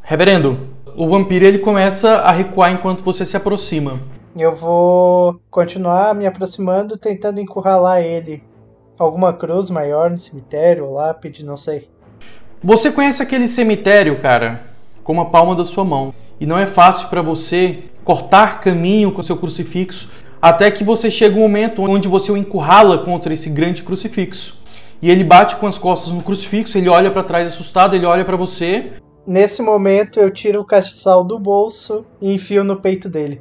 Reverendo, 0.00 0.68
o 0.96 1.08
vampiro 1.08 1.44
ele 1.44 1.58
começa 1.58 2.18
a 2.18 2.32
recuar 2.32 2.72
enquanto 2.72 3.04
você 3.04 3.24
se 3.24 3.36
aproxima. 3.36 4.00
Eu 4.36 4.54
vou 4.54 5.40
continuar 5.50 6.14
me 6.14 6.26
aproximando, 6.26 6.96
tentando 6.96 7.40
encurralar 7.40 8.00
ele. 8.00 8.42
Alguma 8.98 9.32
cruz 9.32 9.70
maior 9.70 10.10
no 10.10 10.18
cemitério, 10.18 10.90
lápide, 10.90 11.44
não 11.44 11.56
sei. 11.56 11.88
Você 12.62 12.92
conhece 12.92 13.22
aquele 13.22 13.48
cemitério, 13.48 14.20
cara, 14.20 14.62
como 15.02 15.20
a 15.20 15.26
palma 15.26 15.54
da 15.54 15.64
sua 15.64 15.84
mão. 15.84 16.14
E 16.42 16.46
não 16.46 16.58
é 16.58 16.66
fácil 16.66 17.08
para 17.08 17.22
você 17.22 17.84
cortar 18.02 18.60
caminho 18.60 19.12
com 19.12 19.22
seu 19.22 19.36
crucifixo 19.36 20.10
até 20.40 20.72
que 20.72 20.82
você 20.82 21.08
chega 21.08 21.36
um 21.36 21.42
momento 21.42 21.80
onde 21.82 22.08
você 22.08 22.32
o 22.32 22.36
encurrala 22.36 22.98
contra 22.98 23.32
esse 23.32 23.48
grande 23.48 23.84
crucifixo. 23.84 24.60
E 25.00 25.08
ele 25.08 25.22
bate 25.22 25.54
com 25.54 25.68
as 25.68 25.78
costas 25.78 26.12
no 26.12 26.20
crucifixo, 26.20 26.76
ele 26.76 26.88
olha 26.88 27.12
para 27.12 27.22
trás 27.22 27.46
assustado, 27.46 27.94
ele 27.94 28.06
olha 28.06 28.24
para 28.24 28.36
você. 28.36 28.94
Nesse 29.24 29.62
momento 29.62 30.18
eu 30.18 30.32
tiro 30.32 30.60
o 30.60 30.64
castiçal 30.64 31.22
do 31.22 31.38
bolso 31.38 32.04
e 32.20 32.34
enfio 32.34 32.64
no 32.64 32.80
peito 32.80 33.08
dele. 33.08 33.40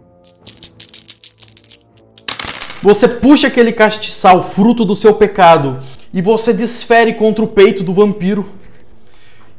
Você 2.83 3.07
puxa 3.07 3.47
aquele 3.47 3.71
castiçal, 3.71 4.43
fruto 4.43 4.85
do 4.85 4.95
seu 4.95 5.15
pecado, 5.15 5.79
e 6.13 6.21
você 6.21 6.53
desfere 6.53 7.15
contra 7.15 7.43
o 7.43 7.47
peito 7.47 7.81
do 7.83 7.95
vampiro. 7.95 8.47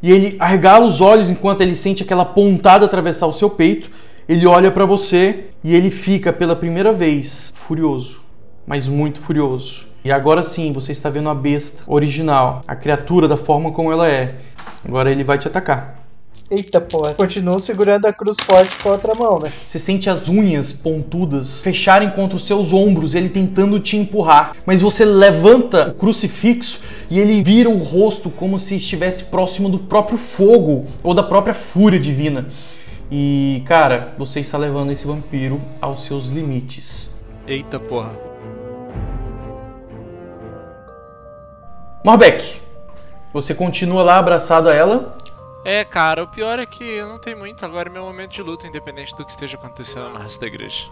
E 0.02 0.10
ele 0.10 0.36
arregala 0.38 0.84
os 0.84 1.00
olhos 1.00 1.30
enquanto 1.30 1.60
ele 1.60 1.76
sente 1.76 2.02
aquela 2.02 2.24
pontada 2.24 2.84
atravessar 2.84 3.26
o 3.26 3.32
seu 3.32 3.48
peito. 3.48 3.90
Ele 4.28 4.46
olha 4.46 4.70
para 4.70 4.84
você 4.84 5.46
e 5.62 5.74
ele 5.74 5.90
fica 5.90 6.32
pela 6.32 6.56
primeira 6.56 6.92
vez 6.92 7.52
furioso, 7.54 8.20
mas 8.66 8.88
muito 8.88 9.20
furioso. 9.20 9.86
E 10.04 10.10
agora 10.10 10.42
sim, 10.42 10.72
você 10.72 10.90
está 10.90 11.08
vendo 11.08 11.30
a 11.30 11.34
besta 11.34 11.84
original, 11.86 12.62
a 12.66 12.74
criatura 12.74 13.28
da 13.28 13.36
forma 13.36 13.70
como 13.70 13.92
ela 13.92 14.08
é. 14.08 14.36
Agora 14.84 15.10
ele 15.10 15.22
vai 15.22 15.38
te 15.38 15.46
atacar. 15.46 16.01
Eita 16.50 16.80
porra, 16.82 17.14
continuo 17.14 17.58
segurando 17.60 18.04
a 18.06 18.12
cruz 18.12 18.36
forte 18.44 18.76
com 18.82 18.90
a 18.90 18.92
outra 18.92 19.14
mão, 19.14 19.38
né? 19.42 19.50
Você 19.64 19.78
sente 19.78 20.10
as 20.10 20.28
unhas 20.28 20.70
pontudas 20.70 21.62
fecharem 21.62 22.10
contra 22.10 22.36
os 22.36 22.46
seus 22.46 22.74
ombros, 22.74 23.14
ele 23.14 23.30
tentando 23.30 23.80
te 23.80 23.96
empurrar. 23.96 24.54
Mas 24.66 24.82
você 24.82 25.04
levanta 25.04 25.88
o 25.88 25.94
crucifixo 25.94 26.80
e 27.08 27.18
ele 27.18 27.42
vira 27.42 27.70
o 27.70 27.78
rosto 27.78 28.28
como 28.28 28.58
se 28.58 28.76
estivesse 28.76 29.24
próximo 29.24 29.68
do 29.70 29.78
próprio 29.78 30.18
fogo 30.18 30.86
ou 31.02 31.14
da 31.14 31.22
própria 31.22 31.54
fúria 31.54 31.98
divina. 31.98 32.46
E, 33.10 33.62
cara, 33.66 34.14
você 34.18 34.40
está 34.40 34.58
levando 34.58 34.90
esse 34.90 35.06
vampiro 35.06 35.60
aos 35.80 36.04
seus 36.04 36.26
limites. 36.26 37.14
Eita 37.46 37.78
porra. 37.78 38.10
Morbeck, 42.04 42.60
você 43.32 43.54
continua 43.54 44.02
lá 44.02 44.18
abraçado 44.18 44.68
a 44.68 44.74
ela. 44.74 45.16
É, 45.64 45.84
cara, 45.84 46.24
o 46.24 46.26
pior 46.26 46.58
é 46.58 46.66
que 46.66 47.00
não 47.02 47.18
tem 47.18 47.34
muito. 47.34 47.64
Agora 47.64 47.88
é 47.88 47.92
meu 47.92 48.04
momento 48.04 48.32
de 48.32 48.42
luta, 48.42 48.66
independente 48.66 49.14
do 49.16 49.24
que 49.24 49.30
esteja 49.30 49.56
acontecendo 49.56 50.08
no 50.08 50.18
resto 50.18 50.40
da 50.40 50.46
igreja. 50.46 50.86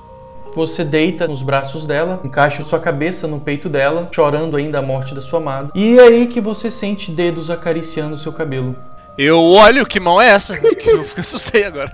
Você 0.55 0.85
deita 0.85 1.29
nos 1.29 1.43
braços 1.43 1.87
dela, 1.87 2.21
encaixa 2.25 2.63
sua 2.63 2.81
cabeça 2.81 3.27
no 3.27 3.41
peito 3.41 3.69
dela, 3.69 4.09
chorando 4.13 4.57
ainda 4.57 4.79
a 4.79 4.83
morte 4.83 5.15
da 5.15 5.23
sua 5.23 5.39
amada. 5.39 5.71
E 5.75 5.99
é 5.99 6.03
aí 6.03 6.27
que 6.27 6.41
você 6.41 6.71
sente 6.71 7.11
dedos 7.11 7.51
acariciando 7.51 8.19
seu 8.19 8.33
cabelo. 8.33 8.77
Eu 9.19 9.41
olho, 9.41 9.85
que 9.85 10.01
mão 10.01 10.21
é 10.21 10.29
essa? 10.29 10.55
Eu 10.87 11.05
fico 11.05 11.21
assustei 11.21 11.65
agora. 11.65 11.93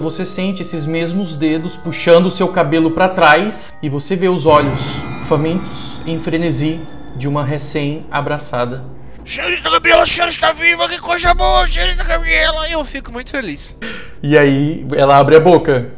Você 0.00 0.24
sente 0.24 0.62
esses 0.62 0.86
mesmos 0.86 1.36
dedos 1.36 1.76
puxando 1.76 2.30
seu 2.30 2.48
cabelo 2.48 2.92
para 2.92 3.08
trás 3.08 3.72
e 3.82 3.88
você 3.88 4.16
vê 4.16 4.28
os 4.28 4.46
olhos 4.46 4.96
famintos 5.28 5.98
em 6.06 6.18
frenesi 6.18 6.80
de 7.16 7.28
uma 7.28 7.44
recém-abraçada. 7.44 8.84
Senhorita 9.24 9.70
Gabriela, 9.70 10.02
a 10.02 10.06
senhora 10.06 10.30
está 10.30 10.52
viva, 10.52 10.88
que 10.88 10.98
coisa 10.98 11.32
boa, 11.34 11.66
senhorita 11.66 12.02
Gabriela. 12.04 12.68
Eu 12.68 12.84
fico 12.84 13.12
muito 13.12 13.30
feliz. 13.30 13.78
E 14.22 14.36
aí 14.36 14.84
ela 14.96 15.16
abre 15.16 15.36
a 15.36 15.40
boca. 15.40 15.90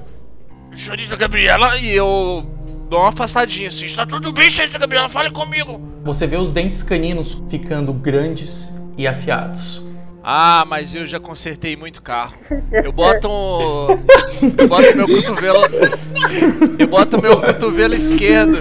Senhorita 0.75 1.17
Gabriela, 1.17 1.77
E 1.79 1.91
eu 1.95 2.45
dou 2.91 3.01
uma 3.01 3.09
afastadinha 3.09 3.69
assim. 3.69 3.87
está 3.87 4.05
tudo 4.05 4.31
bem, 4.33 4.51
senhorita 4.51 4.79
Gabriela, 4.79 5.09
fale 5.09 5.31
comigo. 5.31 5.81
Você 6.05 6.27
vê 6.27 6.37
os 6.37 6.53
dentes 6.53 6.83
caninos 6.83 7.43
ficando 7.49 7.93
grandes 7.95 8.71
e 8.97 9.07
afiados. 9.07 9.81
Ah, 10.27 10.65
mas 10.67 10.95
eu 10.95 11.07
já 11.07 11.21
consertei 11.21 11.77
muito 11.77 12.01
carro. 12.01 12.35
Eu 12.73 12.91
boto 12.91 13.29
um... 13.29 13.89
Eu 14.57 14.67
boto 14.67 14.97
meu 14.97 15.07
cotovelo. 15.07 15.59
Eu 16.79 16.87
boto 16.89 17.21
meu 17.21 17.43
cotovelo 17.43 17.95
esquerdo. 17.95 18.57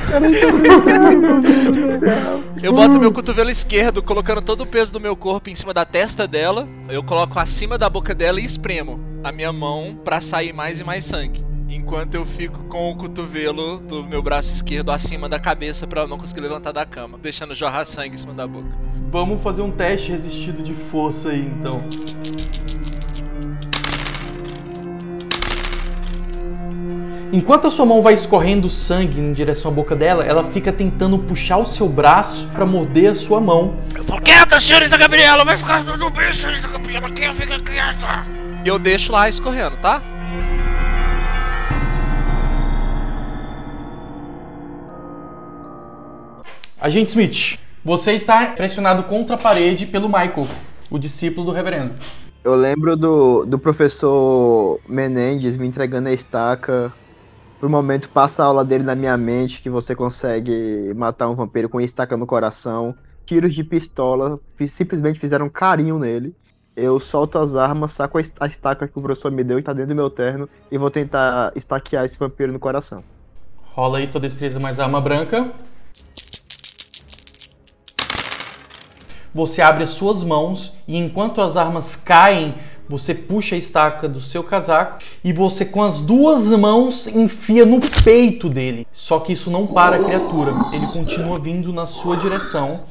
Eu 2.62 2.74
boto 2.74 3.00
meu 3.00 3.14
cotovelo 3.14 3.50
esquerdo, 3.50 4.04
colocando 4.04 4.42
todo 4.42 4.62
o 4.62 4.68
peso 4.68 4.92
do 4.92 5.00
meu 5.00 5.16
corpo 5.16 5.50
em 5.50 5.56
cima 5.56 5.74
da 5.74 5.86
testa 5.86 6.28
dela. 6.28 6.68
Eu 6.90 7.02
coloco 7.02 7.40
acima 7.40 7.78
da 7.78 7.90
boca 7.90 8.14
dela 8.14 8.42
e 8.42 8.46
espremo 8.46 9.00
a 9.24 9.32
minha 9.32 9.54
mão 9.54 9.98
pra 10.04 10.20
sair 10.20 10.52
mais 10.52 10.82
e 10.82 10.84
mais 10.84 11.06
sangue. 11.06 11.53
Enquanto 11.76 12.14
eu 12.14 12.24
fico 12.24 12.66
com 12.66 12.92
o 12.92 12.96
cotovelo 12.96 13.80
do 13.80 14.04
meu 14.04 14.22
braço 14.22 14.54
esquerdo 14.54 14.92
acima 14.92 15.28
da 15.28 15.40
cabeça 15.40 15.88
pra 15.88 16.02
eu 16.02 16.08
não 16.08 16.20
conseguir 16.20 16.42
levantar 16.42 16.72
da 16.72 16.86
cama, 16.86 17.18
deixando 17.20 17.56
jorrar 17.56 17.84
sangue 17.84 18.14
em 18.14 18.18
cima 18.18 18.32
da 18.32 18.46
boca. 18.46 18.70
Vamos 19.12 19.42
fazer 19.42 19.64
um 19.64 19.72
teste 19.72 20.12
resistido 20.12 20.62
de 20.62 20.76
força 20.76 21.30
aí 21.30 21.42
então. 21.42 21.84
Enquanto 27.32 27.66
a 27.66 27.72
sua 27.72 27.88
mão 27.88 28.04
vai 28.04 28.14
escorrendo 28.14 28.70
sangue 28.70 29.20
em 29.20 29.34
direção 29.34 29.72
à 29.72 29.74
boca 29.74 29.96
dela, 29.96 30.24
ela 30.24 30.44
fica 30.44 30.72
tentando 30.72 31.18
puxar 31.18 31.58
o 31.58 31.66
seu 31.66 31.90
braço 31.90 32.50
para 32.50 32.68
morder 32.68 33.10
a 33.10 33.16
sua 33.16 33.42
mão. 33.42 33.80
Eu 33.96 34.04
falo, 34.04 34.22
quieta, 34.22 34.60
senhorita 34.60 34.96
Gabriela, 34.96 35.44
vai 35.44 35.58
ficar 35.58 35.84
tudo 35.84 36.12
bem, 36.12 36.32
senhorita 36.32 36.68
Gabriela, 36.68 37.10
quem 37.10 37.34
fica 37.34 37.60
quieta. 37.60 38.28
E 38.64 38.68
eu 38.68 38.78
deixo 38.78 39.12
lá 39.12 39.28
escorrendo, 39.28 39.78
tá? 39.78 40.04
Agente 46.84 47.12
Smith, 47.12 47.58
você 47.82 48.12
está 48.12 48.46
pressionado 48.48 49.04
contra 49.04 49.38
a 49.38 49.40
parede 49.40 49.86
pelo 49.86 50.10
Michael, 50.10 50.50
o 50.92 51.00
discípulo 51.00 51.46
do 51.46 51.54
reverendo. 51.54 51.94
Eu 52.44 52.56
lembro 52.56 52.98
do, 52.98 53.46
do 53.46 53.58
professor 53.58 54.82
Menendez 54.86 55.56
me 55.56 55.66
entregando 55.66 56.10
a 56.10 56.12
estaca. 56.12 56.92
Por 57.58 57.68
um 57.68 57.72
momento 57.72 58.10
passa 58.10 58.44
a 58.44 58.48
aula 58.48 58.66
dele 58.66 58.84
na 58.84 58.96
minha 58.96 59.16
mente 59.16 59.62
que 59.62 59.70
você 59.70 59.96
consegue 59.96 60.94
matar 60.94 61.30
um 61.30 61.36
vampiro 61.36 61.70
com 61.70 61.80
estaca 61.80 62.18
no 62.18 62.28
coração. 62.28 62.94
Tiros 63.26 63.56
de 63.56 63.64
pistola 63.64 64.38
simplesmente 64.68 65.22
fizeram 65.22 65.46
um 65.46 65.50
carinho 65.50 65.98
nele. 65.98 66.36
Eu 66.76 67.00
solto 67.00 67.38
as 67.38 67.56
armas, 67.56 67.94
saco 67.94 68.18
a 68.18 68.46
estaca 68.46 68.90
que 68.90 69.00
o 69.00 69.02
professor 69.02 69.32
me 69.32 69.46
deu 69.46 69.58
e 69.58 69.64
tá 69.64 69.72
dentro 69.72 69.96
do 69.96 69.96
meu 69.96 70.10
terno 70.10 70.50
e 70.70 70.78
vou 70.78 70.92
tentar 70.92 71.54
estaquear 71.56 72.04
esse 72.04 72.20
vampiro 72.20 72.52
no 72.52 72.60
coração. 72.60 73.02
Rola 73.72 74.00
aí 74.00 74.08
tua 74.08 74.20
destreza 74.20 74.60
mais 74.60 74.82
arma 74.82 75.00
branca. 75.00 75.50
Você 79.34 79.62
abre 79.62 79.84
as 79.84 79.92
suas 79.92 80.24
mãos 80.24 80.74
e 80.88 80.98
enquanto 80.98 81.42
as 81.42 81.58
armas 81.58 81.96
caem, 81.96 82.54
você 82.88 83.16
puxa 83.16 83.56
a 83.56 83.58
estaca 83.58 84.08
do 84.08 84.20
seu 84.20 84.44
casaco 84.44 85.00
e 85.24 85.34
você 85.34 85.66
com 85.66 85.82
as 85.82 86.00
duas 86.00 86.48
mãos 86.48 87.08
enfia 87.08 87.66
no 87.66 87.80
peito 88.04 88.48
dele. 88.48 88.86
Só 88.92 89.20
que 89.20 89.34
isso 89.34 89.50
não 89.50 89.66
para 89.66 89.96
a 89.96 90.04
criatura. 90.04 90.52
Ele 90.72 90.86
continua 90.88 91.40
vindo 91.40 91.74
na 91.74 91.88
sua 91.88 92.18
direção. 92.18 92.82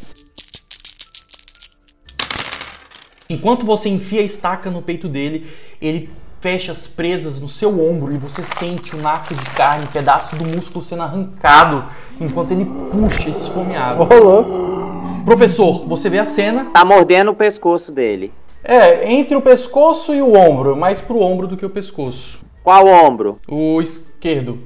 Enquanto 3.28 3.64
você 3.64 3.88
enfia 3.88 4.20
a 4.20 4.24
estaca 4.24 4.70
no 4.70 4.82
peito 4.82 5.08
dele, 5.08 5.46
ele 5.80 6.10
fecha 6.40 6.72
as 6.72 6.88
presas 6.88 7.38
no 7.38 7.46
seu 7.46 7.80
ombro 7.80 8.12
e 8.12 8.18
você 8.18 8.42
sente 8.58 8.96
um 8.96 9.00
naco 9.00 9.32
de 9.32 9.48
carne, 9.50 9.84
um 9.84 9.92
pedaço 9.92 10.34
do 10.34 10.44
músculo 10.44 10.84
sendo 10.84 11.02
arrancado 11.02 11.84
enquanto 12.20 12.50
ele 12.50 12.64
puxa 12.90 13.30
esfomeado. 13.30 14.02
Rolou. 14.02 14.81
Professor, 15.24 15.86
você 15.86 16.10
vê 16.10 16.18
a 16.18 16.26
cena. 16.26 16.66
Tá 16.72 16.84
mordendo 16.84 17.30
o 17.30 17.34
pescoço 17.34 17.92
dele. 17.92 18.32
É, 18.64 19.12
entre 19.12 19.36
o 19.36 19.40
pescoço 19.40 20.14
e 20.14 20.20
o 20.20 20.34
ombro, 20.34 20.76
mais 20.76 21.00
pro 21.00 21.20
ombro 21.20 21.46
do 21.46 21.56
que 21.56 21.66
o 21.66 21.70
pescoço. 21.70 22.44
Qual 22.62 22.86
ombro? 22.86 23.38
O 23.48 23.80
esquerdo. 23.80 24.58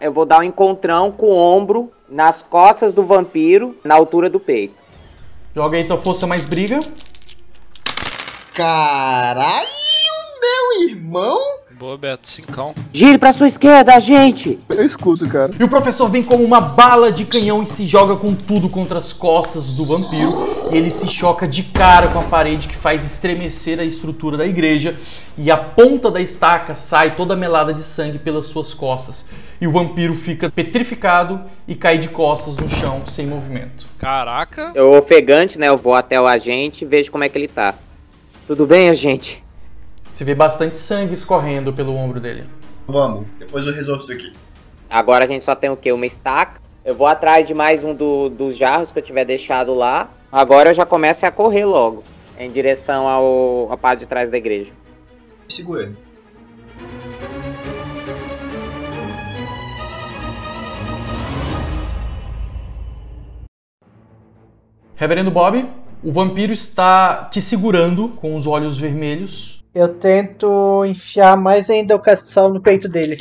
Eu 0.00 0.12
vou 0.12 0.26
dar 0.26 0.40
um 0.40 0.44
encontrão 0.44 1.10
com 1.10 1.26
o 1.26 1.36
ombro 1.36 1.90
nas 2.08 2.42
costas 2.42 2.94
do 2.94 3.04
vampiro, 3.04 3.76
na 3.84 3.94
altura 3.94 4.30
do 4.30 4.38
peito. 4.38 4.74
Joga 5.54 5.76
aí 5.76 5.84
tua 5.84 5.98
força 5.98 6.26
mais 6.26 6.44
briga. 6.44 6.78
Caralho, 8.54 9.66
meu 10.68 10.88
irmão! 10.88 11.38
Boa, 11.78 11.96
Beto, 11.96 12.28
cincão. 12.28 12.74
Gire 12.92 13.18
pra 13.18 13.32
sua 13.32 13.46
esquerda, 13.48 13.98
gente! 14.00 14.58
Eu 14.68 14.84
escuto, 14.84 15.28
cara. 15.28 15.52
E 15.58 15.62
o 15.62 15.68
professor 15.68 16.10
vem 16.10 16.24
como 16.24 16.44
uma 16.44 16.60
bala 16.60 17.12
de 17.12 17.24
canhão 17.24 17.62
e 17.62 17.66
se 17.66 17.86
joga 17.86 18.16
com 18.16 18.34
tudo 18.34 18.68
contra 18.68 18.98
as 18.98 19.12
costas 19.12 19.70
do 19.70 19.84
vampiro. 19.84 20.32
E 20.72 20.76
ele 20.76 20.90
se 20.90 21.08
choca 21.08 21.46
de 21.46 21.62
cara 21.62 22.08
com 22.08 22.18
a 22.18 22.24
parede 22.24 22.66
que 22.66 22.76
faz 22.76 23.04
estremecer 23.04 23.78
a 23.78 23.84
estrutura 23.84 24.36
da 24.36 24.46
igreja. 24.46 24.98
E 25.36 25.50
a 25.50 25.56
ponta 25.56 26.10
da 26.10 26.20
estaca 26.20 26.74
sai 26.74 27.14
toda 27.14 27.36
melada 27.36 27.72
de 27.72 27.82
sangue 27.82 28.18
pelas 28.18 28.46
suas 28.46 28.74
costas. 28.74 29.24
E 29.60 29.66
o 29.66 29.72
vampiro 29.72 30.14
fica 30.14 30.50
petrificado 30.50 31.42
e 31.66 31.76
cai 31.76 31.96
de 31.98 32.08
costas 32.08 32.56
no 32.56 32.68
chão, 32.68 33.02
sem 33.06 33.26
movimento. 33.26 33.86
Caraca. 33.98 34.72
Eu 34.74 34.92
ofegante, 34.94 35.58
né? 35.58 35.68
Eu 35.68 35.76
vou 35.76 35.94
até 35.94 36.20
o 36.20 36.26
agente 36.26 36.84
e 36.84 36.88
vejo 36.88 37.12
como 37.12 37.22
é 37.22 37.28
que 37.28 37.38
ele 37.38 37.48
tá. 37.48 37.74
Tudo 38.48 38.66
bem, 38.66 38.88
agente? 38.88 39.44
Você 40.18 40.24
vê 40.24 40.34
bastante 40.34 40.76
sangue 40.76 41.14
escorrendo 41.14 41.72
pelo 41.72 41.94
ombro 41.94 42.18
dele. 42.18 42.44
Vamos, 42.88 43.28
depois 43.38 43.64
eu 43.64 43.72
resolvo 43.72 44.02
isso 44.02 44.10
aqui. 44.10 44.32
Agora 44.90 45.24
a 45.24 45.28
gente 45.28 45.44
só 45.44 45.54
tem 45.54 45.70
o 45.70 45.76
quê? 45.76 45.92
Uma 45.92 46.06
estaca. 46.06 46.60
Eu 46.84 46.96
vou 46.96 47.06
atrás 47.06 47.46
de 47.46 47.54
mais 47.54 47.84
um 47.84 47.94
do- 47.94 48.28
dos 48.28 48.56
jarros 48.56 48.90
que 48.90 48.98
eu 48.98 49.02
tiver 49.04 49.24
deixado 49.24 49.72
lá. 49.72 50.10
Agora 50.32 50.70
eu 50.70 50.74
já 50.74 50.84
começo 50.84 51.24
a 51.24 51.30
correr 51.30 51.64
logo. 51.66 52.02
Em 52.36 52.50
direção 52.50 53.06
ao, 53.06 53.70
à 53.70 53.76
parte 53.76 54.00
de 54.00 54.06
trás 54.06 54.28
da 54.28 54.36
igreja. 54.36 54.72
Segura 55.48 55.84
ele. 55.84 55.96
Reverendo 64.96 65.30
Bob, 65.30 65.64
o 66.02 66.12
vampiro 66.12 66.52
está 66.52 67.24
te 67.30 67.40
segurando 67.40 68.08
com 68.10 68.34
os 68.34 68.46
olhos 68.46 68.76
vermelhos. 68.78 69.57
Eu 69.78 69.94
tento 69.94 70.84
enfiar 70.86 71.36
mais 71.36 71.70
ainda 71.70 71.94
o 71.94 72.00
castiçal 72.00 72.52
no 72.52 72.60
peito 72.60 72.88
dele. 72.88 73.16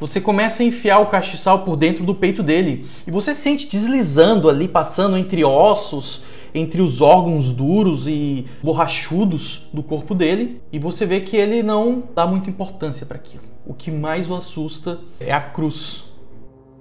Você 0.00 0.20
começa 0.20 0.60
a 0.60 0.66
enfiar 0.66 0.98
o 0.98 1.06
castiçal 1.06 1.60
por 1.60 1.76
dentro 1.76 2.04
do 2.04 2.12
peito 2.12 2.42
dele 2.42 2.90
e 3.06 3.12
você 3.12 3.32
sente 3.32 3.68
deslizando 3.70 4.50
ali, 4.50 4.66
passando 4.66 5.16
entre 5.16 5.44
ossos, 5.44 6.24
entre 6.52 6.82
os 6.82 7.00
órgãos 7.00 7.50
duros 7.50 8.08
e 8.08 8.44
borrachudos 8.60 9.70
do 9.72 9.84
corpo 9.84 10.16
dele, 10.16 10.60
e 10.72 10.80
você 10.80 11.06
vê 11.06 11.20
que 11.20 11.36
ele 11.36 11.62
não 11.62 12.02
dá 12.12 12.26
muita 12.26 12.50
importância 12.50 13.06
para 13.06 13.18
aquilo. 13.18 13.44
O 13.64 13.72
que 13.72 13.92
mais 13.92 14.28
o 14.28 14.34
assusta 14.34 14.98
é 15.20 15.32
a 15.32 15.40
cruz. 15.40 16.12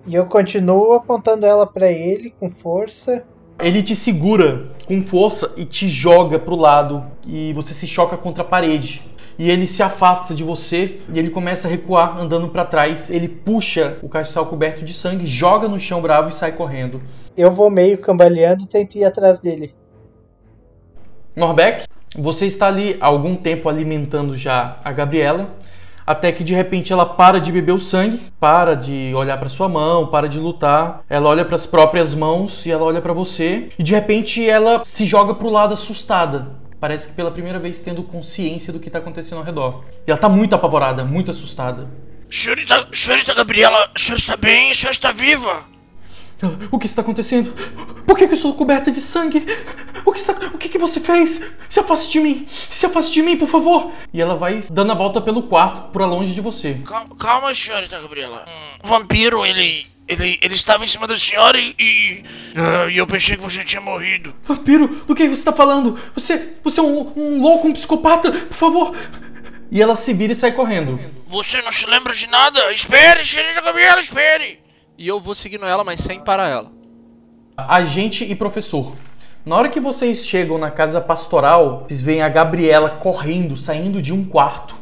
E 0.07 0.15
eu 0.15 0.26
continuo 0.26 0.93
apontando 0.93 1.45
ela 1.45 1.68
pra 1.68 1.91
ele 1.91 2.34
com 2.39 2.49
força. 2.49 3.23
Ele 3.62 3.84
te 3.84 3.96
segura 3.96 4.68
com 4.86 5.06
força 5.06 5.54
e 5.56 5.66
te 5.66 5.88
joga 5.88 6.40
pro 6.40 6.56
lado 6.56 7.06
e 7.26 7.54
você 7.54 7.74
se 7.74 7.88
choca 7.88 8.18
contra 8.18 8.44
a 8.44 8.48
parede. 8.48 9.02
E 9.38 9.50
ele 9.50 9.66
se 9.66 9.82
afasta 9.82 10.34
de 10.34 10.44
você 10.44 11.00
e 11.12 11.18
ele 11.18 11.30
começa 11.30 11.68
a 11.68 11.72
recuar 11.72 12.20
andando 12.20 12.50
para 12.50 12.66
trás. 12.66 13.10
Ele 13.10 13.28
puxa 13.28 13.98
o 14.02 14.10
castiçal 14.10 14.46
coberto 14.46 14.84
de 14.84 14.94
sangue, 14.94 15.26
joga 15.26 15.68
no 15.68 15.80
chão 15.80 16.02
bravo 16.02 16.30
e 16.30 16.36
sai 16.36 16.52
correndo. 16.52 17.02
Eu 17.36 17.52
vou 17.52 17.70
meio 17.70 17.98
cambaleando 17.98 18.64
e 18.64 18.68
tento 18.68 18.96
ir 18.96 19.06
atrás 19.06 19.40
dele. 19.40 19.74
Norbeck, 21.36 21.86
você 22.18 22.46
está 22.46 22.68
ali 22.68 22.98
há 23.00 23.08
algum 23.08 23.36
tempo 23.36 23.70
alimentando 23.70 24.36
já 24.36 24.78
a 24.84 24.92
Gabriela, 24.92 25.50
até 26.12 26.32
que 26.32 26.44
de 26.44 26.54
repente 26.54 26.92
ela 26.92 27.06
para 27.06 27.40
de 27.40 27.52
beber 27.52 27.72
o 27.72 27.80
sangue, 27.80 28.22
para 28.40 28.76
de 28.76 29.14
olhar 29.16 29.38
para 29.40 29.48
sua 29.48 29.70
mão, 29.70 30.08
para 30.08 30.28
de 30.28 30.38
lutar. 30.38 31.04
Ela 31.10 31.30
olha 31.30 31.46
para 31.46 31.56
as 31.56 31.66
próprias 31.66 32.14
mãos 32.14 32.66
e 32.66 32.72
ela 32.72 32.84
olha 32.84 33.02
para 33.02 33.14
você 33.14 33.70
e 33.80 33.84
de 33.84 33.94
repente 33.94 34.48
ela 34.48 34.84
se 34.84 35.06
joga 35.06 35.34
pro 35.34 35.50
lado 35.50 35.74
assustada. 35.74 36.60
Parece 36.80 37.10
que 37.10 37.14
pela 37.14 37.32
primeira 37.32 37.60
vez 37.60 37.80
tendo 37.80 38.04
consciência 38.04 38.74
do 38.74 38.80
que 38.80 38.90
está 38.90 39.00
acontecendo 39.00 39.38
ao 39.38 39.44
redor. 39.44 39.84
E 40.06 40.12
ela 40.12 40.20
tá 40.20 40.28
muito 40.28 40.54
apavorada, 40.54 41.06
muito 41.06 41.32
assustada. 41.32 41.88
Senhorita, 42.30 42.88
senhorita 42.92 43.34
Gabriela, 43.34 43.78
a 43.78 44.14
está 44.14 44.36
bem? 44.36 44.70
A 44.70 44.72
está 44.72 45.12
viva? 45.12 45.64
O 46.72 46.80
que 46.80 46.88
está 46.88 47.02
acontecendo? 47.02 47.52
Por 48.06 48.18
que, 48.18 48.28
que 48.28 48.34
eu 48.34 48.36
estou 48.36 48.54
coberta 48.54 48.92
de 48.92 49.02
sangue? 49.02 49.46
O 50.06 50.12
que, 50.12 50.20
está... 50.20 50.34
o 50.34 50.58
que, 50.58 50.70
que 50.70 50.78
você 50.78 51.00
fez? 51.00 51.42
Se 51.70 51.80
afaste 51.80 52.12
de 52.12 52.20
mim! 52.20 52.48
Se 52.70 52.86
afaste 52.86 53.14
de 53.14 53.22
mim, 53.22 53.38
por 53.38 53.48
favor! 53.48 53.92
E 54.14 54.22
ela 54.22 54.36
vai 54.36 54.62
dando 54.72 54.92
a 54.92 54.96
volta 54.96 55.22
pelo 55.22 55.44
quarto, 55.44 55.92
pra 55.92 56.06
longe 56.06 56.34
de 56.34 56.42
você. 56.42 56.80
Calma, 56.86 57.16
calma 57.16 57.54
senhorita 57.54 58.00
Gabriela. 58.00 58.46
O 58.84 58.88
vampiro, 58.88 59.46
ele, 59.46 59.86
ele, 60.08 60.40
ele 60.42 60.56
estava 60.56 60.84
em 60.84 60.88
cima 60.88 61.08
da 61.08 61.18
senhora 61.18 61.58
e, 61.60 61.76
e, 61.80 62.24
e 62.92 62.98
eu 62.98 63.08
pensei 63.08 63.36
que 63.36 63.42
você 63.42 63.64
tinha 63.64 63.82
morrido. 63.82 64.34
Vampiro, 64.44 64.88
do 65.06 65.16
que 65.16 65.28
você 65.28 65.36
está 65.36 65.54
falando? 65.54 65.98
Você, 66.16 66.56
você 66.64 66.80
é 66.80 66.84
um, 66.84 67.14
um 67.16 67.42
louco, 67.42 67.68
um 67.68 67.74
psicopata? 67.74 68.32
Por 68.32 68.58
favor! 68.58 68.96
E 69.72 69.82
ela 69.82 69.96
se 69.96 70.14
vira 70.14 70.34
e 70.34 70.36
sai 70.36 70.52
correndo. 70.52 71.00
Você 71.28 71.62
não 71.62 71.72
se 71.72 71.86
lembra 71.86 72.14
de 72.14 72.28
nada? 72.28 72.74
Espere, 72.74 73.26
senhorita 73.26 73.62
Gabriela, 73.62 74.02
espere. 74.02 74.60
E 74.98 75.08
eu 75.08 75.20
vou 75.20 75.34
seguindo 75.34 75.66
ela, 75.66 75.84
mas 75.84 76.00
sem 76.00 76.20
parar 76.20 76.48
ela. 76.48 76.72
Agente 77.58 78.24
e 78.24 78.36
professor. 78.36 78.94
Na 79.44 79.56
hora 79.56 79.70
que 79.70 79.80
vocês 79.80 80.26
chegam 80.26 80.58
na 80.58 80.70
casa 80.70 81.02
pastoral, 81.02 81.86
vocês 81.88 82.02
veem 82.02 82.22
a 82.22 82.30
Gabriela 82.30 82.90
correndo, 82.90 83.58
saindo 83.58 84.02
de 84.02 84.14
um 84.14 84.24
quarto. 84.24 84.76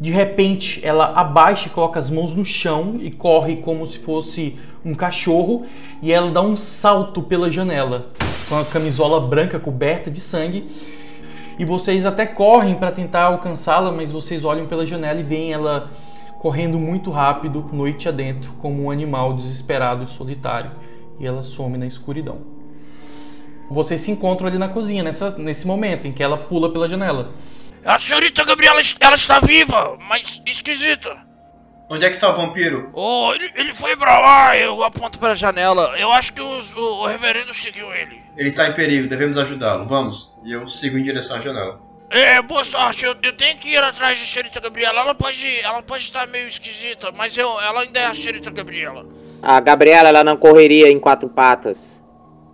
De 0.00 0.10
repente, 0.10 0.80
ela 0.84 1.12
abaixa 1.14 1.68
e 1.68 1.70
coloca 1.70 1.98
as 1.98 2.10
mãos 2.10 2.34
no 2.34 2.44
chão 2.44 2.96
e 3.00 3.10
corre 3.10 3.56
como 3.56 3.86
se 3.86 3.98
fosse 3.98 4.58
um 4.84 4.94
cachorro. 4.94 5.66
E 6.02 6.10
ela 6.10 6.30
dá 6.30 6.40
um 6.40 6.56
salto 6.56 7.22
pela 7.22 7.50
janela, 7.50 8.10
com 8.48 8.58
a 8.58 8.64
camisola 8.64 9.20
branca 9.20 9.60
coberta 9.60 10.10
de 10.10 10.20
sangue. 10.20 10.68
E 11.58 11.64
vocês 11.64 12.06
até 12.06 12.24
correm 12.24 12.74
para 12.74 12.90
tentar 12.90 13.24
alcançá-la, 13.24 13.92
mas 13.92 14.10
vocês 14.10 14.44
olham 14.44 14.66
pela 14.66 14.86
janela 14.86 15.20
e 15.20 15.22
veem 15.22 15.52
ela 15.52 15.90
correndo 16.40 16.78
muito 16.78 17.10
rápido, 17.10 17.68
noite 17.70 18.08
adentro, 18.08 18.52
como 18.54 18.84
um 18.84 18.90
animal 18.90 19.34
desesperado 19.34 20.02
e 20.02 20.06
solitário. 20.06 20.70
E 21.18 21.26
ela 21.26 21.42
some 21.42 21.76
na 21.76 21.86
escuridão. 21.86 22.38
Vocês 23.70 24.00
se 24.00 24.10
encontram 24.10 24.48
ali 24.48 24.56
na 24.58 24.68
cozinha, 24.68 25.02
nessa, 25.02 25.36
nesse 25.38 25.66
momento 25.66 26.06
em 26.08 26.12
que 26.12 26.22
ela 26.22 26.36
pula 26.36 26.72
pela 26.72 26.88
janela. 26.88 27.32
A 27.84 27.98
senhorita 27.98 28.42
Gabriela, 28.44 28.80
ela 29.00 29.14
está 29.14 29.38
viva, 29.38 29.96
mas 30.08 30.42
esquisita. 30.46 31.14
Onde 31.90 32.04
é 32.04 32.08
que 32.08 32.14
está 32.14 32.30
o 32.32 32.36
vampiro? 32.36 32.88
Oh, 32.94 33.32
ele, 33.34 33.50
ele 33.56 33.72
foi 33.74 33.96
pra 33.96 34.18
lá, 34.18 34.56
eu 34.56 34.82
aponto 34.82 35.18
pra 35.18 35.34
janela. 35.34 35.94
Eu 35.98 36.10
acho 36.12 36.32
que 36.32 36.40
os- 36.40 36.74
o, 36.74 37.02
o 37.02 37.06
reverendo 37.06 37.52
seguiu 37.52 37.92
ele. 37.92 38.18
Ele 38.36 38.48
está 38.48 38.68
em 38.68 38.74
perigo, 38.74 39.08
devemos 39.08 39.36
ajudá-lo. 39.36 39.84
Vamos. 39.86 40.32
E 40.44 40.52
eu 40.52 40.68
sigo 40.68 40.96
em 40.96 41.02
direção 41.02 41.36
à 41.36 41.40
janela. 41.40 41.80
É, 42.10 42.42
boa 42.42 42.64
sorte, 42.64 43.04
eu, 43.04 43.14
eu 43.22 43.32
tenho 43.32 43.56
que 43.56 43.68
ir 43.68 43.78
atrás 43.78 44.18
da 44.18 44.26
senhorita 44.26 44.58
Gabriela. 44.58 45.00
Ela 45.00 45.14
pode, 45.14 45.60
ela 45.60 45.80
pode 45.80 46.02
estar 46.02 46.26
meio 46.26 46.48
esquisita, 46.48 47.12
mas 47.16 47.38
eu, 47.38 47.48
ela 47.60 47.82
ainda 47.82 48.00
é 48.00 48.06
a 48.06 48.14
senhorita 48.14 48.50
Gabriela. 48.50 49.06
A 49.40 49.60
Gabriela, 49.60 50.08
ela 50.08 50.24
não 50.24 50.36
correria 50.36 50.90
em 50.90 50.98
quatro 50.98 51.28
patas. 51.28 52.02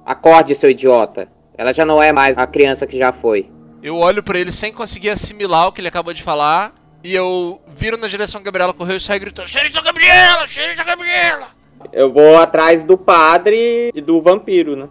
Acorde, 0.04 0.54
seu 0.54 0.70
idiota. 0.70 1.26
Ela 1.56 1.72
já 1.72 1.86
não 1.86 2.02
é 2.02 2.12
mais 2.12 2.36
a 2.36 2.46
criança 2.46 2.86
que 2.86 2.98
já 2.98 3.14
foi. 3.14 3.50
Eu 3.82 3.96
olho 3.96 4.22
pra 4.22 4.38
ele 4.38 4.52
sem 4.52 4.72
conseguir 4.72 5.08
assimilar 5.08 5.68
o 5.68 5.72
que 5.72 5.80
ele 5.80 5.88
acabou 5.88 6.12
de 6.12 6.22
falar. 6.22 6.74
E 7.02 7.14
eu 7.14 7.62
viro 7.66 7.96
na 7.96 8.08
direção 8.08 8.42
que 8.42 8.48
a 8.48 8.50
Gabriela 8.50 8.74
correu 8.74 8.98
e 8.98 9.00
saio 9.00 9.20
gritando. 9.20 9.48
Senhorita 9.48 9.80
Gabriela, 9.80 10.46
senhorita 10.46 10.84
Gabriela. 10.84 11.48
Eu 11.92 12.12
vou 12.12 12.36
atrás 12.36 12.82
do 12.82 12.98
padre 12.98 13.90
e 13.94 14.00
do 14.02 14.20
vampiro, 14.20 14.76
né? 14.76 14.88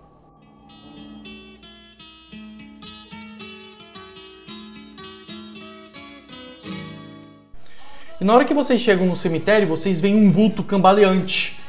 Na 8.25 8.33
hora 8.33 8.43
que 8.43 8.55
vocês 8.55 8.81
chegam 8.81 9.05
no 9.05 9.15
cemitério, 9.15 9.67
vocês 9.67 10.01
veem 10.01 10.15
um 10.15 10.31
vulto 10.31 10.63
cambaleante. 10.63 11.59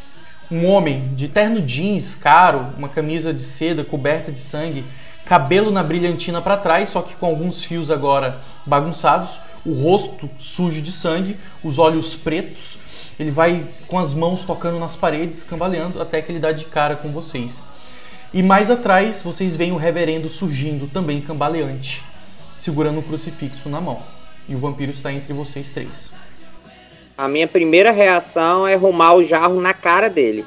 Um 0.50 0.64
homem 0.64 1.14
de 1.14 1.28
terno 1.28 1.60
jeans 1.60 2.14
caro, 2.14 2.68
uma 2.78 2.88
camisa 2.88 3.30
de 3.30 3.42
seda 3.42 3.84
coberta 3.84 4.32
de 4.32 4.40
sangue, 4.40 4.82
cabelo 5.26 5.70
na 5.70 5.82
brilhantina 5.82 6.40
para 6.40 6.56
trás, 6.56 6.88
só 6.88 7.02
que 7.02 7.14
com 7.14 7.26
alguns 7.26 7.62
fios 7.62 7.90
agora 7.90 8.40
bagunçados, 8.64 9.38
o 9.66 9.74
rosto 9.74 10.30
sujo 10.38 10.80
de 10.80 10.90
sangue, 10.90 11.36
os 11.62 11.78
olhos 11.78 12.16
pretos. 12.16 12.78
Ele 13.20 13.30
vai 13.30 13.66
com 13.86 13.98
as 13.98 14.14
mãos 14.14 14.42
tocando 14.42 14.78
nas 14.78 14.96
paredes, 14.96 15.44
cambaleando, 15.44 16.00
até 16.00 16.22
que 16.22 16.32
ele 16.32 16.40
dá 16.40 16.52
de 16.52 16.64
cara 16.64 16.96
com 16.96 17.10
vocês. 17.10 17.62
E 18.32 18.42
mais 18.42 18.70
atrás, 18.70 19.20
vocês 19.20 19.54
veem 19.54 19.72
o 19.72 19.76
reverendo 19.76 20.30
surgindo, 20.30 20.86
também 20.86 21.20
cambaleante, 21.20 22.02
segurando 22.56 23.00
um 23.00 23.02
crucifixo 23.02 23.68
na 23.68 23.78
mão. 23.78 24.00
E 24.48 24.54
o 24.54 24.58
vampiro 24.58 24.90
está 24.90 25.12
entre 25.12 25.34
vocês 25.34 25.70
três. 25.70 26.10
A 27.16 27.28
minha 27.28 27.48
primeira 27.48 27.90
reação 27.93 28.66
é 28.66 28.74
arrumar 28.74 29.14
o 29.14 29.24
jarro 29.24 29.59
na 29.60 29.72
cara 29.72 30.10
dele. 30.10 30.44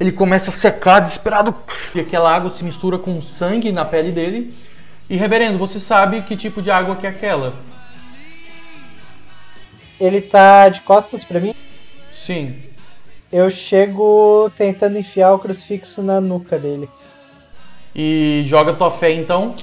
Ele 0.00 0.10
começa 0.10 0.50
a 0.50 0.52
secar, 0.52 1.00
desesperado, 1.00 1.54
e 1.94 2.00
aquela 2.00 2.34
água 2.34 2.50
se 2.50 2.64
mistura 2.64 2.98
com 2.98 3.20
sangue 3.20 3.70
na 3.70 3.84
pele 3.84 4.10
dele. 4.10 4.54
E 5.10 5.16
reverendo, 5.16 5.58
você 5.58 5.78
sabe 5.78 6.22
que 6.22 6.34
tipo 6.34 6.62
de 6.62 6.70
água 6.70 6.96
que 6.96 7.06
é 7.06 7.10
aquela? 7.10 7.54
Ele 10.00 10.22
tá 10.22 10.70
de 10.70 10.80
costas 10.80 11.22
para 11.22 11.38
mim? 11.38 11.54
Sim. 12.12 12.56
Eu 13.30 13.50
chego 13.50 14.50
tentando 14.56 14.98
enfiar 14.98 15.32
o 15.34 15.38
crucifixo 15.38 16.02
na 16.02 16.20
nuca 16.20 16.58
dele. 16.58 16.88
E 17.94 18.44
joga 18.46 18.72
tua 18.72 18.90
fé 18.90 19.12
então. 19.12 19.54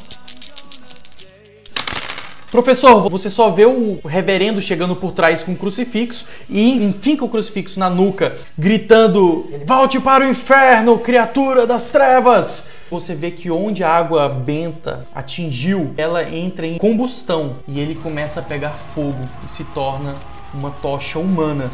Professor, 2.51 3.07
você 3.11 3.29
só 3.29 3.51
vê 3.51 3.65
o 3.65 3.99
reverendo 4.03 4.59
chegando 4.59 4.95
por 4.95 5.11
trás 5.11 5.43
com 5.43 5.51
o 5.51 5.55
crucifixo 5.55 6.25
e 6.49 6.71
enfinca 6.83 7.23
o 7.23 7.29
crucifixo 7.29 7.79
na 7.79 7.91
nuca, 7.91 8.37
gritando: 8.57 9.47
Volte 9.67 9.99
para 9.99 10.25
o 10.25 10.29
inferno, 10.29 10.97
criatura 10.97 11.67
das 11.67 11.91
trevas! 11.91 12.65
Você 12.89 13.13
vê 13.13 13.29
que 13.29 13.51
onde 13.51 13.83
a 13.83 13.91
água 13.91 14.27
benta 14.27 15.05
atingiu, 15.13 15.93
ela 15.95 16.27
entra 16.27 16.65
em 16.65 16.79
combustão 16.79 17.57
e 17.67 17.79
ele 17.79 17.93
começa 17.93 18.39
a 18.39 18.43
pegar 18.43 18.71
fogo 18.71 19.29
e 19.45 19.51
se 19.51 19.63
torna 19.65 20.15
uma 20.51 20.71
tocha 20.71 21.19
humana. 21.19 21.69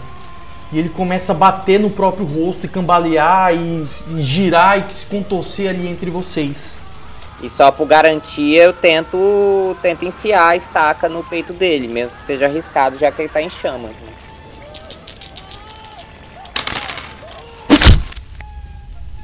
E 0.74 0.80
ele 0.80 0.90
começa 0.90 1.32
a 1.32 1.36
bater 1.36 1.80
no 1.80 1.90
próprio 1.90 2.26
rosto 2.26 2.66
e 2.66 2.70
cambalear 2.70 3.54
e 3.54 3.86
girar 4.22 4.78
e 4.78 4.94
se 4.94 5.06
contorcer 5.06 5.70
ali 5.70 5.88
entre 5.88 6.10
vocês. 6.10 6.78
E 7.46 7.50
só 7.52 7.72
por 7.72 7.86
garantia 7.86 8.64
eu 8.64 8.74
tento, 8.74 9.78
tento 9.80 10.04
enfiar 10.04 10.48
a 10.48 10.56
estaca 10.56 11.08
no 11.08 11.24
peito 11.24 11.54
dele, 11.54 11.88
mesmo 11.88 12.18
que 12.18 12.26
seja 12.26 12.48
arriscado, 12.48 12.98
já 12.98 13.12
que 13.12 13.22
ele 13.22 13.30
tá 13.30 13.40
em 13.40 13.52
chamas. 13.52 13.92
Né? 13.92 14.14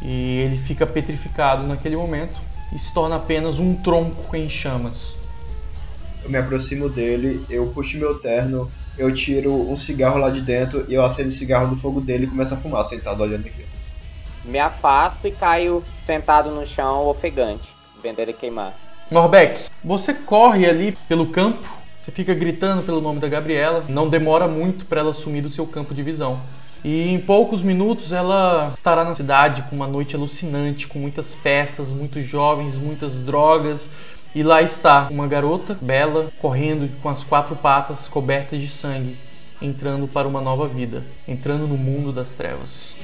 E 0.03 0.38
ele 0.38 0.56
fica 0.56 0.85
petrificado 0.85 1.64
naquele 1.64 1.98
momento 1.98 2.35
e 2.72 2.77
se 2.77 2.93
torna 2.93 3.15
apenas 3.15 3.57
um 3.57 3.73
tronco 3.73 4.35
em 4.35 4.48
chamas. 4.48 5.15
Eu 6.23 6.30
me 6.30 6.38
aproximo 6.38 6.89
dele, 6.89 7.43
eu 7.49 7.72
puxo 7.73 7.98
meu 7.98 8.19
terno, 8.19 8.72
eu 8.99 9.11
tiro 9.11 9.52
um 9.52 9.76
cigarro 9.76 10.19
lá 10.19 10.30
de 10.30 10.41
dentro 10.41 10.85
e 10.88 10.93
eu 10.93 11.03
acendo 11.03 11.30
o 11.30 11.31
cigarro 11.31 11.73
do 11.73 11.76
fogo 11.76 11.99
dele 11.99 12.26
e 12.26 12.27
começo 12.27 12.53
a 12.53 12.57
fumar 12.57 12.85
sentado 12.85 13.23
olhando 13.23 13.48
aqui. 13.48 13.65
Me 14.45 14.60
afasto 14.60 15.27
e 15.27 15.31
caio 15.31 15.84
sentado 16.06 16.52
no 16.52 16.68
chão 16.68 17.07
ofegante 17.07 17.81
vendo 18.02 18.19
ele 18.19 18.34
queimar. 18.34 18.73
Norbeck, 19.10 19.69
você 19.84 20.14
corre 20.14 20.65
ali 20.65 20.98
pelo 21.07 21.28
campo, 21.28 21.68
você 22.02 22.11
fica 22.11 22.34
gritando 22.34 22.82
pelo 22.82 23.02
nome 23.02 23.19
da 23.19 23.28
Gabriela, 23.28 23.86
não 23.88 24.10
demora 24.10 24.48
muito 24.48 24.86
para 24.86 25.02
ela 25.02 25.14
sumir 25.14 25.41
do 25.41 25.49
seu 25.49 25.68
campo 25.68 25.94
de 25.94 26.02
visão. 26.02 26.41
E 26.84 27.10
em 27.10 27.19
poucos 27.19 27.61
minutos 27.61 28.11
ela 28.11 28.72
estará 28.73 29.03
na 29.03 29.14
cidade 29.14 29.64
com 29.64 29.76
uma 29.76 29.88
noite 29.88 30.15
alucinante, 30.15 30.88
com 30.88 30.98
muitas 30.98 31.36
festas, 31.36 31.91
muitos 31.91 32.26
jovens, 32.26 32.78
muitas 32.78 33.19
drogas. 33.19 33.88
E 34.34 34.41
lá 34.41 34.61
está 34.61 35.07
uma 35.11 35.28
garota 35.28 35.78
bela 35.80 36.32
correndo 36.41 36.90
com 37.02 37.10
as 37.10 37.23
quatro 37.23 37.56
patas 37.56 38.07
cobertas 38.07 38.60
de 38.60 38.69
sangue, 38.69 39.18
entrando 39.61 40.07
para 40.07 40.28
uma 40.28 40.41
nova 40.41 40.68
vida, 40.68 41.03
entrando 41.28 41.68
no 41.68 41.78
mundo 41.78 42.11
das 42.11 42.34
trevas. 42.34 42.95